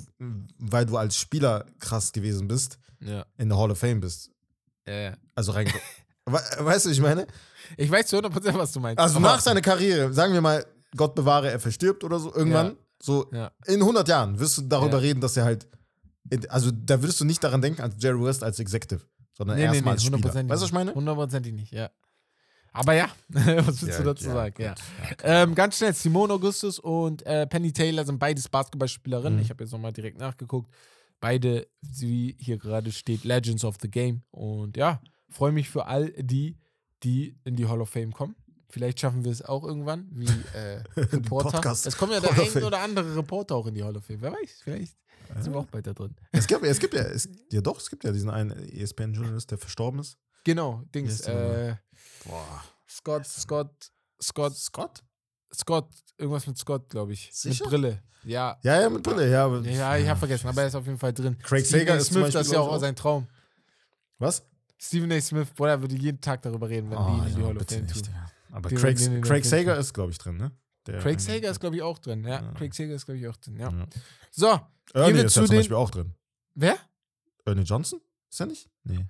weil 0.57 0.85
du 0.85 0.97
als 0.97 1.17
Spieler 1.17 1.65
krass 1.79 2.11
gewesen 2.11 2.47
bist, 2.47 2.77
Ja, 2.99 3.25
in 3.37 3.49
der 3.49 3.57
Hall 3.57 3.71
of 3.71 3.79
Fame 3.79 3.99
bist. 4.01 4.31
ja, 4.87 4.93
ja. 4.93 5.17
Also 5.35 5.51
rein. 5.53 5.67
We 6.25 6.39
weißt 6.59 6.85
du, 6.85 6.89
ich 6.91 6.99
meine? 7.01 7.25
Ich 7.77 7.89
weiß 7.89 8.07
zu 8.07 8.17
100%, 8.17 8.53
was 8.57 8.71
du 8.71 8.79
meinst. 8.79 8.99
Also 8.99 9.17
Aber- 9.17 9.27
nach 9.27 9.39
seiner 9.39 9.61
Karriere, 9.61 10.13
sagen 10.13 10.33
wir 10.33 10.41
mal, 10.41 10.65
Gott 10.95 11.15
bewahre, 11.15 11.49
er 11.51 11.59
verstirbt 11.59 12.03
oder 12.03 12.19
so, 12.19 12.33
irgendwann, 12.33 12.67
Ja. 12.67 12.75
so 13.01 13.29
Ja. 13.31 13.51
in 13.65 13.81
100 13.81 14.07
Jahren 14.07 14.39
wirst 14.39 14.57
du 14.57 14.61
darüber 14.63 14.93
Ja. 14.97 14.99
reden, 14.99 15.21
dass 15.21 15.37
er 15.37 15.45
halt, 15.45 15.67
also 16.49 16.71
da 16.71 17.01
würdest 17.01 17.19
du 17.21 17.25
nicht 17.25 17.43
daran 17.43 17.61
denken, 17.61 17.81
als 17.81 17.95
Jerry 17.99 18.21
West 18.23 18.43
als 18.43 18.59
Executive, 18.59 19.01
sondern 19.39 19.57
Nee, 19.57 19.63
nee, 19.63 19.69
nee, 19.69 19.75
erstmal 19.77 19.93
als 19.93 20.03
Spieler. 20.03 20.23
Weißt 20.23 20.35
du, 20.35 20.49
was 20.49 20.63
ich 20.63 20.73
meine? 20.73 20.93
Hundertprozentig 20.93 21.53
nicht, 21.53 21.71
ja. 21.71 21.89
Aber 22.71 22.93
ja, 22.93 23.09
was 23.29 23.81
willst 23.81 23.99
du 23.99 24.03
dazu 24.03 24.25
sagen? 24.25 24.53
gut. 24.53 24.65
Ja. 24.65 24.75
Ja, 25.23 25.43
Ähm, 25.43 25.55
ganz 25.55 25.77
schnell, 25.77 25.93
Simone 25.93 26.33
Augustus 26.33 26.77
und 26.77 27.25
äh, 27.25 27.47
Penny 27.47 27.71
Taylor 27.71 28.05
sind 28.05 28.19
beides 28.19 28.47
Basketballspielerinnen. 28.49 29.37
Mhm. 29.39 29.41
Ich 29.41 29.49
habe 29.49 29.63
jetzt 29.63 29.71
nochmal 29.71 29.93
direkt 29.93 30.19
nachgeguckt. 30.19 30.69
Beide, 31.21 31.67
wie 31.81 32.35
hier 32.39 32.57
gerade 32.57 32.91
steht, 32.91 33.23
Legends 33.23 33.63
of 33.63 33.77
the 33.81 33.89
Game. 33.89 34.21
Und 34.29 34.77
ja, 34.77 35.01
freue 35.29 35.51
mich 35.51 35.69
für 35.69 35.87
all 35.87 36.11
die, 36.17 36.57
die 37.03 37.37
in 37.45 37.55
die 37.55 37.65
Hall 37.67 37.81
of 37.81 37.89
Fame 37.89 38.11
kommen. 38.13 38.35
Vielleicht 38.69 38.99
schaffen 38.99 39.23
wir 39.23 39.31
es 39.31 39.41
auch 39.41 39.63
irgendwann, 39.63 40.07
wie 40.11 40.27
äh, 40.53 40.83
Reporter. 40.95 41.71
Es 41.71 41.97
kommen 41.97 42.11
ja 42.11 42.19
der 42.19 42.31
ein 42.31 42.63
oder 42.63 42.81
andere 42.81 43.15
Reporter 43.15 43.55
auch 43.55 43.65
in 43.65 43.73
die 43.73 43.83
Hall 43.83 43.97
of 43.97 44.05
Fame. 44.05 44.21
Wer 44.21 44.33
weiß, 44.33 44.61
vielleicht 44.63 44.95
sind 45.39 45.53
wir 45.53 45.59
auch 45.59 45.67
da 45.71 45.81
drin. 45.81 46.15
Es 46.31 46.47
gibt, 46.47 46.63
es 46.63 46.79
gibt 46.79 46.93
ja, 46.93 47.01
es, 47.01 47.29
ja 47.51 47.61
doch, 47.61 47.77
es 47.79 47.89
gibt 47.89 48.03
ja 48.03 48.11
diesen 48.11 48.29
einen 48.29 48.51
ESPN-Journalist, 48.51 49.51
der 49.51 49.57
verstorben 49.57 49.99
ist. 49.99 50.17
Genau, 50.43 50.83
Dings. 50.93 51.21
Äh, 51.21 51.75
Boah. 52.25 52.63
Scott, 52.87 53.25
Scott, 53.27 53.91
Scott, 54.21 54.55
Scott? 54.57 55.03
Scott, 55.53 55.89
irgendwas 56.17 56.47
mit 56.47 56.57
Scott, 56.57 56.89
glaube 56.89 57.13
ich. 57.13 57.29
Sicher? 57.33 57.65
Mit 57.65 57.69
Brille. 57.71 58.03
Ja. 58.23 58.57
Ja, 58.63 58.81
ja, 58.81 58.89
mit 58.89 59.03
Brille, 59.03 59.29
ja. 59.29 59.47
Ja, 59.61 59.97
ich 59.97 60.07
habe 60.07 60.19
vergessen, 60.19 60.47
aber 60.47 60.61
er 60.61 60.67
ist 60.67 60.75
auf 60.75 60.85
jeden 60.85 60.97
Fall 60.97 61.13
drin. 61.13 61.37
Craig 61.39 61.65
Stephen 61.65 61.79
Sager 61.79 61.93
A. 61.93 61.97
ist 61.97 62.07
Smith, 62.07 62.21
Beispiel, 62.23 62.33
das 62.39 62.47
ist 62.47 62.53
ja 62.53 62.59
auch 62.59 62.75
ich, 62.75 62.81
sein 62.81 62.95
Traum. 62.95 63.27
Was? 64.17 64.43
Stephen 64.77 65.11
A. 65.11 65.21
Smith, 65.21 65.47
boah, 65.55 65.69
er 65.69 65.81
würde 65.81 65.95
jeden 65.95 66.21
Tag 66.21 66.41
darüber 66.41 66.69
reden, 66.69 66.89
wenn 66.89 66.97
Oh, 66.97 67.07
die 67.11 67.17
ihn 67.17 67.27
in 67.27 67.35
die 67.35 67.43
Hall 67.43 67.57
of 67.57 67.63
Fame 67.67 67.87
tun. 67.87 68.01
Aber 68.51 68.69
Die 68.69 68.75
Craig, 68.75 68.99
in 68.99 69.11
den 69.13 69.23
Craig 69.23 69.45
Sager 69.45 69.77
ist, 69.77 69.93
glaube 69.93 70.11
ich, 70.11 70.17
drin, 70.17 70.37
ne? 70.37 70.51
Der- 70.91 70.99
Craig 71.01 71.19
Sager 71.19 71.49
ist, 71.49 71.59
glaube 71.59 71.75
ich, 71.75 71.81
auch 71.81 71.97
drin. 71.99 72.23
Ja, 72.23 72.41
Ja. 72.41 72.51
Craig 72.53 72.73
Sager 72.73 72.93
ist, 72.93 73.05
glaube 73.05 73.19
ich, 73.19 73.27
auch 73.27 73.37
drin. 73.37 73.57
Ja. 73.57 73.69
Ja. 73.69 73.85
So, 74.31 74.59
Ernie 74.93 75.19
ist 75.21 75.35
ja 75.35 75.45
zum 75.45 75.55
Beispiel 75.55 75.75
auch 75.75 75.89
drin. 75.91 76.13
wer? 76.55 76.77
Ernie 77.45 77.63
Johnson? 77.63 77.99
Ist 78.29 78.39
er 78.41 78.45
nicht? 78.47 78.69
Nee. 78.83 79.05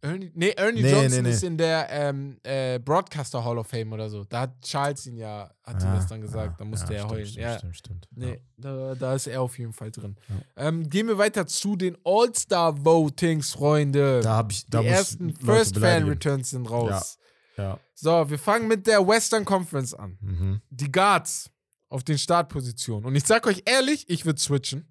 Ernie, 0.00 0.30
nee, 0.34 0.50
Ernie 0.50 0.82
Nee, 0.82 0.90
Johnson 0.92 1.22
nee, 1.22 1.28
nee. 1.30 1.34
ist 1.34 1.42
in 1.44 1.56
der 1.56 1.88
ähm, 1.90 2.38
äh, 2.42 2.78
Broadcaster 2.78 3.42
Hall 3.42 3.56
of 3.56 3.66
Fame 3.68 3.90
oder 3.94 4.10
so. 4.10 4.22
Da 4.24 4.40
hat 4.42 4.60
Charles 4.60 5.06
ihn 5.06 5.16
ja, 5.16 5.50
hat 5.62 5.82
ihm 5.82 5.88
Ah, 5.88 5.94
das 5.96 6.06
dann 6.08 6.20
gesagt. 6.20 6.52
ah, 6.52 6.56
da 6.58 6.64
musste 6.66 6.92
ja, 6.92 6.98
er 6.98 6.98
stimmt, 7.04 7.12
heulen. 7.12 7.26
Stimmt, 7.26 7.42
ja. 7.42 7.56
stimmt, 7.58 7.76
stimmt. 7.78 8.08
Nee, 8.10 8.40
da, 8.58 8.94
da 8.96 9.14
ist 9.14 9.26
er 9.28 9.40
auf 9.40 9.58
jeden 9.58 9.72
Fall 9.72 9.90
drin. 9.90 10.16
Ja. 10.28 10.68
Ähm, 10.68 10.90
gehen 10.90 11.08
wir 11.08 11.16
weiter 11.16 11.46
zu 11.46 11.74
den 11.76 11.96
All-Star-Votings, 12.04 13.52
Freunde. 13.52 14.20
Da 14.20 14.34
habe 14.36 14.52
ich. 14.52 14.66
Da 14.66 14.82
Die 14.82 14.88
ersten 14.88 15.34
First 15.36 15.78
Fan. 15.78 16.04
Returns 16.06 16.50
sind 16.50 16.70
raus. 16.70 17.18
Ja. 17.56 17.78
So, 17.94 18.28
wir 18.30 18.38
fangen 18.38 18.66
mit 18.68 18.86
der 18.86 19.06
Western 19.06 19.44
Conference 19.44 19.94
an. 19.94 20.18
Mhm. 20.20 20.60
Die 20.70 20.90
Guards 20.90 21.50
auf 21.88 22.02
den 22.02 22.18
Startpositionen. 22.18 23.04
Und 23.06 23.14
ich 23.14 23.24
sag 23.24 23.46
euch 23.46 23.62
ehrlich, 23.66 24.08
ich 24.10 24.24
würde 24.26 24.40
switchen. 24.40 24.86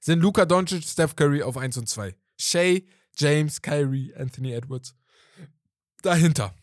Sind 0.00 0.20
Luka 0.20 0.44
Doncic, 0.44 0.84
Steph 0.84 1.16
Curry 1.16 1.42
auf 1.42 1.56
1 1.56 1.76
und 1.76 1.88
2. 1.88 2.14
Shea, 2.38 2.82
James, 3.16 3.60
Kyrie, 3.60 4.14
Anthony 4.14 4.52
Edwards. 4.52 4.94
Dahinter. 6.02 6.54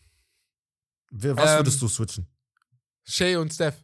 Wer- 1.10 1.36
Was 1.36 1.50
Ähm, 1.50 1.56
würdest 1.58 1.82
du 1.82 1.88
switchen? 1.88 2.26
Shea 3.04 3.36
und 3.38 3.52
Steph. 3.52 3.76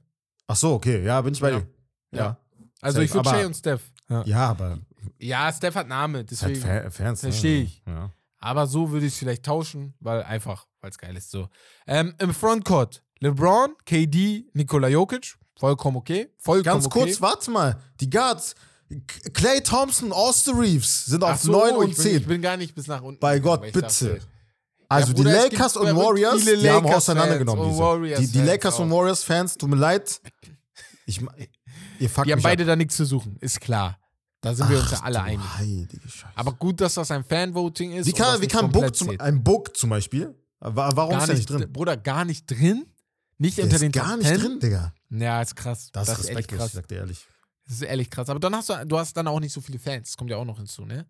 Ach 0.47 0.57
so, 0.57 0.73
okay. 0.75 1.05
Ja, 1.05 1.21
bin 1.21 1.35
ich 1.35 1.41
bei 1.41 1.51
Ja. 1.51 1.61
dir. 1.61 1.67
Ja. 2.13 2.19
Ja. 2.19 2.37
Also 2.81 2.97
Safe, 2.97 3.05
ich 3.05 3.15
würde 3.15 3.29
Shea 3.31 3.47
und 3.47 3.55
Steph. 3.55 3.83
Ja. 4.25 4.51
Aber 4.51 4.79
ja, 5.19 5.53
Steph 5.53 5.75
hat 5.75 5.87
Name, 5.89 6.21
hat 6.21 6.31
deswegen. 6.31 6.61
Fa- 6.61 6.91
Fans. 6.91 7.23
ne? 7.23 7.31
Versteh 7.31 7.63
ich. 7.63 7.83
Ja. 7.87 8.13
Aber 8.43 8.67
so 8.67 8.91
würde 8.91 9.07
ich 9.07 9.13
es 9.13 9.19
vielleicht 9.19 9.45
tauschen, 9.45 9.95
weil 10.01 10.25
einfach, 10.25 10.67
weil 10.81 10.91
es 10.91 10.99
geil 10.99 11.17
ist. 11.17 11.31
So. 11.31 11.49
Ähm, 11.87 12.13
Im 12.19 12.35
Frontcourt 12.35 13.03
LeBron, 13.21 13.75
KD, 13.87 14.47
Nikola 14.53 14.89
Jokic. 14.89 15.37
Vollkommen 15.57 15.97
okay. 15.97 16.29
Vollkommen 16.39 16.65
Ganz 16.65 16.87
okay. 16.87 16.99
kurz, 17.05 17.21
warte 17.21 17.53
mal. 17.53 17.81
Die 18.01 18.11
Guards, 18.11 18.57
Clay 19.33 19.63
Thompson, 19.63 20.13
Austin 20.13 20.57
Reeves 20.57 21.07
sind 21.07 21.23
auf 21.23 21.41
so, 21.41 21.53
9 21.53 21.69
ich 21.69 21.77
und 21.77 21.87
bin, 21.87 21.97
10. 21.97 22.17
Ich 22.17 22.27
bin 22.27 22.43
gar 22.43 22.57
nicht 22.57 22.75
bis 22.75 22.89
nach 22.89 23.01
unten. 23.01 23.21
Bei 23.21 23.39
Gott, 23.39 23.63
bitte. 23.63 23.83
dachte, 23.83 24.21
Also 24.89 25.13
die 25.13 25.23
Bruder, 25.23 25.47
es 25.47 25.53
Lakers 25.53 25.77
und 25.77 25.97
Warriors, 25.97 26.45
die 26.45 26.69
haben 26.69 26.87
auseinandergenommen. 26.87 27.71
Diese. 27.71 28.21
Die, 28.23 28.33
die 28.33 28.41
Lakers 28.41 28.75
auch. 28.75 28.81
und 28.81 28.91
Warriors-Fans, 28.91 29.57
tut 29.57 29.71
mir 29.71 29.77
leid. 29.77 30.21
Ich, 31.07 31.21
ihr 32.01 32.11
fuckt 32.11 32.27
Die 32.27 32.33
haben 32.33 32.43
beide 32.43 32.65
ab. 32.65 32.69
da 32.69 32.77
nichts 32.77 32.97
zu 32.97 33.05
suchen, 33.05 33.37
ist 33.41 33.61
klar. 33.61 33.99
Da 34.43 34.55
sind 34.55 34.69
wir 34.69 34.79
uns 34.81 34.91
ja 34.91 34.99
Ach 35.01 35.05
alle 35.05 35.23
einig. 35.23 35.47
Heilige 35.59 36.01
Scheiße. 36.09 36.27
Aber 36.35 36.53
gut, 36.53 36.81
dass 36.81 36.95
das 36.95 37.11
ein 37.11 37.25
Fanvoting 37.25 37.93
ist. 37.93 38.07
wie 38.07 38.13
kann, 38.13 38.41
wie 38.43 38.47
kann 38.49 38.71
Book 38.71 38.95
zum, 38.95 39.19
ein 39.19 39.43
Book 39.43 39.75
zum 39.77 39.89
Beispiel, 39.91 40.35
wa- 40.61 40.91
warum 40.95 41.13
gar 41.13 41.21
ist 41.23 41.27
der 41.29 41.37
nicht 41.37 41.49
drin? 41.49 41.73
Bruder, 41.73 41.97
gar 41.97 42.25
nicht 42.27 42.47
drin? 42.51 42.85
Nicht 43.39 43.57
Der 43.57 43.65
unter 43.65 43.77
ist 43.77 43.83
den 43.83 43.93
gar 43.93 44.17
nicht 44.17 44.27
10? 44.29 44.39
drin, 44.41 44.61
Digga. 44.61 44.93
Ja, 45.11 45.41
ist 45.43 45.57
krass. 45.57 45.91
Das, 45.93 46.07
Das, 46.09 46.19
ist 46.19 46.25
echt 46.27 46.37
respektlos, 46.39 46.57
ich 46.59 46.59
krass. 46.59 46.73
sag 46.73 46.89
dir 46.89 46.97
ehrlich. 46.99 47.27
Das 47.67 47.75
ist 47.77 47.83
ehrlich 47.83 48.11
krass. 48.11 48.29
Aber 48.29 48.41
dann 48.41 48.55
hast 48.55 48.69
du, 48.69 48.85
du 48.87 48.99
hast 48.99 49.17
dann 49.17 49.27
auch 49.29 49.41
nicht 49.41 49.53
so 49.53 49.61
viele 49.61 49.79
Fans. 49.79 50.11
Das 50.11 50.17
kommt 50.17 50.31
ja 50.31 50.37
auch 50.37 50.45
noch 50.45 50.59
hinzu, 50.59 50.85
ne? 50.85 51.07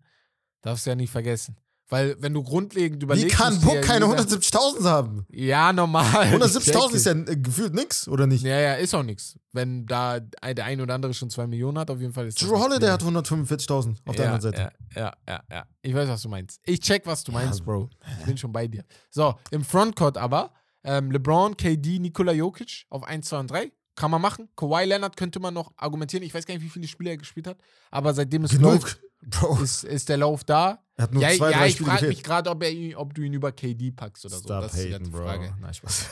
Darfst 0.61 0.85
du 0.85 0.91
ja 0.91 0.95
nicht 0.95 1.11
vergessen. 1.11 1.57
Weil, 1.93 2.15
wenn 2.19 2.33
du 2.33 2.41
grundlegend 2.41 3.01
Wie 3.01 3.05
überlegst. 3.05 3.37
kann 3.37 3.53
musst 3.53 3.65
du 3.67 3.69
Book 3.69 3.83
keine 3.83 4.07
jeder- 4.07 4.17
170.000 4.23 4.83
haben? 4.83 5.27
Ja, 5.29 5.71
normal. 5.71 6.03
170.000 6.33 6.93
ist 6.95 7.05
ja. 7.05 7.11
äh, 7.11 7.37
gefühlt 7.37 7.75
nix, 7.75 8.07
oder 8.07 8.25
nicht? 8.25 8.43
Ja, 8.43 8.59
ja, 8.59 8.73
ist 8.73 8.95
auch 8.95 9.03
nichts. 9.03 9.37
Wenn 9.51 9.85
da 9.85 10.19
der 10.19 10.65
ein 10.65 10.81
oder 10.81 10.95
andere 10.95 11.13
schon 11.13 11.29
zwei 11.29 11.45
Millionen 11.45 11.77
hat, 11.77 11.91
auf 11.91 12.01
jeden 12.01 12.11
Fall 12.11 12.25
ist 12.25 12.41
das. 12.41 12.49
Drew 12.49 12.57
Holiday 12.57 12.89
hat 12.89 13.03
145.000 13.03 13.97
auf 14.05 14.15
der 14.15 14.25
ja, 14.25 14.33
anderen 14.33 14.41
Seite. 14.41 14.71
Ja, 14.95 15.01
ja, 15.03 15.13
ja, 15.29 15.43
ja. 15.51 15.65
Ich 15.83 15.93
weiß, 15.93 16.09
was 16.09 16.23
du 16.23 16.29
meinst. 16.29 16.59
Ich 16.65 16.79
check, 16.79 17.05
was 17.05 17.23
du 17.23 17.31
meinst, 17.31 17.59
Ja. 17.59 17.65
Bro. 17.65 17.91
Ich 18.21 18.25
bin 18.25 18.37
schon 18.39 18.51
bei 18.51 18.67
dir. 18.67 18.83
So, 19.11 19.35
im 19.51 19.63
Frontcourt 19.63 20.17
aber 20.17 20.51
ähm, 20.83 21.11
LeBron, 21.11 21.55
KD, 21.55 21.99
Nikola 21.99 22.31
Jokic 22.31 22.85
auf 22.89 23.03
1, 23.03 23.29
2 23.29 23.39
und 23.39 23.51
3. 23.51 23.71
Kann 23.95 24.09
man 24.11 24.21
machen. 24.21 24.49
Kawhi 24.55 24.85
Leonard 24.85 25.15
könnte 25.15 25.39
man 25.39 25.53
noch 25.53 25.71
argumentieren. 25.77 26.23
Ich 26.23 26.33
weiß 26.33 26.45
gar 26.45 26.55
nicht, 26.55 26.63
wie 26.63 26.69
viele 26.69 26.87
Spiele 26.87 27.11
er 27.11 27.17
gespielt 27.17 27.47
hat. 27.47 27.57
Aber 27.91 28.13
seitdem 28.13 28.43
es 28.43 28.53
läuft, 28.53 28.99
Genug. 28.99 29.39
Bro, 29.57 29.61
ist, 29.63 29.83
ist 29.83 30.09
der 30.09 30.17
Lauf 30.17 30.43
da. 30.43 30.83
er 30.95 31.03
hat 31.03 31.13
nur 31.13 31.21
ja, 31.23 31.29
zwei, 31.29 31.51
ja 31.51 31.57
drei 31.59 31.67
ich 31.67 31.77
frage 31.77 32.07
mich 32.07 32.23
gerade, 32.23 32.49
ob, 32.49 32.63
er 32.63 32.99
ob 32.99 33.13
du 33.13 33.21
ihn 33.21 33.33
über 33.33 33.51
KD 33.51 33.91
packst 33.91 34.25
oder 34.25 34.35
so. 34.35 34.43
Stop 34.43 34.61
das 34.63 34.73
ist 34.73 34.87
die 34.87 34.93
haten, 34.93 35.11
Bro. 35.11 35.23
Frage. 35.23 35.55
Nein, 35.61 35.73
Spaß. 35.73 36.07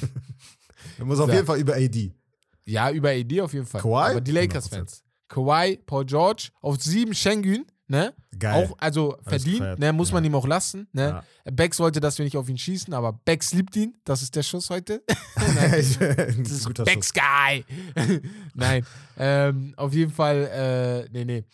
er 0.98 1.04
muss 1.04 1.18
auf 1.20 1.28
Ja. 1.28 1.34
jeden 1.36 1.46
Fall 1.46 1.58
über 1.58 1.74
AD. 1.74 2.12
Ja, 2.64 2.90
über 2.90 3.10
AD 3.10 3.40
auf 3.40 3.52
jeden 3.52 3.66
Fall. 3.66 3.80
Kawhi? 3.80 4.10
Aber 4.12 4.20
die 4.20 4.32
Lakers-Fans. 4.32 5.02
Kawhi, 5.28 5.78
Paul 5.86 6.04
George, 6.04 6.50
auf 6.60 6.80
sieben 6.82 7.14
Schengen, 7.14 7.66
ne? 7.92 8.12
Geil. 8.38 8.64
Auch, 8.66 8.76
also 8.78 9.16
verdient, 9.24 9.78
ne? 9.78 9.92
Muss 9.92 10.10
man 10.10 10.24
Ja. 10.24 10.30
ihm 10.30 10.34
auch 10.34 10.46
lassen, 10.46 10.88
ne? 10.92 11.22
Bex 11.44 11.78
wollte, 11.78 12.00
dass 12.00 12.18
wir 12.18 12.24
nicht 12.24 12.36
auf 12.36 12.48
ihn 12.48 12.58
schießen, 12.58 12.92
aber 12.92 13.12
Bex 13.12 13.52
liebt 13.54 13.76
ihn. 13.76 13.94
Das 14.04 14.22
ist 14.22 14.34
der 14.34 14.42
Schuss 14.42 14.68
heute. 14.70 15.02
das 15.36 16.50
ist 16.50 16.66
guter 16.66 16.84
Bex 16.84 17.08
Schuss. 17.08 17.12
Guy. 17.14 17.64
Nein. 18.54 18.84
Ähm, 19.16 19.74
auf 19.76 19.92
jeden 19.92 20.10
Fall, 20.12 21.06
äh, 21.06 21.08
nee, 21.12 21.24
nee. 21.24 21.44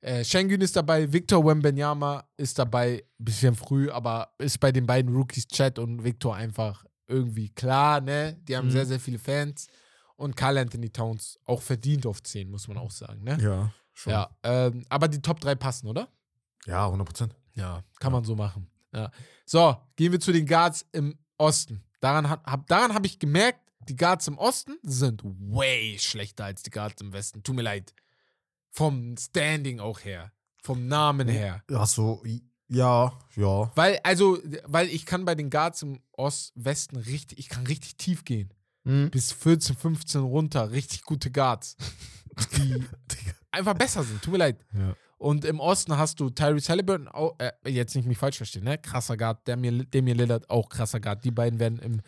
Äh, 0.00 0.24
Schengen 0.24 0.60
ist 0.60 0.76
dabei, 0.76 1.12
Victor 1.12 1.44
Wembenyama 1.44 2.24
ist 2.36 2.56
dabei, 2.58 3.02
bisschen 3.18 3.56
früh, 3.56 3.90
aber 3.90 4.28
ist 4.38 4.60
bei 4.60 4.70
den 4.70 4.86
beiden 4.86 5.12
Rookies 5.14 5.48
Chat 5.48 5.78
und 5.78 6.04
Victor 6.04 6.36
einfach 6.36 6.84
irgendwie 7.08 7.48
klar, 7.48 8.00
ne? 8.00 8.36
Die 8.46 8.56
haben 8.56 8.66
Mhm. 8.68 8.70
sehr, 8.72 8.86
sehr 8.86 9.00
viele 9.00 9.18
Fans. 9.18 9.66
Und 10.16 10.36
Carl 10.36 10.58
Anthony 10.58 10.90
Towns 10.90 11.38
auch 11.44 11.62
verdient 11.62 12.04
auf 12.06 12.22
10, 12.22 12.50
muss 12.50 12.68
man 12.68 12.76
auch 12.76 12.90
sagen, 12.90 13.22
ne? 13.24 13.38
Ja, 13.40 13.72
schon. 13.98 14.12
Ja, 14.12 14.30
ähm, 14.42 14.84
aber 14.88 15.08
die 15.08 15.20
Top 15.20 15.40
3 15.40 15.54
passen, 15.56 15.88
oder? 15.88 16.08
Ja, 16.66 16.86
100 16.86 17.06
Prozent. 17.06 17.34
Ja, 17.54 17.82
kann 17.98 18.12
man 18.12 18.24
so 18.24 18.36
machen. 18.36 18.70
Ja. 18.92 19.10
So, 19.44 19.76
gehen 19.96 20.12
wir 20.12 20.20
zu 20.20 20.32
den 20.32 20.46
Guards 20.46 20.86
im 20.92 21.18
Osten. 21.36 21.82
Daran 22.00 22.28
habe 22.28 22.42
hab, 22.50 22.66
daran 22.68 22.94
hab 22.94 23.04
ich 23.04 23.18
gemerkt, 23.18 23.60
die 23.88 23.96
Guards 23.96 24.28
im 24.28 24.38
Osten 24.38 24.76
sind 24.82 25.22
way 25.24 25.98
schlechter 25.98 26.44
als 26.44 26.62
die 26.62 26.70
Guards 26.70 27.00
im 27.00 27.12
Westen. 27.12 27.42
Tut 27.42 27.56
mir 27.56 27.62
leid. 27.62 27.94
Vom 28.70 29.16
Standing 29.16 29.80
auch 29.80 30.00
her. 30.00 30.32
Vom 30.62 30.86
Namen 30.86 31.26
her. 31.26 31.62
Ach 31.72 31.86
so, 31.86 32.22
ja, 32.68 33.18
ja. 33.34 33.72
Weil, 33.74 33.98
also, 34.02 34.38
weil 34.64 34.88
ich 34.88 35.06
kann 35.06 35.24
bei 35.24 35.34
den 35.34 35.50
Guards 35.50 35.82
im 35.82 36.00
Ost-Westen 36.12 36.98
richtig, 36.98 37.38
ich 37.38 37.48
kann 37.48 37.66
richtig 37.66 37.96
tief 37.96 38.24
gehen. 38.24 38.52
Hm? 38.84 39.10
Bis 39.10 39.32
14, 39.32 39.74
15 39.76 40.20
runter. 40.20 40.70
Richtig 40.70 41.02
gute 41.02 41.30
Guards. 41.30 41.76
Die 42.56 42.84
einfach 43.58 43.74
besser 43.74 44.02
sind. 44.02 44.22
Tut 44.22 44.32
mir 44.32 44.38
leid. 44.38 44.56
Ja. 44.72 44.94
Und 45.18 45.44
im 45.44 45.58
Osten 45.58 45.96
hast 45.98 46.20
du 46.20 46.30
Tyrese 46.30 46.68
Halliburton, 46.70 47.08
auch, 47.08 47.34
äh, 47.38 47.50
jetzt 47.68 47.96
nicht 47.96 48.06
mich 48.06 48.18
falsch 48.18 48.36
verstehen, 48.36 48.64
ne? 48.64 48.78
Krasser 48.78 49.16
Guard, 49.16 49.46
Damian, 49.48 49.84
Damian 49.90 50.16
Lillard, 50.16 50.48
auch 50.48 50.68
krasser 50.68 51.00
Guard. 51.00 51.24
Die 51.24 51.32
beiden 51.32 51.58
werden 51.58 51.80
im, 51.80 52.00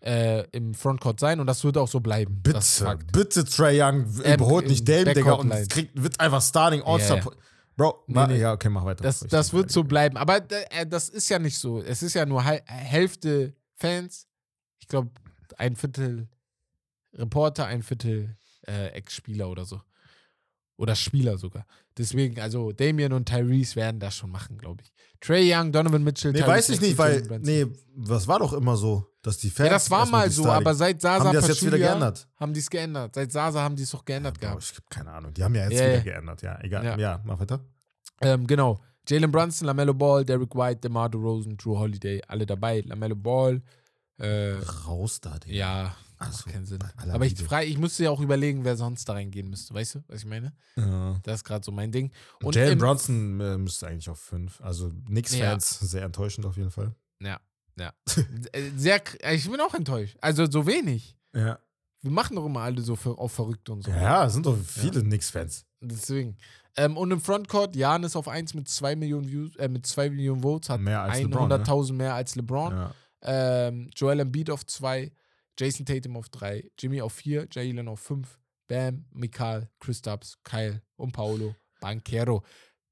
äh, 0.00 0.44
im 0.50 0.74
Frontcourt 0.74 1.18
sein 1.18 1.40
und 1.40 1.46
das 1.46 1.64
wird 1.64 1.78
auch 1.78 1.88
so 1.88 2.00
bleiben. 2.00 2.42
Bitte, 2.42 2.98
bitte 3.10 3.44
Trey 3.44 3.80
Young 3.82 4.06
Ähm, 4.22 4.34
überholt 4.34 4.66
im 4.66 4.70
nicht 4.70 4.86
Dame, 4.86 5.14
Digga, 5.14 5.32
und 5.32 5.50
kriegt, 5.70 6.00
wird 6.00 6.20
einfach 6.20 6.42
Starting 6.42 6.82
All-Star. 6.82 7.16
Ja. 7.18 7.30
Bro, 7.76 8.04
Nee, 8.08 8.26
nee. 8.26 8.38
ja, 8.38 8.52
okay, 8.52 8.68
mach 8.68 8.84
weiter. 8.84 9.02
Das, 9.04 9.20
das 9.20 9.52
wird 9.52 9.70
so 9.70 9.84
bleiben. 9.84 10.16
Aber 10.16 10.38
äh, 10.50 10.84
das 10.86 11.08
ist 11.08 11.28
ja 11.28 11.38
nicht 11.38 11.56
so. 11.58 11.80
Es 11.80 12.02
ist 12.02 12.14
ja 12.14 12.26
nur 12.26 12.42
Hälfte 12.44 13.54
Fans. 13.76 14.26
Ich 14.80 14.88
glaube, 14.88 15.10
ein 15.56 15.76
Viertel 15.76 16.28
Reporter, 17.14 17.66
ein 17.66 17.82
Viertel 17.82 18.36
äh, 18.66 18.88
Ex-Spieler 18.88 19.48
oder 19.48 19.64
so. 19.64 19.80
Oder 20.78 20.94
Spieler 20.94 21.36
sogar. 21.36 21.66
Deswegen, 21.98 22.40
also 22.40 22.72
Damian 22.72 23.12
und 23.12 23.28
Tyrese 23.28 23.76
werden 23.76 23.98
das 24.00 24.14
schon 24.16 24.30
machen, 24.30 24.56
glaube 24.56 24.82
ich. 24.84 24.92
Trey 25.20 25.52
Young, 25.52 25.72
Donovan 25.72 26.04
Mitchell, 26.04 26.30
Nee, 26.32 26.38
Tyrese 26.38 26.52
weiß 26.52 26.68
ich 26.70 26.80
nicht, 26.80 26.96
weil, 26.96 27.20
nee, 27.42 27.66
das 27.96 28.28
war 28.28 28.38
doch 28.38 28.52
immer 28.52 28.76
so, 28.76 29.04
dass 29.20 29.38
die 29.38 29.50
Fans. 29.50 29.66
Ja, 29.66 29.72
das 29.74 29.90
war 29.90 30.06
mal 30.06 30.30
so, 30.30 30.46
aber 30.46 30.74
seit 30.76 31.00
Sasa 31.00 31.24
Haben 31.24 31.30
die 31.32 31.36
das 31.36 31.48
jetzt 31.48 31.66
wieder 31.66 31.78
geändert? 31.78 32.28
Haben 32.36 32.52
die 32.54 32.60
es 32.60 32.70
geändert. 32.70 33.14
Seit 33.16 33.32
Sasa 33.32 33.60
haben 33.60 33.74
die 33.74 33.82
es 33.82 33.90
doch 33.90 34.04
geändert 34.04 34.34
Bro, 34.38 34.46
gehabt. 34.46 34.62
ich 34.62 34.70
habe 34.70 34.86
keine 34.88 35.10
Ahnung. 35.10 35.34
Die 35.34 35.42
haben 35.42 35.54
ja 35.56 35.64
jetzt 35.68 35.72
Ja, 35.80 35.86
wieder 35.86 35.96
ja. 35.96 36.02
geändert, 36.04 36.42
ja. 36.42 36.58
Egal. 36.62 36.84
Ja. 36.84 36.96
Ja, 36.96 37.20
mach 37.24 37.40
weiter. 37.40 37.60
Ähm, 38.20 38.46
genau. 38.46 38.80
Jalen 39.08 39.32
Brunson, 39.32 39.66
LaMelo 39.66 39.94
Ball, 39.94 40.24
Derek 40.24 40.54
White, 40.54 40.80
DeMar 40.82 41.08
DeRozan, 41.08 41.56
Drew 41.56 41.76
Holiday, 41.76 42.22
alle 42.28 42.46
dabei. 42.46 42.82
LaMelo 42.86 43.16
Ball, 43.16 43.60
äh, 44.18 44.52
Raus 44.86 45.20
da, 45.20 45.38
Digga. 45.38 45.54
ja, 45.56 45.96
Also, 46.18 46.32
macht 46.32 46.52
keinen 46.52 46.66
Sinn. 46.66 46.78
Aber 47.10 47.26
ich, 47.26 47.40
frei, 47.40 47.66
ich 47.66 47.78
musste 47.78 48.04
ja 48.04 48.10
auch 48.10 48.20
überlegen, 48.20 48.64
wer 48.64 48.76
sonst 48.76 49.08
da 49.08 49.12
reingehen 49.12 49.48
müsste. 49.48 49.72
Weißt 49.72 49.96
du, 49.96 50.04
was 50.08 50.20
ich 50.20 50.26
meine? 50.26 50.52
Ja. 50.76 51.18
Das 51.22 51.36
ist 51.36 51.44
gerade 51.44 51.64
so 51.64 51.72
mein 51.72 51.92
Ding. 51.92 52.10
Und 52.42 52.54
Jalen 52.56 52.78
Brunson 52.78 53.40
äh, 53.40 53.56
müsste 53.58 53.86
eigentlich 53.86 54.08
auf 54.08 54.18
5. 54.20 54.60
Also 54.60 54.90
Knicks-Fans, 55.06 55.80
sehr 55.80 56.02
enttäuschend 56.02 56.46
auf 56.46 56.56
jeden 56.56 56.70
Fall. 56.70 56.94
Ja, 57.20 57.40
ja. 57.78 57.92
Äh, 58.52 58.70
Sehr, 58.76 59.00
ich 59.32 59.50
bin 59.50 59.60
auch 59.60 59.74
enttäuscht. 59.74 60.16
Also 60.20 60.50
so 60.50 60.66
wenig. 60.66 61.16
Ja. 61.34 61.58
Wir 62.02 62.10
machen 62.10 62.36
doch 62.36 62.46
immer 62.46 62.60
alle 62.60 62.80
so 62.80 62.96
für, 62.96 63.18
auf 63.18 63.32
verrückt 63.32 63.68
und 63.70 63.84
so. 63.84 63.90
Ja, 63.90 64.26
es 64.26 64.32
sind 64.32 64.46
doch 64.46 64.56
viele 64.56 65.02
Knicks-Fans. 65.02 65.66
Deswegen. 65.80 66.36
Ähm, 66.76 66.96
und 66.96 67.10
im 67.10 67.20
Frontcourt, 67.20 67.74
Jan 67.74 68.04
ist 68.04 68.14
auf 68.14 68.28
1 68.28 68.54
mit 68.54 68.68
2 68.68 68.94
Millionen 68.94 69.28
Views, 69.28 69.56
äh, 69.56 69.68
mit 69.68 69.84
2 69.84 70.10
Millionen 70.10 70.42
Votes, 70.42 70.70
hat 70.70 70.80
Mehr 70.80 71.02
als 71.02 71.20
LeBron, 71.20 71.48
ne? 71.48 71.56
100.000 71.56 71.92
mehr 71.92 72.14
als 72.14 72.36
LeBron. 72.36 72.72
Ja. 72.72 72.94
Ähm, 73.22 73.90
Joel 73.96 74.20
Embiid 74.20 74.48
auf 74.50 74.64
2, 74.64 75.12
Jason 75.58 75.84
Tatum 75.86 76.16
auf 76.16 76.28
3, 76.28 76.70
Jimmy 76.78 77.00
auf 77.00 77.12
4, 77.14 77.48
Jalen 77.50 77.88
auf 77.88 78.00
5, 78.00 78.38
Bam, 78.68 79.04
Mikal, 79.12 79.70
Kristaps, 79.80 80.38
Kyle 80.44 80.82
und 80.96 81.12
Paolo, 81.12 81.54
Banquero. 81.80 82.44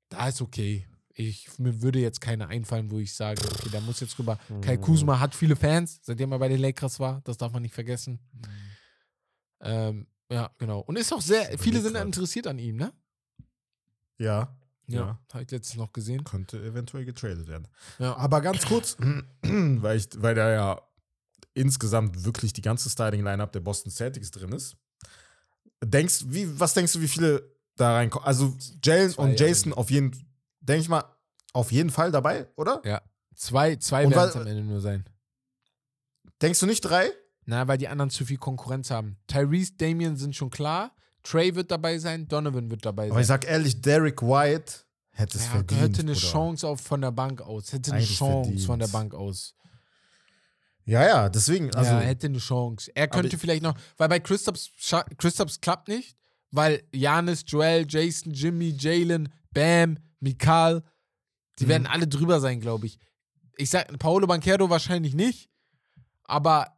Da 0.08 0.28
ist 0.28 0.40
okay. 0.42 0.86
Ich, 1.18 1.58
mir 1.58 1.80
würde 1.80 1.98
jetzt 1.98 2.20
keine 2.20 2.48
einfallen, 2.48 2.90
wo 2.90 2.98
ich 2.98 3.14
sage, 3.14 3.40
okay, 3.42 3.68
da 3.72 3.80
muss 3.80 4.00
jetzt 4.00 4.18
rüber. 4.18 4.38
Mhm. 4.48 4.60
Kai 4.60 4.76
Kuzma 4.76 5.18
hat 5.18 5.34
viele 5.34 5.56
Fans, 5.56 5.98
seitdem 6.02 6.32
er 6.32 6.38
bei 6.38 6.48
den 6.48 6.60
Lakers 6.60 7.00
war. 7.00 7.20
Das 7.24 7.38
darf 7.38 7.52
man 7.52 7.62
nicht 7.62 7.74
vergessen. 7.74 8.18
Ähm, 9.60 10.06
ja, 10.30 10.50
genau. 10.58 10.80
Und 10.80 10.96
ist 10.96 11.12
auch 11.12 11.20
sehr, 11.22 11.58
viele 11.58 11.80
sind 11.80 11.96
interessiert 11.96 12.46
an 12.46 12.58
ihm, 12.58 12.76
ne? 12.76 12.92
Ja. 14.18 14.56
Ja, 14.88 15.00
Ja. 15.00 15.20
habe 15.32 15.44
ich 15.44 15.50
letztens 15.50 15.76
noch 15.78 15.92
gesehen. 15.92 16.22
Könnte 16.24 16.62
eventuell 16.62 17.04
getradet 17.04 17.48
werden. 17.48 17.66
Ja. 17.98 18.14
Aber 18.16 18.40
ganz 18.40 18.66
kurz, 18.66 18.96
weil, 19.42 19.96
ich, 19.96 20.08
weil 20.16 20.34
da 20.34 20.50
ja 20.52 20.82
insgesamt 21.56 22.24
wirklich 22.24 22.52
die 22.52 22.62
ganze 22.62 22.90
Starting-Line-Up 22.90 23.52
der 23.52 23.60
Boston 23.60 23.90
Celtics 23.90 24.30
drin 24.30 24.52
ist. 24.52 24.76
Denkst, 25.84 26.24
wie, 26.28 26.58
was 26.58 26.74
denkst 26.74 26.92
du, 26.92 27.00
wie 27.00 27.08
viele 27.08 27.50
da 27.76 27.94
reinkommen? 27.94 28.26
Also 28.26 28.56
Jalen 28.84 29.12
und 29.14 29.38
ja, 29.40 29.46
Jason 29.46 29.72
auf 29.72 29.90
jeden, 29.90 30.10
denke 30.60 30.82
ich 30.82 30.88
mal, 30.88 31.04
auf 31.52 31.72
jeden 31.72 31.90
Fall 31.90 32.10
dabei, 32.12 32.48
oder? 32.56 32.80
Ja. 32.84 33.02
Zwei, 33.34 33.76
zwei 33.76 34.08
werden 34.08 34.28
es 34.30 34.36
am 34.36 34.46
Ende 34.46 34.62
nur 34.62 34.80
sein. 34.80 35.04
Denkst 36.40 36.60
du 36.60 36.66
nicht 36.66 36.80
drei? 36.82 37.10
Na, 37.44 37.68
weil 37.68 37.78
die 37.78 37.88
anderen 37.88 38.10
zu 38.10 38.24
viel 38.24 38.38
Konkurrenz 38.38 38.90
haben. 38.90 39.16
Tyrese, 39.26 39.72
Damien 39.76 40.16
sind 40.16 40.34
schon 40.34 40.50
klar. 40.50 40.94
Trey 41.22 41.54
wird 41.54 41.70
dabei 41.70 41.98
sein, 41.98 42.28
Donovan 42.28 42.70
wird 42.70 42.84
dabei 42.84 43.10
Aber 43.10 43.20
ich 43.20 43.26
sein. 43.26 43.40
sag 43.40 43.48
ehrlich, 43.50 43.80
Derek 43.80 44.22
White 44.22 44.72
hätte 45.10 45.38
es 45.38 45.44
Ja, 45.44 45.50
verdient. 45.52 45.80
hätte 45.80 46.00
eine. 46.02 46.12
Chance 46.14 46.66
auf 46.66 46.80
von 46.80 47.00
der 47.00 47.10
Bank 47.12 47.40
aus. 47.42 47.72
Hätte 47.72 47.90
eine 47.92 47.98
Eigentlich 48.00 48.16
Chance 48.16 48.44
verdient. 48.50 48.66
von 48.66 48.78
der 48.78 48.88
Bank 48.88 49.14
aus. 49.14 49.54
Ja, 50.86 51.04
ja, 51.04 51.28
deswegen, 51.28 51.74
also 51.74 51.90
ja, 51.92 51.98
hätte 52.00 52.28
eine 52.28 52.38
Chance. 52.38 52.90
Er 52.94 53.08
könnte 53.08 53.34
ich- 53.34 53.40
vielleicht 53.40 53.62
noch, 53.62 53.76
weil 53.96 54.08
bei 54.08 54.20
Christophs, 54.20 54.70
Christophs 55.18 55.60
klappt 55.60 55.88
nicht, 55.88 56.16
weil 56.52 56.82
Janis, 56.92 57.42
Joel, 57.46 57.84
Jason, 57.88 58.32
Jimmy, 58.32 58.74
Jalen, 58.78 59.28
Bam, 59.52 59.98
Mikal, 60.20 60.82
die 61.58 61.64
Mhm. 61.64 61.68
werden 61.68 61.86
alle 61.88 62.06
drüber 62.06 62.38
sein, 62.40 62.60
glaube 62.60 62.86
ich. 62.86 62.98
Ich 63.56 63.68
sag, 63.70 63.98
Paolo 63.98 64.26
Banquero 64.28 64.70
wahrscheinlich 64.70 65.14
nicht, 65.14 65.50
aber 66.24 66.68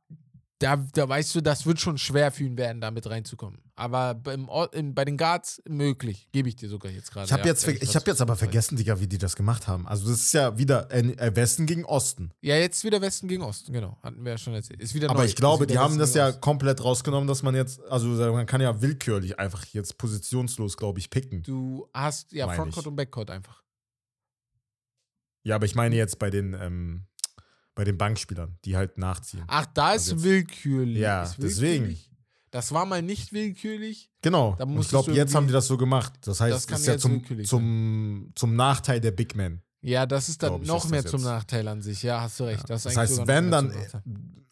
da, 0.59 0.77
da 0.77 1.09
weißt 1.09 1.35
du, 1.35 1.41
das 1.41 1.67
wird 1.67 1.81
schon 1.81 1.99
schwer 1.99 2.33
für 2.33 2.45
ihn 2.45 2.57
werden, 2.57 2.81
da 2.81 2.91
mit 2.91 3.09
reinzukommen. 3.09 3.61
Aber 3.77 4.15
beim, 4.15 4.49
in, 4.73 4.93
bei 4.93 5.05
den 5.05 5.17
Guards 5.17 5.63
möglich, 5.69 6.29
gebe 6.33 6.49
ich 6.49 6.57
dir 6.57 6.69
sogar 6.69 6.91
jetzt 6.91 7.13
gerade. 7.13 7.27
ich 7.27 7.33
habe 7.33 7.43
ja, 7.43 7.49
jetzt, 7.49 7.67
ich 7.69 7.95
hab 7.95 8.07
jetzt 8.07 8.21
aber 8.21 8.35
vergessen, 8.35 8.77
Digga, 8.77 8.99
wie 8.99 9.07
die 9.07 9.19
das 9.19 9.37
gemacht 9.37 9.69
haben. 9.69 9.87
Also 9.87 10.11
das 10.11 10.21
ist 10.21 10.35
ja 10.35 10.59
wieder 10.59 10.91
äh, 10.93 11.35
Westen 11.37 11.67
gegen 11.67 11.85
Osten. 11.85 12.33
Ja, 12.41 12.57
jetzt 12.57 12.83
wieder 12.83 13.01
Westen 13.01 13.29
gegen 13.29 13.43
Osten, 13.43 13.73
genau. 13.73 13.99
Hatten 14.03 14.25
wir 14.25 14.33
ja 14.33 14.39
schon 14.39 14.55
erzählt. 14.55 14.81
Ist 14.81 14.95
wieder 14.95 15.11
Aber 15.11 15.21
neu. 15.21 15.27
ich 15.27 15.37
glaube, 15.37 15.67
die 15.67 15.75
wieder 15.75 15.83
haben 15.83 15.91
Westen 15.93 16.01
das 16.01 16.15
ja 16.15 16.29
Osten. 16.29 16.41
komplett 16.41 16.83
rausgenommen, 16.83 17.29
dass 17.29 17.45
man 17.45 17.55
jetzt, 17.55 17.81
also 17.85 18.09
man 18.09 18.47
kann 18.47 18.61
ja 18.61 18.83
willkürlich 18.83 19.39
einfach 19.39 19.65
jetzt 19.67 19.97
positionslos, 19.97 20.77
glaube 20.77 20.99
ich, 20.99 21.09
picken. 21.11 21.45
Du 21.45 21.89
hast 21.95 22.33
ja 22.33 22.49
Frontcourt 22.49 22.85
ich. 22.85 22.87
und 22.89 22.97
Backcourt 22.97 23.31
einfach. 23.31 23.63
Ja, 25.45 25.55
aber 25.55 25.67
ich 25.67 25.77
meine 25.77 25.95
jetzt 25.95 26.19
bei 26.19 26.31
den, 26.31 26.55
ähm, 26.55 27.08
bei 27.79 27.85
den 27.85 27.97
Bankspielern, 27.97 28.59
die 28.65 28.77
halt 28.77 28.99
nachziehen. 28.99 29.45
Ach, 29.47 29.65
da 29.67 29.93
ist 29.93 30.11
Also 30.11 30.25
willkürlich. 30.25 30.99
Ja, 30.99 31.23
ist 31.23 31.37
deswegen. 31.39 31.85
willkürlich. 31.85 32.11
Das 32.51 32.73
war 32.73 32.85
mal 32.85 33.03
nicht 33.03 33.33
willkürlich. 33.33 34.11
Genau. 34.21 34.59
Ich 34.81 34.89
glaube, 34.89 35.13
jetzt 35.13 35.33
haben 35.37 35.47
die 35.47 35.53
das 35.53 35.69
so 35.69 35.77
gemacht. 35.77 36.15
Das 36.23 36.41
heißt, 36.41 36.55
Das 36.57 36.67
das 36.67 36.81
ist 36.81 36.87
ja 36.89 36.99
zum, 36.99 37.23
zum, 37.45 38.33
zum 38.35 38.57
Nachteil 38.57 39.01
der 39.01 39.13
Big 39.13 39.37
Men. 39.37 39.63
Ja, 39.81 40.07
das 40.07 40.29
ist 40.29 40.43
dann 40.43 40.61
ich, 40.61 40.67
noch 40.67 40.89
mehr 40.91 41.03
das 41.03 41.13
zum. 41.13 41.23
Nachteil 41.23 41.69
an 41.69 41.81
sich. 41.81 42.03
Ja, 42.03 42.21
hast 42.23 42.41
du 42.41 42.45
recht. 42.45 42.69
Das, 42.69 42.85
ist 42.85 42.87
Das 42.87 42.97
eigentlich 42.99 43.19
heißt, 43.19 43.29
wenn 43.29 43.51
dann, 43.53 43.73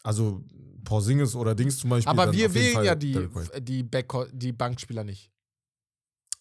also 0.05 0.45
Porzingis 0.85 1.35
oder 1.35 1.57
Dings 1.57 1.79
zum 1.79 1.91
Beispiel. 1.91 2.09
Aber 2.09 2.33
wir 2.33 2.55
wählen 2.55 2.85
ja 2.85 2.95
die, 2.95 3.29
die, 3.61 3.83
Backcourt, 3.83 4.31
die 4.33 4.53
Bankspieler 4.53 5.03
nicht. 5.03 5.33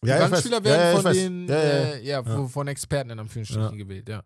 Die 0.03 0.09
Ja, 0.09 0.19
ja. 0.19 0.27
Bankspieler 0.27 0.57
Ja, 0.57 0.63
werden 0.65 0.95
ja, 0.95 1.01
von 1.01 1.13
den, 1.13 1.47
Ja, 1.47 1.55
ja, 1.55 1.63
ja. 1.63 1.69
Äh, 1.95 2.05
ja, 2.05 2.21
Ja. 2.21 2.47
von 2.47 2.67
Experten 2.67 3.09
in 3.09 3.17
Anführungsstrichen 3.19 3.71
Ja. 3.71 3.83
gewählt, 3.83 4.07
ja. 4.07 4.23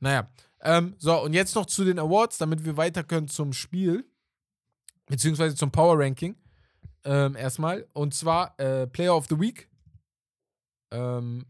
Naja. 0.00 0.28
Ähm, 0.62 0.94
so, 0.98 1.20
und 1.22 1.32
jetzt 1.34 1.54
noch 1.54 1.66
zu 1.66 1.84
den 1.84 1.98
Awards, 1.98 2.38
damit 2.38 2.64
wir 2.64 2.76
weiter 2.76 3.02
können 3.02 3.28
zum 3.28 3.52
Spiel. 3.52 4.04
Beziehungsweise 5.06 5.56
zum 5.56 5.70
Power 5.70 5.98
Ranking. 5.98 6.36
Ähm, 7.04 7.34
erstmal. 7.36 7.86
Und 7.92 8.14
zwar 8.14 8.58
äh, 8.60 8.86
Player 8.86 9.16
of 9.16 9.26
the 9.28 9.38
Week. 9.38 9.68
Ähm, 10.92 11.46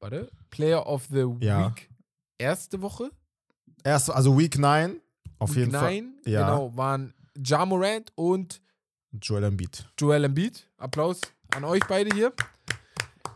warte. 0.00 0.30
Player 0.50 0.86
of 0.86 1.06
the 1.10 1.24
Ja. 1.40 1.68
Week. 1.68 1.90
Erste 2.38 2.80
Woche. 2.80 3.10
Erst, 3.84 4.10
also 4.10 4.36
Week 4.38 4.58
9, 4.58 5.00
auf 5.38 5.50
Week 5.50 5.58
jeden 5.58 5.72
Fall. 5.72 5.82
9, 6.02 6.14
Ja. 6.24 6.40
genau, 6.50 6.76
waren 6.76 7.14
Ja 7.36 7.64
Morant 7.66 8.12
und 8.14 8.60
Joel 9.12 9.44
Embiid. 9.44 9.86
Joel 9.98 10.24
Embiid. 10.24 10.68
Applaus 10.78 11.20
an 11.54 11.64
euch 11.64 11.82
beide 11.88 12.14
hier. 12.14 12.32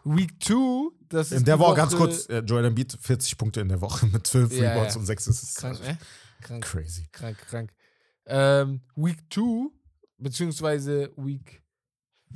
Week 0.04 0.32
2, 0.42 0.90
das 1.12 1.32
ist 1.32 1.38
In 1.38 1.44
der 1.44 1.56
die 1.56 1.60
Woche, 1.60 1.76
ganz 1.76 1.92
Woche- 1.92 1.98
kurz, 2.08 2.26
äh, 2.28 2.38
Joel 2.40 2.64
Embiid 2.66 2.96
40 3.00 3.36
Punkte 3.38 3.60
in 3.60 3.68
der 3.68 3.80
Woche 3.80 4.06
mit 4.06 4.26
12 4.26 4.52
Ja, 4.52 4.70
Rebounds 4.72 4.94
ja. 4.94 5.00
und 5.00 5.06
6 5.06 5.28
Assists. 5.28 5.54
Krank, 5.56 5.80
ne? 5.80 5.98
Krank, 6.40 6.64
Crazy. 6.64 7.06
krank, 7.12 7.36
krank. 7.48 7.70
Ähm, 8.26 8.80
Week 8.96 9.18
2, 9.32 9.70
beziehungsweise 10.18 11.10
Week 11.16 11.62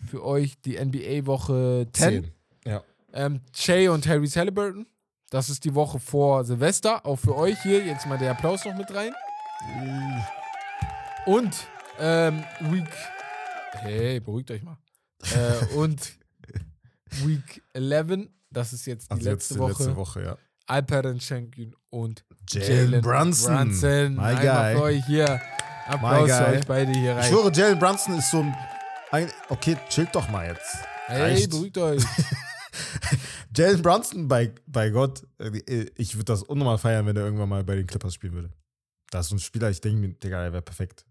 für 0.09 0.25
euch 0.25 0.61
die 0.63 0.77
NBA-Woche 0.77 1.87
10. 1.93 2.25
10. 2.25 2.33
Ja. 2.65 2.83
Ähm, 3.13 3.41
Shay 3.55 3.89
und 3.89 4.07
Harry 4.07 4.29
Halliburton. 4.29 4.87
Das 5.31 5.49
ist 5.51 5.65
die 5.65 5.75
Woche 5.75 5.99
vor 5.99 6.45
Silvester. 6.45 7.05
Auch 7.07 7.17
für 7.17 7.35
euch 7.35 7.61
hier. 7.63 7.85
Jetzt 7.85 8.07
mal 8.07 8.19
der 8.19 8.31
Applaus 8.33 8.65
noch 8.65 8.77
mit 8.77 8.93
rein. 8.95 9.13
Und 11.27 11.55
ähm, 11.99 12.45
Week. 12.61 12.89
Hey, 13.73 14.21
beruhigt 14.21 14.51
euch 14.51 14.63
mal. 14.63 14.79
äh, 15.35 15.75
und 15.75 16.19
Week 17.25 17.63
11. 17.73 18.29
Das 18.57 18.73
ist 18.73 18.87
jetzt 18.87 19.09
die 19.11 19.13
Also 19.13 19.31
letzte, 19.31 19.31
jetzt 19.31 19.51
die 19.55 19.59
Woche. 19.59 19.71
letzte 19.85 19.97
Woche, 19.97 20.23
ja. 20.23 20.39
Alperen 20.67 21.21
Schenkin 21.21 21.77
und 21.91 22.25
Jalen 22.49 23.03
Brunson. 23.03 23.55
Brunson. 23.55 24.15
My 24.17 24.23
Einmal 24.23 24.37
guy. 24.47 24.75
für 24.75 24.83
euch 24.83 25.05
hier. 25.07 25.43
Applaus 25.87 26.31
für 26.33 26.47
euch 26.47 26.67
beide 26.67 26.93
hier 26.93 27.13
Ich 27.13 27.17
rein. 27.19 27.31
schwöre, 27.31 27.53
Jalen 27.53 27.79
Brunson 27.79 28.19
ist 28.19 28.31
so 28.31 28.39
ein. 28.41 28.57
ein 29.11 29.31
okay, 29.51 29.77
chillt 29.91 30.15
doch 30.15 30.29
mal 30.31 30.47
jetzt. 30.47 30.75
Hey, 31.05 31.47
beruhigt 31.47 31.77
euch. 31.77 32.03
Jalen 33.55 33.83
Brunson, 33.83 34.27
bei, 34.27 34.53
bei 34.67 34.89
Gott, 34.89 35.23
äh, 35.39 35.87
ich 35.97 36.15
würde 36.15 36.25
das 36.25 36.43
unnormal 36.43 36.79
feiern, 36.79 37.05
wenn 37.07 37.17
er 37.17 37.25
irgendwann 37.25 37.49
mal 37.51 37.63
bei 37.63 37.75
den 37.77 37.87
Clippers 37.87 38.15
spielen 38.15 38.33
würde. 38.33 38.51
Das 39.11 39.27
ist 39.27 39.31
so 39.31 39.37
ein 39.37 39.39
Spieler, 39.39 39.69
ich 39.71 39.83
denke 39.83 39.99
mir, 40.01 40.15
Digga, 40.15 40.43
er 40.43 40.53
wäre 40.53 40.63
perfekt. 40.63 41.05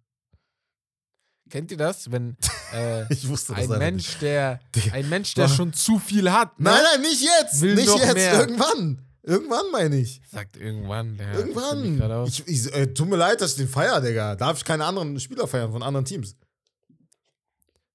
Kennt 1.50 1.70
ihr 1.72 1.78
das, 1.78 2.12
wenn 2.12 2.38
äh, 2.76 3.05
Ich 3.13 3.28
wusste 3.28 3.53
das 3.53 3.69
ein 3.69 3.80
Mensch, 3.80 4.17
der 4.19 4.59
Digga. 4.76 4.93
ein 4.93 5.09
Mensch, 5.09 5.34
der 5.34 5.47
schon 5.47 5.73
zu 5.73 5.99
viel 5.99 6.32
hat, 6.32 6.59
ne? 6.59 6.69
Nein, 6.71 6.82
nein, 6.93 7.01
nicht 7.01 7.21
jetzt! 7.21 7.61
Will 7.61 7.76
nicht 7.76 7.88
jetzt, 7.88 8.13
mehr. 8.13 8.39
irgendwann. 8.39 9.01
Irgendwann 9.23 9.71
meine 9.71 9.95
ich. 9.97 10.21
sagt 10.32 10.55
irgendwann. 10.57 11.17
Grad 11.17 11.36
Irgendwann. 11.36 12.26
Ich, 12.28 12.47
ich, 12.47 12.73
äh, 12.73 12.93
tut 12.93 13.09
mir 13.09 13.15
leid, 13.15 13.41
dass 13.41 13.51
ich 13.51 13.57
den 13.57 13.67
feier, 13.67 13.99
Digga. 13.99 14.36
Darf 14.36 14.57
ich 14.57 14.63
keine 14.65 14.86
anderen 14.86 15.19
Spieler 15.19 15.47
feiern 15.47 15.71
von 15.71 15.82
anderen 15.82 16.05
Teams? 16.05 16.36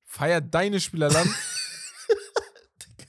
Feiert 0.05 0.53
deine 0.53 0.81
Spielerland. 0.81 1.31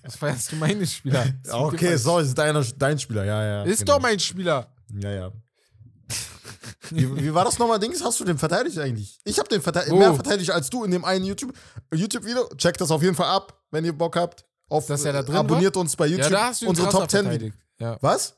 Was 0.03 0.15
feierst 0.15 0.51
du 0.51 0.55
meine 0.55 0.85
Spieler? 0.85 1.25
Das 1.43 1.53
Ja, 1.53 1.59
okay, 1.59 1.95
sorry, 1.95 2.23
ist 2.23 2.37
deiner, 2.37 2.63
dein 2.77 2.99
Spieler, 2.99 3.23
ja, 3.25 3.43
ja. 3.43 3.63
Ist 3.63 3.79
genau. 3.79 3.93
doch 3.93 4.01
mein 4.01 4.19
Spieler. 4.19 4.71
Ja, 4.99 5.11
ja. 5.11 5.31
Wie, 6.91 7.23
wie 7.23 7.33
war 7.33 7.45
das 7.45 7.57
nochmal, 7.59 7.79
Dings? 7.79 8.03
Hast 8.03 8.19
du 8.19 8.25
den 8.25 8.37
verteidigt 8.37 8.77
eigentlich? 8.77 9.19
Ich 9.23 9.39
habe 9.39 9.49
den 9.49 9.61
verteidigt, 9.61 9.91
Wo? 9.93 9.97
mehr 9.99 10.13
verteidigt 10.13 10.51
als 10.51 10.69
du 10.69 10.83
in 10.83 10.91
dem 10.91 11.05
einen 11.05 11.25
YouTube- 11.25 11.53
YouTube-Video. 11.93 12.47
Checkt 12.57 12.81
das 12.81 12.91
auf 12.91 13.01
jeden 13.01 13.15
Fall 13.15 13.27
ab, 13.27 13.61
wenn 13.71 13.85
ihr 13.85 13.93
Bock 13.93 14.15
habt. 14.15 14.45
Auf, 14.69 14.87
Dass 14.87 15.03
er 15.03 15.13
da 15.13 15.23
drin 15.23 15.35
abonniert 15.35 15.75
uns 15.75 15.95
bei 15.95 16.07
YouTube. 16.07 16.25
Ja, 16.25 16.29
da 16.29 16.45
hast 16.47 16.61
du 16.61 16.65
ihn 16.65 16.69
Unsere 16.69 16.89
Top 16.89 17.09
10. 17.09 17.23
verteidigt. 17.23 17.57
Ja. 17.79 17.97
Was? 18.01 18.37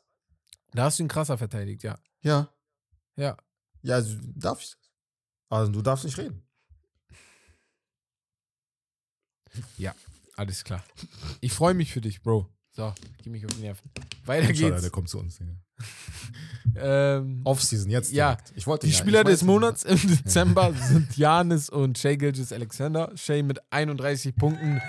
Da 0.73 0.85
hast 0.85 0.97
du 0.99 1.03
ihn 1.03 1.07
krasser 1.09 1.37
verteidigt, 1.37 1.83
ja. 1.83 1.95
Ja. 2.21 2.49
Ja. 3.15 3.37
Ja, 3.83 3.95
also, 3.95 4.15
darf 4.35 4.61
ich. 4.61 4.75
Also, 5.49 5.71
du 5.71 5.81
darfst 5.81 6.05
nicht 6.05 6.17
reden. 6.17 6.41
Alles 10.35 10.63
klar. 10.63 10.83
Ich 11.41 11.53
freue 11.53 11.75
mich 11.75 11.93
für 11.93 12.01
dich, 12.01 12.23
Bro. 12.23 12.49
So, 12.75 12.91
geh 13.21 13.29
mich 13.29 13.45
auf 13.45 13.53
die 13.55 13.61
Nerven. 13.61 13.87
Weiter 14.25 14.47
Schade, 14.47 14.53
geht's. 14.71 14.81
der 14.81 14.89
kommt 14.91 15.09
zu 15.09 15.19
uns. 15.19 15.39
Ähm, 16.75 17.41
Offseason, 17.43 17.91
jetzt. 17.91 18.11
Ja. 18.13 18.37
Ich 18.55 18.65
wollte 18.65 18.87
die 18.87 18.93
ja- 18.93 18.97
Spieler 18.97 19.23
des. 19.23 19.43
Monats 19.43 19.83
im 19.83 19.97
Dezember 20.07 20.73
sind 20.73 21.15
Janis 21.17 21.69
und 21.69 21.97
Shea 21.99 22.15
Gilgis 22.15 22.51
Alexander. 22.51 23.11
Shea 23.15 23.43
mit 23.43 23.59
31 23.71 24.35
Punkten, 24.35 24.81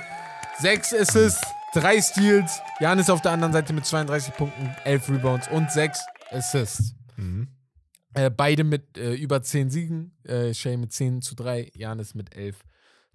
6 0.60 0.94
Assists, 0.94 1.42
3 1.74 2.00
Steals. 2.00 2.58
Janis 2.80 3.10
auf 3.10 3.20
der 3.20 3.32
anderen 3.32 3.52
Seite 3.52 3.72
mit 3.74 3.84
32 3.84 4.34
Punkten, 4.34 4.70
11 4.84 5.10
Rebounds 5.10 5.48
und 5.48 5.70
6 5.70 5.98
Assists. 6.30 6.94
Mhm. 7.16 7.48
Äh, 8.14 8.30
beide 8.30 8.64
mit 8.64 8.96
äh, 8.96 9.14
über 9.14 9.42
10 9.42 9.68
Siegen. 9.70 10.16
Äh, 10.22 10.54
Shea 10.54 10.76
mit 10.78 10.92
10 10.92 11.20
zu 11.20 11.34
3, 11.34 11.70
Janis 11.74 12.14
mit 12.14 12.34
11 12.34 12.64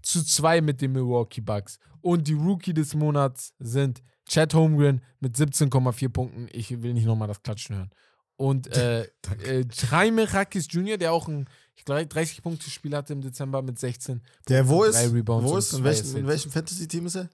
zu 0.04 0.24
2 0.24 0.62
mit 0.62 0.82
den 0.82 0.92
Milwaukee 0.92 1.42
Bucks. 1.42 1.80
Und 2.02 2.28
die 2.28 2.34
Rookie 2.34 2.74
des 2.74 2.94
Monats 2.94 3.54
sind 3.58 4.04
Chad 4.30 4.54
Holmgren 4.54 5.02
mit 5.20 5.36
17,4 5.36 6.10
Punkten. 6.10 6.48
Ich 6.52 6.82
will 6.82 6.94
nicht 6.94 7.06
nochmal 7.06 7.28
das 7.28 7.44
Klatschen 7.44 7.76
hören. 7.76 7.92
Und 8.38 8.68
äh, 8.78 9.04
äh, 9.44 9.66
Jaime 9.72 10.32
Rakis 10.34 10.68
Jr., 10.72 10.98
der 10.98 11.12
auch 11.12 11.28
ein 11.28 11.50
ich 11.80 11.86
glaube, 11.86 12.02
30-Punkte-Spiel 12.02 12.94
hatte 12.94 13.14
im 13.14 13.22
Dezember 13.22 13.62
mit 13.62 13.80
16. 13.80 14.22
Der 14.50 14.68
wo 14.68 14.84
ist? 14.84 14.98
Wo 14.98 15.58
ist? 15.58 15.72
In 15.72 15.80
zwei 15.80 15.84
welchem, 15.86 16.18
in 16.18 16.28
welchem 16.28 16.52
Fantasy-Team 16.52 17.06
ist 17.06 17.16
er? 17.16 17.30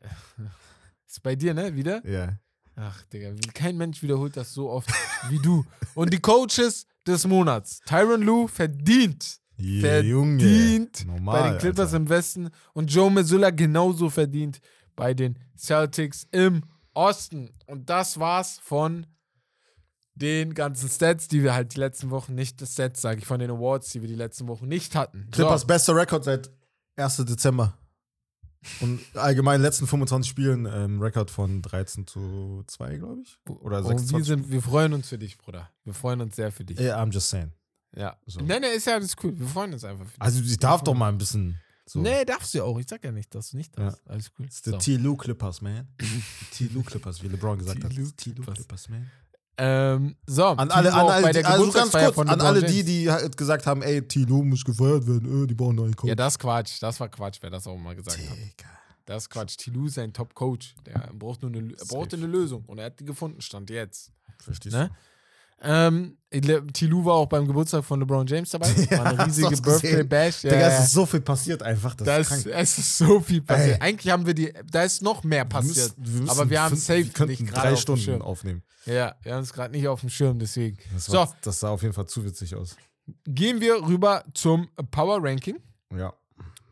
Ist 1.08 1.22
bei 1.22 1.34
dir, 1.34 1.54
ne? 1.54 1.74
Wieder? 1.74 2.06
Ja. 2.06 2.38
Ach, 2.76 3.02
Digga, 3.06 3.32
kein 3.54 3.76
Mensch 3.76 4.02
wiederholt 4.02 4.36
das 4.36 4.52
so 4.52 4.70
oft 4.70 4.88
wie 5.30 5.38
du. 5.38 5.64
Und 5.94 6.12
die 6.12 6.20
Coaches 6.20 6.86
des 7.06 7.26
Monats. 7.26 7.80
Tyron 7.86 8.22
Lue 8.22 8.46
verdient. 8.46 9.40
Yeah, 9.58 10.00
Junge. 10.00 10.38
verdient 10.38 11.06
Normal, 11.06 11.42
bei 11.42 11.50
den 11.50 11.58
Clippers 11.58 11.86
Alter. 11.86 11.96
im 11.96 12.08
Westen 12.08 12.50
und 12.74 12.92
Joe 12.92 13.10
Mazzulla 13.10 13.50
genauso 13.50 14.08
verdient 14.10 14.60
bei 14.98 15.14
den 15.14 15.38
Celtics 15.56 16.26
im 16.32 16.64
Osten. 16.92 17.50
Und 17.66 17.88
das 17.88 18.18
war's 18.18 18.58
von 18.58 19.06
den 20.16 20.54
ganzen 20.54 20.88
Stats, 20.88 21.28
die 21.28 21.44
wir 21.44 21.54
halt 21.54 21.74
die 21.76 21.78
letzten 21.78 22.10
Wochen 22.10 22.34
nicht, 22.34 22.60
das 22.60 22.72
Stats 22.72 23.00
sage 23.00 23.20
ich, 23.20 23.26
von 23.26 23.38
den 23.38 23.50
Awards, 23.50 23.90
die 23.90 24.00
wir 24.02 24.08
die 24.08 24.16
letzten 24.16 24.48
Wochen 24.48 24.66
nicht 24.66 24.96
hatten. 24.96 25.28
Clippers 25.30 25.60
So, 25.60 25.66
bester 25.68 25.94
Rekord 25.94 26.24
seit 26.24 26.50
1. 26.96 27.18
Dezember. 27.18 27.78
Und 28.80 29.00
allgemein 29.14 29.62
letzten 29.62 29.86
25 29.86 30.28
Spielen 30.28 30.66
ähm, 30.66 31.00
Rekord 31.00 31.30
von 31.30 31.62
13 31.62 32.08
zu 32.08 32.64
2, 32.66 32.96
glaube 32.96 33.22
ich. 33.22 33.38
Oder 33.48 33.78
und 33.78 33.84
wir, 33.84 33.98
26. 33.98 34.26
sind, 34.26 34.50
wir 34.50 34.60
freuen 34.60 34.92
uns 34.94 35.08
für 35.08 35.18
dich, 35.18 35.38
Bruder. 35.38 35.70
Wir 35.84 35.94
freuen 35.94 36.20
uns 36.20 36.34
sehr 36.34 36.50
für 36.50 36.64
dich. 36.64 36.80
Yeah, 36.80 37.00
I'm 37.00 37.12
just 37.12 37.28
saying. 37.28 37.52
Ja. 37.94 38.16
So. 38.26 38.40
Nee, 38.40 38.58
nee, 38.58 38.74
ist 38.74 38.88
ja 38.88 38.94
alles 38.94 39.14
cool. 39.22 39.38
Wir 39.38 39.46
freuen 39.46 39.72
uns 39.72 39.84
einfach 39.84 40.04
für 40.04 40.10
dich. 40.10 40.20
Also, 40.20 40.42
sie 40.42 40.56
darf 40.56 40.82
doch 40.82 40.94
mal 40.94 41.08
ein 41.08 41.18
bisschen. 41.18 41.60
So. 41.88 42.00
Nee, 42.00 42.24
darfst 42.24 42.52
du 42.54 42.58
ja 42.58 42.64
auch. 42.64 42.78
Ich 42.78 42.86
sag 42.88 43.02
ja 43.04 43.12
nicht, 43.12 43.34
dass 43.34 43.50
du 43.50 43.56
nicht 43.56 43.76
darfst. 43.78 44.00
Alles 44.06 44.30
cool. 44.38 44.46
It's 44.46 44.62
the 44.62 44.72
So. 44.72 44.76
T-Lou 44.78 45.16
Clippers, 45.16 45.60
man. 45.62 45.88
T-Lou 46.52 46.82
Clippers, 46.82 47.22
wie 47.22 47.28
LeBron 47.28 47.58
gesagt 47.58 47.82
hat. 47.82 47.90
T-Lou 47.90 48.42
Clippers. 48.44 48.88
Man. 48.88 49.10
Ähm, 49.60 50.16
so, 50.26 50.44
An 50.44 50.70
alle, 50.70 50.90
Tilo 50.90 51.00
an 51.00 51.10
alle, 51.10 51.26
die, 51.26 51.32
der 51.32 51.48
also 51.50 51.72
ganz 51.72 51.90
kurz, 51.90 52.18
an 52.18 52.40
alle 52.40 52.62
die, 52.62 52.84
die 52.84 53.10
halt 53.10 53.36
gesagt 53.36 53.66
haben, 53.66 53.82
ey, 53.82 54.06
T-Lou 54.06 54.44
muss 54.44 54.64
gefeuert 54.64 55.06
werden, 55.06 55.44
äh, 55.44 55.46
die 55.48 55.54
brauchen 55.54 55.74
neuen 55.76 55.96
Coach. 55.96 56.08
Ja, 56.08 56.14
das 56.14 56.34
ist 56.34 56.38
Quatsch. 56.38 56.80
Das 56.80 57.00
war 57.00 57.08
Quatsch, 57.08 57.38
wer 57.40 57.50
das 57.50 57.66
auch 57.66 57.76
mal 57.76 57.96
gesagt 57.96 58.18
hat. 58.18 58.36
Digga. 58.36 58.68
Das 59.08 59.22
ist 59.22 59.30
Quatsch. 59.30 59.56
Tilou 59.56 59.86
ist 59.86 59.98
ein 59.98 60.12
Top-Coach. 60.12 60.74
Der 60.84 61.10
braucht 61.14 61.40
nur 61.40 61.50
eine, 61.50 61.72
er 61.72 61.86
brauchte 61.86 62.16
eine 62.16 62.26
Lösung. 62.26 62.62
Und 62.66 62.78
er 62.78 62.86
hat 62.86 63.00
die 63.00 63.06
gefunden, 63.06 63.40
stand 63.40 63.70
jetzt. 63.70 64.12
Verstehst 64.38 64.76
Ne? 64.76 64.90
Ähm, 65.60 66.14
Tilou 66.72 67.04
war 67.06 67.14
auch 67.14 67.26
beim 67.26 67.46
Geburtstag 67.46 67.84
von 67.84 67.98
LeBron 68.00 68.26
James 68.26 68.50
dabei. 68.50 68.68
Ja, 68.90 68.98
war 68.98 69.06
eine 69.06 69.26
riesige 69.26 69.50
das 69.50 69.62
gesehen? 69.62 69.80
Birthday-Bash. 70.08 70.42
du? 70.42 70.48
Ja, 70.48 70.54
Digga, 70.54 70.68
es 70.68 70.84
ist 70.84 70.92
so 70.92 71.06
viel 71.06 71.20
passiert 71.22 71.62
einfach. 71.62 71.94
Das, 71.94 72.06
Da 72.06 72.16
ist 72.18 72.28
krank. 72.28 72.46
es 72.46 72.78
ist 72.78 72.98
so 72.98 73.20
viel 73.20 73.40
passiert. 73.42 73.76
Ey. 73.80 73.88
Eigentlich 73.88 74.12
haben 74.12 74.26
wir 74.26 74.34
die, 74.34 74.52
da 74.70 74.82
ist 74.82 75.02
noch 75.02 75.24
mehr 75.24 75.44
Wir 75.44 75.48
passiert. 75.48 75.96
müssen- 75.98 76.14
wir 76.14 76.20
müssen 76.22 76.30
aber 76.30 76.50
wir 76.50 76.62
haben 76.62 76.76
safe 76.76 77.10
wir 77.12 77.26
nicht 77.26 77.46
gerade 77.46 77.60
drei 77.68 77.72
auf 77.72 77.80
Stunden 77.80 78.02
Schirm. 78.02 78.22
aufnehmen. 78.22 78.62
Ja, 78.84 79.16
wir 79.22 79.34
haben 79.34 79.42
es 79.42 79.52
gerade 79.52 79.72
nicht 79.72 79.88
auf 79.88 80.00
dem 80.00 80.10
Schirm, 80.10 80.38
deswegen. 80.38 80.78
Das, 80.92 81.06
So. 81.06 81.14
war, 81.14 81.34
das 81.42 81.60
sah 81.60 81.70
auf 81.70 81.82
jeden 81.82 81.94
Fall 81.94 82.06
zu 82.06 82.24
witzig 82.24 82.54
aus. 82.54 82.76
Gehen 83.24 83.60
wir 83.60 83.86
rüber 83.86 84.22
zum 84.34 84.68
Power 84.90 85.18
Ranking 85.22 85.56
Ja. 85.96 86.12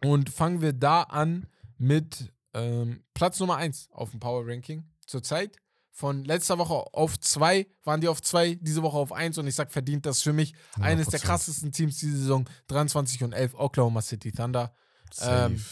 und 0.04 0.28
fangen 0.30 0.60
wir 0.60 0.74
da 0.74 1.02
an 1.02 1.46
mit 1.78 2.32
ähm, 2.54 3.02
Platz 3.14 3.40
Nummer 3.40 3.56
1 3.56 3.88
auf 3.90 4.10
dem 4.10 4.20
Power 4.20 4.46
Ranking 4.46 4.84
zurzeit. 5.06 5.56
Von 5.98 6.26
letzter 6.26 6.58
Woche 6.58 6.74
auf 6.92 7.18
2 7.18 7.66
waren 7.84 8.02
die 8.02 8.08
auf 8.08 8.20
2, 8.20 8.56
diese 8.56 8.82
Woche 8.82 8.98
auf 8.98 9.12
1 9.12 9.38
und 9.38 9.46
ich 9.46 9.54
sag 9.54 9.72
verdient 9.72 10.04
das 10.04 10.20
für 10.20 10.34
mich. 10.34 10.52
Eines 10.78 11.08
der 11.08 11.20
100%. 11.20 11.22
krassesten 11.24 11.72
Teams 11.72 11.96
diese 11.96 12.18
Saison, 12.18 12.46
23 12.66 13.24
und 13.24 13.32
11, 13.32 13.54
Oklahoma 13.54 14.02
City 14.02 14.30
Thunder. 14.30 14.74
Ähm, 15.22 15.64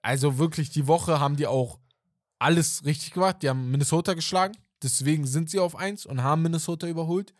Also 0.00 0.38
wirklich, 0.38 0.70
die 0.70 0.86
Woche 0.86 1.18
haben 1.18 1.34
die 1.34 1.48
auch 1.48 1.80
alles 2.38 2.84
richtig 2.84 3.10
gemacht. 3.10 3.42
Die 3.42 3.48
haben 3.48 3.68
Minnesota 3.68 4.14
geschlagen. 4.14 4.56
Deswegen 4.80 5.26
sind 5.26 5.50
sie 5.50 5.58
auf 5.58 5.74
1 5.74 6.06
und 6.06 6.22
haben 6.22 6.42
Minnesota 6.42 6.86
überholt. 6.86 7.34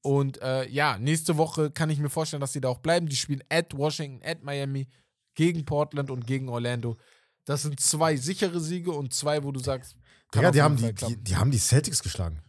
Und 0.00 0.42
äh, 0.42 0.66
ja, 0.70 0.98
nächste 0.98 1.36
Woche 1.36 1.70
kann 1.70 1.88
ich 1.88 2.00
mir 2.00 2.10
vorstellen, 2.10 2.40
dass 2.40 2.52
sie 2.52 2.60
da 2.60 2.68
auch 2.68 2.80
bleiben. 2.80 3.06
Die 3.06 3.14
spielen 3.14 3.44
at 3.48 3.76
Washington, 3.76 4.26
at 4.26 4.42
Miami, 4.42 4.88
gegen 5.36 5.64
Portland 5.64 6.10
und 6.10 6.26
gegen 6.26 6.48
Orlando. 6.48 6.96
Das 7.44 7.62
sind 7.62 7.78
zwei 7.78 8.16
sichere 8.16 8.58
Siege 8.58 8.90
und 8.90 9.14
zwei, 9.14 9.44
wo 9.44 9.52
du 9.52 9.60
sagst, 9.60 9.96
kann 10.32 10.46
auf 10.46 10.52
die 10.52 10.62
haben 10.62 10.76
die, 10.76 10.92
die, 10.94 11.16
die 11.16 11.36
haben 11.36 11.50
die 11.50 11.58
Celtics 11.58 12.02
geschlagen. 12.02 12.42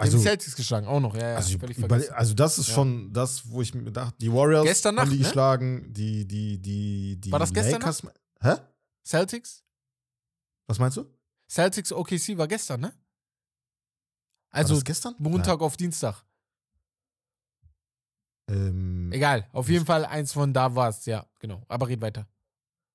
Also, 0.00 0.16
die 0.18 0.22
Celtics 0.22 0.54
geschlagen, 0.54 0.86
auch 0.86 1.00
noch, 1.00 1.16
ja, 1.16 1.30
ja. 1.30 1.36
also, 1.36 1.54
über, 1.56 2.16
also 2.16 2.34
das 2.34 2.58
ist 2.58 2.68
Ja. 2.68 2.74
schon 2.74 3.12
das, 3.12 3.50
wo 3.50 3.60
ich 3.62 3.74
mir 3.74 3.90
dachte, 3.90 4.16
die 4.20 4.32
Warriors 4.32 4.64
Gestern 4.64 4.96
haben 4.96 5.06
Nacht, 5.06 5.12
die 5.12 5.18
ne? 5.18 5.24
geschlagen, 5.24 5.92
die, 5.92 6.24
die, 6.24 6.58
die, 6.62 7.16
die 7.20 7.32
War 7.32 7.40
das 7.40 7.52
gestern 7.52 7.80
Lakers. 7.80 8.02
Hä? 8.40 8.54
Celtics? 9.04 9.64
Was 10.68 10.78
meinst 10.78 10.98
du? 10.98 11.06
Celtics 11.50 11.90
OKC 11.92 12.38
war 12.38 12.46
gestern, 12.46 12.80
ne? 12.82 12.88
War 12.88 12.94
Also 14.60 14.74
das 14.74 14.84
gestern? 14.84 15.16
Montag 15.18 15.60
auf 15.60 15.76
Dienstag. 15.76 16.22
Nein. 18.48 18.56
Ähm, 18.68 19.12
Egal, 19.12 19.48
auf 19.52 19.68
jeden 19.68 19.84
Fall 19.84 20.04
eins 20.04 20.32
von 20.32 20.52
da 20.54 20.74
war 20.74 20.90
es, 20.90 21.04
ja, 21.06 21.26
genau. 21.40 21.62
Aber 21.68 21.88
red 21.88 22.00
weiter. 22.00 22.28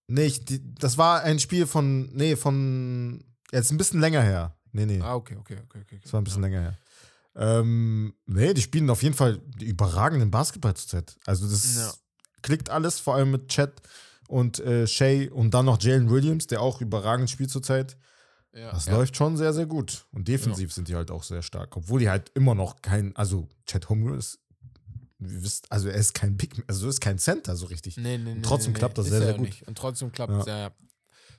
nee, 0.08 0.26
ich, 0.26 0.46
die, 0.46 0.74
das 0.76 0.98
war 0.98 1.22
ein 1.24 1.40
Spiel 1.40 1.68
von, 1.68 2.14
nee, 2.16 2.36
von, 2.36 3.24
jetzt 3.54 3.72
ein 3.72 3.78
bisschen 3.78 4.00
länger 4.00 4.22
her. 4.22 4.56
Nee, 4.72 4.86
nee, 4.86 5.00
Ah, 5.02 5.16
okay, 5.16 5.36
okay, 5.40 5.58
okay, 5.64 5.80
okay. 5.84 6.00
das 6.02 6.12
war 6.14 6.20
ein 6.22 6.24
bisschen 6.24 6.42
länger 6.42 6.62
her. 6.62 6.78
Ähm, 7.36 8.14
nee, 8.26 8.54
die 8.54 8.62
spielen 8.62 8.90
auf 8.90 9.02
jeden 9.04 9.16
Fall 9.16 9.40
überragenden 9.60 10.30
Basketball 10.32 10.76
zurzeit. 10.76 11.18
Also 11.26 11.48
das 11.48 11.76
Ja. 11.76 11.94
klickt 12.42 12.70
alles, 12.70 13.00
vor 13.00 13.16
allem 13.16 13.32
mit 13.32 13.48
Chat 13.50 13.82
und 14.28 14.60
äh, 14.60 14.86
Shay 14.88 15.30
und 15.30 15.54
dann 15.54 15.66
noch 15.66 15.82
Jalen 15.82 16.10
Williams, 16.10 16.48
der 16.48 16.62
auch 16.62 16.82
überragend 16.82 17.30
spielt 17.30 17.50
zurzeit. 17.50 17.98
Ja, 18.56 18.72
Das 18.72 18.86
ja. 18.86 18.94
läuft 18.94 19.18
schon 19.18 19.36
sehr, 19.36 19.52
sehr 19.54 19.66
gut. 19.66 20.06
Und 20.12 20.28
defensiv 20.28 20.72
sind 20.74 20.88
die 20.88 20.96
halt 20.96 21.10
auch 21.10 21.24
sehr 21.24 21.42
stark. 21.42 21.76
Obwohl 21.76 22.00
die 22.00 22.10
halt 22.10 22.30
immer 22.36 22.54
noch 22.54 22.82
kein, 22.84 23.16
also 23.16 23.48
Chad 23.66 23.90
Holmgren 23.90 24.20
ist, 24.20 24.38
wisst, 25.18 25.72
also 25.72 25.88
er 25.90 25.96
ist 25.96 26.14
kein 26.14 26.38
Big, 26.38 26.64
also 26.68 26.86
er 26.86 26.90
ist 26.90 27.02
kein 27.02 27.18
Center 27.18 27.56
so 27.56 27.66
richtig. 27.66 27.98
Nee, 27.98 28.18
nee, 28.20 28.36
nee, 28.36 28.42
trotzdem 28.44 28.74
nee, 28.74 28.80
klappt 28.80 28.98
das 29.00 29.08
sehr, 29.08 29.18
ist 29.18 29.24
sehr 29.24 29.32
ja 29.32 29.38
gut. 29.38 29.48
Nicht. 29.48 29.68
Und 29.68 29.76
trotzdem 29.78 30.12
klappt 30.12 30.34
Ja. 30.34 30.40
es, 30.42 30.46
ja. 30.46 30.72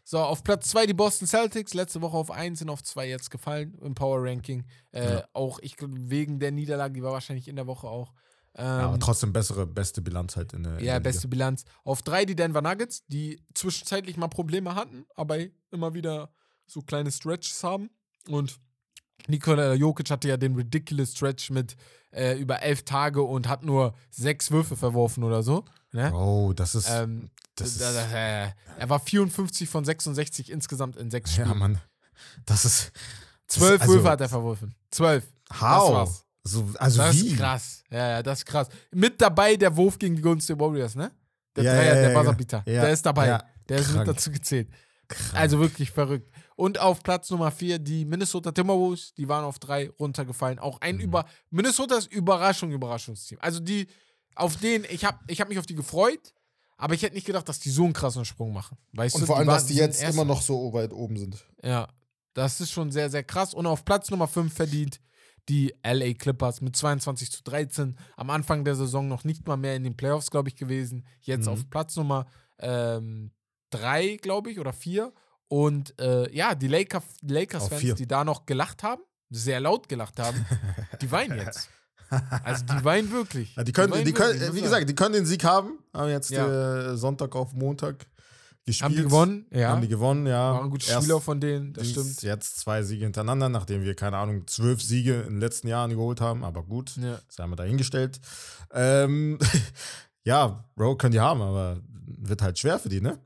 So, 0.07 0.19
auf 0.19 0.45
Platz 0.45 0.69
2 0.69 0.87
die 0.87 0.93
Boston 0.95 1.27
Celtics, 1.27 1.73
letzte 1.73 2.03
Woche 2.03 2.17
auf 2.17 2.31
1, 2.31 2.59
sind 2.59 2.69
auf 2.69 2.83
2 2.83 3.09
jetzt 3.09 3.31
gefallen 3.31 3.79
im 3.81 3.95
Power 3.95 4.23
Ranking. 4.23 4.65
Äh, 4.93 5.15
Ja. 5.15 5.25
Auch 5.33 5.59
ich 5.63 5.77
wegen 5.81 6.39
der 6.39 6.53
Niederlage, 6.53 6.93
die 6.95 7.03
war 7.03 7.13
wahrscheinlich 7.13 7.49
in 7.49 7.57
der 7.57 7.67
Woche 7.67 7.87
auch. 7.89 8.13
Ähm, 8.57 8.65
Ja, 8.67 8.79
aber 8.89 8.99
trotzdem 9.01 9.33
bessere, 9.33 9.67
beste 9.67 10.03
Bilanz 10.03 10.37
halt 10.37 10.53
in 10.53 10.63
der. 10.63 10.79
in 10.79 10.85
Ja, 10.85 10.95
der 10.95 11.01
beste 11.01 11.27
Bilanz. 11.27 11.65
Auf 11.85 12.03
drei 12.03 12.25
die 12.27 12.37
Denver 12.37 12.61
Nuggets, 12.63 13.05
die 13.07 13.43
zwischenzeitlich 13.55 14.17
mal 14.19 14.29
Probleme 14.29 14.75
hatten, 14.75 15.07
aber 15.17 15.39
immer 15.71 15.95
wieder 15.95 16.31
so 16.67 16.83
kleine 16.83 17.11
Stretches 17.11 17.65
haben. 17.65 17.89
Und 18.29 18.59
Nikola 19.27 19.73
Jokic 19.75 20.11
hatte 20.11 20.29
ja 20.29 20.37
den 20.37 20.55
ridiculous 20.55 21.13
Stretch 21.13 21.51
mit 21.51 21.77
äh, 22.13 22.39
über 22.39 22.61
elf 22.63 22.85
Tage 22.85 23.23
und 23.23 23.49
hat 23.49 23.65
nur 23.65 23.95
sechs 24.11 24.51
Würfe 24.51 24.77
verworfen 24.77 25.25
oder 25.25 25.43
so. 25.43 25.65
Ne? 25.93 26.13
Oh, 26.15 26.53
das 26.55 26.75
ist. 26.75 26.89
Ähm, 26.91 27.31
das 27.57 27.79
da- 27.79 27.89
ist 27.91 27.97
da- 28.13 28.45
äh, 28.47 28.51
er 28.79 28.89
war 28.91 28.99
54 29.01 29.69
von 29.69 29.85
66 29.85 30.51
insgesamt 30.51 30.97
in 30.97 31.11
sechs 31.11 31.33
Spielen. 31.33 31.49
ja, 31.49 31.55
Mann. 31.55 31.81
Das 32.47 32.65
ist. 32.65 32.93
das 33.47 33.57
Zwölf 33.59 33.75
ist- 33.77 33.81
also, 33.83 33.95
Würfe 33.95 34.11
hat 34.11 34.21
er 34.21 34.29
verworfen. 34.29 34.75
Zwölf. 34.91 35.25
How? 35.61 36.25
So, 36.43 36.69
also 36.79 36.99
das 37.03 37.15
wie? 37.17 37.29
ist 37.29 37.37
krass. 37.39 37.83
Ja, 37.91 38.09
ja, 38.11 38.23
das 38.23 38.41
ist 38.41 38.45
krass. 38.47 38.69
Mit 38.93 39.21
dabei 39.21 39.57
der 39.57 39.75
Wurf 39.77 39.99
gegen 39.99 40.17
die 40.17 40.23
Golden 40.23 40.41
State 40.41 40.61
Warriors, 40.61 40.95
ne? 40.95 41.11
Der 41.57 41.65
Ja, 41.65 41.73
Dreier, 41.75 41.85
ja, 41.87 41.95
der 41.95 42.11
ja, 42.13 42.19
Buzzerbeater. 42.19 42.63
ja. 42.67 42.81
Der 42.83 42.91
ist 42.93 43.07
dabei. 43.07 43.39
Der 43.69 43.79
ist 43.79 43.95
mit 43.95 44.07
dazu 44.07 44.31
gezählt. 44.31 44.69
Krank. 45.09 45.35
Also 45.35 45.59
wirklich 45.61 45.91
verrückt. 45.91 46.31
Und 46.57 46.79
auf 46.79 47.03
Platz 47.03 47.31
Nummer 47.31 47.51
4 47.51 47.79
die 47.79 48.05
Minnesota 48.05 48.53
Timberwolves, 48.53 49.13
die 49.15 49.29
waren 49.29 49.45
auf 49.45 49.59
3 49.59 49.91
runtergefallen. 49.99 50.59
Auch 50.59 50.81
ein 50.81 50.97
Mhm. 50.97 51.03
über 51.03 51.27
Minnesotas 51.51 52.07
Überraschung, 52.07 52.71
Überraschungsteam. 52.73 53.39
Also 53.41 53.61
die, 53.61 53.87
auf 54.35 54.57
den, 54.57 54.85
ich 54.89 55.05
habe 55.05 55.19
ich 55.29 55.41
hab 55.41 55.49
mich 55.49 55.59
auf 55.59 55.67
die 55.67 55.75
gefreut, 55.75 56.33
aber 56.77 56.95
ich 56.95 57.03
hätte 57.03 57.15
nicht 57.15 57.27
gedacht, 57.27 57.49
dass 57.49 57.61
die 57.61 57.71
so 57.71 57.85
einen 57.85 57.93
krassen 57.93 58.25
Sprung 58.25 58.53
machen. 58.53 58.77
Weißt 58.93 59.15
Und 59.15 59.23
du, 59.23 59.27
vor 59.27 59.37
allem, 59.39 59.47
dass 59.47 59.67
die 59.67 59.75
jetzt 59.75 60.03
Erster. 60.03 60.15
immer 60.15 60.25
noch 60.25 60.43
so 60.43 60.73
weit 60.73 60.93
oben 60.93 61.17
sind. 61.17 61.45
Ja, 61.63 61.89
das 62.35 62.61
ist 62.61 62.71
schon 62.73 62.91
sehr, 62.91 63.11
sehr 63.11 63.23
krass. 63.25 63.55
Und 63.55 63.67
auf 63.67 63.85
Platz 63.85 64.11
Nummer 64.11 64.27
5 64.29 64.53
verdient 64.53 65.01
die 65.49 65.75
LA 65.85 66.15
Clippers 66.15 66.61
mit 66.63 66.75
22 66.75 67.31
zu 67.31 67.43
13. 67.45 67.97
Am 68.17 68.31
Anfang 68.31 68.65
der 68.65 68.75
Saison 68.75 69.07
noch 69.09 69.25
nicht 69.25 69.47
mal 69.47 69.57
mehr 69.57 69.77
in 69.77 69.85
den 69.85 69.97
Playoffs, 69.97 70.31
glaube 70.31 70.49
ich, 70.49 70.57
gewesen. 70.57 71.07
Jetzt 71.21 71.47
Mhm. 71.47 71.53
auf 71.53 71.71
Platz 71.71 71.95
Nummer 71.97 72.27
3, 73.71 74.17
glaube 74.23 74.51
ich, 74.51 74.59
oder 74.59 74.73
4. 74.73 75.13
Und 75.49 75.99
äh, 76.01 76.35
ja, 76.35 76.55
die 76.55 76.69
Laker, 76.69 77.03
Lakers-Fans, 77.23 77.95
die 77.97 78.07
da 78.09 78.25
noch 78.25 78.47
gelacht 78.47 78.83
haben, 78.83 79.03
sehr 79.31 79.61
laut 79.61 79.89
gelacht 79.89 80.19
haben, 80.19 80.45
die 81.01 81.11
weinen 81.11 81.39
jetzt. 81.39 81.69
Also 82.43 82.65
die 82.65 82.85
weinen 82.85 83.11
wirklich. 83.11 83.55
Ja, 83.57 83.65
die 83.65 83.73
können, 83.73 83.93
weinen 83.93 84.05
die 84.05 84.13
können, 84.13 84.39
wirklich, 84.39 84.55
wie 84.57 84.63
gesagt, 84.63 84.89
die 84.89 84.95
können 84.95 85.15
den 85.15 85.27
Sieg 85.27 85.45
haben. 85.45 85.79
Haben 85.93 86.11
jetzt 86.11 86.31
Ja. 86.31 86.93
äh, 86.93 86.97
Sonntag 86.97 87.35
auf 87.37 87.53
Montag 87.53 88.07
gespielt. 88.67 88.83
Haben 88.85 88.97
die 88.97 89.03
gewonnen? 89.03 89.47
Ja. 89.51 89.69
Haben 89.71 89.81
die 89.83 89.89
gewonnen, 89.89 90.27
ja. 90.27 90.55
Waren 90.55 90.71
gute 90.71 90.89
Erst- 90.89 91.03
Spieler 91.05 91.21
von 91.21 91.41
denen, 91.41 91.73
das 91.75 91.89
stimmt. 91.91 92.23
Jetzt 92.23 92.61
zwei 92.61 92.83
Siege 92.83 93.05
hintereinander, 93.05 93.49
nachdem 93.49 93.83
wir, 93.83 93.95
keine 93.95 94.17
Ahnung, 94.17 94.47
zwölf 94.47 94.81
Siege 94.83 95.23
in 95.23 95.35
den 95.35 95.41
letzten 95.41 95.69
Jahren 95.69 95.91
geholt 95.91 96.21
haben. 96.21 96.45
Aber 96.45 96.63
gut, 96.63 96.97
Ja. 96.97 97.19
das 97.27 97.39
haben 97.39 97.51
wir 97.51 97.57
dahingestellt. 97.57 98.21
Ähm, 98.73 99.39
ja, 100.25 100.65
Bro, 100.77 100.97
können 100.97 101.13
die 101.13 101.21
haben, 101.21 101.43
aber 101.43 101.79
wird 102.07 102.41
halt 102.43 102.59
schwer 102.59 102.79
für 102.79 102.89
die, 102.89 103.01
ne? 103.01 103.19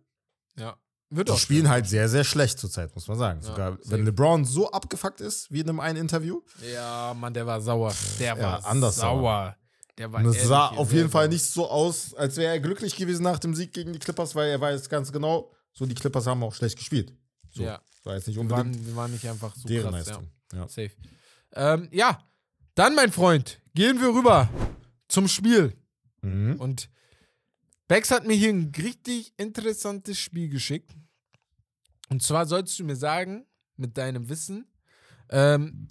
ja. 0.57 0.77
Wird 1.11 1.31
Die 1.31 1.39
spielen 1.39 1.69
halt 1.71 1.89
sehr, 1.89 2.09
sehr 2.09 2.23
schlecht 2.25 2.59
zurzeit, 2.59 2.95
muss 2.95 3.09
man 3.09 3.17
sagen. 3.19 3.41
Ja, 3.43 3.47
Sogar 3.49 3.79
wenn 3.87 4.05
LeBron 4.05 4.45
so 4.45 4.71
abgefuckt 4.71 5.21
ist, 5.23 5.51
wie 5.51 5.61
in 5.61 5.69
einem 5.69 5.81
einen 5.81 5.99
Interview. 5.99 6.43
Ja, 6.73 7.15
Mann, 7.15 7.33
der 7.33 7.47
war 7.47 7.61
sauer. 7.63 7.95
Der 8.19 8.37
Ja, 8.37 8.43
war 8.43 8.67
anders 8.67 8.97
sauer. 8.97 9.57
Der 9.97 10.13
war 10.13 10.21
Und 10.21 10.27
es 10.37 10.47
sah 10.47 10.69
auf 10.69 10.93
jeden 10.93 11.11
Fall 11.11 11.29
nicht 11.29 11.45
so 11.45 11.69
aus, 11.69 12.15
als 12.15 12.37
wäre 12.37 12.53
er 12.53 12.61
glücklich 12.61 12.95
gewesen 12.95 13.23
nach 13.23 13.39
dem 13.39 13.55
Sieg 13.55 13.73
gegen 13.73 13.93
die 13.93 13.99
Clippers, 13.99 14.35
weil 14.35 14.51
er 14.51 14.61
weiß 14.61 14.89
ganz 14.91 15.11
genau, 15.11 15.51
so 15.73 15.87
die 15.87 15.95
Clippers 15.95 16.27
haben 16.27 16.43
auch 16.45 16.55
schlecht 16.55 16.77
gespielt. 16.77 17.15
So, 17.51 17.63
Ja. 17.63 17.81
war 18.05 18.15
jetzt 18.15 18.27
nicht 18.29 18.37
Wir 18.37 18.43
unbedingt 18.43 18.77
waren, 18.77 18.87
wir 18.87 18.97
waren 18.97 19.11
nicht 19.13 19.27
einfach 19.27 19.55
so 19.57 19.67
deren 19.67 19.91
krass. 19.93 20.07
Leistung. 20.07 20.29
Ja. 20.53 20.59
Ja. 20.59 20.69
Safe. 20.69 20.91
Ähm, 21.55 21.89
ja, 21.91 22.19
dann, 22.75 22.95
mein 22.95 23.11
Freund, 23.11 23.61
gehen 23.75 23.99
wir 24.01 24.09
rüber 24.09 24.49
zum 25.09 25.27
Spiel. 25.27 25.73
Mhm. 26.21 26.57
Und 26.61 26.91
Bex 27.89 28.11
hat 28.11 28.27
mir 28.27 28.35
hier 28.35 28.51
ein 28.51 28.71
richtig 28.77 29.33
interessantes 29.39 30.19
Spiel 30.19 30.51
geschickt. 30.51 30.95
Und 32.11 32.23
zwar 32.23 32.47
sollst 32.47 32.79
du 32.79 32.85
mir 32.85 32.97
sagen, 32.97 33.47
mit 33.77 33.97
deinem 33.97 34.29
Wissen. 34.29 34.71
Ähm, 35.31 35.89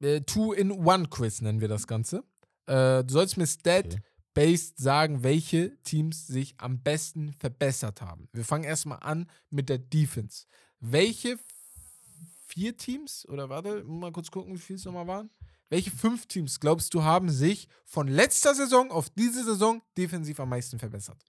äh, 0.00 0.20
Two-in-One-Quiz 0.20 1.40
nennen 1.40 1.60
wir 1.60 1.68
das 1.68 1.88
Ganze. 1.88 2.22
Äh, 2.66 3.02
du 3.02 3.06
sollst 3.08 3.36
mir 3.36 3.46
Stat-based 3.46 4.78
sagen, 4.78 5.24
welche 5.24 5.76
Teams 5.82 6.28
sich 6.28 6.54
am 6.58 6.82
besten 6.82 7.32
verbessert 7.32 8.00
haben. 8.00 8.28
Wir 8.32 8.44
fangen 8.44 8.64
erstmal 8.64 9.00
an 9.00 9.28
mit 9.50 9.68
der 9.68 9.78
Defense. 9.78 10.46
Welche 10.78 11.38
vier 12.46 12.76
Teams, 12.76 13.28
oder 13.28 13.48
warte, 13.48 13.82
mal 13.84 14.12
kurz 14.12 14.30
gucken, 14.30 14.54
wie 14.54 14.60
viele 14.60 14.78
es 14.78 14.84
nochmal 14.84 15.06
waren? 15.08 15.30
Welche 15.68 15.90
fünf 15.90 16.26
Teams 16.26 16.60
glaubst 16.60 16.94
du 16.94 17.02
haben 17.02 17.28
sich 17.28 17.68
von 17.84 18.06
letzter 18.08 18.54
Saison 18.54 18.90
auf 18.90 19.10
diese 19.10 19.44
Saison 19.44 19.82
defensiv 19.96 20.38
am 20.40 20.48
meisten 20.50 20.78
verbessert? 20.78 21.24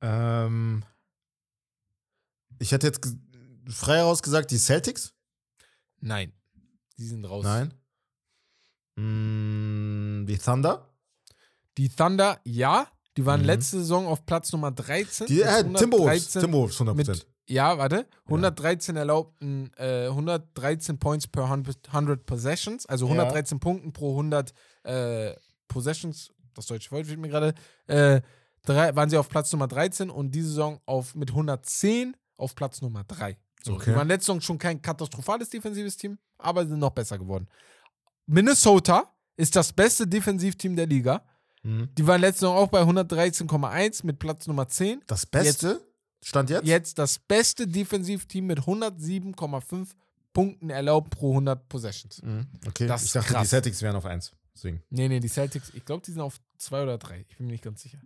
Ähm, 0.00 0.84
ich 2.58 2.72
hätte 2.72 2.86
jetzt 2.86 3.00
frei 3.68 3.96
heraus 3.96 4.22
gesagt, 4.22 4.50
die 4.50 4.58
Celtics. 4.58 5.12
Nein. 6.00 6.32
Die 6.98 7.06
sind 7.06 7.24
raus. 7.24 7.44
Nein. 7.44 7.74
Mm, 8.96 10.26
die 10.26 10.38
Thunder. 10.38 10.88
Die 11.76 11.88
Thunder, 11.88 12.40
ja. 12.44 12.90
Die 13.16 13.26
waren 13.26 13.40
Mhm. 13.40 13.46
letzte 13.46 13.78
Saison 13.78 14.06
auf 14.06 14.24
Platz 14.24 14.52
Nummer 14.52 14.70
13. 14.70 15.26
Die 15.26 15.42
äh, 15.42 15.62
Timberwolves. 15.62 16.36
113 16.36 16.40
Timberwolves 16.42 16.76
100%. 16.80 16.94
mit, 16.94 17.26
ja, 17.50 17.76
warte. 17.78 18.06
113 18.26 18.96
erlaubten, 18.96 19.72
äh, 19.76 20.06
113 20.08 20.98
Points 20.98 21.26
per 21.26 21.48
100, 21.48 21.92
100 21.92 22.24
Possessions, 22.24 22.86
also 22.86 23.06
Ja. 23.06 23.12
113 23.12 23.58
Punkten 23.60 23.92
pro 23.92 24.12
100 24.12 24.52
äh, 24.84 25.34
Possessions. 25.68 26.30
Das 26.54 26.66
deutsche 26.66 26.90
Wort 26.92 27.06
fehlt 27.06 27.18
mir 27.18 27.28
gerade. 27.28 27.54
Äh, 27.86 28.20
drei, 28.64 28.94
waren 28.94 29.10
sie 29.10 29.16
auf 29.16 29.28
Platz 29.28 29.52
Nummer 29.52 29.68
13 29.68 30.10
und 30.10 30.30
diese 30.32 30.48
Saison 30.48 30.80
auf, 30.86 31.14
mit 31.14 31.30
110 31.30 32.16
auf 32.36 32.54
Platz 32.54 32.80
Nummer 32.82 33.04
3. 33.04 33.36
So, 33.64 33.74
Okay. 33.74 33.90
Die 33.90 33.96
waren 33.96 34.08
letzte 34.08 34.26
Saison 34.26 34.40
schon 34.40 34.58
kein 34.58 34.80
katastrophales 34.80 35.50
defensives 35.50 35.96
Team, 35.96 36.18
aber 36.38 36.66
sind 36.66 36.78
noch 36.78 36.90
besser 36.90 37.18
geworden. 37.18 37.46
Minnesota 38.26 39.12
ist 39.36 39.56
das 39.56 39.72
beste 39.72 40.06
Defensivteam 40.06 40.76
der 40.76 40.86
Liga. 40.86 41.22
Mhm. 41.62 41.88
Die 41.96 42.06
waren 42.06 42.20
letzte 42.20 42.40
Saison 42.40 42.56
auch 42.56 42.68
bei 42.68 42.82
113,1 42.82 44.06
mit 44.06 44.18
Platz 44.18 44.46
Nummer 44.46 44.68
10. 44.68 45.02
Das 45.06 45.26
Beste 45.26 45.80
stand 46.22 46.50
jetzt? 46.50 46.66
Jetzt 46.66 46.98
das 46.98 47.18
beste 47.18 47.66
Defensivteam 47.66 48.46
mit 48.46 48.60
107,5 48.60 49.88
Punkten 50.32 50.70
erlaubt 50.70 51.10
pro 51.10 51.30
100 51.32 51.68
Possessions. 51.68 52.22
Mhm. 52.22 52.46
Okay, 52.66 52.86
Das 52.86 53.04
ich 53.04 53.12
dachte, 53.12 53.28
die 53.28 53.34
krass. 53.34 53.48
Celtics 53.50 53.82
wären 53.82 53.96
auf 53.96 54.04
1. 54.06 54.32
Deswegen. 54.54 54.82
Nee, 54.90 55.08
nee, 55.08 55.20
die 55.20 55.28
Celtics, 55.28 55.70
ich 55.74 55.84
glaube, 55.84 56.02
die 56.04 56.12
sind 56.12 56.20
auf 56.20 56.38
2 56.58 56.82
oder 56.82 56.98
3. 56.98 57.24
Ich 57.28 57.36
bin 57.36 57.46
mir 57.46 57.52
nicht 57.52 57.64
ganz 57.64 57.82
sicher. 57.82 57.98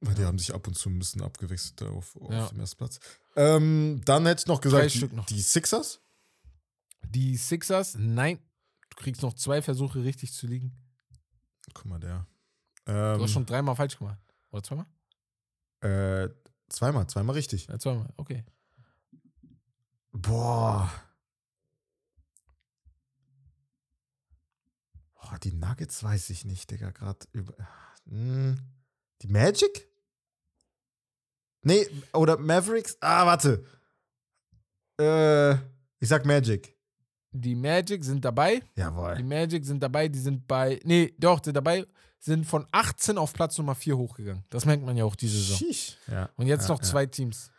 Weil 0.00 0.14
die 0.14 0.24
haben 0.24 0.38
sich 0.38 0.52
ab 0.54 0.66
und 0.66 0.74
zu 0.74 0.88
ein 0.88 0.98
bisschen 0.98 1.22
abgewechselt 1.22 1.82
auf, 1.82 2.16
auf 2.16 2.30
Ja. 2.32 2.46
dem 2.48 2.60
ersten 2.60 2.78
Platz. 2.78 2.98
Ähm, 3.36 4.00
dann 4.04 4.24
hätte 4.26 4.40
ich 4.42 4.46
noch 4.46 4.60
gesagt, 4.60 4.92
die, 4.94 5.04
noch. 5.14 5.26
die 5.26 5.40
Sixers. 5.40 6.00
Die 7.08 7.36
Sixers, 7.36 7.96
nein. 7.98 8.38
Du 8.90 8.96
kriegst 8.96 9.22
noch 9.22 9.34
zwei 9.34 9.62
Versuche 9.62 10.02
richtig 10.02 10.32
zu 10.32 10.46
liegen. 10.46 10.72
Guck 11.74 11.84
mal, 11.86 12.00
der. 12.00 12.26
Du 12.86 12.92
Ähm, 12.92 13.20
hast 13.22 13.30
schon 13.32 13.46
dreimal 13.46 13.76
falsch 13.76 13.98
gemacht. 13.98 14.18
Oder 14.50 14.62
zweimal? 14.62 14.86
äh, 15.82 16.28
zweimal, 16.70 17.06
zweimal 17.06 17.34
richtig. 17.34 17.66
Ja, 17.66 17.78
zweimal, 17.78 18.08
okay. 18.16 18.44
Boah. 20.12 20.90
Boah, 25.14 25.38
die 25.38 25.52
Nuggets 25.52 26.02
weiß 26.02 26.30
ich 26.30 26.44
nicht, 26.44 26.70
Digga, 26.70 26.90
gerade 26.90 27.26
über. 27.32 27.54
Hm, 28.08 28.58
die 29.22 29.28
Magic? 29.28 29.88
Nee, 31.62 31.86
oder 32.14 32.38
Mavericks? 32.38 32.96
Ah, 33.00 33.26
warte. 33.26 33.64
Äh, 34.98 35.54
ich 35.98 36.08
sag 36.08 36.24
Magic. 36.24 36.74
Die 37.32 37.54
Magic 37.54 38.02
sind 38.02 38.24
dabei. 38.24 38.60
Die 38.76 38.80
Jawohl. 38.80 39.22
Magic 39.22 39.64
sind 39.64 39.82
dabei, 39.82 40.08
die 40.08 40.18
sind 40.18 40.48
bei. 40.48 40.80
Nee, 40.84 41.14
doch, 41.18 41.42
sind 41.44 41.54
dabei, 41.56 41.86
sind 42.20 42.44
von 42.46 42.66
18 42.70 43.18
auf 43.18 43.32
Platz 43.32 43.58
Nummer 43.58 43.74
4 43.74 43.96
hochgegangen. 43.96 44.44
Das 44.50 44.66
merkt 44.66 44.84
man 44.84 44.96
ja 44.96 45.04
auch 45.04 45.16
diese 45.16 45.38
Saison. 45.38 45.74
Ja. 46.06 46.30
Und 46.36 46.46
jetzt 46.46 46.68
ja, 46.68 46.74
noch 46.74 46.82
ja. 46.82 46.88
zwei 46.88 47.06
Teams. 47.06 47.50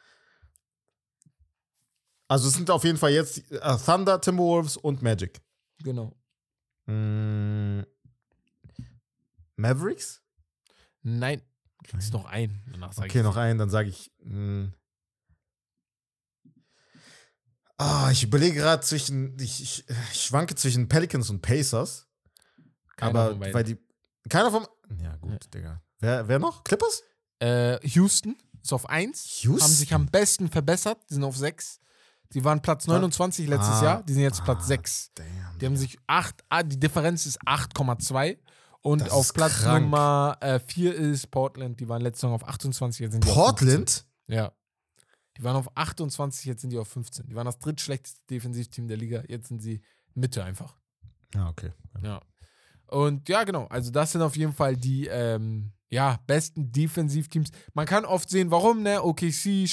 Also 2.28 2.47
es 2.47 2.53
sind 2.53 2.70
auf 2.70 2.84
jeden 2.84 2.97
Fall 2.97 3.12
jetzt 3.12 3.51
äh, 3.51 3.78
Thunder, 3.78 4.22
Timberwolves 4.22 4.78
und 4.78 5.01
Magic. 5.01 5.41
Genau. 5.84 6.16
Mm, 6.86 7.82
Mavericks? 9.57 10.22
Nein, 11.01 11.41
kriegst 11.84 12.14
noch 12.14 12.26
einen. 12.26 12.64
Danach 12.72 12.93
sag 12.93 13.05
Okay, 13.05 13.18
ich 13.20 13.24
noch 13.24 13.36
einen, 13.36 13.59
dann 13.59 13.70
sage 13.70 13.89
ich. 13.89 14.12
mh. 14.24 14.72
Ah, 17.78 18.12
ich 18.12 18.22
überlege 18.22 18.57
gerade 18.57 18.84
zwischen. 18.84 19.36
Ich, 19.39 19.59
ich, 19.62 19.86
ich 20.14 20.22
schwanke 20.22 20.53
zwischen 20.53 20.88
Pelicans 20.88 21.32
und 21.32 21.41
Pacers. 21.41 22.07
Keiner 22.95 23.20
aber 23.20 23.36
beiden. 23.36 23.53
weil 23.55 23.64
die. 23.64 23.78
Keiner 24.30 24.51
von. 24.51 24.65
Ja, 25.01 25.15
gut, 25.17 25.53
Digga. 25.53 25.82
Wer, 25.99 26.28
wer 26.28 26.39
noch? 26.39 26.63
Clippers? 26.63 27.03
Äh, 27.39 27.80
Houston 27.88 28.36
ist 28.61 28.74
auf 28.74 28.88
1. 28.89 29.41
Houston? 29.43 29.63
Haben 29.63 29.74
sich 29.76 29.93
am 29.93 30.05
besten 30.07 30.49
verbessert. 30.49 30.99
Die 31.09 31.15
sind 31.15 31.24
auf 31.24 31.36
6. 31.38 31.80
Die 32.34 32.43
waren 32.43 32.61
Platz 32.61 32.88
29 32.88 33.47
letztes 33.47 33.76
Ah. 33.76 33.84
Jahr. 33.84 34.03
Die 34.03 34.13
sind 34.13 34.22
jetzt 34.24 34.43
Platz 34.43 34.59
Ah, 34.63 34.67
6. 34.67 35.11
Damn. 35.15 35.26
Die 35.59 35.65
haben 35.65 35.76
sich 35.78 35.97
8. 36.07 36.43
Ah, 36.49 36.63
die 36.63 36.80
Differenz 36.80 37.26
ist 37.26 37.39
8,2. 37.45 38.38
Und 38.84 39.01
Das 39.01 39.09
auf 39.11 39.34
Platz 39.34 39.53
krank. 39.61 39.84
Nummer 39.84 40.38
4 40.67 40.95
ist 40.95 41.30
Portland. 41.30 41.80
Die 41.80 41.88
waren 41.89 42.01
letzte 42.01 42.22
Saison 42.22 42.34
auf 42.36 42.47
28. 42.47 42.99
Jetzt 43.01 43.11
sind 43.13 43.24
die 43.26 43.30
Auf 43.30 43.36
Portland? 43.36 43.89
15. 43.89 44.05
Ja. 44.28 44.51
Die 45.38 45.43
waren 45.43 45.55
auf 45.55 45.76
28, 45.78 46.45
jetzt 46.45 46.61
sind 46.61 46.72
die 46.72 46.78
auf 46.78 46.88
15. 46.89 47.26
Die 47.28 47.36
waren 47.36 47.45
das 47.45 47.57
drittschlechteste 47.59 48.19
Defensivteam 48.30 48.88
der 48.88 48.97
Liga. 48.97 49.24
Jetzt 49.28 49.47
sind 49.47 49.61
sie 49.61 49.82
Mitte 50.13 50.43
einfach. 50.43 50.76
Ja, 51.34 51.47
okay. 51.49 51.72
Ja. 52.01 52.22
Und 52.92 53.28
ja, 53.30 53.44
genau. 53.44 53.66
Also, 53.68 53.89
das 53.89 54.12
sind 54.12 54.22
auf 54.22 54.36
jeden 54.38 54.54
Fall 54.54 54.76
die 54.78 55.08
ähm, 55.08 55.72
ja, 55.89 56.20
besten 56.28 56.72
Defensivteams. 56.72 57.50
Man 57.74 57.86
kann 57.86 58.06
oft 58.06 58.30
sehen, 58.30 58.52
warum, 58.52 58.84
ne? 58.84 59.02
OKC, 59.04 59.66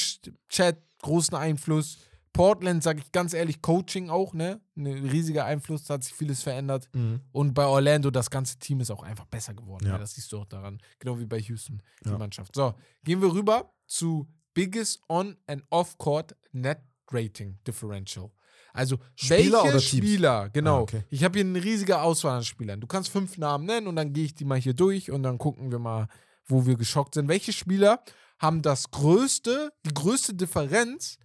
Chat, 0.49 0.79
großen 1.03 1.37
Einfluss. 1.37 1.99
Portland, 2.33 2.83
sage 2.85 3.01
ich 3.01 3.11
ganz 3.11 3.35
ehrlich, 3.35 3.61
Coaching 3.63 4.11
auch, 4.11 4.33
ne? 4.35 4.61
Ein 4.77 4.87
riesiger 4.87 5.45
Einfluss, 5.45 5.85
da 5.85 5.95
hat 5.95 6.05
sich 6.05 6.15
vieles 6.15 6.43
verändert. 6.43 6.89
Mhm. 6.93 7.21
Und 7.33 7.55
bei 7.55 7.67
Orlando, 7.67 8.11
das 8.11 8.31
ganze 8.31 8.59
Team 8.59 8.81
ist 8.81 8.91
auch 8.91 9.03
einfach 9.03 9.25
besser 9.27 9.55
geworden. 9.55 9.87
Ja. 9.87 9.95
Ne? 9.95 9.99
Das 9.99 10.15
siehst 10.15 10.31
du 10.33 10.39
auch 10.39 10.45
daran. 10.47 10.79
Genau 11.01 11.19
wie 11.19 11.27
bei 11.27 11.39
Houston, 11.39 11.83
die 12.05 12.11
Ja. 12.11 12.19
Mannschaft. 12.19 12.55
So, 12.55 12.75
gehen 13.03 13.21
wir 13.21 13.33
rüber 13.33 13.73
zu 13.87 14.29
Biggest 14.55 15.01
On- 15.09 15.37
and 15.47 15.65
Off-Court 15.71 16.37
Net 16.53 16.79
Rating 17.11 17.59
Differential. 17.67 18.31
Also, 18.73 18.99
Spieler 19.17 19.65
welche? 19.65 19.81
Spieler, 19.81 20.51
genau. 20.51 20.79
Ah, 20.79 20.83
okay. 20.83 21.05
Ich 21.11 21.25
habe 21.25 21.39
hier 21.39 21.47
eine 21.47 21.63
riesige 21.63 22.01
Auswahl 22.01 22.39
an 22.39 22.45
Spielern. 22.45 22.81
Du 22.81 22.87
kannst 22.87 23.11
fünf 23.11 23.39
Namen 23.39 23.67
nennen 23.67 23.87
und 23.87 23.97
dann 23.97 24.13
gehe 24.13 24.25
ich 24.25 24.35
die 24.35 24.45
mal 24.45 24.59
hier 24.59 24.75
durch 24.75 25.11
und 25.11 25.23
dann 25.23 25.39
gucken 25.39 25.71
wir 25.71 25.79
mal, 25.79 26.09
wo 26.47 26.67
wir 26.67 26.77
geschockt 26.77 27.15
sind. 27.15 27.29
Welche 27.29 27.53
Spieler 27.53 28.03
haben 28.39 28.63
das 28.63 28.91
größte, 28.91 29.73
die 29.85 29.95
größte 29.95 30.35
Differenz 30.35 31.19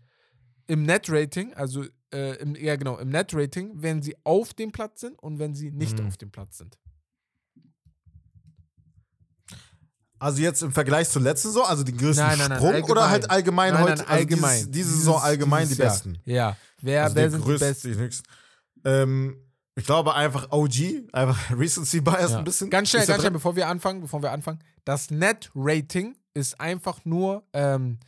im 0.68 0.84
Net-Rating, 0.84 1.54
also 1.54 1.86
äh, 2.14 2.36
im, 2.42 2.56
ja 2.56 2.76
genau, 2.76 2.98
im 2.98 3.10
Net-Rating, 3.10 3.72
wenn 3.76 4.02
sie 4.02 4.16
auf 4.24 4.54
dem 4.54 4.72
Platz 4.72 5.02
sind 5.02 5.20
und 5.20 5.40
wenn 5.40 5.54
sie 5.54 5.72
nicht 5.72 6.00
Mhm. 6.00 6.08
auf 6.08 6.18
dem 6.18 6.32
Platz 6.32 6.58
sind. 6.58 6.78
Also 10.24 10.42
jetzt 10.42 10.64
im 10.64 10.72
Vergleich 10.72 11.10
zur 11.10 11.22
letzten 11.22 11.50
Saison, 11.50 11.66
also 11.66 11.84
den 11.84 11.98
größten 11.98 12.26
Nein, 12.26 12.38
nein, 12.38 12.50
nein, 12.50 12.58
Sprung 12.58 12.70
oder 12.70 13.02
allgemein. 13.04 13.10
halt 13.12 13.30
allgemein 13.30 13.80
heute, 13.80 13.92
also 13.92 14.04
allgemein. 14.06 14.58
Dieses, 14.58 14.72
diese 14.72 14.90
Saison 14.98 15.22
allgemein 15.22 15.64
dieses 15.64 15.78
die 15.78 15.84
besten. 15.84 16.18
Ja. 16.26 16.58
Wer, 16.82 17.04
Also 17.04 17.16
wer 17.16 17.30
sind 17.32 17.42
die 17.42 17.46
größte, 17.46 17.66
besten? 17.68 17.88
die 17.92 17.98
höchsten. 17.98 18.24
Ähm, 18.86 19.38
ich 19.76 19.86
glaube 19.86 20.14
einfach 20.16 20.52
OG, 20.52 21.10
einfach 21.14 21.52
Recency 21.58 22.02
Bias 22.02 22.32
Ja. 22.32 22.38
ein 22.38 22.44
bisschen. 22.44 22.70
Ganz 22.70 22.90
schnell, 22.90 23.06
ganz 23.06 23.22
schnell, 23.22 23.32
bevor 23.32 23.56
wir 23.56 23.68
anfangen, 23.68 24.02
bevor 24.02 24.22
wir 24.22 24.32
anfangen. 24.32 24.60
Das 24.86 25.12
Net-Rating 25.12 26.16
ist 26.34 26.60
einfach 26.60 27.04
nur 27.06 27.44
ähm, 27.54 28.00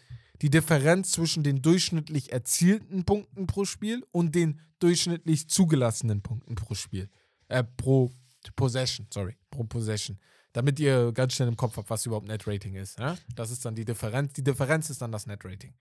die 0.41 0.49
Differenz 0.49 1.11
zwischen 1.11 1.43
den 1.43 1.61
durchschnittlich 1.61 2.31
erzielten 2.31 3.03
Punkten 3.05 3.47
pro 3.47 3.65
Spiel 3.65 4.03
und 4.11 4.35
den 4.35 4.59
durchschnittlich 4.79 5.49
zugelassenen 5.49 6.21
Punkten 6.21 6.55
pro 6.55 6.75
Spiel. 6.75 7.09
Äh, 7.47 7.63
pro 7.77 8.11
Possession, 8.55 9.07
sorry, 9.13 9.35
pro 9.49 9.63
Possession. 9.63 10.19
Damit 10.55 10.79
ihr 10.79 11.11
ganz 11.11 11.33
schnell 11.33 11.49
im 11.49 11.57
Kopf 11.57 11.75
habt, 11.75 11.89
was 11.89 12.05
überhaupt 12.05 12.29
Net-Rating 12.29 12.75
ist. 12.75 12.97
Ja? 12.97 13.17
Das 13.35 13.51
ist 13.51 13.65
dann 13.65 13.75
die 13.75 13.83
Differenz. 13.83 14.31
Die 14.31 14.43
Differenz 14.43 14.89
ist 14.89 15.01
dann 15.01 15.11
das 15.11 15.25
Net-Rating. 15.25 15.73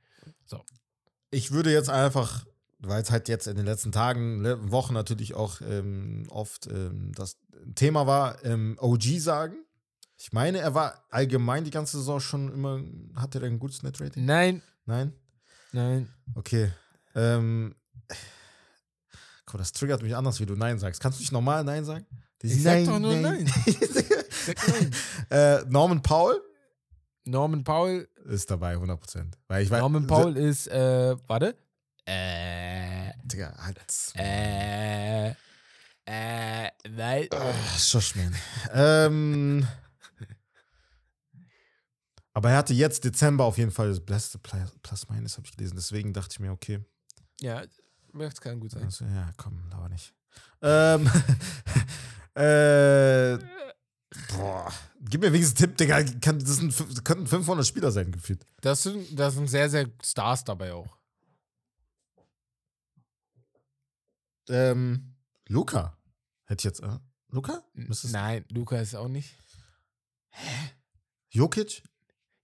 Ich 1.30 1.52
würde 1.52 1.72
jetzt 1.72 1.90
einfach, 1.90 2.44
weil 2.80 3.01
es 3.01 3.12
halt 3.12 3.28
jetzt 3.28 3.46
in 3.46 3.55
den 3.56 3.66
letzten 3.66 3.92
Tagen, 3.92 4.42
Wochen 4.72 4.92
natürlich 4.92 5.34
auch 5.34 5.60
ähm, 5.60 6.26
oft 6.28 6.66
ähm, 6.66 7.12
das 7.14 7.38
Thema 7.76 8.09
war, 8.09 8.44
ähm, 8.44 8.76
OG 8.80 9.20
sagen. 9.20 9.55
Ich 10.16 10.32
meine, 10.32 10.59
er 10.59 10.74
war 10.74 11.05
allgemein 11.09 11.62
die 11.62 11.70
ganze 11.70 11.98
Saison 11.98 12.18
schon 12.18 12.52
immer, 12.52 12.82
hatte 13.14 13.38
er 13.38 13.46
ein 13.46 13.60
gutes 13.60 13.84
Net-Rating? 13.84 14.24
Nein, 14.24 14.60
Nein? 14.86 15.12
nein. 15.70 16.12
Okay. 16.34 16.72
Ähm, 17.14 17.76
das 19.52 19.70
triggert 19.70 20.02
mich 20.02 20.16
anders, 20.16 20.40
wie 20.40 20.46
du 20.46 20.56
Nein 20.56 20.80
sagst. 20.80 21.01
Kannst 21.01 21.20
du 21.20 21.22
nicht 21.22 21.30
normal 21.30 21.62
Nein 21.62 21.84
sagen? 21.84 22.06
Ich 22.42 22.62
sag 22.62 22.84
doch 22.84 22.98
nur 22.98 23.14
Nein. 23.14 23.51
Nein. 23.66 24.03
äh, 25.30 25.62
Norman 25.66 26.02
Paul 26.02 26.40
Norman 27.26 27.64
Powell 27.64 28.08
ist 28.26 28.50
dabei, 28.50 28.76
100%. 28.76 29.32
Weil 29.48 29.62
ich 29.62 29.70
weiß, 29.70 29.80
Norman 29.80 30.06
Powell 30.06 30.36
ist, 30.36 30.66
äh, 30.68 31.16
warte, 31.26 31.56
Äh, 32.06 33.12
Digga, 33.24 33.54
halt. 33.58 33.80
äh, 34.16 35.30
äh, 36.06 36.70
nein. 36.90 37.28
Oh, 37.32 37.54
Schoschmann. 37.78 38.34
ähm, 38.74 39.66
aber 42.34 42.50
er 42.50 42.58
hatte 42.58 42.74
jetzt 42.74 43.04
Dezember 43.04 43.44
auf 43.44 43.56
jeden 43.56 43.70
Fall 43.70 43.88
das 43.88 44.00
beste 44.04 44.38
Plus, 44.38 44.70
Plus 44.82 45.08
Minus, 45.08 45.38
habe 45.38 45.46
ich 45.46 45.56
gelesen. 45.56 45.76
Deswegen 45.76 46.12
dachte 46.12 46.32
ich 46.32 46.40
mir, 46.40 46.52
okay. 46.52 46.84
Ja, 47.40 47.62
das 48.12 48.40
kann 48.40 48.60
gut 48.60 48.72
sein. 48.72 48.84
Also, 48.84 49.06
ja, 49.06 49.32
komm, 49.38 49.62
aber 49.72 49.88
nicht. 49.88 50.12
Ähm, 50.60 51.10
äh, 52.34 53.38
boah. 54.36 54.72
Gib 55.00 55.20
mir 55.20 55.32
wenigstens 55.32 55.60
einen 55.62 55.68
Tipp, 55.70 55.76
Digga. 55.78 56.02
Kann, 56.20 56.38
das, 56.38 56.56
sind, 56.56 56.78
das 56.78 57.04
könnten 57.04 57.26
500 57.26 57.66
Spieler 57.66 57.90
sein, 57.92 58.10
gefühlt. 58.12 58.44
Das 58.60 58.82
sind, 58.82 59.18
das 59.18 59.34
sind 59.34 59.48
sehr, 59.48 59.68
sehr 59.70 59.90
Stars 60.02 60.44
dabei 60.44 60.72
auch. 60.72 60.96
Ähm, 64.48 65.14
Luca. 65.48 65.98
Hätte 66.46 66.60
ich 66.60 66.64
jetzt. 66.64 66.80
Äh, 66.82 66.98
Luca? 67.28 67.62
Müsste 67.72 68.06
es- 68.08 68.12
Nein, 68.12 68.44
Luca 68.50 68.78
ist 68.78 68.94
auch 68.94 69.08
nicht. 69.08 69.36
Jokic? 71.30 71.82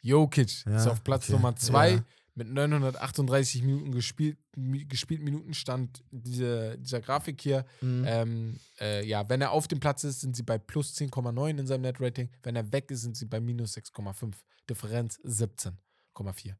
Jokic 0.00 0.64
Ja, 0.66 0.76
ist 0.76 0.86
auf 0.86 1.04
Platz 1.04 1.24
okay. 1.24 1.32
Nummer 1.32 1.56
2 1.56 1.90
Ja. 1.90 2.04
Mit 2.34 2.48
938 2.48 3.62
Minuten 3.62 3.92
gespielt, 3.92 4.38
gespielt 4.54 5.22
Minuten 5.22 5.52
stand 5.54 6.02
diese, 6.10 6.78
dieser 6.78 7.00
Grafik 7.00 7.40
hier. 7.40 7.66
Mhm. 7.80 8.04
Ähm, 8.06 8.60
äh, 8.80 9.04
ja, 9.06 9.28
wenn 9.28 9.40
er 9.40 9.50
auf 9.52 9.68
dem 9.68 9.80
Platz 9.80 10.04
ist, 10.04 10.20
sind 10.20 10.36
sie 10.36 10.42
bei 10.42 10.58
plus 10.58 10.94
10,9 10.96 11.58
in 11.58 11.66
seinem 11.66 11.82
Net-Rating. 11.82 12.30
Wenn 12.42 12.56
er 12.56 12.72
weg 12.72 12.90
ist, 12.90 13.02
sind 13.02 13.16
sie 13.16 13.26
bei 13.26 13.40
minus 13.40 13.76
6,5. 13.76 14.34
Differenz 14.68 15.18
17,4. 15.24 16.54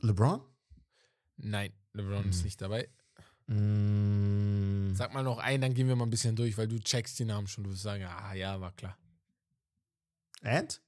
LeBron? 0.00 0.40
Nein, 1.36 1.72
LeBron 1.92 2.28
ist 2.28 2.38
Mhm. 2.38 2.44
nicht 2.44 2.60
dabei. 2.60 2.88
Mm, 3.46 4.94
Sag 4.94 5.12
mal 5.14 5.22
noch 5.22 5.38
einen, 5.38 5.62
dann 5.62 5.74
gehen 5.74 5.88
wir 5.88 5.96
mal 5.96 6.04
ein 6.06 6.10
bisschen 6.10 6.36
durch, 6.36 6.56
weil 6.58 6.68
du 6.68 6.78
checkst 6.78 7.18
die 7.18 7.24
Namen 7.24 7.46
schon. 7.46 7.64
Du 7.64 7.70
wirst 7.70 7.82
sagen, 7.82 8.04
ah 8.04 8.34
ja, 8.34 8.60
war 8.60 8.72
klar. 8.72 8.96
And? 10.42 10.80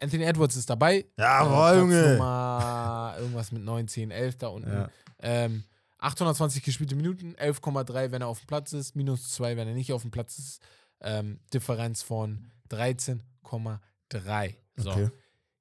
Anthony 0.00 0.24
Edwards 0.24 0.56
ist 0.56 0.68
dabei. 0.68 1.06
Jawohl, 1.16 1.74
Äh, 1.74 1.78
Junge. 1.78 2.12
Nummer 2.12 3.14
irgendwas 3.18 3.52
mit 3.52 3.62
9, 3.62 3.88
10, 3.88 4.10
11 4.10 4.36
da 4.38 4.48
unten. 4.48 4.70
Ja. 4.70 4.88
Ähm, 5.20 5.64
820 5.98 6.62
gespielte 6.62 6.94
Minuten, 6.96 7.34
11,3, 7.36 8.10
wenn 8.10 8.20
er 8.22 8.28
auf 8.28 8.40
dem 8.40 8.46
Platz 8.46 8.72
ist, 8.74 8.94
minus 8.96 9.30
2, 9.32 9.56
wenn 9.56 9.66
er 9.68 9.74
nicht 9.74 9.92
auf 9.92 10.02
dem 10.02 10.10
Platz 10.10 10.38
ist. 10.38 10.60
Ähm, 11.00 11.40
Differenz 11.52 12.02
von 12.02 12.50
13,3. 12.70 14.54
So, 14.76 14.90
Okay. 14.90 15.10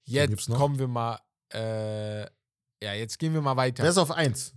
jetzt 0.05 0.49
kommen 0.49 0.79
wir 0.79 0.87
mal, 0.87 1.19
äh, 1.53 2.21
ja, 2.83 2.93
jetzt 2.93 3.19
gehen 3.19 3.33
wir 3.33 3.41
mal 3.41 3.55
weiter. 3.55 3.83
Wer 3.83 3.89
ist 3.91 3.97
auf 3.97 4.11
1? 4.11 4.53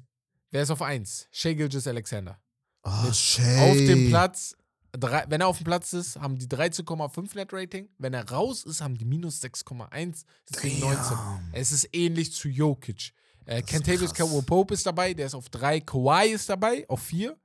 Wer 0.51 0.63
ist 0.63 0.71
auf 0.71 0.83
1? 0.83 1.29
Shea 1.31 1.55
Gilgis 1.55 1.87
Alexander. 1.87 2.39
Oh, 2.83 3.13
Shay. 3.13 3.71
Auf 3.71 3.77
dem 3.77 4.09
Platz, 4.09 4.57
drei, 4.99 5.25
wenn 5.29 5.41
er 5.41 5.49
auf 5.49 5.59
dem 5.59 5.65
Platz 5.65 5.93
ist, 5.93 6.17
haben 6.21 6.39
die 6.39 6.47
13,5 6.47 7.35
Net 7.37 7.53
Rating. 7.53 7.89
Wenn 7.99 8.15
er 8.15 8.29
raus 8.31 8.65
ist, 8.65 8.81
haben 8.81 8.97
die 8.97 9.05
minus 9.05 9.43
6,1. 9.43 10.25
Deswegen 10.51 10.81
19. 10.81 10.99
Damn. 11.17 11.49
Es 11.53 11.73
ist 11.73 11.89
ähnlich 11.93 12.33
zu 12.33 12.49
Jokic. 12.49 13.13
Äh, 13.45 13.61
ist 13.61 13.69
Kentavious. 13.69 14.13
Caldwell 14.15 14.43
Pope 14.43 14.75
ist 14.75 14.85
dabei, 14.87 15.15
der 15.15 15.27
ist 15.27 15.35
auf 15.35 15.49
3. 15.49 15.81
Kawhi 15.81 16.29
ist 16.33 16.49
dabei, 16.49 16.85
auf 16.89 17.01
4. 17.03 17.37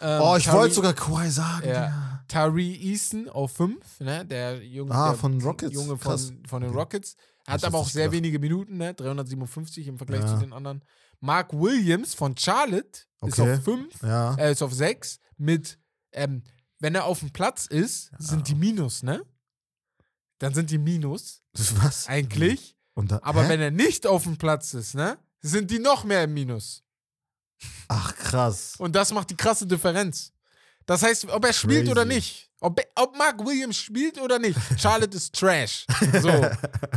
Ähm, 0.00 0.20
Oh, 0.22 0.36
ich 0.36 0.50
wollte 0.50 0.74
sogar 0.74 0.92
Kawhi 0.94 1.28
sagen. 1.30 1.68
Ja. 1.68 1.86
Digga. 1.86 2.24
Tari 2.28 2.74
Eason 2.92 3.28
auf 3.28 3.52
5, 3.52 4.00
ne? 4.00 4.24
Der 4.24 4.62
Junge, 4.64 4.94
Ah, 4.94 5.08
der 5.10 5.18
von 5.18 5.40
Rockets? 5.42 5.72
Junge 5.74 5.96
von, 5.98 6.42
von 6.46 6.62
den. 6.62 6.70
Rockets. 6.72 7.16
Hat 7.46 7.64
aber 7.64 7.78
auch 7.78 7.88
sehr 7.88 8.04
gedacht. 8.04 8.16
wenige 8.18 8.38
Minuten, 8.38 8.76
ne? 8.76 8.94
357 8.94 9.88
im 9.88 9.96
Vergleich 9.98 10.20
Ja. 10.20 10.26
zu 10.28 10.36
den 10.36 10.52
anderen. 10.52 10.84
Mark 11.18 11.52
Williams 11.52 12.14
von 12.14 12.36
Charlotte 12.36 13.00
ist 13.22 13.38
Okay. 13.40 13.54
auf 13.54 13.64
5. 13.64 14.02
Ja. 14.02 14.34
Er 14.36 14.50
ist 14.52 14.62
auf 14.62 14.72
6 14.72 15.18
mit, 15.36 15.78
ähm, 16.12 16.44
wenn 16.80 16.94
er 16.94 17.04
auf 17.04 17.20
dem 17.20 17.30
Platz 17.30 17.66
ist, 17.66 18.10
sind 18.18 18.48
die 18.48 18.54
Minus, 18.54 19.02
ne? 19.02 19.24
Dann 20.38 20.54
sind 20.54 20.70
die 20.70 20.78
Minus, 20.78 21.42
Was? 21.82 22.06
eigentlich. 22.08 22.76
Da, 22.96 23.18
Aber 23.22 23.44
hä? 23.44 23.48
wenn 23.48 23.60
er 23.60 23.70
nicht 23.70 24.06
auf 24.06 24.24
dem 24.24 24.36
Platz 24.36 24.74
ist, 24.74 24.94
ne? 24.94 25.16
Sind 25.40 25.70
die 25.70 25.78
noch 25.78 26.04
mehr 26.04 26.24
im 26.24 26.34
Minus. 26.34 26.82
Ach, 27.88 28.14
krass. 28.16 28.74
Und 28.78 28.94
das 28.94 29.12
macht 29.12 29.30
die 29.30 29.36
krasse 29.36 29.66
Differenz. 29.66 30.32
Das 30.86 31.02
heißt, 31.02 31.26
ob 31.30 31.44
er 31.44 31.52
spielt 31.52 31.80
Crazy. 31.82 31.90
oder 31.92 32.04
nicht. 32.04 32.50
Ob, 32.60 32.78
ob 32.96 33.16
Mark 33.16 33.38
Williams 33.46 33.76
spielt 33.76 34.20
oder 34.20 34.38
nicht. 34.38 34.58
Charlotte 34.78 35.16
ist 35.16 35.34
Trash. 35.34 35.86
So. 36.20 36.28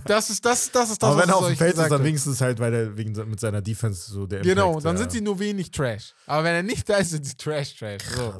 Das 0.05 0.29
ist 0.29 0.43
das, 0.43 0.69
das 0.69 0.89
ist 0.89 1.01
das, 1.01 1.09
Aber 1.09 1.21
wenn 1.21 1.29
er 1.29 1.37
auf 1.37 1.47
dem 1.47 1.55
Feld 1.55 1.77
ist, 1.77 1.89
dann 1.89 2.03
wenigstens 2.03 2.41
halt, 2.41 2.59
weil 2.59 2.73
er 2.73 2.97
wegen, 2.97 3.13
mit 3.29 3.39
seiner 3.39 3.61
Defense 3.61 4.11
so 4.11 4.27
der 4.27 4.41
Genau, 4.41 4.71
Impact, 4.71 4.85
dann 4.85 4.95
ja. 4.95 5.01
sind 5.03 5.11
sie 5.13 5.21
nur 5.21 5.39
wenig 5.39 5.71
Trash. 5.71 6.13
Aber 6.25 6.43
wenn 6.43 6.55
er 6.55 6.63
nicht 6.63 6.89
da 6.89 6.97
ist, 6.97 7.11
sind 7.11 7.25
sie 7.25 7.35
Trash, 7.37 7.75
Trash. 7.77 8.01
So. 8.03 8.33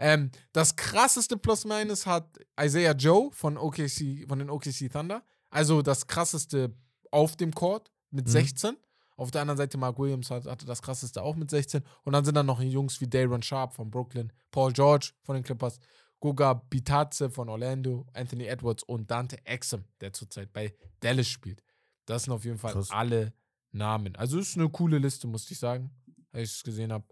Ähm, 0.00 0.30
das 0.52 0.74
krasseste 0.76 1.36
Plus-Minus 1.36 2.06
hat 2.06 2.26
Isaiah 2.58 2.92
Joe 2.94 3.30
von, 3.32 3.56
OKC, 3.58 4.26
von 4.26 4.38
den 4.38 4.48
OKC 4.50 4.90
Thunder. 4.90 5.22
Also 5.50 5.82
das 5.82 6.06
krasseste 6.06 6.74
auf 7.10 7.36
dem 7.36 7.52
Court 7.54 7.92
mit 8.10 8.26
Mhm. 8.26 8.30
16. 8.30 8.76
Auf 9.16 9.30
der 9.30 9.42
anderen 9.42 9.58
Seite 9.58 9.76
Mark 9.76 9.98
Williams 9.98 10.30
hat, 10.30 10.46
hatte 10.46 10.64
das 10.64 10.80
krasseste 10.80 11.22
auch 11.22 11.36
mit 11.36 11.50
16. 11.50 11.82
Und 12.04 12.14
dann 12.14 12.24
sind 12.24 12.34
dann 12.34 12.46
noch 12.46 12.60
Jungs 12.62 13.00
wie 13.02 13.06
Daron 13.06 13.42
Sharp 13.42 13.74
von 13.74 13.90
Brooklyn, 13.90 14.32
Paul 14.50 14.72
George 14.72 15.10
von 15.22 15.34
den 15.34 15.44
Clippers, 15.44 15.78
Goga 16.18 16.54
Bitadze 16.54 17.28
von 17.30 17.48
Orlando, 17.50 18.06
Anthony 18.14 18.44
Edwards 18.46 18.82
und 18.84 19.10
Dante 19.10 19.44
Exum, 19.44 19.84
der 20.00 20.12
zurzeit 20.14 20.52
bei 20.52 20.74
Dallas 21.00 21.28
spielt. 21.28 21.62
Das 22.06 22.24
sind 22.24 22.32
auf 22.32 22.44
jeden 22.46 22.58
Fall 22.58 22.72
Krass. 22.72 22.90
alle 22.90 23.34
Namen. 23.72 24.16
Also 24.16 24.38
ist 24.38 24.56
eine 24.56 24.68
coole 24.70 24.96
Liste, 24.98 25.26
muss 25.26 25.50
ich 25.50 25.58
sagen, 25.58 25.90
als 26.32 26.48
ich 26.50 26.56
es 26.56 26.62
gesehen 26.62 26.92
habe. 26.92 27.04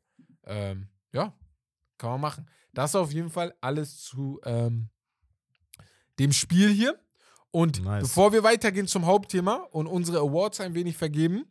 Ähm, 0.45 0.89
ja, 1.13 1.35
kann 1.99 2.11
man 2.13 2.21
machen. 2.21 2.49
Das 2.73 2.95
auf 2.95 3.13
jeden 3.13 3.31
Fall 3.31 3.55
alles 3.61 3.99
zu 3.99 4.41
ähm, 4.45 4.89
dem 6.19 6.33
Spiel 6.33 6.71
hier. 6.71 6.99
Und 7.51 7.83
Nice. 7.83 8.03
bevor 8.03 8.33
wir 8.33 8.43
weitergehen 8.43 8.87
zum 8.87 9.07
Hauptthema 9.07 9.67
und 9.71 9.87
unsere 9.87 10.19
Awards 10.19 10.61
ein 10.61 10.75
wenig 10.75 10.97
vergeben, 10.97 11.45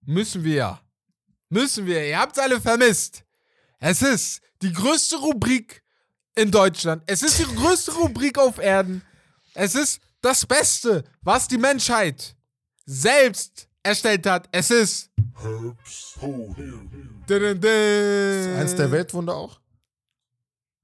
müssen 0.00 0.44
wir 0.44 0.54
ja, 0.54 0.80
müssen 1.50 1.86
wir, 1.86 2.06
ihr 2.06 2.18
habt 2.18 2.36
es 2.36 2.42
alle 2.42 2.60
vermisst. 2.60 3.24
Es 3.78 4.02
ist 4.02 4.40
die 4.62 4.72
größte 4.72 5.16
Rubrik 5.16 5.82
in 6.34 6.50
Deutschland. 6.50 7.02
Es 7.06 7.22
ist 7.22 7.38
die 7.38 7.54
größte 7.54 7.92
Rubrik 7.92 8.38
auf 8.38 8.58
Erden. 8.58 9.02
Es 9.54 9.74
ist 9.74 10.00
das 10.20 10.46
Beste, 10.46 11.04
was 11.22 11.48
die 11.48 11.58
Menschheit 11.58 12.36
selbst 12.86 13.68
erstellt 13.82 14.26
hat. 14.26 14.48
Es 14.52 14.70
ist. 14.70 15.10
Dun, 17.30 17.60
dun. 17.60 18.56
Eins 18.56 18.74
der 18.74 18.90
Weltwunder 18.90 19.36
auch? 19.36 19.60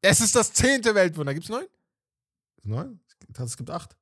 Es 0.01 0.21
ist 0.21 0.37
das 0.37 0.53
zehnte 0.53 0.95
Weltwunder. 0.95 1.35
Gibt's 1.35 1.49
neun? 1.49 1.67
Neun? 2.63 3.01
Es 3.45 3.57
gibt 3.57 3.71
acht. 3.71 3.97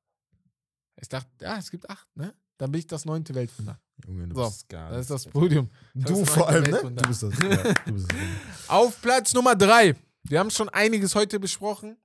Ich 1.01 1.09
dachte, 1.09 1.29
ja, 1.41 1.57
es 1.57 1.71
gibt 1.71 1.89
acht, 1.89 2.07
ne? 2.15 2.35
Dann 2.57 2.71
bin 2.71 2.79
ich 2.79 2.87
das 2.87 3.03
neunte 3.03 3.33
Weltwunder. 3.33 3.79
Junge, 4.05 4.27
du 4.27 4.35
So, 4.35 4.45
bist 4.45 4.69
gar 4.69 4.91
Das 4.91 5.01
ist 5.01 5.09
das 5.09 5.25
Podium. 5.25 5.69
Du 5.95 6.19
das 6.19 6.29
vor 6.29 6.51
neunte 6.51 6.77
allem, 6.77 6.93
ne? 6.93 7.01
Du 7.01 7.07
bist 7.07 7.23
das. 7.23 7.33
Ja, 7.39 7.73
du 7.73 7.93
bist 7.93 8.11
das. 8.11 8.69
Auf 8.69 9.01
Platz 9.01 9.33
Nummer 9.33 9.55
drei. 9.55 9.95
Wir 10.23 10.39
haben 10.39 10.51
schon 10.51 10.69
einiges 10.69 11.15
heute 11.15 11.39
besprochen, 11.39 11.97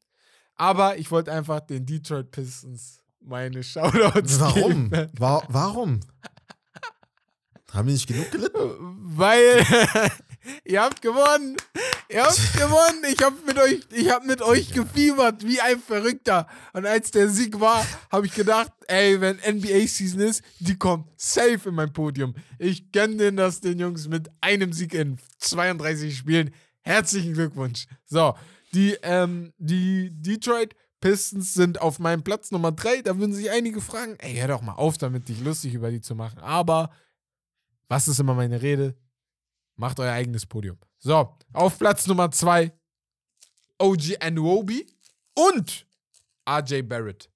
aber 0.55 0.97
ich 0.97 1.11
wollte 1.11 1.33
einfach 1.33 1.61
den 1.61 1.85
Detroit 1.85 2.31
Pistons 2.31 3.03
meine 3.21 3.63
Shoutouts 3.63 4.41
Warum? 4.41 4.91
geben. 4.91 5.11
Wa 5.19 5.43
warum? 5.49 6.01
Haben 7.73 7.87
die 7.89 7.93
nicht 7.95 8.07
genug 8.07 8.31
gelitten? 8.31 8.59
Weil 9.17 9.65
ihr 10.65 10.83
habt 10.83 11.03
gewonnen. 11.03 11.57
Ihr 12.09 12.25
habt 12.25 12.53
gewonnen. 12.55 13.05
Ich 13.11 13.23
habe 13.23 13.37
mit 13.47 13.59
euch, 13.59 13.81
ich 13.93 14.11
habe 14.11 14.27
mit 14.27 14.43
euch 14.43 14.73
gefiebert 14.73 15.47
wie 15.47 15.61
ein 15.61 15.81
Verrückter. 15.81 16.47
Und 16.73 16.87
als 16.87 17.11
der 17.11 17.29
Sieg 17.29 17.61
war, 17.61 17.87
habe 18.11 18.27
ich 18.27 18.35
gedacht, 18.35 18.73
ey, 18.89 19.21
wenn 19.21 19.37
NBA 19.37 19.87
Season 19.87 20.21
ist, 20.21 20.43
die 20.59 20.77
kommt 20.77 21.07
safe 21.17 21.69
in 21.69 21.75
mein 21.75 21.93
Podium. 21.93 22.35
Ich 22.59 22.91
gönne 22.93 23.17
denen 23.17 23.37
das 23.37 23.61
den 23.61 23.79
Jungs 23.79 24.09
mit 24.09 24.31
einem 24.41 24.73
Sieg 24.73 24.95
in 24.95 25.19
32 25.39 26.17
Spielen. 26.17 26.55
Herzlichen 26.83 27.35
Glückwunsch. 27.35 27.87
So, 28.07 28.35
die, 28.73 28.97
ähm, 29.03 29.53
die 29.59 30.11
Detroit 30.13 30.75
Pistons 31.01 31.55
sind 31.55 31.81
auf 31.81 31.99
meinem 31.99 32.23
Platz 32.23 32.51
Nummer 32.51 32.73
3. 32.73 33.03
Da 33.03 33.19
würden 33.19 33.33
sich 33.33 33.51
einige 33.51 33.81
fragen, 33.81 34.17
ey, 34.19 34.37
hör 34.37 34.49
doch 34.49 34.63
mal 34.63 34.75
auf 34.75 34.99
damit, 34.99 35.29
dich 35.29 35.41
lustig 35.41 35.75
über 35.75 35.91
die 35.91 36.01
zu 36.01 36.15
machen. 36.15 36.39
Aber 36.41 36.91
was 37.89 38.07
ist 38.07 38.21
immer 38.21 38.35
meine 38.35 38.63
Rede? 38.63 38.95
Macht 39.81 39.99
euer 39.99 40.13
eigenes 40.13 40.45
Podium. 40.45 40.77
So, 40.99 41.35
auf 41.55 41.79
Platz 41.79 42.07
Nummer 42.07 42.31
2 42.31 42.71
OG 43.79 44.17
Anuobi 44.21 44.87
und 45.35 45.87
RJ 46.47 46.83
Barrett. 46.83 47.31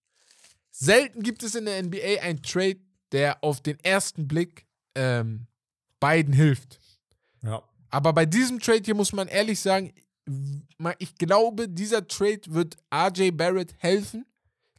Selten 0.70 1.22
gibt 1.22 1.42
es 1.42 1.54
in 1.54 1.64
der 1.64 1.82
NBA 1.82 2.20
einen 2.20 2.42
Trade, 2.42 2.80
der 3.12 3.42
auf 3.42 3.62
den 3.62 3.80
ersten 3.80 4.28
Blick 4.28 4.66
ähm, 4.94 5.46
beiden 6.00 6.34
hilft. 6.34 6.78
Ja. 7.42 7.62
Aber 7.88 8.12
bei 8.12 8.26
diesem 8.26 8.60
Trade 8.60 8.82
hier 8.84 8.94
muss 8.94 9.14
man 9.14 9.26
ehrlich 9.28 9.58
sagen, 9.60 9.94
ich 10.98 11.14
glaube, 11.14 11.66
dieser 11.66 12.06
Trade 12.06 12.42
wird 12.48 12.76
RJ 12.92 13.30
Barrett 13.30 13.74
helfen, 13.78 14.26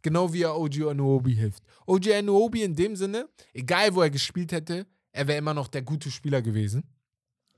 Genau 0.03 0.31
wie 0.31 0.43
er 0.43 0.55
OG 0.55 0.87
Anuobi 0.91 1.33
hilft. 1.33 1.63
OG 1.87 2.11
Anuobi 2.11 2.61
in 2.61 2.75
dem 2.75 2.95
Sinne, 2.95 3.27
egal 3.55 3.95
wo 3.95 4.03
er 4.03 4.11
gespielt 4.11 4.51
hätte, 4.51 4.85
er 5.11 5.25
wäre 5.25 5.39
immer 5.39 5.55
noch 5.55 5.67
der 5.67 5.81
gute 5.81 6.11
Spieler 6.11 6.43
gewesen. 6.43 6.83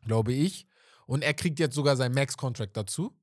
Glaube 0.08 0.34
ich. 0.34 0.68
Und 1.06 1.24
er 1.24 1.34
kriegt 1.34 1.60
jetzt 1.60 1.76
sogar 1.76 1.96
seinen 1.96 2.16
Max-Contract 2.16 2.76
dazu. 2.76 3.14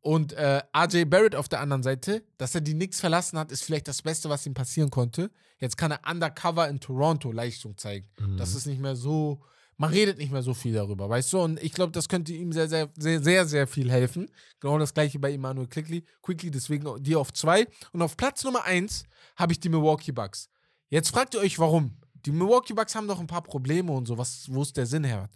Und 0.00 0.34
äh, 0.34 0.62
RJ 0.72 1.04
Barrett 1.06 1.34
auf 1.34 1.48
der 1.48 1.60
anderen 1.60 1.82
Seite, 1.82 2.22
dass 2.38 2.54
er 2.54 2.60
die 2.60 2.74
Knicks 2.74 3.00
verlassen 3.00 3.38
hat, 3.38 3.50
ist 3.50 3.64
vielleicht 3.64 3.88
das 3.88 4.02
Beste, 4.02 4.30
was 4.30 4.46
ihm 4.46 4.54
passieren 4.54 4.88
konnte. 4.88 5.32
Jetzt 5.58 5.76
kann 5.76 5.90
er 5.90 6.00
undercover 6.08 6.68
in 6.68 6.78
Toronto 6.78 7.32
Leistung 7.32 7.76
zeigen. 7.76 8.08
Mhm. 8.20 8.36
Das 8.36 8.54
ist 8.54 8.66
nicht 8.66 8.80
mehr 8.80 8.94
so, 8.94 9.42
man 9.78 9.90
redet 9.90 10.18
nicht 10.18 10.30
mehr 10.30 10.42
so 10.42 10.54
viel 10.54 10.74
darüber, 10.74 11.08
weißt 11.08 11.32
du? 11.32 11.40
Und 11.40 11.62
ich 11.62 11.72
glaube, 11.72 11.92
das 11.92 12.08
könnte 12.08 12.32
ihm 12.32 12.52
sehr, 12.52 12.68
sehr, 12.68 12.88
sehr, 12.96 13.20
sehr, 13.22 13.46
sehr 13.46 13.66
viel 13.66 13.90
helfen. 13.90 14.30
Genau 14.60 14.78
das 14.78 14.94
gleiche 14.94 15.18
bei 15.18 15.32
Emmanuel 15.32 15.66
Quickly. 15.66 16.04
Quickly, 16.22 16.50
deswegen 16.50 17.02
die 17.02 17.16
auf 17.16 17.32
zwei. 17.32 17.66
Und 17.92 18.00
auf 18.00 18.16
Platz 18.16 18.44
Nummer 18.44 18.64
eins 18.64 19.04
habe 19.36 19.52
ich 19.52 19.60
die 19.60 19.68
Milwaukee 19.68 20.12
Bucks. 20.12 20.48
Jetzt 20.88 21.10
fragt 21.10 21.34
ihr 21.34 21.40
euch, 21.40 21.58
warum? 21.58 21.98
Die 22.14 22.30
Milwaukee 22.32 22.74
Bucks 22.74 22.94
haben 22.94 23.08
doch 23.08 23.18
ein 23.18 23.26
paar 23.26 23.42
Probleme 23.42 23.92
und 23.92 24.06
so, 24.06 24.16
was, 24.16 24.46
wo 24.52 24.62
ist 24.62 24.76
der 24.76 24.86
Sinn 24.86 25.04
her? 25.04 25.28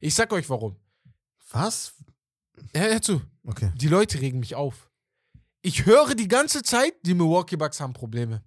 Ich 0.00 0.14
sag 0.14 0.32
euch 0.32 0.48
warum. 0.48 0.76
Was? 1.50 1.94
Ja, 2.74 2.82
hör 2.82 3.02
zu. 3.02 3.20
Okay. 3.44 3.72
Die 3.76 3.88
Leute 3.88 4.20
regen 4.20 4.40
mich 4.40 4.54
auf. 4.54 4.90
Ich 5.62 5.86
höre 5.86 6.14
die 6.14 6.28
ganze 6.28 6.62
Zeit, 6.62 6.94
die 7.02 7.14
Milwaukee 7.14 7.56
Bucks 7.56 7.80
haben 7.80 7.92
Probleme. 7.92 8.42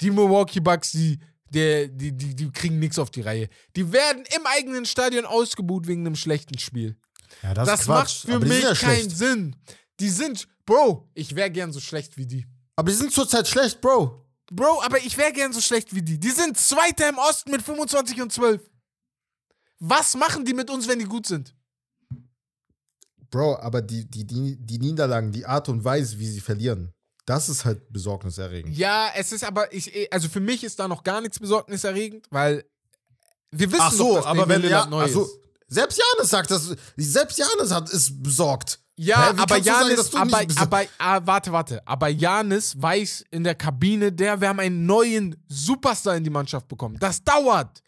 Die 0.00 0.10
Milwaukee 0.10 0.60
Bucks, 0.60 0.92
die, 0.92 1.18
der, 1.50 1.88
die, 1.88 2.12
die, 2.12 2.34
die 2.34 2.50
kriegen 2.50 2.78
nichts 2.78 2.98
auf 2.98 3.10
die 3.10 3.20
Reihe. 3.20 3.48
Die 3.76 3.92
werden 3.92 4.24
im 4.34 4.46
eigenen 4.46 4.86
Stadion 4.86 5.26
ausgebuht 5.26 5.86
wegen 5.86 6.06
einem 6.06 6.16
schlechten 6.16 6.58
Spiel. 6.58 6.96
Ja, 7.42 7.54
das, 7.54 7.66
Das, 7.68 7.86
macht 7.86 8.10
für 8.10 8.36
aber 8.36 8.44
die 8.44 8.50
mich 8.50 8.62
keinen 8.62 8.76
schlecht. 8.76 9.10
Sinn. 9.10 9.56
Die 10.00 10.08
sind, 10.08 10.48
Bro, 10.64 11.10
ich 11.14 11.34
wäre 11.36 11.50
gern 11.50 11.72
so 11.72 11.80
schlecht 11.80 12.16
wie 12.16 12.26
die. 12.26 12.46
Aber 12.76 12.90
die 12.90 12.96
sind 12.96 13.12
zurzeit 13.12 13.46
schlecht, 13.46 13.80
Bro. 13.80 14.26
Bro, 14.50 14.82
aber 14.82 14.98
ich 14.98 15.16
wäre 15.16 15.32
gern 15.32 15.52
so 15.52 15.60
schlecht 15.60 15.94
wie 15.94 16.02
die. 16.02 16.18
Die 16.18 16.30
sind 16.30 16.56
Zweiter 16.56 17.08
im 17.08 17.18
Osten 17.18 17.50
mit 17.50 17.62
25 17.62 18.22
und 18.22 18.32
12. 18.32 18.62
Was 19.80 20.14
machen 20.14 20.44
die 20.44 20.54
mit 20.54 20.70
uns, 20.70 20.86
wenn 20.86 20.98
die 20.98 21.06
gut 21.06 21.26
sind? 21.26 21.54
Bro, 23.30 23.56
aber 23.56 23.80
die, 23.80 24.08
die, 24.08 24.26
die, 24.26 24.56
die 24.58 24.78
Niederlagen, 24.78 25.32
die 25.32 25.46
Art 25.46 25.68
und 25.68 25.84
Weise, 25.84 26.18
wie 26.18 26.26
sie 26.26 26.40
verlieren, 26.40 26.92
das 27.26 27.48
ist 27.48 27.64
halt 27.64 27.92
besorgniserregend. 27.92 28.76
Ja, 28.76 29.10
es 29.14 29.32
ist 29.32 29.44
aber, 29.44 29.72
ich, 29.72 30.12
also 30.12 30.28
für 30.28 30.40
mich 30.40 30.64
ist 30.64 30.78
da 30.78 30.88
noch 30.88 31.02
gar 31.02 31.20
nichts 31.20 31.38
besorgniserregend, 31.38 32.26
weil 32.30 32.64
wir 33.52 33.70
wissen 33.70 33.82
Ach 33.82 33.92
so, 33.92 34.08
doch, 34.08 34.16
dass 34.16 34.26
aber 34.26 34.48
wenn 34.48 34.62
ja, 34.62 34.86
neu 34.86 35.04
ach 35.04 35.08
so, 35.08 35.28
selbst 35.68 35.98
Janis 35.98 36.30
sagt 36.30 36.50
das, 36.50 36.74
selbst 36.96 37.38
Janis 37.38 37.72
hat 37.72 37.88
ist 37.90 38.22
besorgt. 38.22 38.80
Ja, 38.96 39.30
aber 39.30 39.62
sagen, 39.62 39.64
Janis, 39.64 40.10
du 40.10 40.18
aber, 40.18 40.42
aber 40.56 40.82
ah, 40.98 41.20
warte, 41.24 41.52
warte. 41.52 41.86
Aber 41.86 42.08
Janis 42.08 42.74
weiß 42.80 43.24
in 43.30 43.44
der 43.44 43.54
Kabine, 43.54 44.12
der, 44.12 44.40
wir 44.40 44.48
haben 44.48 44.60
einen 44.60 44.84
neuen 44.84 45.42
Superstar 45.48 46.16
in 46.16 46.24
die 46.24 46.30
Mannschaft 46.30 46.68
bekommen. 46.68 46.98
Das 46.98 47.24
dauert. 47.24 47.80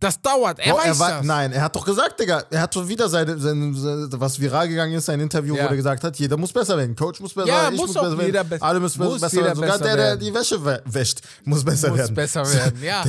Das 0.00 0.20
dauert. 0.22 0.60
Er 0.60 0.74
Bro, 0.74 0.78
weiß 0.84 0.98
wei- 1.00 1.10
das. 1.10 1.24
Nein, 1.24 1.50
er 1.52 1.60
hat 1.62 1.74
doch 1.74 1.84
gesagt, 1.84 2.20
Digga, 2.20 2.44
er 2.50 2.60
hat 2.62 2.72
schon 2.72 2.86
wieder 2.88 3.08
seine, 3.08 3.36
seine, 3.38 3.74
seine 3.74 4.08
was 4.20 4.38
viral 4.38 4.68
gegangen 4.68 4.94
ist, 4.94 5.06
sein 5.06 5.18
Interview, 5.18 5.56
Ja. 5.56 5.64
wo 5.64 5.68
er 5.70 5.76
gesagt 5.76 6.04
hat, 6.04 6.16
jeder 6.18 6.36
muss 6.36 6.52
besser 6.52 6.76
werden, 6.76 6.94
Coach 6.94 7.18
muss 7.18 7.34
besser 7.34 7.48
Ja, 7.48 7.62
werden, 7.62 7.74
ich 7.74 7.80
muss 7.80 7.94
muss 7.94 8.02
besser 8.02 8.22
jeder 8.22 8.32
werden, 8.34 8.48
besser- 8.48 8.64
alle 8.64 8.78
müssen 8.80 9.02
muss 9.02 9.20
besser 9.20 9.36
werden, 9.42 9.56
sogar 9.56 9.72
besser 9.78 9.84
der, 9.84 9.96
der 9.96 10.16
die 10.16 10.32
Wäsche 10.32 10.54
wä- 10.56 10.80
wäscht, 10.84 11.20
muss 11.44 11.64
besser 11.64 11.88
muss 11.88 11.98
werden. 11.98 12.14
besser 12.14 12.42
werden, 12.52 12.82
ja. 12.82 13.04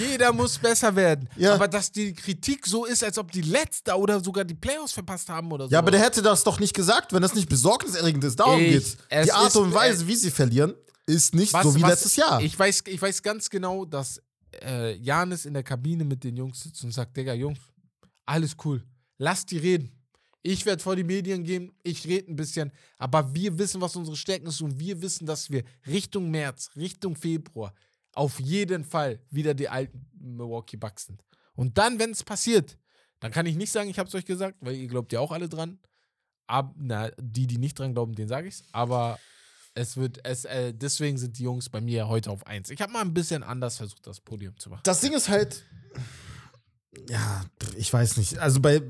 Jeder 0.00 0.32
muss 0.32 0.58
besser 0.58 0.96
werden. 0.96 1.28
Ja. 1.36 1.54
Aber 1.54 1.68
dass 1.68 1.92
die 1.92 2.12
Kritik 2.12 2.66
so 2.66 2.86
ist, 2.86 3.04
als 3.04 3.18
ob 3.18 3.30
die 3.30 3.42
Letzte 3.42 3.94
oder 3.96 4.18
sogar 4.22 4.44
die 4.44 4.54
Playoffs 4.54 4.92
verpasst 4.92 5.28
haben 5.28 5.52
oder 5.52 5.66
so. 5.66 5.70
Ja, 5.70 5.78
aber 5.78 5.92
der 5.92 6.00
hätte 6.00 6.22
das 6.22 6.42
doch 6.42 6.58
nicht 6.58 6.74
gesagt, 6.74 7.12
wenn 7.12 7.22
das 7.22 7.34
nicht 7.34 7.48
besorgniserregend 7.48 8.24
ist. 8.24 8.40
Darum 8.40 8.58
Ich- 8.60 8.70
geht's. 8.70 8.96
es 9.08 9.26
Die 9.26 9.32
Art 9.32 9.54
und 9.54 9.72
Weise, 9.72 10.08
wie 10.08 10.16
sie 10.16 10.30
verlieren, 10.32 10.74
ist 11.06 11.34
nicht 11.34 11.52
Was- 11.52 11.62
so 11.62 11.74
wie 11.76 11.82
was- 11.82 11.90
letztes 11.90 12.16
Jahr. 12.16 12.40
Ich 12.40 12.58
weiß, 12.58 12.82
ich 12.86 13.00
weiß 13.00 13.22
ganz 13.22 13.48
genau, 13.48 13.84
dass 13.84 14.20
äh, 14.62 14.94
Janis 14.96 15.44
in 15.44 15.54
der 15.54 15.62
Kabine 15.62 16.04
mit 16.04 16.24
den 16.24 16.36
Jungs 16.36 16.62
sitzt 16.62 16.84
und 16.84 16.92
sagt, 16.92 17.16
Digga, 17.16 17.34
Jungs, 17.34 17.58
alles 18.26 18.56
cool. 18.64 18.84
Lasst 19.18 19.50
die 19.50 19.58
reden. 19.58 19.90
Ich 20.42 20.66
werde 20.66 20.82
vor 20.82 20.96
die 20.96 21.04
Medien 21.04 21.44
gehen, 21.44 21.72
ich 21.84 22.04
rede 22.04 22.32
ein 22.32 22.34
bisschen, 22.34 22.72
aber 22.98 23.32
wir 23.32 23.56
wissen, 23.58 23.80
was 23.80 23.94
unsere 23.94 24.16
Stärken 24.16 24.48
ist 24.48 24.60
und 24.60 24.76
wir 24.78 25.00
wissen, 25.00 25.24
dass 25.24 25.50
wir 25.50 25.62
Richtung 25.86 26.32
März, 26.32 26.70
Richtung 26.74 27.14
Februar 27.14 27.72
auf 28.14 28.40
jeden 28.40 28.84
Fall 28.84 29.20
wieder 29.30 29.54
die 29.54 29.68
alten 29.68 30.10
Milwaukee 30.18 30.76
Bucks 30.76 31.06
sind. 31.06 31.22
Und 31.54 31.78
dann, 31.78 31.98
wenn 32.00 32.10
es 32.10 32.24
passiert, 32.24 32.76
dann 33.20 33.30
kann 33.30 33.46
ich 33.46 33.56
nicht 33.56 33.70
sagen, 33.70 33.88
ich 33.88 34.00
habe 34.00 34.08
es 34.08 34.14
euch 34.16 34.24
gesagt, 34.24 34.56
weil 34.60 34.74
ihr 34.74 34.88
glaubt 34.88 35.12
ja 35.12 35.20
auch 35.20 35.30
alle 35.30 35.48
dran. 35.48 35.78
Ab, 36.48 36.74
na, 36.76 37.10
die, 37.20 37.46
die 37.46 37.58
nicht 37.58 37.78
dran 37.78 37.94
glauben, 37.94 38.14
denen 38.14 38.28
sage 38.28 38.48
ich's. 38.48 38.64
Aber 38.72 39.18
es 39.74 39.96
wird, 39.96 40.20
es, 40.24 40.44
äh, 40.44 40.72
deswegen 40.74 41.16
sind 41.18 41.38
die 41.38 41.44
Jungs 41.44 41.68
bei 41.68 41.80
mir 41.80 42.08
heute 42.08 42.30
auf 42.30 42.46
1. 42.46 42.70
Ich 42.70 42.80
habe 42.80 42.92
mal 42.92 43.00
ein 43.00 43.14
bisschen 43.14 43.42
anders 43.42 43.78
versucht, 43.78 44.06
das 44.06 44.20
Podium 44.20 44.56
zu 44.58 44.70
machen. 44.70 44.80
das 44.84 45.00
Ding 45.00 45.12
ist 45.12 45.28
halt, 45.28 45.64
ja, 47.08 47.44
ich 47.76 47.90
weiß 47.92 48.18
nicht. 48.18 48.38
Also 48.38 48.60
bei, 48.60 48.82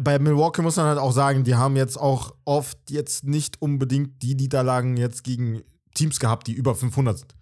bei 0.00 0.18
Milwaukee 0.18 0.60
muss 0.62 0.76
man 0.76 0.86
halt 0.86 0.98
auch 0.98 1.12
sagen, 1.12 1.44
die 1.44 1.54
haben 1.54 1.76
jetzt 1.76 1.96
auch 1.96 2.34
oft 2.44 2.78
jetzt 2.90 3.24
nicht 3.24 3.62
unbedingt 3.62 4.22
die 4.22 4.34
Niederlagen 4.34 4.96
jetzt 4.96 5.22
gegen 5.22 5.62
Teams 5.94 6.18
gehabt, 6.18 6.48
die 6.48 6.52
über 6.52 6.74
500 6.74 7.18
sind. 7.18 7.34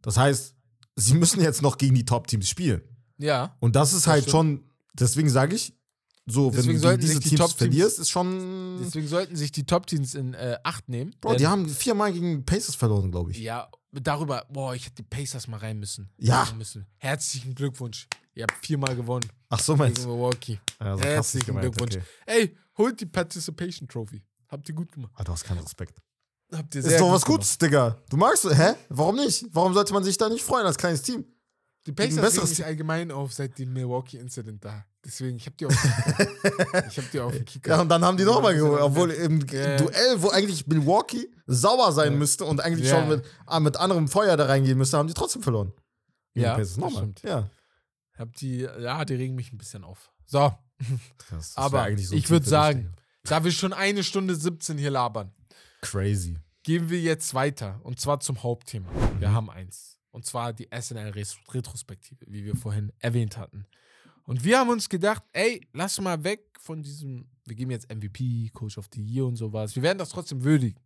Das 0.00 0.16
heißt, 0.16 0.54
sie 0.96 1.14
müssen 1.14 1.42
jetzt 1.42 1.60
noch 1.60 1.76
gegen 1.76 1.94
die 1.94 2.06
Top-Teams 2.06 2.48
spielen. 2.48 2.80
Ja. 3.18 3.56
Und 3.60 3.76
das 3.76 3.92
ist 3.92 4.06
Das 4.06 4.12
halt 4.12 4.22
stimmt. 4.24 4.32
schon, 4.32 4.64
deswegen 4.94 5.28
sage 5.28 5.54
ich, 5.54 5.74
so, 6.30 6.50
Deswegen 6.50 6.68
wenn 6.68 6.74
du 6.76 6.80
sollten 6.82 7.00
diese 7.00 7.12
sich 7.14 7.22
die 7.22 7.28
Teams 7.30 7.40
Top-Teams- 7.40 7.56
verlierst, 7.58 7.98
ist 7.98 8.10
schon. 8.10 8.78
Deswegen 8.82 9.08
sollten 9.08 9.36
sich 9.36 9.50
die 9.52 9.64
Top-Teams 9.64 10.14
in 10.14 10.34
äh, 10.34 10.58
Acht 10.62 10.88
nehmen. 10.88 11.14
Bro, 11.20 11.34
die 11.36 11.46
haben 11.46 11.68
viermal 11.68 12.12
gegen 12.12 12.44
Pacers 12.44 12.74
verloren, 12.74 13.10
glaube 13.10 13.30
ich. 13.32 13.38
Ja, 13.38 13.68
darüber, 13.92 14.44
boah, 14.50 14.74
ich 14.74 14.84
hätte 14.86 14.96
die 14.96 15.02
Pacers 15.02 15.48
mal 15.48 15.56
rein 15.58 15.78
müssen. 15.78 16.10
Ja. 16.18 16.42
Rein 16.42 16.58
Müssen. 16.58 16.86
Herzlichen 16.98 17.54
Glückwunsch. 17.54 18.06
Ihr 18.34 18.44
habt 18.44 18.64
viermal 18.64 18.94
gewonnen 18.94 19.28
Ach 19.48 19.58
so, 19.58 19.74
meinst 19.74 20.04
du? 20.04 20.08
Milwaukee. 20.08 20.60
Ja, 20.80 20.92
so 20.96 20.98
krass 20.98 21.00
nicht 21.00 21.04
Herzlichen 21.14 21.46
gemeint, 21.46 21.62
Glückwunsch. 21.74 21.96
okay. 21.96 22.04
Ey, 22.26 22.56
holt 22.76 23.00
die 23.00 23.06
Participation 23.06 23.88
Trophy. 23.88 24.22
Habt 24.48 24.68
ihr 24.68 24.74
gut 24.74 24.92
gemacht. 24.92 25.12
Ah, 25.16 25.24
du 25.24 25.32
hast 25.32 25.42
keinen 25.44 25.58
Respekt. 25.58 25.98
Habt 26.52 26.74
ihr 26.74 26.80
Ist 26.80 26.88
sehr 26.88 26.98
doch 26.98 27.06
gut 27.06 27.14
was 27.14 27.24
Gutes, 27.24 27.58
Digga. 27.58 27.96
Du 28.08 28.16
magst, 28.16 28.44
hä? 28.44 28.74
Warum 28.90 29.16
nicht? 29.16 29.44
Warum 29.50 29.74
sollte 29.74 29.92
man 29.92 30.04
sich 30.04 30.16
da 30.16 30.28
nicht 30.28 30.44
freuen 30.44 30.64
als 30.66 30.76
kleines 30.78 31.02
Team? 31.02 31.24
Die 31.88 31.92
Pacers 31.94 32.36
regen 32.36 32.48
mich 32.50 32.64
allgemein 32.66 33.10
auf 33.10 33.32
seit 33.32 33.58
dem 33.58 33.72
Milwaukee-Incident 33.72 34.62
da. 34.62 34.84
Deswegen, 35.02 35.38
ich 35.38 35.46
hab 35.46 35.56
die 35.56 35.64
auf. 35.64 35.72
Ich 35.72 36.98
hab 36.98 37.10
die 37.10 37.18
auf 37.20 37.32
Kicker. 37.46 37.70
Ja, 37.76 37.80
und 37.80 37.88
dann 37.88 38.04
haben 38.04 38.18
die 38.18 38.24
nochmal 38.24 38.54
geholt, 38.54 38.82
obwohl 38.82 39.10
im 39.10 39.40
Ja. 39.50 39.78
Duell, 39.78 40.16
wo 40.22 40.28
eigentlich 40.28 40.66
Milwaukee 40.66 41.28
sauer 41.46 41.92
sein 41.92 42.12
Ja. 42.12 42.18
müsste 42.18 42.44
und 42.44 42.60
eigentlich 42.60 42.88
Ja. 42.90 43.00
schon 43.00 43.08
mit, 43.08 43.24
ah, 43.46 43.58
mit 43.58 43.78
anderem 43.78 44.06
Feuer 44.08 44.36
da 44.36 44.44
reingehen 44.44 44.76
müsste, 44.76 44.98
haben 44.98 45.08
die 45.08 45.14
trotzdem 45.14 45.42
verloren. 45.42 45.72
Gegen 46.34 46.44
Ja, 46.44 46.58
das 46.58 46.72
stimmt. 46.74 47.22
Ja. 47.22 47.48
Hab 48.18 48.34
die, 48.34 48.58
ja, 48.58 49.02
die 49.06 49.14
regen 49.14 49.34
mich 49.34 49.50
ein 49.52 49.56
bisschen 49.58 49.82
auf. 49.82 50.10
So, 50.26 50.52
aber 51.54 51.88
so 51.96 52.14
ich 52.14 52.28
würde 52.28 52.46
sagen, 52.46 52.92
da 53.24 53.44
wir 53.44 53.50
schon 53.52 53.72
eine 53.72 54.04
Stunde 54.04 54.34
17 54.36 54.76
hier 54.76 54.90
labern, 54.90 55.32
Crazy. 55.80 56.36
gehen 56.64 56.90
wir 56.90 57.00
jetzt 57.00 57.32
weiter 57.32 57.80
und 57.82 57.98
zwar 57.98 58.20
zum 58.20 58.42
Hauptthema. 58.42 58.90
Mhm. 58.90 59.20
Wir 59.20 59.32
haben 59.32 59.48
eins 59.48 59.97
und 60.18 60.26
zwar 60.26 60.52
die 60.52 60.68
SNL-Retrospektive, 60.76 62.26
wie 62.26 62.44
wir 62.44 62.56
vorhin 62.56 62.92
erwähnt 62.98 63.36
hatten. 63.36 63.66
Und 64.24 64.42
wir 64.42 64.58
haben 64.58 64.68
uns 64.68 64.88
gedacht, 64.88 65.22
ey, 65.32 65.64
lass 65.72 66.00
mal 66.00 66.24
weg 66.24 66.40
von 66.58 66.82
diesem, 66.82 67.28
wir 67.46 67.54
geben 67.54 67.70
jetzt 67.70 67.88
MVP, 67.88 68.50
Coach 68.52 68.78
of 68.78 68.88
the 68.92 69.00
Year 69.00 69.24
und 69.24 69.36
sowas. 69.36 69.76
Wir 69.76 69.84
werden 69.84 69.98
das 69.98 70.08
trotzdem 70.08 70.42
würdigen. 70.42 70.80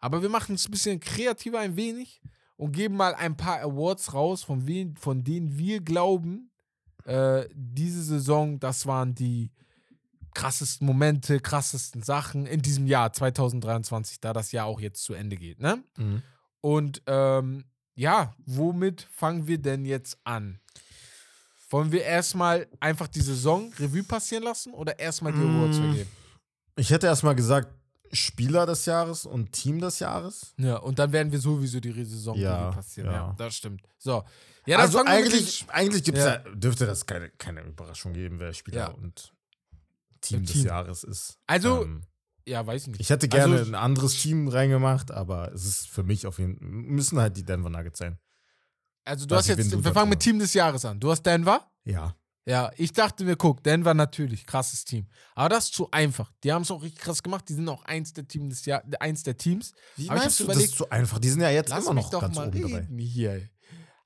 Aber 0.00 0.22
wir 0.22 0.28
machen 0.28 0.56
es 0.56 0.66
ein 0.66 0.72
bisschen 0.72 0.98
kreativer 0.98 1.60
ein 1.60 1.76
wenig 1.76 2.20
und 2.56 2.72
geben 2.72 2.96
mal 2.96 3.14
ein 3.14 3.36
paar 3.36 3.60
Awards 3.60 4.12
raus, 4.12 4.42
von, 4.42 4.66
wen, 4.66 4.96
von 4.96 5.22
denen 5.22 5.56
wir 5.56 5.80
glauben, 5.80 6.50
äh, 7.04 7.44
diese 7.54 8.02
Saison, 8.02 8.58
das 8.58 8.86
waren 8.86 9.14
die 9.14 9.52
krassesten 10.34 10.84
Momente, 10.84 11.38
krassesten 11.38 12.02
Sachen 12.02 12.44
in 12.44 12.60
diesem 12.60 12.88
Jahr 12.88 13.12
2023, 13.12 14.18
da 14.18 14.32
das 14.32 14.50
Jahr 14.50 14.66
auch 14.66 14.80
jetzt 14.80 15.04
zu 15.04 15.14
Ende 15.14 15.36
geht. 15.36 15.60
Ne? 15.60 15.84
Mhm. 15.96 16.22
Und 16.60 17.02
ähm, 17.06 17.66
ja, 17.94 18.34
womit 18.46 19.06
fangen 19.14 19.46
wir 19.46 19.58
denn 19.58 19.84
jetzt 19.84 20.18
an? 20.24 20.58
Wollen 21.70 21.90
wir 21.92 22.02
erstmal 22.04 22.68
einfach 22.80 23.08
die 23.08 23.20
Saison 23.20 23.72
Revue 23.78 24.04
passieren 24.04 24.44
lassen 24.44 24.72
oder 24.74 24.98
erstmal 24.98 25.32
die 25.32 25.40
Awards 25.40 25.78
Mm. 25.78 25.82
vergeben? 25.82 26.10
Ich 26.76 26.90
hätte 26.90 27.06
erstmal 27.06 27.34
gesagt, 27.34 27.68
Spieler 28.12 28.64
des 28.66 28.86
Jahres 28.86 29.26
und 29.26 29.50
Team 29.52 29.80
des 29.80 29.98
Jahres. 29.98 30.54
Ja, 30.56 30.76
und 30.76 30.98
dann 31.00 31.10
werden 31.12 31.32
wir 31.32 31.40
sowieso 31.40 31.80
die 31.80 31.92
Saison 32.04 32.36
Ja, 32.36 32.70
passieren. 32.70 33.06
Ja. 33.10 33.12
ja. 33.12 33.34
das 33.38 33.56
stimmt. 33.56 33.82
So. 33.98 34.22
Ja, 34.66 34.78
also 34.78 35.02
eigentlich, 35.04 35.64
eigentlich 35.68 36.04
gibt's 36.04 36.20
Ja. 36.20 36.38
dürfte 36.38 36.86
das 36.86 37.04
keine, 37.06 37.30
keine 37.30 37.62
Überraschung 37.62 38.12
geben, 38.12 38.38
wer 38.38 38.52
Spieler 38.52 38.94
und 38.94 39.32
Team 40.20 40.40
Ja, 40.40 40.44
des 40.46 40.52
Team. 40.52 40.66
Jahres 40.66 41.04
ist. 41.04 41.38
Also, 41.46 41.82
Ähm, 41.82 42.02
ja, 42.46 42.66
weiß 42.66 42.82
ich 42.82 42.88
nicht. 42.88 43.00
ich 43.00 43.10
hätte 43.10 43.28
gerne 43.28 43.56
Also- 43.58 43.70
ein 43.70 43.74
anderes 43.74 44.20
Team 44.20 44.48
reingemacht, 44.48 45.10
aber 45.10 45.52
es 45.52 45.64
ist 45.64 45.88
für 45.88 46.02
mich 46.02 46.26
auf 46.26 46.38
jeden 46.38 46.58
Fall, 46.58 46.66
müssen 46.68 47.18
halt 47.18 47.36
die 47.36 47.44
Denver 47.44 47.70
Nuggets 47.70 47.98
sein. 47.98 48.18
Also, 49.04 49.26
du 49.26 49.34
hast 49.36 49.48
jetzt, 49.48 49.70
wir 49.84 49.92
fangen 49.92 50.10
mit. 50.10 50.20
Team 50.20 50.38
des 50.38 50.54
Jahres 50.54 50.84
an. 50.84 50.98
Du 50.98 51.10
hast 51.10 51.22
Denver? 51.22 51.70
Ja. 51.84 52.16
Ja, 52.46 52.70
ich 52.76 52.92
dachte 52.92 53.24
mir, 53.24 53.36
guck, 53.36 53.62
Denver 53.62 53.94
natürlich, 53.94 54.44
krasses 54.46 54.84
Team. 54.84 55.08
Aber 55.34 55.48
das 55.48 55.64
ist 55.66 55.74
zu 55.74 55.90
einfach. 55.90 56.30
Die 56.42 56.52
haben 56.52 56.62
es 56.62 56.70
auch 56.70 56.82
richtig 56.82 57.00
krass 57.00 57.22
gemacht. 57.22 57.48
Die 57.48 57.54
sind 57.54 57.66
auch 57.68 57.84
eins 57.86 58.12
der, 58.12 58.26
Team 58.28 58.50
des 58.50 58.66
Jahr, 58.66 58.82
eins 59.00 59.22
der 59.22 59.36
Teams. 59.38 59.72
Wie 59.96 60.10
Aber 60.10 60.20
meinst 60.20 60.40
du, 60.40 60.44
das 60.44 60.58
ist 60.58 60.76
zu 60.76 60.88
einfach? 60.90 61.18
Die 61.18 61.30
sind 61.30 61.40
ja 61.40 61.48
jetzt 61.50 61.70
Lass 61.70 61.84
immer 61.84 61.94
mich 61.94 62.04
noch 62.04 62.10
doch 62.10 62.20
ganz 62.20 62.36
mal 62.36 62.48
oben 62.48 62.60
dabei. 62.62 62.76
reden 62.80 62.98
hier. 62.98 63.48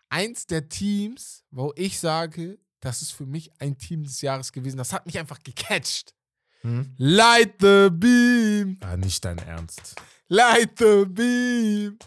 Eins 0.08 0.46
der 0.46 0.68
Teams, 0.68 1.44
wo 1.50 1.72
ich 1.76 1.98
sage, 1.98 2.58
das 2.80 3.02
ist 3.02 3.10
für 3.12 3.26
mich 3.26 3.50
ein 3.60 3.76
Team 3.76 4.04
des 4.04 4.20
Jahres 4.20 4.52
gewesen. 4.52 4.76
Das 4.76 4.92
hat 4.92 5.04
mich 5.06 5.18
einfach 5.18 5.40
gecatcht. 5.42 6.14
Hm? 6.62 6.94
Light 6.98 7.54
the 7.60 7.88
beam, 7.90 8.78
Ah, 8.82 8.96
nicht 8.96 9.24
dein 9.24 9.38
Ernst. 9.38 9.94
light 10.28 10.72
the 10.78 11.04
beam, 11.06 11.98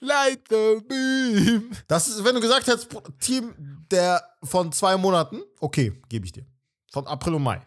light 0.00 0.40
the 0.48 0.80
beam. 0.88 1.70
Das 1.88 2.08
ist, 2.08 2.24
wenn 2.24 2.34
du 2.34 2.40
gesagt 2.40 2.66
hättest, 2.66 2.88
Team 3.20 3.54
der 3.90 4.22
von 4.42 4.72
zwei 4.72 4.96
Monaten, 4.96 5.42
okay, 5.60 5.92
gebe 6.08 6.26
ich 6.26 6.32
dir. 6.32 6.46
Von 6.92 7.06
April 7.06 7.34
und 7.34 7.42
Mai. 7.42 7.60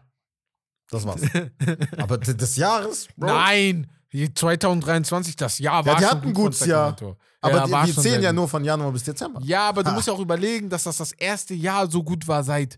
Das 0.89 1.05
war's. 1.05 1.21
Aber 1.97 2.17
des 2.17 2.55
Jahres, 2.57 3.07
Bro. 3.15 3.27
Nein, 3.27 3.89
die 4.11 4.33
2023, 4.33 5.35
das 5.35 5.57
Jahr 5.59 5.81
Ja, 5.81 5.85
war 5.85 5.95
die 5.95 6.01
schon 6.03 6.11
hatten 6.11 6.27
ein 6.29 6.33
gutes 6.33 6.65
Jahr. 6.65 6.95
Aber 7.41 7.67
Ja, 7.67 7.85
die, 7.85 7.93
schon 7.93 8.03
zählen 8.03 8.21
ja 8.21 8.33
nur 8.33 8.47
von 8.47 8.63
Januar 8.63 8.91
bis 8.91 9.03
Dezember. 9.03 9.39
Ja, 9.43 9.69
aber 9.69 9.83
du 9.83 9.89
Ha. 9.89 9.93
musst 9.95 10.07
ja 10.07 10.13
auch 10.13 10.19
überlegen, 10.19 10.69
dass 10.69 10.83
das 10.83 10.97
das 10.97 11.11
erste 11.11 11.53
Jahr 11.53 11.89
so 11.89 12.03
gut 12.03 12.27
war 12.27 12.43
seit 12.43 12.77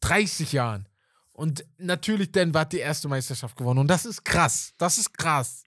30 0.00 0.52
Jahren. 0.52 0.86
Und 1.32 1.64
natürlich 1.78 2.30
Denver 2.30 2.60
hat 2.60 2.72
die 2.72 2.78
erste 2.78 3.08
Meisterschaft 3.08 3.56
gewonnen. 3.56 3.80
Und 3.80 3.88
das 3.88 4.04
ist 4.04 4.24
krass. 4.24 4.72
Das 4.76 4.98
ist 4.98 5.16
krass. 5.16 5.64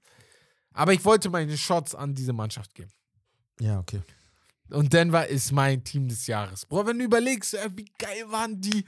Aber 0.73 0.93
ich 0.93 1.03
wollte 1.05 1.29
meine 1.29 1.57
Shots 1.57 1.95
an 1.95 2.13
diese 2.13 2.33
Mannschaft 2.33 2.75
geben. 2.75 2.91
Ja, 3.59 3.79
okay. 3.79 4.01
Und 4.69 4.93
Denver 4.93 5.27
ist 5.27 5.51
mein 5.51 5.83
Team 5.83 6.07
des 6.07 6.27
Jahres. 6.27 6.65
Bro, 6.65 6.87
wenn 6.87 6.99
du 6.99 7.05
überlegst, 7.05 7.53
äh, 7.53 7.69
wie 7.75 7.85
geil 7.97 8.25
waren 8.29 8.59
die 8.59 8.83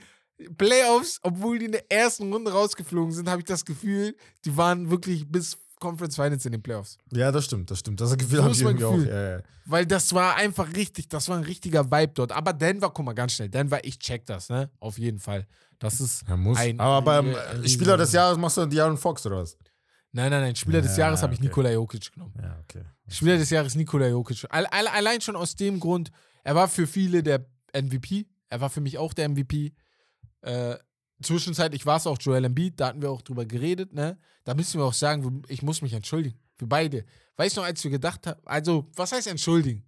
Playoffs, 0.56 1.18
obwohl 1.22 1.58
die 1.58 1.66
in 1.66 1.72
der 1.72 1.90
ersten 1.90 2.32
Runde 2.32 2.52
rausgeflogen 2.52 3.12
sind, 3.12 3.28
habe 3.28 3.40
ich 3.40 3.46
das 3.46 3.64
Gefühl, 3.64 4.16
die 4.44 4.56
waren 4.56 4.90
wirklich 4.90 5.26
bis 5.30 5.58
Conference 5.80 6.16
Finals 6.16 6.44
in 6.46 6.52
den 6.52 6.62
Playoffs. 6.62 6.98
Ja, 7.12 7.30
das 7.32 7.44
stimmt, 7.46 7.70
das 7.70 7.78
stimmt. 7.80 8.00
Das 8.00 8.16
Gefühl 8.16 8.38
So 8.38 8.44
habe 8.44 8.52
ich 8.54 8.60
irgendwie 8.62 8.84
auch. 8.84 8.92
Gefühl. 8.94 9.08
Ja, 9.08 9.36
ja. 9.38 9.42
Weil 9.66 9.86
das 9.86 10.12
war 10.14 10.36
einfach 10.36 10.72
richtig, 10.74 11.08
das 11.08 11.28
war 11.28 11.36
ein 11.36 11.44
richtiger 11.44 11.90
Vibe 11.90 12.12
dort. 12.14 12.32
Aber 12.32 12.52
Denver, 12.52 12.90
guck 12.90 13.04
mal, 13.04 13.12
ganz 13.12 13.32
schnell. 13.34 13.48
Denver, 13.48 13.84
ich 13.84 13.98
check 13.98 14.24
das, 14.26 14.48
ne? 14.48 14.70
Auf 14.80 14.98
jeden 14.98 15.18
Fall. 15.18 15.46
Das 15.78 16.00
ist. 16.00 16.24
Ja, 16.28 16.36
muss. 16.36 16.58
Ein- 16.58 16.80
Aber 16.80 17.02
beim 17.02 17.28
äh, 17.34 17.68
Spieler 17.68 17.96
des 17.96 18.12
Jahres 18.12 18.36
machst 18.38 18.56
du 18.56 18.66
Diaron 18.66 18.96
Fox 18.96 19.24
oder 19.26 19.36
was? 19.38 19.56
Nein, 20.12 20.30
nein, 20.30 20.40
nein. 20.40 20.56
Spieler 20.56 20.80
des 20.80 20.96
Ja, 20.96 21.04
Jahres 21.06 21.22
habe 21.22 21.34
ich 21.34 21.38
okay. 21.40 21.48
Nikola 21.48 21.70
Jokic 21.70 22.12
genommen. 22.12 22.34
Ja, 22.42 22.58
okay. 22.64 22.82
Spieler 23.08 23.36
des 23.36 23.50
Jahres 23.50 23.74
Nikola 23.74 24.08
Jokic. 24.08 24.46
All, 24.48 24.66
all, 24.66 24.88
allein 24.88 25.20
schon 25.20 25.36
aus 25.36 25.54
dem 25.54 25.78
Grund, 25.80 26.10
er 26.44 26.54
war 26.54 26.66
für 26.66 26.86
viele 26.86 27.22
der 27.22 27.44
MVP. 27.74 28.26
Er 28.48 28.60
war 28.60 28.70
für 28.70 28.80
mich 28.80 28.96
auch 28.98 29.12
der 29.12 29.28
MVP. 29.28 29.72
Äh, 30.40 30.76
zwischenzeitlich 31.22 31.86
war 31.86 31.96
es 31.96 32.06
auch 32.06 32.18
Joel 32.20 32.44
Embiid, 32.44 32.78
da 32.78 32.88
hatten 32.88 33.02
wir 33.02 33.10
auch 33.10 33.22
drüber 33.22 33.44
geredet, 33.44 33.92
ne? 33.92 34.18
Da 34.44 34.54
müssen 34.54 34.80
wir 34.80 34.84
auch 34.84 34.94
sagen, 34.94 35.42
ich 35.48 35.62
muss 35.62 35.82
mich 35.82 35.92
entschuldigen. 35.92 36.38
Für 36.56 36.66
beide. 36.66 37.04
Weißt 37.36 37.56
du 37.56 37.60
noch, 37.60 37.66
als 37.66 37.82
wir 37.84 37.90
gedacht 37.90 38.26
haben, 38.26 38.40
also, 38.44 38.90
was 38.96 39.12
heißt 39.12 39.26
entschuldigen? 39.28 39.84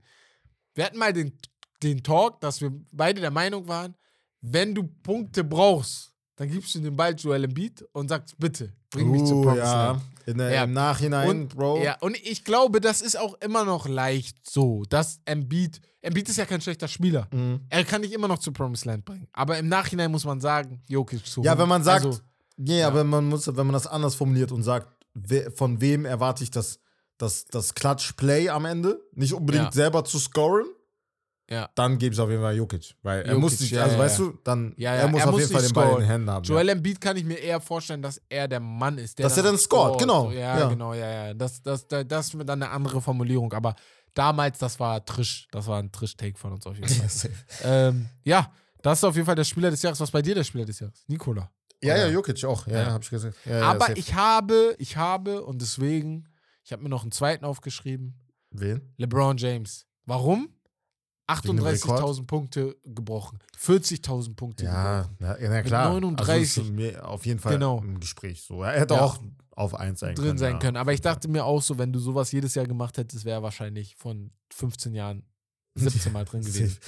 Wir 0.74 0.85
hatten 0.85 0.98
mal 0.98 1.12
den, 1.12 1.36
den 1.82 2.02
Talk, 2.02 2.40
dass 2.40 2.61
wir 2.61 2.70
beide 2.93 3.20
der 3.20 3.31
Meinung 3.31 3.66
waren, 3.66 3.97
wenn 4.40 4.74
du 4.74 4.85
Punkte 4.85 5.43
brauchst, 5.44 6.10
dann 6.41 6.51
gibst 6.51 6.75
du 6.75 6.81
den 6.81 6.97
Ball 6.97 7.15
Joel 7.15 7.45
Embiid 7.45 7.85
und 7.93 8.09
sagst, 8.09 8.35
bitte, 8.39 8.73
bring 8.91 9.11
mich 9.11 9.25
zu 9.25 9.35
Uh, 9.35 9.43
Promised 9.43 9.65
ja. 9.67 9.87
Land. 9.93 10.03
In 10.25 10.39
der, 10.39 10.51
Ja. 10.55 10.65
Im 10.65 10.73
Nachhinein, 10.73 11.29
Und, 11.29 11.49
Bro. 11.55 11.83
Ja, 11.83 11.99
und 12.01 12.17
ich 12.17 12.45
glaube, 12.45 12.81
das 12.81 13.03
ist 13.03 13.19
auch 13.19 13.35
immer 13.43 13.65
noch 13.67 13.87
leicht 13.87 14.39
so, 14.49 14.85
dass 14.89 15.21
Embiid, 15.27 15.83
Embiid 16.01 16.31
ist 16.31 16.39
ja 16.39 16.47
kein 16.47 16.62
schlechter 16.62 16.89
Spieler. 16.89 17.29
Mhm. 17.31 17.61
Er 17.69 17.85
kann 17.85 18.01
dich 18.01 18.12
immer 18.15 18.27
noch 18.27 18.39
zu 18.39 18.53
Promised 18.53 18.87
Land 18.87 19.05
bringen. 19.05 19.29
Aber 19.35 19.59
im 19.59 19.69
Nachhinein 19.69 20.11
muss 20.11 20.25
man 20.25 20.41
sagen, 20.41 20.81
Jokic 20.89 21.27
zu. 21.27 21.43
Ja, 21.43 21.59
wenn 21.59 21.69
man 21.69 21.85
sagt, 21.85 22.07
Also, 22.07 22.21
nee, 22.57 22.83
aber 22.83 23.05
man 23.05 23.29
muss, 23.29 23.47
wenn 23.47 23.67
man 23.67 23.75
das 23.75 23.87
anders 23.87 24.15
formuliert 24.15 24.51
und 24.51 24.62
sagt, 24.62 24.89
von 25.57 25.81
wem 25.83 26.07
erwarte 26.07 26.43
ich 26.43 26.51
das, 26.51 26.79
das, 27.19 27.45
das 27.45 27.75
Clutch-Play 27.75 28.49
am 28.49 28.65
Ende, 28.65 28.99
nicht 29.12 29.35
unbedingt 29.35 29.65
Ja. 29.67 29.73
selber 29.73 30.05
zu 30.07 30.19
scoren, 30.19 30.65
ja. 31.51 31.68
dann 31.74 31.98
gebe 31.98 32.14
ich 32.14 32.20
auf 32.20 32.31
jeden 32.31 32.43
Fall 32.43 32.56
Jokic. 32.56 32.94
Weil 33.02 33.20
er 33.22 33.27
Jokic, 33.28 33.40
muss 33.40 33.60
nicht, 33.60 33.70
ja, 33.72 33.82
also 33.82 33.97
ja, 33.97 34.01
weißt 34.02 34.18
du, 34.20 34.39
dann, 34.44 34.74
er 34.77 35.09
muss 35.09 35.20
er 35.20 35.27
auf 35.27 35.32
muss 35.32 35.40
jeden 35.40 35.52
Fall 35.52 35.62
den 35.62 35.72
Ball 35.72 35.90
in 35.94 35.97
den 36.01 36.06
Händen 36.06 36.31
haben. 36.31 36.44
Joel 36.44 36.68
Embiid 36.68 37.01
kann 37.01 37.16
ich 37.16 37.24
mir 37.24 37.39
eher 37.39 37.60
vorstellen, 37.60 38.02
dass 38.02 38.20
er 38.28 38.47
der 38.48 38.60
Mann 38.60 38.98
ist. 38.98 39.18
Der 39.18 39.24
Dass 39.24 39.36
er 39.36 39.43
dann 39.43 39.59
scored, 39.59 39.98
genau. 39.98 40.31
Ja, 40.31 40.59
Ja. 40.59 40.68
genau, 40.68 40.94
ja, 40.94 41.27
ja. 41.27 41.35
Das, 41.35 41.60
das, 41.62 41.86
das, 41.89 42.06
das 42.06 42.27
ist 42.35 42.39
dann 42.39 42.62
eine 42.62 42.70
andere 42.70 43.01
Formulierung. 43.02 43.52
Aber 43.52 43.74
damals, 44.14 44.59
das 44.59 44.78
war 44.81 45.05
Trisch. 45.05 45.48
Das 45.51 45.66
war 45.66 45.78
ein 45.82 45.90
Trisch-Take 45.90 46.39
von 46.39 46.52
uns 46.52 46.66
auf 46.66 46.77
jeden. 46.77 46.89
Fall. 46.89 47.31
ähm, 47.64 48.06
ja, 48.22 48.52
das 48.82 48.98
ist 48.98 49.05
auf 49.05 49.14
jeden 49.14 49.27
Fall 49.27 49.35
der 49.35 49.44
Spieler 49.44 49.70
des 49.70 49.82
Jahres. 49.82 50.01
Was 50.01 50.10
bei 50.10 50.22
dir 50.22 50.35
der 50.35 50.44
Spieler 50.44 50.64
des 50.64 50.78
Jahres? 50.81 51.05
Nikola. 51.09 51.51
ja, 51.82 51.97
ja? 51.97 52.09
Jokic 52.09 52.44
auch. 52.44 52.66
Ja, 52.66 52.82
Ja. 52.82 52.93
hab 52.93 53.02
ich 53.02 53.10
gesagt. 53.10 53.36
Aber 53.62 53.97
ich 53.97 54.14
habe, 54.14 54.74
ich 54.78 54.97
habe 54.97 55.43
und 55.44 55.60
deswegen, 55.60 56.28
ich 56.64 56.72
habe 56.72 56.82
mir 56.82 56.89
noch 56.89 57.02
einen 57.02 57.12
zweiten 57.12 57.44
aufgeschrieben. 57.44 58.14
Wen? 58.52 58.93
LeBron 58.98 59.36
James. 59.36 59.86
Warum? 60.06 60.48
Wegen 61.44 61.57
dem 61.57 61.66
38.000 61.66 62.27
Punkte 62.27 62.77
gebrochen. 62.85 63.39
40.000 63.59 64.35
Punkte 64.36 64.65
Ja, 64.65 65.02
gebrochen. 65.02 65.16
na, 65.20 65.39
ja, 65.40 65.48
na 65.51 65.62
klar. 65.62 65.89
39. 65.93 66.59
Also 66.98 66.98
auf 67.02 67.27
jeden 67.27 67.40
Fall 67.40 67.52
Genau. 67.55 67.78
im 67.78 68.01
Gespräch 68.01 68.43
so. 68.43 68.62
Er 68.62 68.81
hätte 68.81 68.94
Ja. 68.94 69.01
auch 69.02 69.19
auf 69.51 69.74
1 69.74 70.01
sein 70.01 70.15
drin 70.15 70.27
können. 70.27 70.39
sein 70.39 70.52
ja. 70.55 70.59
können. 70.59 70.77
Aber 70.77 70.93
ich 70.93 71.01
dachte 71.01 71.28
mir 71.28 71.44
auch 71.44 71.61
so, 71.62 71.77
wenn 71.78 71.93
du 71.93 71.98
sowas 71.98 72.32
jedes 72.32 72.55
Jahr 72.55 72.66
gemacht 72.66 72.97
hättest, 72.98 73.24
wäre 73.24 73.40
er 73.40 73.43
wahrscheinlich 73.43 73.94
von 73.97 74.31
15 74.52 74.94
Jahren 74.94 75.23
17 75.74 76.12
Mal 76.12 76.24
drin 76.24 76.40
gewesen. 76.44 76.78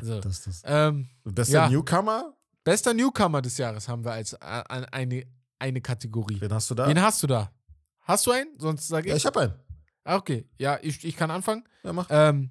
So. 0.00 0.20
Das, 0.20 0.42
das. 0.42 0.62
Ähm, 0.64 1.08
Bester 1.24 1.52
Ja. 1.64 1.68
Newcomer? 1.68 2.34
bester 2.64 2.94
Newcomer 2.94 3.42
des 3.42 3.58
Jahres 3.58 3.88
haben 3.88 4.04
wir 4.04 4.12
als 4.12 4.34
eine, 4.40 5.24
eine 5.58 5.80
Kategorie. 5.80 6.40
Wen 6.40 6.52
hast 6.52 6.70
du 6.70 6.74
da? 6.76 6.86
Wen 6.88 7.00
hast 7.02 7.22
du 7.22 7.26
da? 7.26 7.50
Hast 8.00 8.26
du 8.26 8.30
einen? 8.30 8.58
Sonst 8.58 8.88
sage 8.88 9.06
ich. 9.06 9.10
ja, 9.10 9.16
ich 9.16 9.26
hab 9.26 9.36
einen. 9.36 9.54
Ah, 10.04 10.16
okay, 10.16 10.46
ja, 10.58 10.78
ich, 10.82 11.04
ich 11.04 11.16
kann 11.16 11.30
anfangen. 11.30 11.64
Ja, 11.84 11.92
mach. 11.92 12.06
Ähm, 12.10 12.50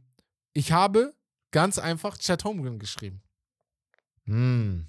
ich 0.53 0.71
habe 0.71 1.13
ganz 1.51 1.77
einfach 1.77 2.17
Chad 2.17 2.43
Holmgren 2.43 2.79
geschrieben. 2.79 3.21
Hm. 4.25 4.87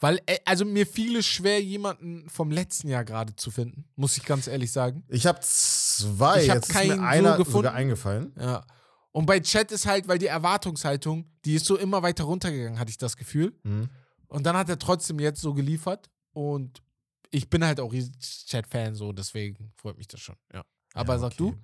Weil, 0.00 0.20
äh, 0.26 0.38
also 0.44 0.64
mir 0.64 0.86
fiel 0.86 1.16
es 1.16 1.26
schwer, 1.26 1.62
jemanden 1.62 2.28
vom 2.28 2.50
letzten 2.50 2.88
Jahr 2.88 3.04
gerade 3.04 3.36
zu 3.36 3.50
finden, 3.50 3.84
muss 3.96 4.16
ich 4.16 4.24
ganz 4.24 4.46
ehrlich 4.46 4.72
sagen. 4.72 5.04
Ich 5.08 5.26
habe 5.26 5.40
zwei. 5.40 6.42
Ich 6.42 6.50
hab 6.50 6.56
Jetzt 6.56 6.68
ist 6.68 6.72
keinen 6.72 6.88
mir 6.88 6.96
so 6.96 7.02
einer 7.02 7.36
gefunden. 7.36 7.52
sogar 7.52 7.74
eingefallen. 7.74 8.32
Ja. 8.38 8.66
Und 9.12 9.26
bei 9.26 9.38
Chat 9.40 9.70
ist 9.70 9.86
halt, 9.86 10.08
weil 10.08 10.18
die 10.18 10.26
Erwartungshaltung, 10.26 11.30
die 11.44 11.54
ist 11.54 11.66
so 11.66 11.78
immer 11.78 12.02
weiter 12.02 12.24
runtergegangen, 12.24 12.78
hatte 12.80 12.90
ich 12.90 12.98
das 12.98 13.16
Gefühl. 13.16 13.54
Hm. 13.62 13.88
Und 14.26 14.44
dann 14.44 14.56
hat 14.56 14.68
er 14.68 14.78
trotzdem 14.78 15.20
jetzt 15.20 15.40
so 15.40 15.54
geliefert. 15.54 16.10
Und 16.32 16.82
ich 17.30 17.48
bin 17.48 17.64
halt 17.64 17.78
auch 17.78 17.92
Chat-Fan, 17.92 18.96
so 18.96 19.12
deswegen 19.12 19.72
freut 19.76 19.96
mich 19.96 20.08
das 20.08 20.20
schon. 20.20 20.36
Ja. 20.52 20.64
Aber 20.94 21.14
Ja, 21.14 21.18
sag 21.20 21.32
okay, 21.32 21.36
du? 21.36 21.54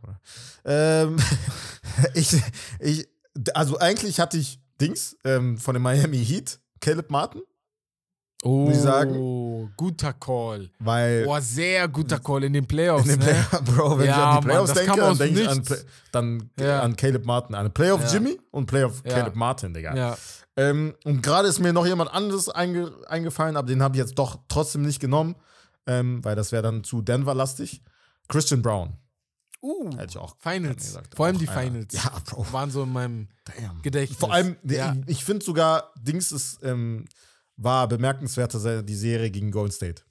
Ähm, 0.65 1.17
ich, 2.15 2.37
ich, 2.79 3.09
also 3.55 3.79
eigentlich 3.79 4.21
hatte 4.21 4.39
ich 4.39 4.61
Dings 4.81 5.17
ähm, 5.25 5.59
von 5.59 5.75
dem 5.75 5.83
Miami 5.83 6.25
Heat, 6.25 6.61
Caleb 6.81 7.11
Martin, 7.11 7.43
Oh, 8.43 8.65
Muss 8.65 8.77
ich 8.77 8.81
sagen? 8.81 9.71
guter 9.77 10.15
Call. 10.15 10.71
weil 10.79 11.25
Boah, 11.27 11.43
sehr 11.43 11.87
guter 11.89 12.19
Call 12.19 12.45
in 12.45 12.55
den 12.55 12.67
Playoffs. 12.67 13.07
in 13.07 13.21
den 13.21 13.29
ne? 13.29 13.45
Play 13.51 13.61
Bro, 13.67 13.99
wenn 13.99 14.07
Ja, 14.07 14.13
ich 14.13 14.17
an 14.19 14.29
Mann, 14.33 14.41
die 14.41 14.47
Playoffs 14.49 14.73
das 14.73 14.79
denke, 14.79 15.01
dann 15.01 15.19
denke 15.19 15.41
ich 15.43 15.49
an, 15.51 15.63
dann 16.11 16.51
Ja. 16.59 16.81
an 16.81 16.97
Caleb 16.97 17.27
Martin. 17.27 17.55
An 17.55 17.71
Playoff 17.75 18.01
Ja. 18.05 18.13
Jimmy 18.15 18.41
und 18.51 18.65
Playoff. 18.65 19.03
Caleb 19.03 19.35
Martin, 19.37 19.75
Digga. 19.75 20.17
Ähm, 20.57 20.95
und 21.05 21.23
gerade 21.23 21.49
ist 21.49 21.59
mir 21.61 21.75
noch 21.75 21.87
jemand 21.87 22.11
anderes 22.15 22.49
einge 22.49 22.91
eingefallen, 23.09 23.59
aber 23.59 23.67
den 23.69 23.83
habe 23.83 23.97
ich 23.97 24.01
jetzt 24.01 24.15
doch 24.19 24.39
trotzdem 24.49 24.83
nicht 24.83 25.01
genommen, 25.01 25.37
ähm, 25.87 26.25
weil 26.25 26.35
das 26.35 26.51
wäre 26.51 26.63
dann 26.63 26.83
zu 26.83 27.03
Denver-lastig. 27.03 27.83
Christian 28.29 28.63
Brown. 28.63 28.95
Uh, 29.63 29.91
Hätte 29.97 30.11
ich 30.11 30.17
auch 30.17 30.37
Finals. 30.39 30.85
gesagt. 30.85 31.15
Vor 31.15 31.27
allem 31.27 31.39
die 31.39 31.49
einer. 31.49 31.61
Finals. 31.63 31.95
Ja, 31.95 32.19
Bro. 32.25 32.53
Waren 32.53 32.71
so 32.71 32.83
in 32.85 32.93
meinem 32.93 33.29
Damn. 33.45 33.83
Gedächtnis. 33.83 34.19
Vor 34.19 34.33
allem, 34.33 34.57
ja. 34.65 34.95
ich, 35.07 35.19
ich 35.19 35.25
finde 35.25 35.45
sogar, 35.45 35.93
Dings 35.99 36.33
ist, 36.33 36.61
ähm, 36.63 37.05
war 37.57 37.87
bemerkenswerter 37.89 38.83
die 38.83 38.95
Serie 38.95 39.31
gegen 39.31 39.51
Golden 39.51 39.73
State. 39.73 40.03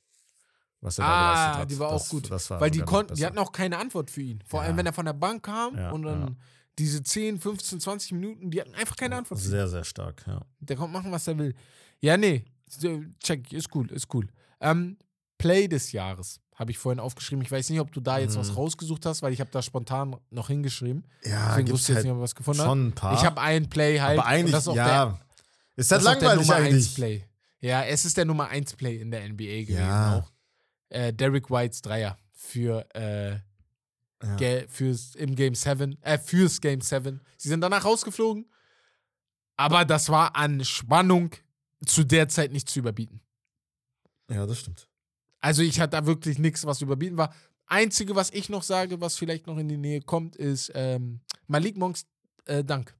Was 0.82 0.98
er 1.00 1.06
da 1.06 1.10
geleistet 1.10 1.56
Ah, 1.56 1.58
hat. 1.60 1.72
die 1.72 1.80
war 1.80 1.92
das, 1.92 2.02
auch 2.06 2.10
gut. 2.10 2.30
War 2.30 2.62
Weil 2.62 2.72
die 2.72 2.82
konnten, 2.82 3.16
die 3.16 3.26
hatten 3.26 3.38
auch 3.40 3.52
keine 3.52 3.78
Antwort 3.80 4.12
für 4.12 4.22
ihn. 4.22 4.44
Vor 4.46 4.62
Ja. 4.62 4.68
allem, 4.68 4.78
wenn 4.78 4.86
er 4.86 4.94
von 4.94 5.06
der 5.06 5.14
Bank 5.14 5.44
kam 5.44 5.76
Ja, 5.76 5.92
und 5.92 6.04
dann 6.04 6.38
diese 6.78 7.04
10, 7.04 7.40
15, 7.42 7.80
20 7.82 8.12
Minuten, 8.14 8.52
die 8.52 8.62
hatten 8.62 8.74
einfach 8.76 8.96
keine 8.96 9.18
Antwort 9.18 9.40
für 9.40 9.46
ihn. 9.48 9.52
Sehr, 9.52 9.68
sehr 9.68 9.84
stark, 9.84 10.24
ja. 10.28 10.42
Der 10.60 10.78
kommt 10.78 10.94
machen, 10.94 11.12
was 11.12 11.28
er 11.28 11.38
will. 11.38 11.54
Ja, 12.00 12.16
nee. 12.16 12.46
Check, 13.20 13.52
ist 13.52 13.76
cool, 13.76 13.92
ist 13.92 14.14
cool. 14.14 14.28
Ähm, 14.62 14.98
Play 15.38 15.68
des 15.68 15.92
Jahres 15.92 16.40
habe 16.60 16.72
ich 16.72 16.78
vorhin 16.78 17.00
aufgeschrieben. 17.00 17.42
Ich 17.44 17.50
weiß 17.52 17.70
nicht, 17.70 17.80
ob 17.80 17.92
du 17.94 18.02
da 18.02 18.20
jetzt 18.20 18.38
was 18.38 18.50
Mhm. 18.52 18.56
rausgesucht 18.58 19.06
hast, 19.06 19.22
weil 19.24 19.32
ich 19.34 19.40
habe 19.40 19.50
da 19.50 19.62
spontan 19.62 20.16
noch 20.30 20.48
hingeschrieben. 20.50 21.06
Ja, 21.24 21.48
Deswegen 21.50 21.66
gibt's 21.68 21.72
wusste 21.72 21.94
ich 21.94 21.96
jetzt 21.96 21.96
halt 21.96 22.06
nicht, 22.06 22.12
ob 22.12 22.18
ich 22.18 22.24
was 22.24 22.36
gefunden 22.36 22.60
habe. 22.60 22.70
schon 22.70 22.88
ein 22.88 22.92
paar. 22.94 23.14
Ich 23.16 23.24
habe 23.26 23.40
einen 23.42 23.70
Play 23.70 24.00
halt. 24.00 24.20
aber 24.20 24.28
eigentlich, 24.28 24.52
das 24.52 24.64
ist 24.64 24.68
auch 24.68 24.74
der, 24.74 24.86
ja. 24.86 25.20
ist 25.78 25.92
das 25.92 26.06
halt 26.06 26.18
ist 26.18 26.18
auch 26.18 26.20
der 26.20 26.36
langweilig 26.36 26.48
Nummer 26.48 26.56
1 26.60 26.68
eigentlich. 26.76 26.96
Play. 26.96 27.26
Ja, 27.62 27.84
es 27.84 28.06
ist 28.06 28.18
der 28.18 28.26
Nummer 28.26 28.48
1 28.50 28.74
Play 28.76 28.98
in 28.98 29.10
der 29.12 29.24
NBA 29.24 29.64
gewesen 29.64 29.78
Ja. 29.80 30.18
auch. 30.20 30.32
Äh, 30.90 31.14
Derek 31.14 31.50
Whites 31.50 31.82
Dreier 31.82 32.18
für, 32.34 32.86
äh, 32.94 33.38
Ja. 34.22 34.68
Fürs, 34.68 35.16
im 35.16 35.34
Game 35.34 35.56
7, 35.56 35.98
äh, 36.02 36.18
fürs 36.20 36.60
Game 36.60 36.82
7. 36.82 37.22
Sie 37.38 37.48
sind 37.48 37.62
danach 37.62 37.86
rausgeflogen. 37.86 38.52
Aber 39.56 39.86
das 39.86 40.10
war 40.10 40.36
an 40.36 40.66
Spannung 40.66 41.32
zu 41.86 42.04
der 42.04 42.28
Zeit 42.28 42.52
nicht 42.52 42.68
zu 42.70 42.80
überbieten. 42.80 43.22
Ja, 44.30 44.46
das 44.46 44.60
stimmt. 44.60 44.89
Also 45.42 45.62
ich 45.62 45.80
hatte 45.80 45.92
da 45.92 46.06
wirklich 46.06 46.38
nichts, 46.40 46.66
was 46.66 46.82
überbieten 46.82 47.18
war. 47.18 47.34
Einzige, 47.68 48.16
was 48.16 48.32
ich 48.32 48.50
noch 48.50 48.64
sage, 48.64 49.00
was 49.00 49.16
vielleicht 49.16 49.48
noch 49.48 49.58
in 49.58 49.68
die 49.68 49.78
Nähe 49.78 50.02
kommt, 50.02 50.36
ist 50.36 50.72
ähm, 50.76 51.22
Malik 51.48 51.78
Monks 51.78 52.06
äh, 52.46 52.64
Dank 52.64 52.96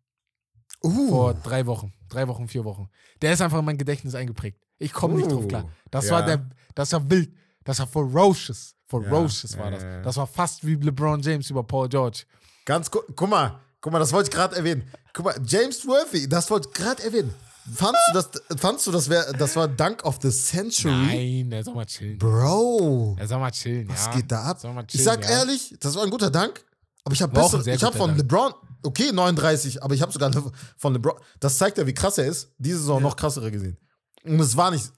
Uh. 0.84 1.10
vor 1.10 1.34
drei 1.34 1.66
Wochen, 1.66 1.92
drei 2.08 2.28
Wochen, 2.28 2.48
vier 2.48 2.64
Wochen. 2.64 2.88
Der 3.22 3.34
ist 3.34 3.42
einfach 3.42 3.60
in 3.60 3.66
mein 3.66 3.78
Gedächtnis 3.78 4.16
eingeprägt. 4.16 4.62
Ich 4.78 4.94
komme 4.94 5.16
nicht 5.16 5.30
drauf 5.30 5.44
Uh, 5.44 5.48
klar. 5.48 5.70
Das 5.92 6.06
ja. 6.06 6.12
war 6.12 6.26
der, 6.26 6.50
das 6.76 6.94
war 6.94 7.10
wild, 7.10 7.34
das 7.66 7.80
war 7.80 7.88
ferocious, 7.88 8.76
ferocious 8.86 9.54
Ja, 9.54 9.60
war 9.60 9.72
das. 9.72 9.84
Das 10.04 10.16
war 10.16 10.28
fast 10.28 10.66
wie 10.66 10.76
LeBron 10.76 11.22
James 11.22 11.50
über 11.50 11.64
Paul 11.64 11.90
George. 11.90 12.24
Ganz 12.64 12.90
gu 12.90 13.00
guck 13.14 13.30
mal, 13.30 13.60
guck 13.82 13.92
mal, 13.92 14.00
das 14.00 14.14
wollte 14.14 14.30
ich 14.30 14.36
gerade 14.36 14.56
erwähnen. 14.56 14.90
Guck 15.12 15.26
mal, 15.26 15.36
James 15.46 15.86
Worthy, 15.86 16.30
das 16.30 16.50
wollte 16.50 16.70
ich 16.70 16.76
gerade 16.76 17.04
erwähnen. 17.04 17.34
Fandst 17.76 18.02
du 18.10 18.14
das, 18.14 18.30
fandst 18.60 18.88
du, 18.88 18.92
das, 18.92 19.10
wär, 19.10 19.34
das 19.34 19.56
war 19.56 19.68
Dunk 19.68 20.04
of 20.04 20.20
the 20.22 20.30
Century? 20.32 20.92
Nein, 20.92 21.52
er 21.52 21.64
soll 21.64 21.76
mal 21.76 21.86
chillen. 21.86 22.18
Bro, 22.18 23.16
Er 23.20 23.28
soll 23.28 23.40
mal 23.40 23.52
chillen, 23.52 23.88
was 23.90 24.06
ja. 24.06 24.12
geht 24.14 24.32
da 24.32 24.44
ab? 24.44 24.64
Mal 24.64 24.82
Ich 24.82 24.88
chillen, 24.88 25.06
sag 25.06 25.24
ja. 25.24 25.30
ehrlich, 25.30 25.76
das 25.80 25.96
war 25.96 26.04
ein 26.04 26.10
guter 26.10 26.30
Dank, 26.30 26.64
aber 27.04 27.14
ich 27.14 27.22
habe 27.22 27.62
sehr 27.64 27.76
ich 27.76 27.84
habe 27.84 27.98
von 27.98 28.10
Dank. 28.10 28.20
LeBron, 28.20 28.54
okay, 28.84 29.12
39, 29.12 29.84
aber 29.84 29.94
ich 29.94 30.02
habe 30.02 30.12
sogar 30.12 30.32
von 30.78 30.94
LeBron, 30.94 31.16
das 31.40 31.58
zeigt 31.58 31.78
ja, 31.78 31.86
wie 31.86 31.94
krass 31.94 32.18
er 32.18 32.26
ist, 32.26 32.52
diese 32.58 32.80
Saison 32.80 33.02
noch 33.02 33.16
krassere 33.16 33.52
gesehen. 33.52 33.78
Und 34.24 34.40
es 34.40 34.56
war 34.58 34.72
nicht, 34.72 34.92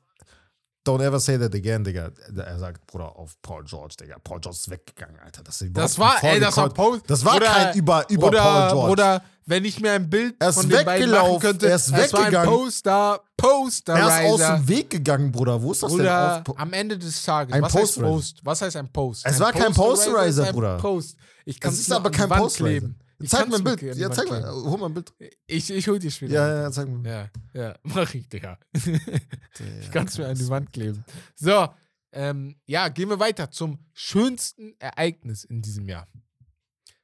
don't 0.85 1.01
ever 1.01 1.19
say 1.19 1.37
that 1.37 1.53
again, 1.53 1.83
Digga. 1.83 2.11
Er 2.35 2.59
sagt, 2.59 2.85
Bruder, 2.87 3.15
auf 3.15 3.39
Paul 3.41 3.63
George, 3.63 3.95
Digga. 3.99 4.17
Paul 4.23 4.39
George 4.39 4.57
ist 4.57 4.69
weggegangen, 4.69 5.19
Alter. 5.19 5.43
Das, 5.43 5.61
ist 5.61 5.75
Das 5.75 5.97
war, 5.99 6.23
ey, 6.23 6.39
das 6.39 6.57
war. 6.57 6.69
Post. 6.69 7.03
Das 7.07 7.23
war 7.23 7.35
oder, 7.35 7.45
kein 7.45 7.77
über, 7.77 8.05
über 8.09 8.27
oder, 8.27 8.41
Paul 8.41 8.69
George. 8.69 8.91
Oder 8.91 9.23
wenn 9.45 9.65
ich 9.65 9.79
mir 9.79 9.91
ein 9.91 10.09
Bild 10.09 10.35
Er 10.39 10.49
ist 10.49 10.55
von 10.55 10.69
den 10.69 10.85
beiden 10.85 11.11
machen 11.11 11.39
könnte, 11.39 11.67
er 11.67 11.75
ist 11.75 11.87
es 11.87 11.91
war 11.91 11.99
ein 11.99 12.25
weggegangen. 12.25 12.49
Poster, 12.49 13.21
Poster, 13.37 13.93
er 13.93 14.07
ist 14.07 14.41
aus 14.41 14.57
dem 14.57 14.67
Weg 14.67 14.89
gegangen, 14.89 15.31
Bruder. 15.31 15.61
Wo 15.61 15.71
ist 15.71 15.83
das 15.83 15.91
Oder 15.91 16.43
denn? 16.45 16.53
Auf, 16.53 16.59
am 16.59 16.73
Ende 16.73 16.97
des 16.97 17.21
Tages. 17.23 17.53
Ein 17.53 17.61
was 17.61 17.73
heißt 17.73 17.83
Posterizer. 17.83 18.11
Post? 18.11 18.39
Was 18.43 18.61
heißt 18.61 18.75
ein 18.77 18.91
Post? 18.91 19.25
Es 19.25 19.35
ein 19.35 19.39
war 19.41 19.51
kein 19.51 19.73
Posterizer 19.73 20.51
Bruder. 20.53 20.77
Post. 20.77 21.17
Ich 21.45 21.59
kann 21.59 21.73
es 21.73 21.79
ist 21.79 21.91
aber 21.91 22.11
kein 22.11 22.29
Posterizer. 22.29 22.87
Ich 22.87 23.10
Zeig 23.27 23.47
mir 23.49 23.55
ein 23.55 23.63
Bild. 23.63 23.81
Ja, 23.97 24.11
zeig 24.11 24.29
mal. 24.29 24.41
kleben. 24.41 24.69
Hol 24.69 24.77
mal 24.77 24.85
ein 24.87 24.93
Bild. 24.93 25.13
Ich, 25.47 25.69
ich 25.69 25.87
hol 25.87 25.99
dir 25.99 26.11
später. 26.11 26.33
Ja, 26.33 26.61
ja, 26.63 26.71
zeig 26.71 26.87
mal. 26.89 27.05
ja, 27.09 27.29
ja. 27.53 27.75
Mach 27.83 28.13
ich, 28.13 28.27
Digga. 28.29 28.57
ich 28.73 29.91
kann 29.91 30.07
es 30.07 30.17
mir 30.17 30.27
an 30.27 30.35
die 30.37 30.47
Wand 30.49 30.71
kleben. 30.73 31.03
So, 31.35 31.67
ähm, 32.11 32.55
ja, 32.65 32.89
gehen 32.89 33.09
wir 33.09 33.19
weiter 33.19 33.51
zum 33.51 33.79
schönsten 33.93 34.75
Ereignis 34.79 35.43
in 35.43 35.61
diesem 35.61 35.87
Jahr. 35.87 36.07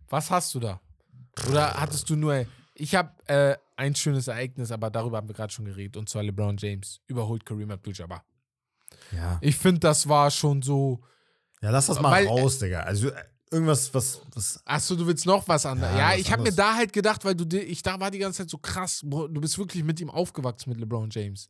Was 0.10 0.30
hast 0.32 0.54
du 0.56 0.60
da? 0.60 0.82
Oder 1.50 1.74
hattest 1.76 2.10
du 2.10 2.16
nur. 2.16 2.46
Ich 2.74 2.96
habe 2.96 3.12
äh, 3.28 3.56
ein 3.76 3.96
schönes 3.96 4.28
Ereignis, 4.28 4.72
aber 4.72 4.90
darüber 4.90 5.18
haben 5.18 5.28
wir 5.28 5.36
gerade 5.36 5.52
schon 5.54 5.66
geredet, 5.66 5.98
und 5.98 6.10
zwar 6.10 6.24
LeBron 6.24 6.58
James 6.58 7.00
überholt 7.08 7.46
Kareem 7.46 7.72
Abdul-Jabbar. 7.72 8.24
Ja. 9.12 9.38
Ich 9.42 9.58
finde, 9.58 9.80
das 9.82 10.08
war 10.08 10.30
schon 10.32 10.62
so. 10.62 11.02
ja, 11.62 11.70
lass 11.70 11.88
das 11.88 12.00
mal 12.00 12.12
Weil- 12.12 12.28
raus, 12.28 12.60
Digga. 12.60 12.82
Also 12.82 13.10
äh, 13.10 13.24
irgendwas, 13.52 13.94
was, 13.94 14.22
was. 14.34 14.62
Achso, 14.66 14.96
du 14.96 15.06
willst 15.08 15.26
noch 15.26 15.48
was 15.48 15.66
anderes. 15.66 15.94
Ja, 15.94 16.00
Ja, 16.00 16.14
was 16.14 16.20
ich 16.20 16.32
habe 16.32 16.44
mir 16.44 16.52
da 16.54 16.76
halt 16.76 16.94
gedacht, 16.94 17.24
weil 17.26 17.36
du 17.36 17.58
ich 17.58 17.82
da 17.82 18.00
war 18.00 18.12
die 18.12 18.20
ganze 18.20 18.40
Zeit 18.40 18.50
so 18.50 18.58
krass, 18.58 19.02
du 19.04 19.28
bist 19.42 19.58
wirklich 19.58 19.84
mit 19.84 20.00
ihm 20.00 20.10
aufgewachsen 20.10 20.70
mit 20.70 20.80
LeBron 20.80 21.10
James. 21.10 21.50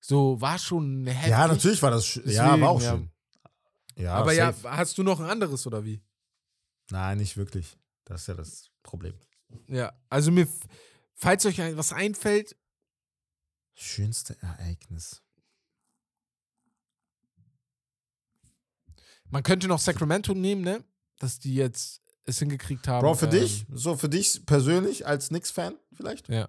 So, 0.00 0.40
war 0.40 0.58
schon 0.58 1.06
heftig. 1.06 1.30
Ja, 1.30 1.46
natürlich 1.46 1.82
war 1.82 1.90
das 1.90 2.06
schön. 2.06 2.22
Ja, 2.28 2.44
Deswegen, 2.46 2.62
war 2.62 2.70
auch 2.70 2.80
ja. 2.82 2.90
schön. 2.92 3.10
Ja, 3.96 4.14
Aber 4.14 4.34
safe. 4.34 4.64
ja, 4.64 4.76
hast 4.76 4.96
du 4.96 5.02
noch 5.02 5.20
ein 5.20 5.26
anderes 5.28 5.66
oder 5.66 5.84
wie? 5.84 6.00
Nein, 6.90 7.18
nicht 7.18 7.36
wirklich. 7.36 7.76
Das 8.04 8.22
ist 8.22 8.26
ja 8.28 8.34
das 8.34 8.70
Problem. 8.82 9.14
Ja, 9.68 9.92
also 10.08 10.30
mir, 10.30 10.48
falls 11.14 11.44
euch 11.46 11.58
was 11.76 11.92
einfällt, 11.92 12.56
Schönste 13.74 14.36
Ereignis. 14.42 15.22
man 19.30 19.42
könnte 19.42 19.68
noch 19.68 19.78
Sacramento 19.78 20.34
nehmen, 20.34 20.62
ne? 20.62 20.84
Dass 21.20 21.38
die 21.38 21.54
jetzt 21.54 22.02
es 22.24 22.40
hingekriegt 22.40 22.88
haben. 22.88 23.02
Bro, 23.04 23.14
für 23.14 23.26
ähm, 23.26 23.30
dich, 23.32 23.64
so 23.72 23.96
für 23.96 24.08
dich 24.08 24.44
persönlich 24.46 25.06
als 25.06 25.28
Knicks-Fan 25.28 25.74
vielleicht? 25.92 26.28
Ja. 26.28 26.48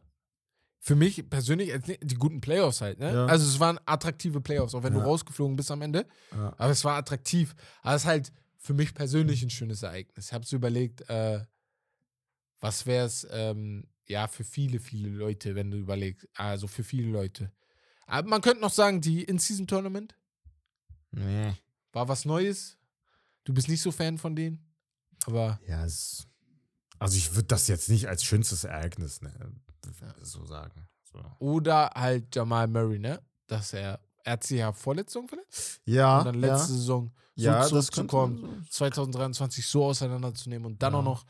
Für 0.79 0.95
mich 0.95 1.29
persönlich, 1.29 1.71
als- 1.71 1.85
die 2.01 2.15
guten 2.15 2.41
Playoffs 2.41 2.81
halt, 2.81 2.97
ne? 2.97 3.13
Ja. 3.13 3.25
Also 3.27 3.45
es 3.47 3.59
waren 3.59 3.79
attraktive 3.85 4.41
Playoffs, 4.41 4.73
auch 4.73 4.81
wenn 4.81 4.93
du 4.93 4.99
Ja. 4.99 5.05
rausgeflogen 5.05 5.55
bist 5.55 5.69
am 5.69 5.83
Ende. 5.83 6.07
Ja. 6.31 6.55
Aber 6.57 6.71
es 6.71 6.83
war 6.83 6.97
attraktiv. 6.97 7.53
Aber 7.83 7.95
es 7.95 8.01
ist 8.01 8.07
halt 8.07 8.33
für 8.57 8.73
mich 8.73 8.93
persönlich 8.95 9.43
ein 9.43 9.51
schönes 9.51 9.83
Ereignis. 9.83 10.27
Ich 10.27 10.33
habe 10.33 10.45
so 10.45 10.55
überlegt, 10.55 11.07
äh, 11.09 11.41
was 12.59 12.85
wäre 12.87 13.05
es, 13.05 13.27
ähm, 13.31 13.87
ja, 14.07 14.27
für 14.27 14.43
viele, 14.43 14.79
viele 14.79 15.09
Leute, 15.09 15.53
wenn 15.55 15.69
du 15.71 15.77
überlegst. 15.77 16.27
Also 16.35 16.67
für 16.67 16.83
viele 16.83 17.09
Leute. 17.11 17.51
Aber 18.07 18.27
man 18.27 18.41
könnte 18.41 18.61
noch 18.61 18.73
sagen, 18.73 19.01
die 19.01 19.23
In-Season-Tournament 19.23 20.15
Nee. 21.11 21.53
war 21.91 22.07
was 22.07 22.25
Neues. 22.25 22.77
Du 23.43 23.53
bist 23.53 23.67
nicht 23.67 23.81
so 23.81 23.91
Fan 23.91 24.17
von 24.17 24.35
denen. 24.35 24.65
Aber 25.25 25.59
Ja, 25.67 25.85
es, 25.85 26.27
also 26.99 27.17
ich 27.17 27.33
würde 27.35 27.47
das 27.47 27.67
jetzt 27.67 27.89
nicht 27.89 28.07
als 28.07 28.23
schönstes 28.23 28.63
Ereignis 28.63 29.21
ne, 29.21 29.33
so 30.21 30.45
sagen. 30.45 30.87
So. 31.11 31.19
oder 31.39 31.91
halt 31.93 32.33
Jamal 32.35 32.67
Murray, 32.67 32.97
ne? 32.99 33.21
Dass 33.47 33.73
er, 33.73 33.99
er 34.23 34.33
hat 34.33 34.43
sich 34.43 34.59
ja 34.59 34.71
Vorletzung 34.71 35.27
verletzt. 35.27 35.81
Ja, 35.85 36.19
und 36.19 36.25
dann 36.25 36.35
letzte 36.35 36.71
ja. 36.71 36.77
Saison 36.77 37.11
so 37.35 37.45
ja, 37.45 37.59
das 37.59 37.69
zurückzukommen, 37.69 38.41
könnte 38.41 38.69
2023 38.69 39.65
so 39.65 39.85
auseinanderzunehmen 39.85 40.65
und 40.65 40.81
dann 40.81 40.93
Ja. 40.93 40.99
auch 40.99 41.03
noch 41.03 41.25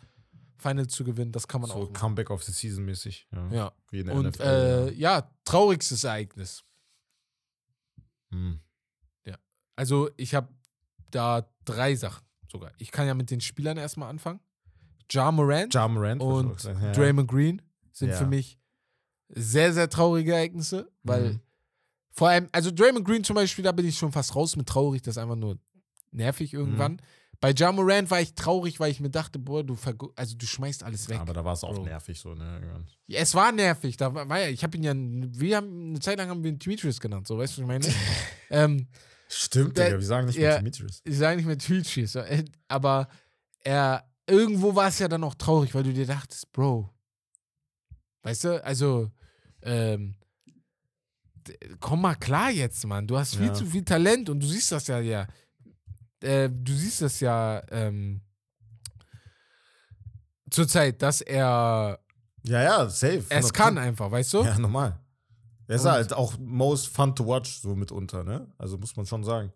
Final 0.57 0.87
zu 0.87 1.03
gewinnen, 1.03 1.31
das 1.31 1.47
kann 1.47 1.61
man 1.61 1.69
so 1.69 1.75
auch. 1.77 1.79
machen. 1.83 1.93
Comeback 1.93 2.29
of 2.29 2.43
the 2.43 2.51
Season 2.51 2.85
mäßig. 2.85 3.27
Ja. 3.31 3.71
Ja. 3.91 4.13
Und 4.13 4.27
NFL. 4.35 4.41
äh, 4.43 4.85
ja. 4.93 5.17
ja, 5.19 5.31
traurigstes 5.43 6.03
Ereignis. 6.03 6.63
Hm. 8.29 8.59
Also 9.75 10.11
ich 10.17 10.35
habe 10.35 10.53
da 11.09 11.49
drei 11.65 11.95
Sachen 11.95 12.25
sogar. 12.51 12.71
Ich 12.77 12.91
kann 12.91 13.07
ja 13.07 13.13
mit 13.13 13.31
den 13.31 13.41
Spielern 13.41 13.77
erstmal 13.77 14.09
anfangen. 14.09 14.39
Ja 15.11 15.31
Morant 15.31 15.73
Ja 15.73 15.87
Morant 15.87 16.21
und 16.21 16.63
ja. 16.63 16.91
Draymond 16.93 17.29
Green 17.29 17.61
sind 17.91 18.09
Ja. 18.09 18.15
für 18.17 18.25
mich 18.27 18.57
sehr, 19.29 19.73
sehr 19.73 19.89
traurige 19.89 20.33
Ereignisse, 20.33 20.89
weil 21.03 21.33
Mhm. 21.33 21.39
vor 22.11 22.29
allem, 22.29 22.47
also 22.51 22.71
Draymond 22.71 23.05
Green 23.05 23.23
zum 23.23 23.35
Beispiel, 23.35 23.63
da 23.63 23.71
bin 23.71 23.85
ich 23.85 23.97
schon 23.97 24.11
fast 24.11 24.35
raus 24.35 24.55
mit 24.55 24.67
traurig, 24.67 25.01
das 25.01 25.15
ist 25.15 25.21
einfach 25.21 25.35
nur 25.35 25.57
nervig 26.11 26.53
irgendwann. 26.53 26.93
Mhm. 26.93 26.97
Bei 27.39 27.51
Ja 27.53 27.71
Morant 27.71 28.11
war 28.11 28.21
ich 28.21 28.35
traurig, 28.35 28.79
weil 28.79 28.91
ich 28.91 28.99
mir 28.99 29.09
dachte, 29.09 29.39
boah, 29.39 29.63
du, 29.63 29.75
also 30.15 30.37
du 30.37 30.45
schmeißt 30.45 30.83
alles 30.83 31.09
weg. 31.09 31.19
Aber 31.19 31.33
da 31.33 31.43
war 31.43 31.53
es 31.53 31.63
auch 31.63 31.73
Bro. 31.73 31.85
nervig 31.85 32.19
so, 32.19 32.35
ne? 32.35 32.59
irgendwann. 32.59 32.87
Ja, 33.07 33.19
es 33.19 33.33
war 33.33 33.51
nervig. 33.51 33.97
Da 33.97 34.13
war, 34.13 34.29
war 34.29 34.39
ja, 34.41 34.47
ich 34.49 34.63
habe 34.63 34.77
ihn 34.77 34.83
ja, 34.83 34.93
wir 34.95 35.57
haben 35.57 35.87
eine 35.89 35.99
Zeit 35.99 36.19
lang 36.19 36.29
haben 36.29 36.43
wir 36.43 36.51
ihn 36.51 36.59
Demetrius 36.59 36.99
genannt, 36.99 37.27
so 37.27 37.37
weißt 37.37 37.57
du, 37.57 37.67
was 37.67 37.77
ich 37.83 37.83
meine? 37.89 37.95
ähm, 38.51 38.87
Stimmt, 39.33 39.77
Der- 39.77 39.85
Digga, 39.85 39.99
wir 39.99 40.05
sagen 40.05 40.27
nicht 40.27 40.37
mehr 40.37 40.57
Demetrius. 40.57 41.01
ich 41.05 41.17
sage 41.17 41.37
nicht 41.37 41.45
mehr 41.45 41.55
Demetrius, 41.55 42.15
äh, 42.15 42.43
aber 42.67 43.07
er, 43.61 44.03
irgendwo 44.27 44.75
war 44.75 44.87
es 44.89 44.99
ja 44.99 45.07
dann 45.07 45.23
auch 45.23 45.35
traurig, 45.35 45.73
weil 45.73 45.83
du 45.83 45.93
dir 45.93 46.05
dachtest, 46.05 46.51
Bro, 46.51 46.89
weißt 48.23 48.43
du, 48.43 48.63
also, 48.65 49.09
ähm, 49.61 50.15
komm 51.79 52.01
mal 52.01 52.15
klar 52.15 52.51
jetzt, 52.51 52.85
Mann. 52.85 53.07
Du 53.07 53.17
hast 53.17 53.35
viel 53.35 53.47
Ja. 53.47 53.53
zu 53.53 53.65
viel 53.65 53.83
Talent 53.85 54.29
und 54.29 54.39
du 54.41 54.47
siehst 54.47 54.71
das 54.71 54.87
ja, 54.87 54.99
ja. 54.99 55.27
Äh, 56.21 56.49
du 56.51 56.73
siehst 56.73 57.01
das 57.01 57.19
ja, 57.19 57.61
ähm, 57.71 58.21
zur 60.49 60.67
Zeit, 60.67 61.01
dass 61.01 61.21
er 61.21 61.99
Ja, 62.43 62.61
ja, 62.63 62.89
safe. 62.89 63.23
es 63.29 63.29
100%. 63.29 63.53
kann 63.53 63.77
einfach, 63.77 64.11
weißt 64.11 64.33
du? 64.33 64.43
Ja, 64.43 64.59
normal. 64.59 64.99
Er 65.71 65.75
ist 65.77 65.85
halt 65.85 66.13
auch 66.13 66.37
most 66.39 66.87
fun 66.87 67.15
to 67.15 67.25
watch, 67.25 67.59
so 67.61 67.75
mitunter, 67.75 68.23
ne? 68.23 68.47
Also 68.57 68.77
muss 68.77 68.95
man 68.95 69.05
schon 69.05 69.23
sagen. 69.23 69.53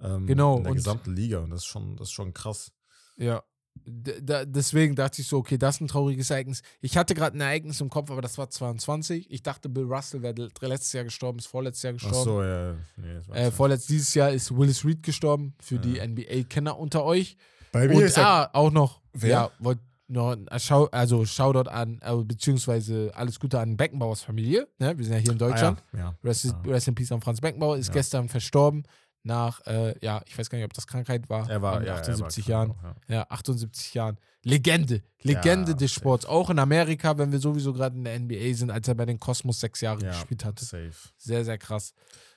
Ähm, 0.00 0.26
Genau, 0.26 0.56
In 0.58 0.64
der 0.64 0.74
gesamten 0.74 1.14
Liga 1.14 1.38
und 1.40 1.50
das 1.50 1.60
ist 1.60 1.66
schon, 1.66 1.96
das 1.96 2.08
ist 2.08 2.12
schon 2.12 2.32
krass. 2.34 2.72
Ja. 3.16 3.42
D 3.84 4.20
deswegen 4.46 4.94
dachte 4.96 5.22
ich 5.22 5.28
so, 5.28 5.38
okay, 5.38 5.56
das 5.56 5.76
ist 5.76 5.80
ein 5.80 5.88
trauriges 5.88 6.28
Ereignis. 6.30 6.60
Ich 6.82 6.96
hatte 6.98 7.14
gerade 7.14 7.36
ein 7.38 7.40
Ereignis 7.40 7.80
im 7.80 7.88
Kopf, 7.88 8.10
aber 8.10 8.20
das 8.20 8.36
war 8.36 8.50
22. 8.50 9.30
Ich 9.30 9.42
dachte, 9.42 9.68
Bill 9.70 9.84
Russell 9.84 10.20
wäre 10.22 10.48
letztes 10.60 10.92
Jahr 10.92 11.04
gestorben, 11.04 11.38
ist 11.38 11.46
vorletztes 11.46 11.82
Jahr 11.82 11.94
Ach 11.96 11.98
gestorben. 12.02 12.24
so, 12.24 12.42
ja. 12.42 12.74
Nee, 12.96 13.34
Äh, 13.38 13.50
vorletzt 13.50 13.88
dieses 13.88 14.12
Jahr 14.14 14.30
ist 14.30 14.54
Willis 14.56 14.84
Reed 14.84 15.02
gestorben, 15.02 15.54
für 15.60 15.78
die 15.78 15.94
Ja. 15.96 16.04
NBA-Kenner 16.06 16.78
unter 16.78 17.04
euch. 17.04 17.36
Bei 17.72 17.88
Und 17.88 18.18
ah, 18.18 18.50
auch 18.52 18.70
noch, 18.70 19.00
Wer? 19.14 19.30
ja, 19.30 19.50
wollt 19.58 19.78
noch, 20.12 20.36
schau, 20.58 20.86
also 20.92 21.24
Shoutout 21.24 21.68
an, 21.70 21.98
äh, 22.02 22.14
beziehungsweise 22.24 23.10
alles 23.14 23.40
Gute 23.40 23.58
an 23.58 23.76
Beckenbauers 23.76 24.22
Familie. 24.22 24.68
Ne? 24.78 24.96
Wir 24.96 25.04
sind 25.04 25.14
ja 25.14 25.20
hier 25.20 25.32
in 25.32 25.38
Deutschland. 25.38 25.82
Ah, 25.92 25.96
ja. 25.96 26.04
ja. 26.04 26.14
Rest, 26.24 26.52
Ah. 26.54 26.62
rest 26.68 26.88
in 26.88 26.94
Peace 26.94 27.10
an 27.12 27.20
Franz 27.20 27.40
Beckenbauer, 27.40 27.76
ist 27.78 27.88
Ja. 27.88 27.94
gestern 27.94 28.28
verstorben 28.28 28.84
nach, 29.24 29.60
äh, 29.66 29.94
ja, 30.04 30.20
ich 30.26 30.36
weiß 30.36 30.50
gar 30.50 30.58
nicht, 30.58 30.64
ob 30.64 30.72
das 30.74 30.86
Krankheit 30.86 31.28
war. 31.30 31.48
Er 31.48 31.62
war 31.62 31.82
ja, 31.84 31.94
78 31.96 32.48
er 32.48 32.54
war 32.54 32.60
Jahren. 32.66 32.78
krank 32.80 32.96
ja. 33.08 33.14
Ja, 33.16 33.26
78 33.28 33.94
Jahren. 33.94 34.18
Legende. 34.44 35.02
Legende 35.22 35.70
Ja, 35.70 35.76
des 35.76 35.92
Sports. 35.92 36.26
Auch 36.26 36.50
in 36.50 36.58
Amerika, 36.58 37.16
wenn 37.16 37.30
wir 37.30 37.38
sowieso 37.38 37.72
gerade 37.72 37.96
in 37.96 38.02
der 38.04 38.14
NBA 38.18 38.54
sind, 38.54 38.70
als 38.72 38.88
er 38.88 38.96
bei 38.96 39.06
den 39.06 39.20
Cosmos 39.20 39.60
sechs 39.60 39.80
Jahre 39.80 40.02
Ja, 40.04 40.10
gespielt 40.10 40.44
hatte. 40.44 40.64
Safe. 40.64 40.90
Sehr, 41.16 41.44
sehr 41.44 41.58
krass. 41.58 41.94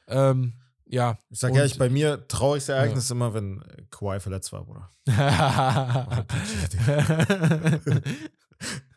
Ähm, 0.08 0.54
ja. 0.88 1.18
Ich 1.30 1.40
sag 1.40 1.54
ehrlich, 1.56 1.78
bei 1.78 1.90
mir 1.90 2.28
traurigste 2.28 2.74
Ereignis 2.74 3.10
immer, 3.12 3.34
wenn 3.34 3.64
Kawhi 3.92 4.20
verletzt 4.20 4.52
war, 4.54 4.66
Bruder. 4.66 4.92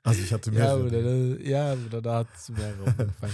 Also 0.05 0.23
ich 0.23 0.33
hatte 0.33 0.51
Ja, 0.53 0.77
mehrere. 0.77 0.87
oder, 0.87 1.03
da- 1.03 1.43
ja, 1.43 1.73
oder 1.75 2.01
da 2.01 2.15
hat 2.21 2.29
es 2.35 2.49
mehrere 2.49 2.95
Fall. 3.21 3.31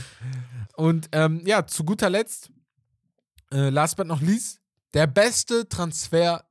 Und 0.77 1.09
ähm, 1.13 1.43
ja, 1.47 1.65
zu 1.67 1.85
guter 1.85 2.11
Letzt, 2.11 2.51
äh, 3.53 3.69
last 3.69 3.97
but 3.97 4.07
not 4.09 4.21
least, 4.23 4.59
der 4.93 5.07
beste 5.07 5.69
Transfer. 5.69 6.43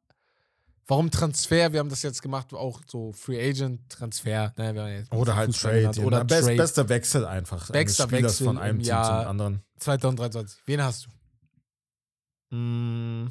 Warum 0.86 1.10
Transfer? 1.12 1.72
Wir 1.74 1.80
haben 1.80 1.90
das 1.90 2.04
jetzt 2.04 2.22
gemacht, 2.22 2.54
auch 2.54 2.80
so 2.88 3.12
Free 3.14 3.50
Agent 3.50 3.90
Transfer. 3.90 4.54
Ne, 4.58 5.06
Oder 5.12 5.36
halt 5.36 5.48
Fußball 5.48 5.84
Trade. 5.84 6.00
ja, 6.00 6.06
Oder 6.06 6.20
ne? 6.20 6.26
Best, 6.26 6.46
Trade 6.46 6.58
Bester 6.58 6.90
Wechsel 6.90 7.26
einfach. 7.26 7.70
Bester 7.72 8.12
Wechsel 8.12 8.46
von 8.48 8.58
einem 8.58 8.78
Team 8.80 8.86
zum 8.94 8.96
anderen. 8.96 9.62
2023. 9.80 10.62
Wen 10.66 10.82
hast 10.84 11.06
du? 11.06 11.10
Mm. 12.54 13.28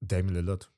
Dame 0.00 0.32
Lillard. 0.32 0.70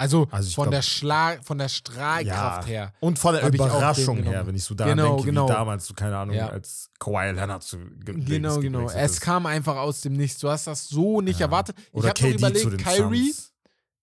Also, 0.00 0.28
Also 0.30 0.48
ich 0.48 0.54
von, 0.54 0.66
glaub- 0.66 0.74
der 0.74 0.82
Schlag, 0.82 1.44
von 1.44 1.58
der 1.58 1.68
Strahlkraft 1.68 2.68
Ja. 2.68 2.72
her. 2.72 2.92
Und 3.00 3.18
von 3.18 3.34
der 3.34 3.42
ich 3.48 3.52
Überraschung 3.52 4.22
her, 4.22 4.46
wenn 4.46 4.54
ich 4.54 4.62
so 4.62 4.72
daran 4.76 4.96
Genau, 4.96 5.08
denke, 5.16 5.24
genau. 5.24 5.48
wie 5.48 5.52
damals, 5.52 5.86
so 5.88 5.94
keine 5.94 6.16
Ahnung, 6.16 6.36
Ja. 6.36 6.50
als 6.50 6.88
Kawhi 7.00 7.32
Leonard 7.32 7.64
zu 7.64 7.78
ge- 7.78 8.14
Genau, 8.20 8.60
genau. 8.60 8.88
Es 8.88 9.14
ist. 9.14 9.20
kam 9.20 9.44
einfach 9.46 9.74
aus 9.74 10.00
dem 10.02 10.12
Nichts. 10.12 10.38
Du 10.38 10.48
hast 10.48 10.68
das 10.68 10.86
so 10.88 11.20
nicht 11.20 11.40
Ja. 11.40 11.46
erwartet. 11.46 11.76
Ich 11.80 11.94
Oder 11.94 12.10
habe 12.10 12.14
KD 12.20 12.30
zu 12.30 12.38
überlegt, 12.38 12.64
den 12.64 12.76
Kyrie, 12.76 13.32
Suns. 13.32 13.52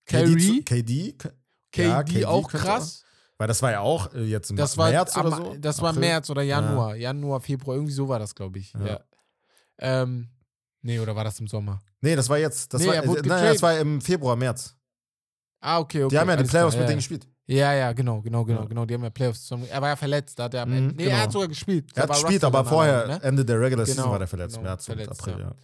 Kyrie, 0.06 0.58
zu- 0.58 0.64
KD? 0.66 1.14
KD, 1.72 1.84
ja, 1.88 2.04
KD 2.04 2.26
auch 2.26 2.50
krass. 2.50 3.06
Weil 3.38 3.48
das 3.48 3.62
war 3.62 3.72
ja 3.72 3.80
auch 3.80 4.14
äh, 4.14 4.24
jetzt 4.26 4.50
im 4.52 4.58
Das 4.58 4.78
war, 4.78 4.90
März 4.90 5.16
oder 5.16 5.32
am- 5.32 5.46
so. 5.46 5.56
das 5.58 5.82
war 5.82 5.92
April. 5.92 6.02
März 6.02 6.30
oder 6.30 6.42
Januar. 6.42 6.98
Januar, 6.98 7.40
Februar, 7.40 7.78
irgendwie 7.78 7.94
so 7.94 8.10
war 8.10 8.20
das, 8.20 8.36
glaube 8.36 8.60
ich. 8.60 8.74
Ja. 8.74 8.86
Ja. 8.86 9.00
Ähm, 9.80 10.28
nee, 10.86 11.00
oder 11.00 11.16
war 11.16 11.24
das 11.24 11.40
im 11.40 11.48
Sommer? 11.48 11.80
Nee, 12.02 12.16
das 12.16 12.30
war 12.30 12.38
jetzt. 12.38 12.74
Das 12.74 12.82
Nee, 12.82 12.88
war, 12.88 12.96
äh, 12.96 13.06
nein, 13.08 13.26
das 13.54 13.62
war 13.62 13.78
im 13.80 14.00
Februar, 14.02 14.36
März. 14.36 14.76
Ah, 15.60 15.80
okay, 15.80 16.04
okay. 16.04 16.14
Die 16.16 16.20
haben 16.20 16.30
ja 16.30 16.36
die 16.36 16.44
Playoffs 16.44 16.76
klar, 16.76 16.82
mit 16.82 16.82
ja, 16.82 16.88
denen 16.88 16.90
ja. 16.90 16.96
gespielt. 16.98 17.28
Ja, 17.48 17.74
ja, 17.74 17.94
genau, 17.94 18.22
genau, 18.22 18.44
genau, 18.46 18.66
genau. 18.66 18.86
Die 18.86 18.94
haben 18.94 19.04
ja 19.04 19.10
Playoffs 19.10 19.42
zusammen. 19.42 19.68
Er 19.70 19.82
war 19.82 19.90
ja 19.90 19.96
verletzt, 19.96 20.38
da 20.40 20.44
hat 20.46 20.54
er 20.54 20.66
Mhm. 20.66 20.88
Nee, 20.96 21.04
genau. 21.06 21.10
er 21.16 21.22
hat 21.24 21.32
sogar 21.32 21.48
gespielt. 21.48 21.86
Er 21.96 22.04
hat 22.04 22.10
gespielt, 22.12 22.44
aber 22.44 22.66
vorher, 22.66 23.08
ne? 23.08 23.20
Ende 23.24 23.44
der 23.46 23.60
Regular 23.60 23.86
Season 23.86 24.04
Genau, 24.04 24.12
war 24.12 24.20
der 24.20 24.28
verletzt. 24.28 24.56
genau, 24.56 24.68
März 24.70 24.88
und 24.90 24.96
verletzt, 24.96 25.20
April, 25.22 25.34
ja. 25.40 25.46
ja. 25.50 25.56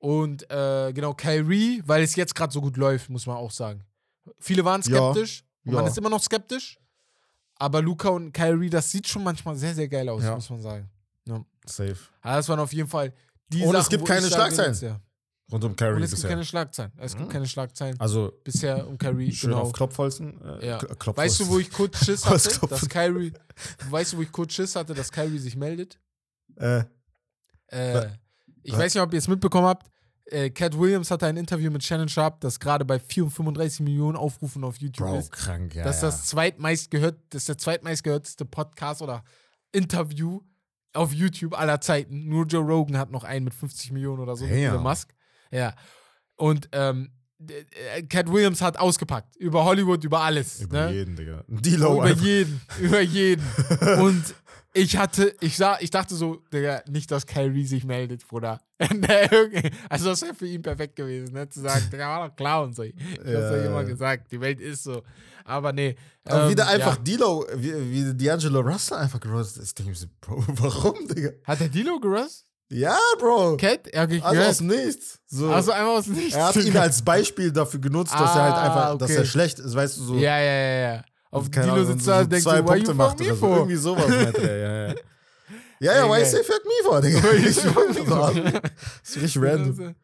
Und 0.00 0.50
äh, 0.50 0.92
genau, 0.92 1.14
Kyrie, 1.14 1.82
weil 1.86 2.02
es 2.02 2.14
jetzt 2.16 2.34
gerade 2.34 2.52
so 2.52 2.60
gut 2.60 2.76
läuft, 2.76 3.08
muss 3.10 3.26
man 3.26 3.36
auch 3.36 3.50
sagen. 3.50 3.84
Viele 4.38 4.64
waren 4.64 4.82
skeptisch. 4.82 5.44
und 5.64 5.72
Man 5.74 5.86
ist 5.86 5.96
immer 5.98 6.10
noch 6.10 6.22
skeptisch. 6.22 6.78
Aber 7.56 7.82
Luca 7.82 8.10
und 8.10 8.32
Kyrie, 8.32 8.70
das 8.70 8.90
sieht 8.90 9.08
schon 9.08 9.24
manchmal 9.24 9.56
sehr, 9.56 9.74
sehr 9.74 9.88
geil 9.88 10.08
aus, 10.08 10.22
muss 10.22 10.50
man 10.50 10.60
sagen. 10.62 10.90
Ja. 11.26 11.44
Safe. 11.66 11.96
Aber 12.22 12.36
das 12.36 12.48
waren 12.48 12.60
auf 12.60 12.72
jeden 12.72 12.88
Fall 12.88 13.12
die 13.48 13.62
Und 13.62 13.74
es 13.74 13.82
Sachen, 13.84 13.90
gibt 13.90 14.02
wo 14.02 14.06
keine 14.06 14.20
sage, 14.28 14.34
Schlagzeilen. 14.54 14.76
ja. 14.80 15.00
Rund 15.50 15.64
um 15.64 15.70
Und 15.70 15.76
Curry 15.78 15.94
es 16.02 16.10
gibt 16.10 16.10
bisher. 16.16 16.30
keine 16.30 16.44
Schlagzeilen. 16.44 16.92
Es 16.98 17.16
gibt 17.16 17.28
Mhm. 17.28 17.32
keine 17.32 17.46
Schlagzeilen 17.46 17.98
also 18.00 18.32
bisher 18.44 18.86
um 18.86 18.98
Kyrie. 18.98 19.32
schön 19.34 19.50
genau. 19.50 19.62
auf 19.62 19.72
Klopfholzen. 19.72 20.38
Äh, 20.60 20.66
Ja. 20.66 20.78
Klopfholzen. 20.78 21.16
Weißt 21.16 21.40
du, 21.40 21.48
wo 21.48 21.58
ich 21.58 21.70
kurz 21.70 22.04
Schiss 22.04 22.26
hatte, 22.26 22.66
dass 22.68 22.88
Kyrie, 22.88 23.32
weißt 23.88 24.12
du, 24.12 24.18
wo 24.18 24.22
ich 24.22 24.30
kurz 24.32 24.52
Schiss 24.52 24.76
hatte, 24.76 24.92
dass 24.92 25.10
Kyrie 25.10 25.38
sich 25.38 25.56
meldet? 25.56 25.98
Äh, 26.56 26.84
Äh, 27.68 28.08
ich 28.62 28.72
Was? 28.72 28.80
weiß 28.80 28.94
nicht, 28.94 29.02
ob 29.02 29.12
ihr 29.12 29.18
es 29.18 29.28
mitbekommen 29.28 29.66
habt. 29.66 29.90
Äh, 30.26 30.50
Cat 30.50 30.78
Williams 30.78 31.10
hatte 31.10 31.26
ein 31.26 31.38
Interview 31.38 31.70
mit 31.70 31.82
Shannon 31.82 32.08
Sharp, 32.08 32.40
das 32.42 32.60
gerade 32.60 32.84
bei 32.84 32.98
35 32.98 33.80
Millionen 33.80 34.16
Aufrufen 34.18 34.62
auf 34.64 34.76
YouTube 34.76 35.06
Bro, 35.06 35.18
ist. 35.20 35.32
krank, 35.32 35.74
ja. 35.74 35.84
das 35.84 35.96
ist 35.96 36.02
das 36.02 36.26
zweitmeist 36.26 36.90
gehört, 36.90 37.18
das 37.30 37.42
ist 37.42 37.48
der 37.48 37.56
zweitmeistgehörteste 37.58 38.44
Podcast 38.44 39.00
oder 39.00 39.24
Interview 39.72 40.40
auf 40.98 41.12
YouTube 41.12 41.58
aller 41.58 41.80
Zeiten. 41.80 42.28
Nur 42.28 42.44
Joe 42.46 42.64
Rogan 42.64 42.98
hat 42.98 43.10
noch 43.10 43.24
einen 43.24 43.44
mit 43.44 43.54
50 43.54 43.92
Millionen 43.92 44.20
oder 44.20 44.36
so. 44.36 44.44
Elon 44.44 44.82
Musk. 44.82 45.14
Ja. 45.50 45.74
Und 46.36 46.68
ähm, 46.72 47.10
äh, 47.48 48.02
Cat 48.02 48.30
Williams 48.30 48.60
hat 48.60 48.78
ausgepackt. 48.78 49.36
Über 49.36 49.64
Hollywood, 49.64 50.02
über 50.04 50.20
alles. 50.20 50.60
Über 50.60 50.86
ne? 50.86 50.92
jeden, 50.92 51.16
Digga. 51.16 51.44
D-Lo 51.48 51.94
über 51.94 52.04
einfach. 52.04 52.24
jeden, 52.24 52.60
über 52.80 53.00
jeden. 53.00 53.44
Und 54.00 54.34
ich 54.74 54.96
hatte, 54.96 55.34
ich 55.40 55.56
sah, 55.56 55.78
ich 55.80 55.90
dachte 55.90 56.14
so, 56.14 56.42
Digga, 56.52 56.82
nicht, 56.88 57.10
dass 57.10 57.26
Kyrie 57.26 57.66
sich 57.66 57.84
meldet, 57.84 58.26
Bruder. 58.28 58.60
also 59.88 60.10
das 60.10 60.22
wäre 60.22 60.34
für 60.34 60.46
ihn 60.46 60.62
perfekt 60.62 60.96
gewesen, 60.96 61.32
ne? 61.32 61.48
Zu 61.48 61.60
sagen, 61.60 61.84
Digga, 61.92 62.06
war 62.08 62.28
doch 62.28 62.36
klar 62.36 62.62
und 62.62 62.76
so. 62.76 62.82
Ich 62.82 62.94
hab's 62.94 63.26
Ja, 63.26 63.64
immer 63.64 63.80
ja. 63.82 63.88
gesagt, 63.88 64.30
die 64.32 64.40
Welt 64.40 64.60
ist 64.60 64.84
so. 64.84 65.02
Aber 65.44 65.72
nee. 65.72 65.96
Aber 66.24 66.44
ähm, 66.44 66.50
wieder 66.50 66.68
einfach 66.68 66.96
ja. 66.96 67.02
D-Lo, 67.02 67.46
wie, 67.56 67.72
wie 67.90 68.02
D'Angelo 68.28 68.60
Russell 68.60 68.98
einfach 68.98 69.18
gerostet 69.20 69.62
ist. 69.62 69.68
Ich 69.70 69.74
denke 69.86 69.92
mir 69.98 70.08
Bro, 70.20 70.44
warum, 70.48 71.08
Digga? 71.08 71.30
Hat 71.44 71.60
der 71.60 71.68
Dilo 71.68 71.98
gerust? 71.98 72.44
Ja, 72.70 72.98
Bro. 73.18 73.56
Cat? 73.56 73.88
Ja, 73.94 74.04
okay, 74.04 74.20
Also 74.20 74.32
gehört. 74.34 74.50
aus 74.50 74.60
nichts. 74.60 75.18
So. 75.26 75.48
Also 75.50 75.72
einfach 75.72 75.92
aus 75.92 76.06
nichts. 76.06 76.34
er 76.34 76.44
hat 76.48 76.56
ihn 76.56 76.76
als 76.76 77.00
Beispiel 77.02 77.50
dafür 77.50 77.80
genutzt, 77.80 78.12
dass 78.12 78.34
er 78.36 78.42
halt 78.42 78.54
Ah, 78.54 78.62
einfach, 78.66 78.98
dass 78.98 79.10
okay. 79.10 79.20
er 79.20 79.24
schlecht 79.24 79.58
ist, 79.58 79.74
weißt 79.74 79.96
du, 79.96 80.02
so. 80.02 80.14
Ja, 80.16 80.38
ja, 80.38 80.52
ja, 80.52 80.92
ja. 80.94 81.04
Auf 81.30 81.50
keine 81.50 81.72
Dilo 81.72 81.84
sitzt 81.84 82.04
so, 82.04 82.10
da 82.10 82.20
und 82.20 82.32
denkt 82.32 82.44
zwei 82.44 82.58
so, 82.58 82.64
why 82.64 82.68
Punkte 82.68 82.90
you 82.90 82.94
macht 82.96 83.18
fuck 83.18 83.26
me 83.28 83.34
for? 83.34 83.56
Irgendwie 83.58 83.76
sowas 83.76 84.08
meinte 84.08 84.50
er, 84.50 84.56
ja, 84.58 84.88
ja. 84.88 84.94
Ja, 85.80 85.94
ja, 85.94 86.04
why 86.06 86.20
geil. 86.22 86.26
say 86.26 86.42
fuck 86.42 86.64
me 86.64 86.72
for, 86.82 87.00
Digga? 87.00 87.18
You? 87.32 88.60
Das 88.60 89.10
ist 89.16 89.22
richtig 89.22 89.42
random. 89.42 89.94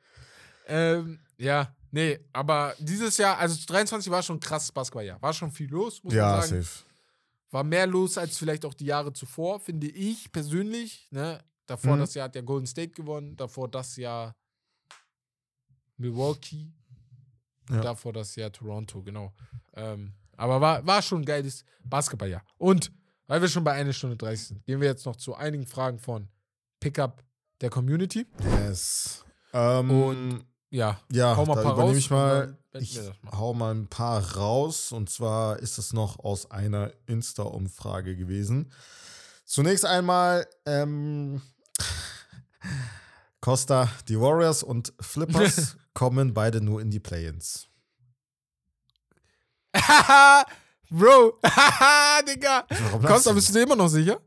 Ähm, 0.66 1.18
ja, 1.36 1.74
nee, 1.90 2.20
aber 2.32 2.74
dieses 2.78 3.16
Jahr, 3.16 3.38
also 3.38 3.58
23 3.66 4.10
war 4.10 4.22
schon 4.22 4.36
ein 4.36 4.40
krasses 4.40 4.70
Basketballjahr. 4.70 5.20
War 5.20 5.32
schon 5.32 5.50
viel 5.50 5.68
los, 5.68 6.02
muss 6.04 6.14
Ja, 6.14 6.36
man 6.36 6.42
sagen. 6.48 6.62
safe. 6.62 6.84
War 7.50 7.64
mehr 7.64 7.86
los 7.88 8.18
als 8.18 8.38
vielleicht 8.38 8.64
auch 8.64 8.74
die 8.74 8.86
Jahre 8.86 9.12
zuvor, 9.12 9.58
finde 9.60 9.88
ich 9.88 10.30
persönlich. 10.30 11.08
Ne? 11.10 11.42
Davor 11.66 11.96
Mhm. 11.96 12.00
das 12.00 12.14
Jahr 12.14 12.26
hat 12.26 12.34
ja 12.36 12.42
Golden 12.42 12.66
State 12.66 12.92
gewonnen, 12.92 13.36
davor 13.36 13.68
das 13.68 13.96
Jahr 13.96 14.36
Milwaukee, 15.96 16.72
Ja. 17.70 17.80
davor 17.80 18.12
das 18.12 18.34
Jahr 18.36 18.52
Toronto, 18.52 19.02
genau. 19.02 19.32
Ähm, 19.74 20.12
aber 20.36 20.60
war, 20.60 20.86
war 20.86 21.02
schon 21.02 21.22
ein 21.22 21.24
geiles 21.24 21.64
Basketballjahr. 21.84 22.42
Und 22.58 22.92
weil 23.26 23.40
wir 23.40 23.48
schon 23.48 23.64
bei 23.64 23.72
1 23.72 23.96
Stunde 23.96 24.16
30 24.16 24.48
sind, 24.48 24.64
gehen 24.66 24.80
wir 24.80 24.88
jetzt 24.88 25.06
noch 25.06 25.16
zu 25.16 25.34
einigen 25.34 25.66
Fragen 25.66 25.98
von 25.98 26.28
Pickup 26.80 27.22
der 27.60 27.70
Community. 27.70 28.26
Yes. 28.66 29.24
Ähm, 29.52 29.90
Und 29.90 30.44
Ja, 30.70 31.00
ja, 31.10 31.36
hau 31.36 31.46
mal 31.46 31.56
ein 31.56 31.64
paar 31.64 31.78
raus 31.78 31.96
ich 31.96 32.10
mal. 32.10 32.58
Ich 32.72 32.96
mal. 32.96 33.38
hau 33.38 33.54
mal 33.54 33.74
ein 33.74 33.86
paar 33.86 34.36
raus. 34.36 34.92
Und 34.92 35.08
zwar 35.08 35.58
ist 35.60 35.78
es 35.78 35.92
noch 35.92 36.18
aus 36.18 36.50
einer 36.50 36.92
Insta-Umfrage 37.06 38.16
gewesen. 38.16 38.72
Zunächst 39.44 39.84
einmal 39.86 40.46
ähm, 40.66 41.40
Costa, 43.40 43.88
die 44.08 44.18
Warriors 44.18 44.62
und 44.62 44.92
Flippers 45.00 45.76
kommen 45.94 46.34
beide 46.34 46.60
nur 46.60 46.80
in 46.80 46.90
die 46.90 47.00
Play-Ins. 47.00 47.68
Bro, 50.90 51.38
Digga. 52.28 52.64
Warum 52.68 53.02
Costa, 53.02 53.32
bist 53.32 53.48
du 53.48 53.52
dir 53.54 53.62
immer 53.62 53.76
noch 53.76 53.88
sicher? 53.88 54.20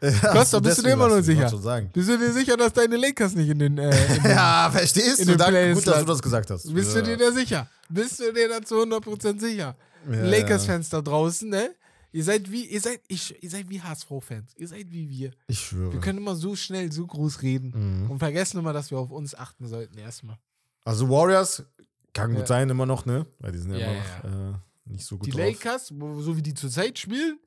Ja, 0.00 0.32
Costa, 0.32 0.60
bist 0.60 0.78
du 0.78 0.82
dir 0.82 0.92
immer 0.92 1.08
noch 1.08 1.22
sicher? 1.22 1.50
Bist 1.92 2.08
du 2.08 2.18
dir 2.18 2.32
sicher, 2.32 2.56
dass 2.56 2.72
deine 2.72 2.96
Lakers 2.96 3.34
nicht 3.34 3.48
in 3.48 3.58
den. 3.58 3.78
Äh, 3.78 3.90
in 4.16 4.22
den 4.22 4.30
Ja, 4.30 4.70
verstehst 4.70 5.20
in 5.20 5.26
du? 5.26 5.32
den 5.32 5.38
Danke, 5.38 5.74
gut, 5.74 5.86
dass 5.86 6.00
du 6.00 6.04
das 6.04 6.22
gesagt 6.22 6.50
hast. 6.50 6.72
Bist 6.72 6.94
ja. 6.94 7.00
du 7.00 7.06
dir 7.06 7.16
da 7.16 7.32
sicher? 7.32 7.68
Bist 7.88 8.20
du 8.20 8.32
dir 8.32 8.48
da 8.48 8.62
zu 8.62 8.76
100% 8.76 9.40
sicher? 9.40 9.76
Ja, 10.10 10.22
Lakers-Fans 10.22 10.90
da 10.90 11.00
draußen, 11.00 11.48
ne? 11.48 11.74
Ihr 12.12 12.22
seid 12.22 12.50
wie, 12.52 12.66
ihr 12.66 12.80
seid, 12.80 13.00
ich, 13.08 13.42
ihr 13.42 13.50
seid 13.50 13.68
wie 13.68 13.80
HSV-Fans. 13.80 14.52
Ihr 14.56 14.68
seid 14.68 14.92
wie 14.92 15.08
wir. 15.08 15.32
Ich 15.48 15.58
schwöre. 15.58 15.94
Wir 15.94 16.00
können 16.00 16.18
immer 16.18 16.36
so 16.36 16.54
schnell, 16.54 16.92
so 16.92 17.06
groß 17.06 17.42
reden. 17.42 18.04
Mhm. 18.04 18.10
Und 18.10 18.18
vergessen 18.20 18.58
immer, 18.58 18.72
dass 18.72 18.92
wir 18.92 18.98
auf 18.98 19.10
uns 19.10 19.34
achten 19.34 19.66
sollten, 19.66 19.98
erstmal. 19.98 20.38
Also 20.84 21.08
Warriors 21.08 21.64
kann 22.12 22.34
gut 22.34 22.46
sein, 22.46 22.70
immer 22.70 22.86
noch, 22.86 23.04
ne? 23.04 23.26
Weil 23.40 23.52
die 23.52 23.58
sind 23.58 23.72
ja, 23.72 23.78
immer 23.78 23.94
noch 23.94 24.52
äh, 24.52 24.58
nicht 24.84 25.04
so 25.06 25.16
gut 25.18 25.26
Die 25.26 25.30
drauf. 25.30 25.40
Lakers, 25.40 25.88
so 25.88 26.36
wie 26.36 26.42
die 26.42 26.54
zurzeit 26.54 26.98
spielen, 26.98 27.38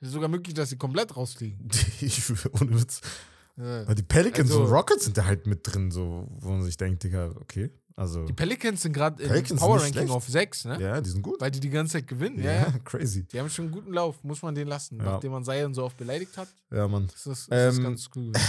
ist 0.00 0.08
es 0.08 0.12
sogar 0.14 0.28
möglich, 0.28 0.54
dass 0.54 0.70
sie 0.70 0.76
komplett 0.78 1.16
rausfliegen. 1.16 1.68
ich 2.00 2.22
ohne 2.60 2.80
Witz. 2.80 3.00
Ja. 3.56 3.84
Die 3.94 4.02
Pelicans 4.02 4.50
Also- 4.50 4.64
und 4.64 4.70
Rockets 4.70 5.04
sind 5.04 5.16
da 5.18 5.24
halt 5.26 5.46
mit 5.46 5.60
drin, 5.62 5.90
so, 5.90 6.26
wo 6.30 6.50
man 6.50 6.62
sich 6.64 6.76
denkt, 6.76 7.02
Digga, 7.02 7.34
okay. 7.40 7.70
Also, 7.96 8.24
Die 8.24 8.32
Pelicans 8.32 8.80
sind 8.80 8.94
gerade 8.94 9.22
im 9.22 9.56
Power 9.56 9.76
Ranking 9.76 9.92
schlecht. 9.92 10.10
auf 10.10 10.26
6, 10.26 10.64
ne? 10.64 10.80
ja, 10.80 11.00
die 11.02 11.10
sind 11.10 11.20
gut. 11.20 11.38
Weil 11.38 11.50
die 11.50 11.60
die 11.60 11.68
ganze 11.68 11.94
Zeit 11.94 12.06
gewinnen. 12.06 12.42
Ja, 12.42 12.52
Ja, 12.52 12.78
crazy. 12.84 13.24
Die 13.24 13.38
haben 13.38 13.50
schon 13.50 13.66
einen 13.66 13.74
guten 13.74 13.92
Lauf, 13.92 14.24
muss 14.24 14.40
man 14.40 14.54
den 14.54 14.68
lassen. 14.68 14.96
Ja. 14.96 15.04
Nachdem 15.04 15.32
man 15.32 15.44
Zion 15.44 15.74
so 15.74 15.84
oft 15.84 15.98
beleidigt 15.98 16.34
hat, 16.38 16.48
Ja, 16.70 16.88
Mann. 16.88 17.04
ist 17.14 17.26
das, 17.26 17.40
ist 17.40 17.50
das 17.50 17.76
Ähm, 17.76 17.82
ganz 17.84 18.08
cool 18.16 18.32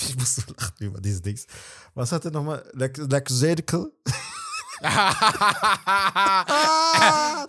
ich 0.00 0.16
muss 0.16 0.36
so 0.36 0.42
lachen 0.56 0.74
über 0.86 1.00
diese 1.00 1.20
Dings. 1.20 1.46
Was 1.94 2.12
hat 2.12 2.24
er 2.24 2.30
nochmal? 2.30 2.64
Laxadical? 4.80 5.14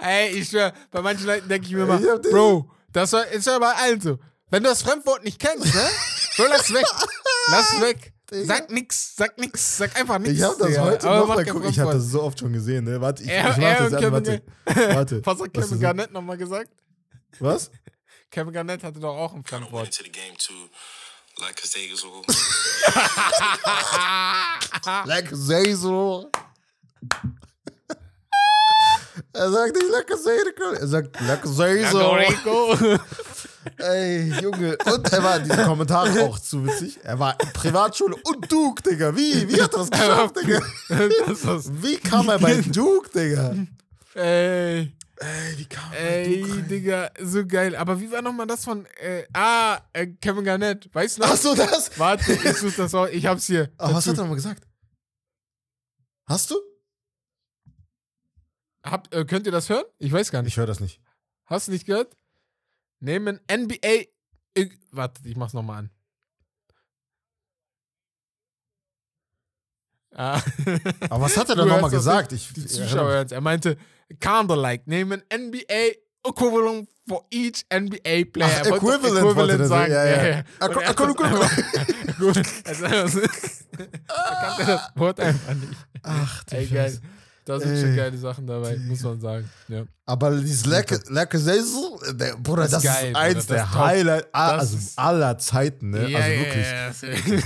Ey, 0.01 0.30
ich 0.30 0.49
schwör, 0.49 0.73
bei 0.91 1.01
manchen 1.01 1.26
Leuten 1.26 1.47
denke 1.49 1.68
ich 1.68 1.73
mir 1.73 1.85
Ich 1.85 2.22
den- 2.22 2.31
Bro, 2.31 2.69
das 2.91 3.11
war- 3.14 3.27
ist 3.27 3.45
ja 3.47 3.60
bei 3.60 3.73
allen 3.73 4.01
so. 4.01 4.18
Wenn 4.49 4.64
du 4.64 4.69
das 4.69 4.81
Fremdwort 4.81 5.23
nicht 5.23 5.39
kennst, 5.39 5.73
ne? 5.73 5.89
Bro, 6.38 6.45
lass 6.49 6.73
weg. 6.73 6.85
Lass 7.49 7.81
weg. 7.81 8.14
Sag 8.31 8.69
nix, 8.69 9.15
sag 9.15 9.38
nix, 9.39 9.77
sag 9.77 9.95
einfach 9.99 10.19
nix. 10.19 10.34
Ich 10.34 10.43
hab 10.43 10.56
das 10.57 10.68
Digga. 10.68 10.81
heute 10.84 11.06
nochmal 11.07 11.43
geguckt. 11.43 11.65
Ich 11.68 11.80
hatte 11.80 11.93
das 11.93 12.06
so 12.06 12.22
oft 12.22 12.38
schon 12.39 12.53
gesehen, 12.53 12.84
ne? 12.85 13.01
Warte, 13.01 13.23
ich, 13.23 13.30
Er- 13.30 13.49
ich 13.51 13.57
mach 13.57 13.64
er 13.64 13.89
das 13.89 14.03
an, 14.03 14.11
warte. 14.11 14.41
Warte. 14.65 15.22
Was 15.26 15.39
hat 15.41 15.53
Kevin 15.53 15.80
Garnett 15.80 16.11
nochmal 16.11 16.38
gesagt? 16.38 16.69
Was? 17.39 17.72
Kevin 18.30 18.53
Garnett 18.53 18.84
hatte 18.84 18.99
doch 18.99 19.15
auch 19.18 19.34
ein 19.34 19.43
Fremdwort. 19.43 19.99
like 21.39 21.64
a 21.64 21.95
so. 21.95 22.22
Laxadical. 25.06 26.30
Er 29.34 29.52
sagt 29.52 29.76
nicht 29.76 29.90
Lacazette, 29.92 30.80
er 30.80 30.88
sagt 30.88 31.20
Lacazette. 31.22 31.90
Rico. 31.94 33.00
Ey, 33.78 34.32
Junge. 34.42 34.78
Und 34.86 35.12
er 35.12 35.24
war 35.24 35.38
in 35.38 35.44
diesen 35.44 35.66
Kommentaren 35.66 36.18
auch 36.20 36.40
zu 36.40 36.66
witzig. 36.66 37.00
Er 37.04 37.20
war 37.20 37.40
in 37.42 37.52
Privatschule 37.54 38.16
und 38.24 38.52
Duke, 38.52 38.82
Digga. 38.82 39.16
Wie? 39.16 39.48
Wie 39.50 39.62
hat 39.62 39.74
er 39.74 39.80
das 39.80 39.92
geschafft, 39.92 40.36
Digga? 40.38 40.62
Wie 41.82 41.98
kam 41.98 42.30
er 42.30 42.40
bei 42.40 42.56
Duke, 42.62 43.10
Digga? 43.10 43.56
ey, 44.16 44.94
Ey, 45.22 45.58
wie 45.58 45.66
kam 45.66 45.92
er 45.92 46.00
bei 46.00 46.06
ey, 46.06 46.42
Duke 46.42 46.54
rein? 46.54 46.68
Digga, 46.70 47.12
so 47.22 47.46
geil. 47.46 47.76
Aber 47.76 48.00
wie 48.00 48.12
war 48.12 48.22
nochmal 48.22 48.48
das 48.48 48.64
von, 48.64 48.86
äh, 49.02 49.26
ah, 49.34 49.80
äh, 49.94 50.08
Kevin 50.08 50.46
Garnett, 50.46 50.90
weißt 50.94 51.18
du 51.18 51.22
noch? 51.22 51.30
Ach 51.32 51.38
so, 51.38 51.54
das? 51.56 51.98
Warte, 52.00 52.32
ich 52.34 52.58
such 52.58 52.76
das 52.76 52.96
auch, 52.96 53.08
ich 53.08 53.26
hab's 53.26 53.46
hier. 53.46 53.70
Aber 53.78 53.96
was 53.96 54.08
hat 54.08 54.16
er 54.16 54.22
nochmal 54.22 54.36
gesagt? 54.36 54.64
Hast 56.28 56.50
du? 56.52 56.56
Habt, 58.84 59.14
äh, 59.14 59.26
könnt 59.26 59.45
ihr 59.45 59.51
das 59.51 59.69
hören? 59.69 59.85
Ich 59.97 60.11
weiß 60.11 60.31
gar 60.31 60.41
nicht. 60.41 60.53
Ich 60.53 60.57
höre 60.57 60.68
das 60.68 60.80
nicht. 60.80 61.01
Hast 61.45 61.68
du 61.68 61.72
nicht 61.72 61.85
gehört? 61.85 62.15
Nehmen 62.99 63.39
NBA. 63.51 64.06
Ich, 64.53 64.72
warte, 64.91 65.22
ich 65.27 65.35
mach's 65.35 65.53
nochmal 65.53 65.80
an. 65.80 65.89
Ah. 70.15 70.41
Aber 71.10 71.22
was 71.26 71.38
hat 71.38 71.49
er 71.49 71.56
dann 71.56 71.68
nochmal 71.68 71.91
gesagt? 71.91 72.31
Ich, 72.34 72.51
Die 72.53 72.65
Zuschauer 72.65 73.10
hören's. 73.10 73.31
Er 73.31 73.41
meinte, 73.41 73.77
kinda-like, 74.19 74.88
nehmen 74.88 75.22
NBA 75.34 75.93
equivalent 76.26 76.89
for 77.07 77.26
each 77.31 77.64
NBA 77.72 78.26
player. 78.31 78.61
Ach, 78.61 78.65
equivalent 78.65 79.60
der 79.60 79.68
sagen. 79.68 79.91
ja, 79.91 80.27
ja. 80.27 80.43
Gut. 82.19 82.38
Also, 82.65 82.85
also, 82.85 83.19
er 83.22 83.27
kannte 84.41 84.65
das 84.65 84.91
Wort 84.95 85.19
einfach 85.19 85.53
nicht. 85.53 85.88
Ach, 86.03 86.43
du 86.43 86.56
Ey, 86.57 86.68
geil. 86.68 86.89
Scheiße. 86.89 87.01
Da 87.50 87.60
sind 87.60 87.80
schon 87.80 87.96
geile 87.96 88.16
Sachen 88.16 88.46
dabei, 88.46 88.78
muss 88.78 89.02
man 89.02 89.20
sagen. 89.20 89.50
Ja. 89.70 89.84
Aber 90.06 90.40
dieses 90.40 90.68
Lacazette, 90.68 91.64
der- 92.14 92.36
Bruder, 92.38 92.62
Das 92.68 92.72
das, 92.74 92.84
ist 92.84 92.92
geil, 92.92 93.06
Bruder, 93.08 93.20
eins 93.20 93.36
das 93.38 93.48
der. 93.48 93.74
Highlights 93.74 94.28
Das 94.32 94.60
also 94.60 94.78
aller 94.98 95.38
Zeiten, 95.40 95.90
ne? 95.90 96.10
Ja, 96.10 96.20
also 96.20 96.30
wirklich. 96.30 96.68
ja, 96.68 96.92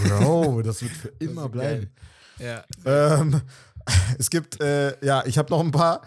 ja, 0.10 0.20
Bro, 0.26 0.62
das 0.64 0.82
wird 0.82 0.92
für 0.92 1.14
immer 1.20 1.48
bleiben. 1.48 1.90
Ja. 2.38 2.66
Ähm, 2.84 3.40
es 4.20 4.30
gibt, 4.30 4.60
äh, 4.62 4.94
ja, 5.06 5.24
ich 5.26 5.38
habe 5.38 5.50
noch 5.50 5.62
ein 5.62 5.72
paar. 5.72 6.02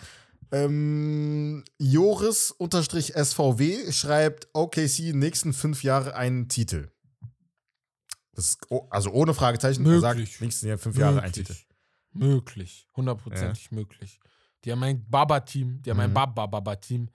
Ähm, 0.53 1.65
Joris-SVW 1.79 3.93
schreibt 3.93 4.49
OKC 4.53 5.15
nächsten 5.15 5.55
fünf 5.55 5.83
Jahre 5.83 6.15
einen 6.17 6.49
Titel. 6.49 6.91
Ist, 8.37 8.59
oh, 8.69 8.87
also 8.91 9.11
ohne 9.13 9.33
Fragezeichen. 9.33 9.87
Er 9.87 10.01
sagt 10.01 10.19
Möglich. 10.19 10.39
nächsten 10.43 10.67
Jahr 10.69 10.77
fünf 10.77 10.99
Jahre 10.99 11.23
einen 11.23 11.33
Titel. 11.33 11.55
Möglich. 12.19 12.87
Hundertprozentig 12.97 13.71
möglich. 13.71 14.19
Die 14.65 14.73
haben 14.73 14.83
ein 14.83 15.05
Baba-Team, 15.09 15.83
die 15.83 15.91
haben 15.91 16.01
ein 16.01 16.11
Mhm. 16.11 16.15
Baba-Baba-Team, 16.15 17.09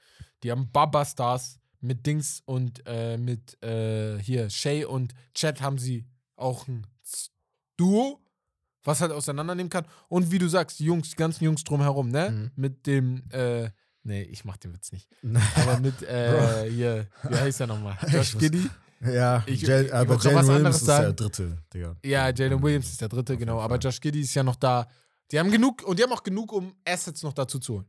die 0.44 0.52
haben 0.52 0.72
Baba-Stars 0.72 1.60
mit 1.82 2.06
Dings 2.06 2.42
und 2.46 2.82
äh, 2.86 3.18
mit 3.18 3.62
äh, 3.64 4.20
hier 4.20 4.50
Shay 4.50 4.86
und 4.86 5.14
Chad 5.34 5.62
haben 5.62 5.78
sie 5.78 6.06
auch 6.36 6.68
ein 6.68 6.86
Duo, 7.78 8.20
was 8.84 9.02
halt 9.02 9.12
auseinandernehmen 9.12 9.70
kann. 9.70 9.86
Und 10.08 10.32
wie 10.32 10.38
du 10.38 10.48
sagst, 10.48 10.80
die 10.80 10.86
Jungs, 10.86 11.10
die 11.12 11.16
ganzen 11.16 11.44
Jungs 11.44 11.64
drumherum, 11.64 12.10
ne? 12.10 12.30
Mhm. 12.32 12.52
Mit 12.56 12.88
dem, 12.88 13.24
äh, 13.32 13.70
nee, 14.04 14.22
ich 14.24 14.46
mach 14.46 14.58
den 14.58 14.74
Witz 14.74 14.92
nicht. 14.92 15.08
Aber 15.56 15.80
mit, 15.80 16.02
äh, 16.08 16.70
hier, 16.70 17.08
wie 17.28 17.36
heißt 17.36 17.62
er 17.62 17.68
nochmal? 17.68 17.98
Josh 18.10 18.38
Giddy. 18.38 18.70
Ja, 19.04 19.44
Ich- 19.48 19.62
Jal- 19.64 19.86
ich 19.86 19.94
aber 19.94 20.18
Jalen 20.18 20.48
Williams 20.48 20.78
ist 20.78 20.88
der 20.88 21.14
dritte, 21.14 21.58
Digga. 21.74 21.96
Ja, 22.06 22.30
Jalen 22.34 22.62
Williams 22.62 22.90
ist 22.90 23.02
der 23.02 23.10
dritte, 23.10 23.34
Auf 23.34 23.40
genau. 23.40 23.60
Aber. 23.60 23.78
Josh 23.78 24.00
Giddy 24.00 24.22
ist 24.22 24.34
ja 24.36 24.44
noch 24.44 24.56
da. 24.56 24.88
Die 25.32 25.40
haben 25.40 25.50
genug 25.50 25.84
und 25.84 25.98
die 25.98 26.04
haben 26.04 26.12
auch 26.12 26.24
genug, 26.24 26.52
um 26.54 26.74
Assets 26.88 27.24
noch 27.24 27.34
dazu 27.34 27.58
zu 27.60 27.76
holen. 27.76 27.86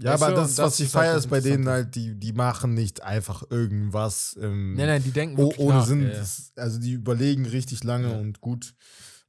Ja, 0.00 0.12
Weißt 0.14 0.22
aber 0.24 0.34
das, 0.36 0.50
ist, 0.50 0.58
das 0.58 0.66
was 0.66 0.80
ich 0.80 0.94
halt 0.94 1.04
feiere, 1.04 1.16
ist 1.18 1.28
bei 1.30 1.40
denen 1.40 1.68
halt, 1.68 1.94
die, 1.94 2.14
die 2.18 2.32
machen 2.32 2.74
nicht 2.74 3.02
einfach 3.02 3.44
irgendwas. 3.50 4.36
Ähm, 4.40 4.74
Nein, 4.74 4.86
nein, 4.86 5.02
die 5.04 5.10
denken 5.12 5.40
oh, 5.40 5.52
ohne 5.58 5.78
nach. 5.78 5.86
Sinn. 5.86 6.02
Ja, 6.02 6.14
ja. 6.14 6.24
Also 6.56 6.80
die 6.80 6.92
überlegen 6.92 7.46
richtig 7.46 7.84
lange 7.84 8.10
Ja. 8.10 8.18
und 8.18 8.40
gut. 8.40 8.74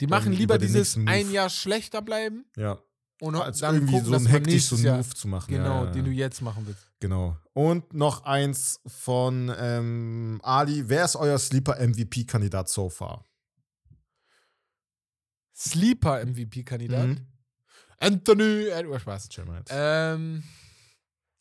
Die 0.02 0.08
machen 0.08 0.34
lieber 0.34 0.58
dieses 0.58 0.98
ein 1.06 1.32
Jahr 1.32 1.50
schlechter 1.50 2.02
bleiben 2.02 2.46
Ja. 2.58 2.80
Und 3.22 3.36
Als 3.36 3.62
irgendwie 3.62 3.94
gucken, 3.94 4.06
so 4.06 4.16
einen 4.16 4.24
man 4.24 4.32
hektisch 4.34 4.66
so 4.66 4.78
Move 4.78 5.10
zu 5.10 5.28
machen. 5.28 5.48
genau, 5.48 5.84
ja, 5.84 5.86
ja, 5.86 5.92
den 5.92 6.06
du 6.06 6.12
jetzt 6.12 6.42
machen 6.42 6.68
willst. 6.68 6.86
Genau. 7.00 7.38
Und 7.54 7.94
noch 7.94 8.26
eins 8.26 8.82
von 8.86 9.54
ähm, 9.58 10.40
Ali. 10.44 10.90
Wer 10.90 11.06
ist 11.06 11.16
euer 11.16 11.38
Sleeper-MVP-Kandidat 11.38 12.68
so 12.68 12.90
far? 12.90 13.24
Sleeper-MVP-Kandidat. 15.56 17.08
Mhm. 17.08 17.28
Anthony 18.00 18.68
Edwards, 18.68 19.04
Spaß. 19.04 19.30
Jammerhead. 19.32 19.68
Ähm, 19.70 20.44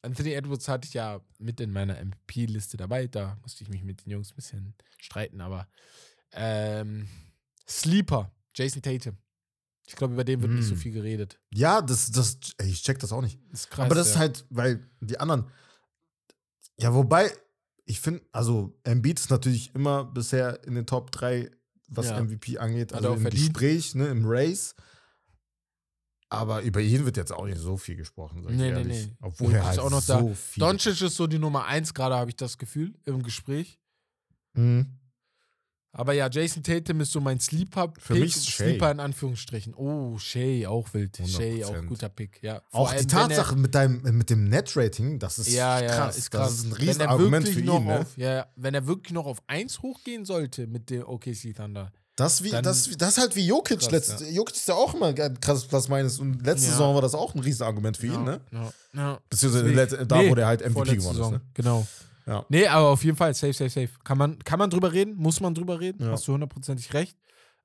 Anthony 0.03 0.33
Edwards 0.33 0.69
hatte 0.69 0.87
ich 0.87 0.95
ja 0.95 1.21
mit 1.39 1.61
in 1.61 1.73
meiner 1.73 1.97
MVP-Liste 2.03 2.77
dabei. 2.77 3.09
Da 3.09 3.37
musste 3.43 3.65
ich 3.65 3.71
mich 3.71 3.83
mit 3.83 4.05
den 4.05 4.11
Jungs 4.11 4.31
ein 4.31 4.37
bisschen 4.37 4.75
streiten, 4.99 5.41
aber 5.41 5.67
ähm, 6.33 7.09
Sleeper, 7.69 8.31
Jason 8.55 8.83
Tatum. 8.83 9.17
Ich 9.86 9.97
glaube, 9.97 10.15
über 10.15 10.24
den 10.24 10.40
wird 10.40 10.52
nicht 10.52 10.66
so 10.66 10.74
Mm. 10.74 10.78
viel 10.78 10.93
geredet. 10.93 11.39
ja, 11.52 11.82
das, 11.82 12.11
das, 12.11 12.39
ey, 12.59 12.69
ich 12.70 12.82
check 12.82 12.98
das 12.98 13.12
auch 13.12 13.20
nicht. 13.20 13.39
Das 13.51 13.61
ist 13.61 13.70
krass. 13.70 13.85
Aber 13.86 13.94
das 13.94 14.09
ist 14.09 14.15
ja. 14.15 14.20
halt, 14.20 14.44
weil 14.51 14.89
die 15.01 15.19
anderen. 15.20 15.51
Ja, 16.78 16.94
wobei, 16.94 17.31
ich 17.85 18.01
finde, 18.01 18.23
also 18.32 18.78
Embiid 18.85 19.20
ist 19.20 19.31
natürlich 19.31 19.74
immer 19.74 20.05
bisher 20.05 20.65
in 20.65 20.74
den 20.74 20.86
Top 20.86 21.11
3, 21.12 21.51
was 21.89 22.06
Ja. 22.06 22.19
MVP 22.23 22.59
angeht, 22.59 22.93
also 22.94 23.12
im 23.15 23.20
verdient. 23.20 23.52
Gespräch, 23.55 23.94
ne, 23.94 24.06
im 24.09 24.23
Race. 24.24 24.74
Aber 26.31 26.62
über 26.62 26.81
ihn 26.81 27.05
wird 27.05 27.16
jetzt 27.16 27.32
auch 27.32 27.44
nicht 27.44 27.59
so 27.59 27.77
viel 27.77 27.97
gesprochen, 27.97 28.43
sag 28.43 28.52
ich 28.52 28.56
Nee, 28.56 28.73
nee, 28.73 28.78
ehrlich. 28.78 29.06
nee. 29.09 29.16
Obwohl 29.20 29.48
Jokic 29.48 29.61
er 29.61 29.66
halt 29.66 29.77
ist 29.78 29.85
auch 29.85 29.90
noch 29.90 30.01
so 30.02 30.28
da. 30.31 30.35
viel. 30.35 30.61
Doncic 30.62 31.01
ist 31.02 31.15
so 31.16 31.27
die 31.27 31.39
Nummer 31.39 31.66
1 31.66 31.94
gerade, 31.94 32.16
habe 32.16 32.31
ich 32.31 32.36
das 32.36 32.59
Gefühl, 32.59 32.94
im 33.05 33.23
Gespräch. 33.23 33.78
Mhm. 34.55 34.98
Aber 35.97 36.12
ja, 36.12 36.29
Jason 36.29 36.62
Tatum 36.62 37.01
ist 37.01 37.12
so 37.12 37.21
mein 37.21 37.39
Sleeper. 37.41 37.93
Für 37.99 38.15
mich. 38.15 38.35
Sleeper 38.35 38.91
in 38.91 38.99
Anführungsstrichen. 39.01 39.75
Oh, 39.75 40.19
Shay, 40.19 40.66
auch 40.66 40.93
wild. 40.93 41.16
Shay, 41.27 41.65
auch 41.65 41.73
100%. 41.75 41.87
guter 41.87 42.09
Pick. 42.09 42.43
Ja. 42.43 42.62
Vor 42.69 42.81
Auch 42.81 42.91
die 42.91 42.97
allem, 42.99 43.07
er- 43.07 43.09
Tatsache 43.29 43.57
mit, 43.57 43.75
deinem, 43.75 44.03
mit 44.03 44.29
dem 44.29 44.45
Net-Rating, 44.49 45.19
das 45.21 45.39
ist 45.39 45.49
ja, 45.49 45.81
ja, 45.81 45.87
krass. 45.87 46.19
ist 46.19 46.31
krass. 46.31 46.49
Das 46.51 46.59
ist 46.59 46.65
ein 46.66 46.73
er 46.73 46.79
Riesenargument 46.79 47.49
für 47.49 47.61
ihn. 47.61 47.85
Ne? 47.85 48.01
Auf, 48.01 48.16
ja, 48.19 48.35
ja, 48.35 48.47
wenn 48.57 48.75
er 48.75 48.87
wirklich 48.87 49.12
noch 49.12 49.27
auf 49.27 49.39
1 49.47 49.83
hochgehen 49.83 50.25
sollte 50.25 50.66
mit 50.66 50.91
dem 50.91 51.05
OKC 51.07 51.55
Thunder. 51.57 51.93
Das, 52.16 52.43
wie, 52.45 52.51
Dann- 52.51 52.62
das, 52.65 52.91
das 52.97 53.11
ist 53.11 53.19
halt 53.19 53.35
wie 53.37 53.47
Jokic. 53.47 53.81
Krass, 53.81 53.91
Letzt, 53.91 54.21
Jokic 54.31 54.55
ist 54.57 54.69
ja 54.69 54.75
auch 54.75 54.95
immer 54.95 55.07
ein 55.07 55.41
krasses 55.41 55.65
Plus 55.66 55.89
meines. 55.89 56.19
Und 56.21 56.45
letzte 56.47 56.66
Ja. 56.66 56.73
Saison 56.73 56.95
war 56.95 57.03
das 57.03 57.15
auch 57.15 57.35
ein 57.35 57.41
Riesenargument 57.41 57.97
für 57.97 58.07
ja, 58.09 58.15
ihn, 58.15 58.25
ne? 58.25 58.41
Ja, 58.53 58.73
ja. 58.95 59.19
Beziehungsweise 59.31 59.66
let- 59.69 60.11
da, 60.11 60.19
Nee, 60.23 60.31
wo 60.31 60.35
der 60.35 60.47
halt 60.47 60.62
MVP 60.62 61.01
Saison. 61.01 61.25
ist. 61.27 61.31
Ne? 61.33 61.41
Genau. 61.55 61.87
Ja. 62.27 62.45
Nee, 62.49 62.67
aber 62.67 62.89
auf 62.89 63.05
jeden 63.05 63.17
Fall, 63.17 63.35
safe, 63.35 63.53
safe, 63.53 63.71
safe. 63.71 63.91
Kann 64.03 64.19
man, 64.19 64.39
kann 64.41 64.59
man 64.59 64.71
drüber 64.71 64.93
reden? 64.93 65.15
Muss 65.17 65.41
man 65.41 65.55
drüber 65.55 65.81
reden? 65.81 66.03
Ja. 66.03 66.13
Hast 66.13 66.27
du 66.27 66.33
hundertprozentig 66.33 66.93
recht. 66.95 67.17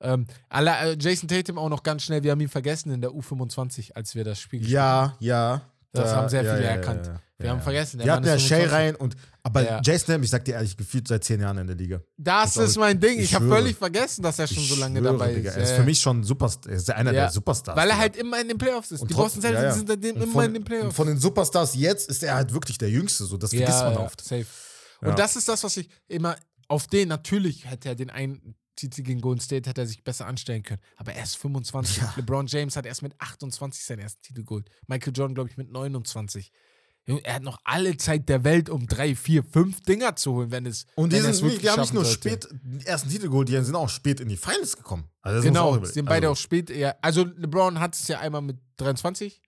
Ähm, 0.01 0.27
äh, 0.49 0.95
Jason 0.99 1.27
Tatum 1.27 1.57
auch 1.57 1.69
noch 1.69 1.83
ganz 1.83 2.03
schnell, 2.03 2.23
wir 2.23 2.31
haben 2.31 2.39
ihn 2.39 2.47
vergessen 2.47 2.91
in 2.91 3.01
der 3.01 3.11
U25, 3.11 3.93
als 3.93 4.15
wir 4.15 4.23
das 4.23 4.39
Spiel 4.39 4.59
gespielt 4.59 4.73
Ja, 4.73 5.15
ja. 5.19 5.61
Das 5.91 6.11
Da- 6.11 6.15
haben 6.17 6.29
sehr 6.29 6.41
viele 6.41 6.63
ja, 6.63 6.69
erkannt. 6.71 7.07
Ja. 7.07 7.19
Wir 7.41 7.49
haben 7.51 7.61
vergessen, 7.61 7.99
Wir 8.03 8.11
hatten 8.11 8.25
ja 8.27 8.37
Shay 8.37 8.63
25. 8.67 8.71
rein 8.73 8.95
und 8.97 9.15
aber 9.43 9.63
Ja. 9.63 9.81
Jason 9.81 10.21
ich 10.21 10.29
sag 10.29 10.43
dir 10.43 10.55
ehrlich, 10.55 10.75
gefühlt 10.75 11.07
seit 11.07 11.23
zehn 11.23 11.39
Jahren 11.39 11.57
in 11.57 11.67
der 11.67 11.75
Liga. 11.77 12.01
Das 12.17 12.57
Ich 12.57 12.61
ist 12.63 12.77
mein 12.77 12.99
Ding. 12.99 13.17
ich 13.17 13.25
Ich, 13.25 13.33
habe 13.33 13.47
völlig 13.47 13.77
vergessen, 13.77 14.21
dass 14.21 14.39
er 14.39 14.47
schon 14.47 14.61
so 14.61 14.75
lange 14.75 14.99
schwöre, 14.99 15.13
dabei 15.13 15.33
Digga, 15.33 15.51
ist. 15.51 15.55
Er 15.55 15.63
ist 15.63 15.71
für 15.71 15.83
mich 15.83 16.01
schon 16.01 16.21
Super, 16.25 16.51
er 16.67 16.73
ist 16.73 16.91
einer 16.91 17.13
der 17.13 17.29
Superstars. 17.31 17.77
Weil 17.77 17.89
er 17.89 17.97
halt 17.97 18.17
immer 18.17 18.41
in 18.41 18.49
den 18.49 18.57
Playoffs 18.57 18.91
ist. 18.91 19.01
Und 19.01 19.09
die 19.09 19.13
Boston 19.13 19.41
Celtics 19.41 19.75
sind 19.75 19.87
seitdem 19.87 20.17
immer 20.17 20.31
von, 20.33 20.43
in 20.45 20.53
den 20.55 20.63
Playoffs. 20.65 20.95
Von 20.95 21.07
den 21.07 21.17
Superstars 21.17 21.75
jetzt 21.75 22.09
ist 22.09 22.23
er 22.23 22.35
halt 22.35 22.53
wirklich 22.53 22.77
der 22.77 22.89
Jüngste. 22.89 23.23
So, 23.23 23.37
das 23.37 23.51
vergisst 23.51 23.79
man 23.83 23.97
oft. 23.97 24.21
Safe. 24.21 24.45
Und 25.01 25.17
das 25.17 25.37
ist 25.37 25.47
das, 25.47 25.63
was 25.63 25.77
ich 25.77 25.89
immer 26.09 26.35
auf 26.67 26.87
den, 26.87 27.07
natürlich 27.07 27.65
hätte 27.69 27.87
er 27.87 27.95
den 27.95 28.09
einen 28.09 28.53
Titel 28.79 29.03
gegen 29.03 29.21
Golden 29.21 29.41
State, 29.41 29.69
hätte 29.69 29.81
er 29.81 29.87
sich 29.87 30.03
besser 30.03 30.25
anstellen 30.27 30.63
können. 30.63 30.81
Aber 30.97 31.13
er 31.13 31.23
ist 31.23 31.37
25. 31.37 31.97
Ja. 31.97 32.13
LeBron 32.15 32.47
James 32.47 32.75
hat 32.75 32.85
erst 32.85 33.01
mit 33.01 33.13
28 33.19 33.83
seinen 33.83 33.99
ersten 33.99 34.21
Titel 34.21 34.43
geholt. 34.43 34.69
Michael 34.87 35.13
Jordan, 35.15 35.35
glaube 35.35 35.49
ich, 35.49 35.57
mit 35.57 35.69
29. 35.71 36.51
Junge, 37.07 37.25
Er 37.25 37.35
hat 37.35 37.43
noch 37.43 37.57
alle 37.63 37.97
Zeit 37.97 38.29
der 38.29 38.43
Welt, 38.43 38.69
um 38.69 38.85
drei, 38.85 39.15
vier, 39.15 39.43
fünf 39.43 39.81
Dinger 39.81 40.15
zu 40.15 40.33
holen, 40.33 40.51
wenn 40.51 40.65
es. 40.65 40.85
Und 40.95 41.11
die, 41.11 41.19
sind, 41.19 41.61
die 41.61 41.69
haben 41.69 41.81
nicht 41.81 41.93
nur 41.93 42.05
sollte. 42.05 42.29
spät 42.29 42.47
den 42.51 42.81
ersten 42.81 43.09
Titel 43.09 43.29
geholt, 43.29 43.49
die 43.49 43.59
sind 43.63 43.75
auch 43.75 43.89
spät 43.89 44.19
in 44.19 44.29
die 44.29 44.37
Finals 44.37 44.77
gekommen. 44.77 45.09
Also 45.21 45.41
Genau, 45.41 45.83
sind 45.83 46.05
beide 46.05 46.27
also, 46.27 46.33
auch 46.33 46.43
spät. 46.43 46.69
Ja, 46.69 46.95
also 47.01 47.23
LeBron 47.23 47.79
hat 47.79 47.95
es 47.95 48.07
ja 48.07 48.19
einmal 48.19 48.41
mit 48.41 48.57
23, 48.77 49.41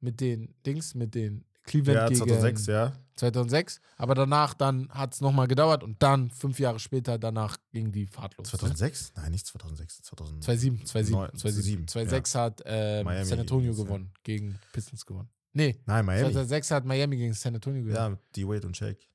mit 0.00 0.20
den 0.20 0.54
Dings, 0.64 0.94
mit 0.94 1.14
den 1.14 1.44
Cleveland 1.64 1.96
Ja, 1.98 2.08
gegen 2.08 2.18
2006, 2.18 2.66
ja. 2.66 2.92
2006. 3.16 3.80
Aber 3.96 4.14
danach 4.14 4.54
dann 4.54 4.88
hat 4.90 5.14
es 5.14 5.20
nochmal 5.20 5.46
gedauert 5.48 5.82
und 5.82 6.02
dann 6.02 6.30
fünf 6.30 6.58
Jahre 6.58 6.78
später 6.78 7.18
danach 7.18 7.56
ging 7.72 7.90
die 7.92 8.06
Fahrt 8.06 8.36
los. 8.36 8.48
2006? 8.48 9.12
Nein, 9.16 9.32
nicht 9.32 9.46
2006. 9.46 10.02
2000. 10.02 10.44
2007, 10.44 10.86
2007, 10.86 11.18
Neun- 11.18 11.38
2007. 11.38 11.88
2006 11.88 12.34
hat 12.34 12.62
ähm, 12.66 13.06
San 13.24 13.40
Antonio 13.40 13.70
übrigens, 13.72 13.78
ja. 13.78 13.84
gewonnen, 13.84 14.12
gegen 14.22 14.58
Pistons 14.72 15.06
gewonnen. 15.06 15.30
Nee, 15.52 15.80
Nein, 15.86 16.04
Miami. 16.04 16.24
2006 16.32 16.70
hat 16.70 16.84
Miami 16.84 17.16
gegen 17.16 17.32
San 17.32 17.54
Antonio 17.54 17.82
gewonnen. 17.82 18.14
Ja, 18.14 18.18
die 18.34 18.46
Wade 18.46 18.66
und 18.66 18.76
Shake. 18.76 19.08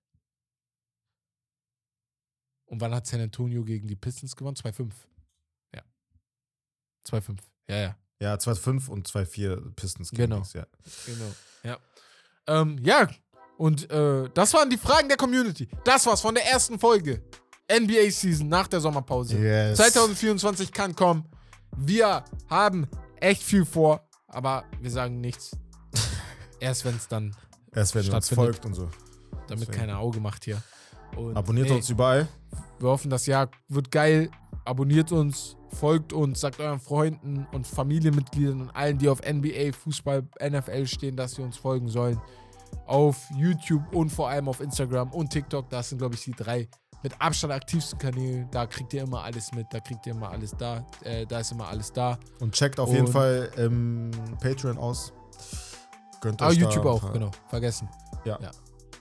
Und 2.66 2.82
wann 2.82 2.94
hat 2.96 3.06
San 3.06 3.22
Antonio 3.22 3.64
gegen 3.64 3.88
die 3.88 3.96
Pistons 3.96 4.36
gewonnen? 4.36 4.56
2-5. 4.56 4.92
Ja. 5.76 5.84
2-5. 7.08 7.38
Ja, 7.70 7.76
ja. 7.78 7.98
Ja, 8.20 8.38
2005 8.40 8.88
und 8.90 9.08
2004 9.08 9.74
Pistons. 9.76 10.12
Genau. 10.12 10.38
Kings, 10.38 10.54
Ja. 10.54 10.68
Genau. 11.06 11.32
Ja. 11.64 11.80
Ähm, 12.48 12.78
ja, 12.82 13.10
und 13.62 13.92
äh, 13.92 14.28
das 14.34 14.56
waren 14.56 14.72
die 14.72 14.78
Fragen 14.78 15.08
der 15.08 15.18
Community. 15.18 15.68
Das 15.84 16.04
war's 16.08 16.20
von 16.20 16.34
der 16.34 16.48
ersten 16.48 16.80
Folge. 16.80 17.22
NBA 17.72 18.10
Season 18.10 18.50
nach 18.50 18.68
der 18.68 18.82
Sommerpause. 18.82 19.38
Yes. 19.38 19.78
2024 19.78 20.72
kann 20.72 20.96
kommen. 20.96 21.26
Wir 21.78 22.26
haben 22.50 22.88
echt 23.18 23.44
viel 23.44 23.64
vor, 23.64 24.02
aber 24.28 24.64
wir 24.82 24.90
sagen 24.90 25.22
nichts. 25.22 25.52
Erst 26.60 26.86
wenn 26.86 26.96
es 26.96 27.08
dann, 27.08 27.36
Erst 27.72 27.94
wenn 27.94 28.04
Stattfindet. 28.04 28.46
folgt 28.46 28.66
und 28.66 28.74
so. 28.74 28.90
damit 29.48 29.68
Deswegen. 29.68 29.78
keiner 29.78 30.00
Auge 30.00 30.20
macht 30.20 30.44
hier. 30.44 30.60
Und, 31.16 31.38
Abonniert 31.38 31.70
ey, 31.70 31.76
uns 31.76 31.88
überall. 31.88 32.28
Wir 32.80 32.90
hoffen, 32.90 33.12
das 33.12 33.28
Jahr 33.28 33.52
wird 33.68 33.92
geil. 33.92 34.32
Abonniert 34.66 35.12
uns, 35.12 35.56
folgt 35.80 36.14
uns, 36.14 36.40
sagt 36.42 36.60
euren 36.60 36.80
Freunden 36.80 37.46
und 37.52 37.68
Familienmitgliedern 37.68 38.60
und 38.62 38.70
allen, 38.72 38.98
die 38.98 39.08
auf 39.08 39.22
NBA, 39.22 39.72
Fußball, 39.72 40.24
NFL 40.44 40.88
stehen, 40.88 41.16
dass 41.16 41.34
sie 41.36 41.44
uns 41.44 41.58
folgen 41.58 41.90
sollen. 41.90 42.20
Auf 42.86 43.18
YouTube 43.36 43.84
und 43.94 44.10
vor 44.10 44.30
allem 44.30 44.48
auf 44.50 44.60
Instagram 44.60 45.12
und 45.12 45.30
TikTok. 45.30 45.70
Das 45.70 45.90
sind, 45.90 45.98
glaube 46.00 46.16
ich, 46.16 46.24
die 46.24 46.32
drei 46.32 46.68
mit 47.04 47.20
Abstand 47.20 47.54
aktivsten 47.54 47.98
Kanäle. 47.98 48.48
Da 48.52 48.66
kriegt 48.68 48.94
ihr 48.94 49.04
immer 49.04 49.24
alles 49.24 49.52
mit. 49.54 49.68
Da 49.72 49.80
kriegt 49.80 50.06
ihr 50.06 50.14
immer 50.14 50.30
alles 50.30 50.52
da. 50.58 50.86
Äh, 51.04 51.26
da 51.26 51.40
ist 51.40 51.52
immer 51.52 51.68
alles 51.68 51.92
da. 51.94 52.18
Und 52.40 52.54
checkt 52.54 52.80
auf 52.80 52.90
jeden 52.92 53.06
Und- 53.08 53.12
Fall 53.14 53.50
ähm, 53.58 54.12
Patreon 54.42 54.78
aus. 54.78 55.14
Gönnt 56.22 56.42
Ah, 56.42 56.50
euch 56.50 56.60
da 56.60 56.66
YouTube 56.66 56.86
auch, 56.86 57.12
genau. 57.14 57.32
Vergessen. 57.48 57.90
Ja. 58.26 58.38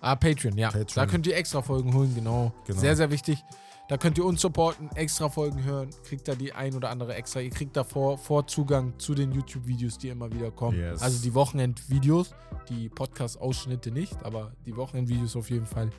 Ah, 0.01 0.17
Patreon, 0.17 0.57
ja. 0.57 0.69
Patreon. 0.69 0.87
Da 0.95 1.07
könnt 1.07 1.27
ihr 1.27 1.37
extra 1.37 1.61
Folgen 1.61 1.93
holen, 1.93 2.15
genau. 2.15 2.53
Genau. 2.67 2.81
Sehr, 2.81 2.97
sehr 2.97 3.11
wichtig. 3.11 3.45
Da 3.91 3.97
könnt 3.97 4.17
ihr 4.19 4.25
uns 4.25 4.41
supporten, 4.41 4.89
extra 4.95 5.29
Folgen 5.29 5.65
hören, 5.65 5.91
kriegt 6.05 6.29
da 6.29 6.37
die 6.37 6.53
ein 6.53 6.77
oder 6.77 6.91
andere 6.91 7.17
extra. 7.17 7.41
Ihr 7.41 7.51
kriegt 7.51 7.77
da 7.77 7.83
vor, 7.83 8.19
Vorzugang 8.19 8.97
zu 9.01 9.17
den 9.17 9.33
YouTube-Videos, 9.33 9.99
die 9.99 10.11
immer 10.11 10.33
wieder 10.33 10.53
kommen. 10.53 10.79
Yes. 10.79 11.03
Also 11.03 11.21
die 11.21 11.35
Wochenend-Videos, 11.35 12.33
die 12.69 12.89
Podcast-Ausschnitte 12.89 13.91
nicht, 13.91 14.25
aber 14.25 14.53
die 14.65 14.77
Wochenend-Videos 14.77 15.35
auf 15.35 15.51
jeden 15.51 15.67
Fall. 15.67 15.91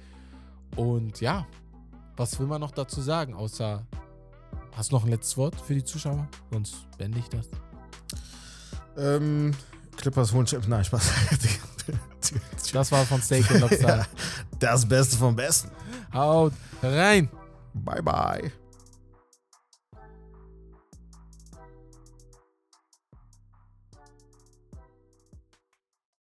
Und 0.78 1.20
ja, 1.20 1.46
was 2.16 2.40
will 2.40 2.48
man 2.48 2.62
noch 2.62 2.72
dazu 2.72 3.02
sagen, 3.02 3.34
außer 3.34 3.86
hast 4.74 4.92
du 4.94 4.96
noch 4.96 5.04
ein 5.04 5.10
letztes 5.10 5.36
Wort 5.36 5.60
für 5.60 5.74
die 5.74 5.84
Zuschauer? 5.84 6.30
Sonst 6.50 6.88
beende 6.98 7.20
ich 7.20 7.28
das. 7.28 7.50
Ähm, 8.96 9.54
Clippers 9.98 10.32
holen 10.32 10.46
Champ. 10.46 10.66
Nein, 10.66 10.86
Spaß. 10.86 11.12
Das 12.72 12.90
war 12.90 13.06
von 13.06 13.22
Steak 13.22 13.52
and 13.52 13.60
Lobster. 13.60 13.98
ja, 13.98 14.06
das 14.60 14.88
Beste 14.88 15.18
vom 15.18 15.36
Besten. 15.36 15.70
Haut 16.14 16.54
rein! 16.82 17.30
Bye, 17.74 18.02
bye. 18.02 18.52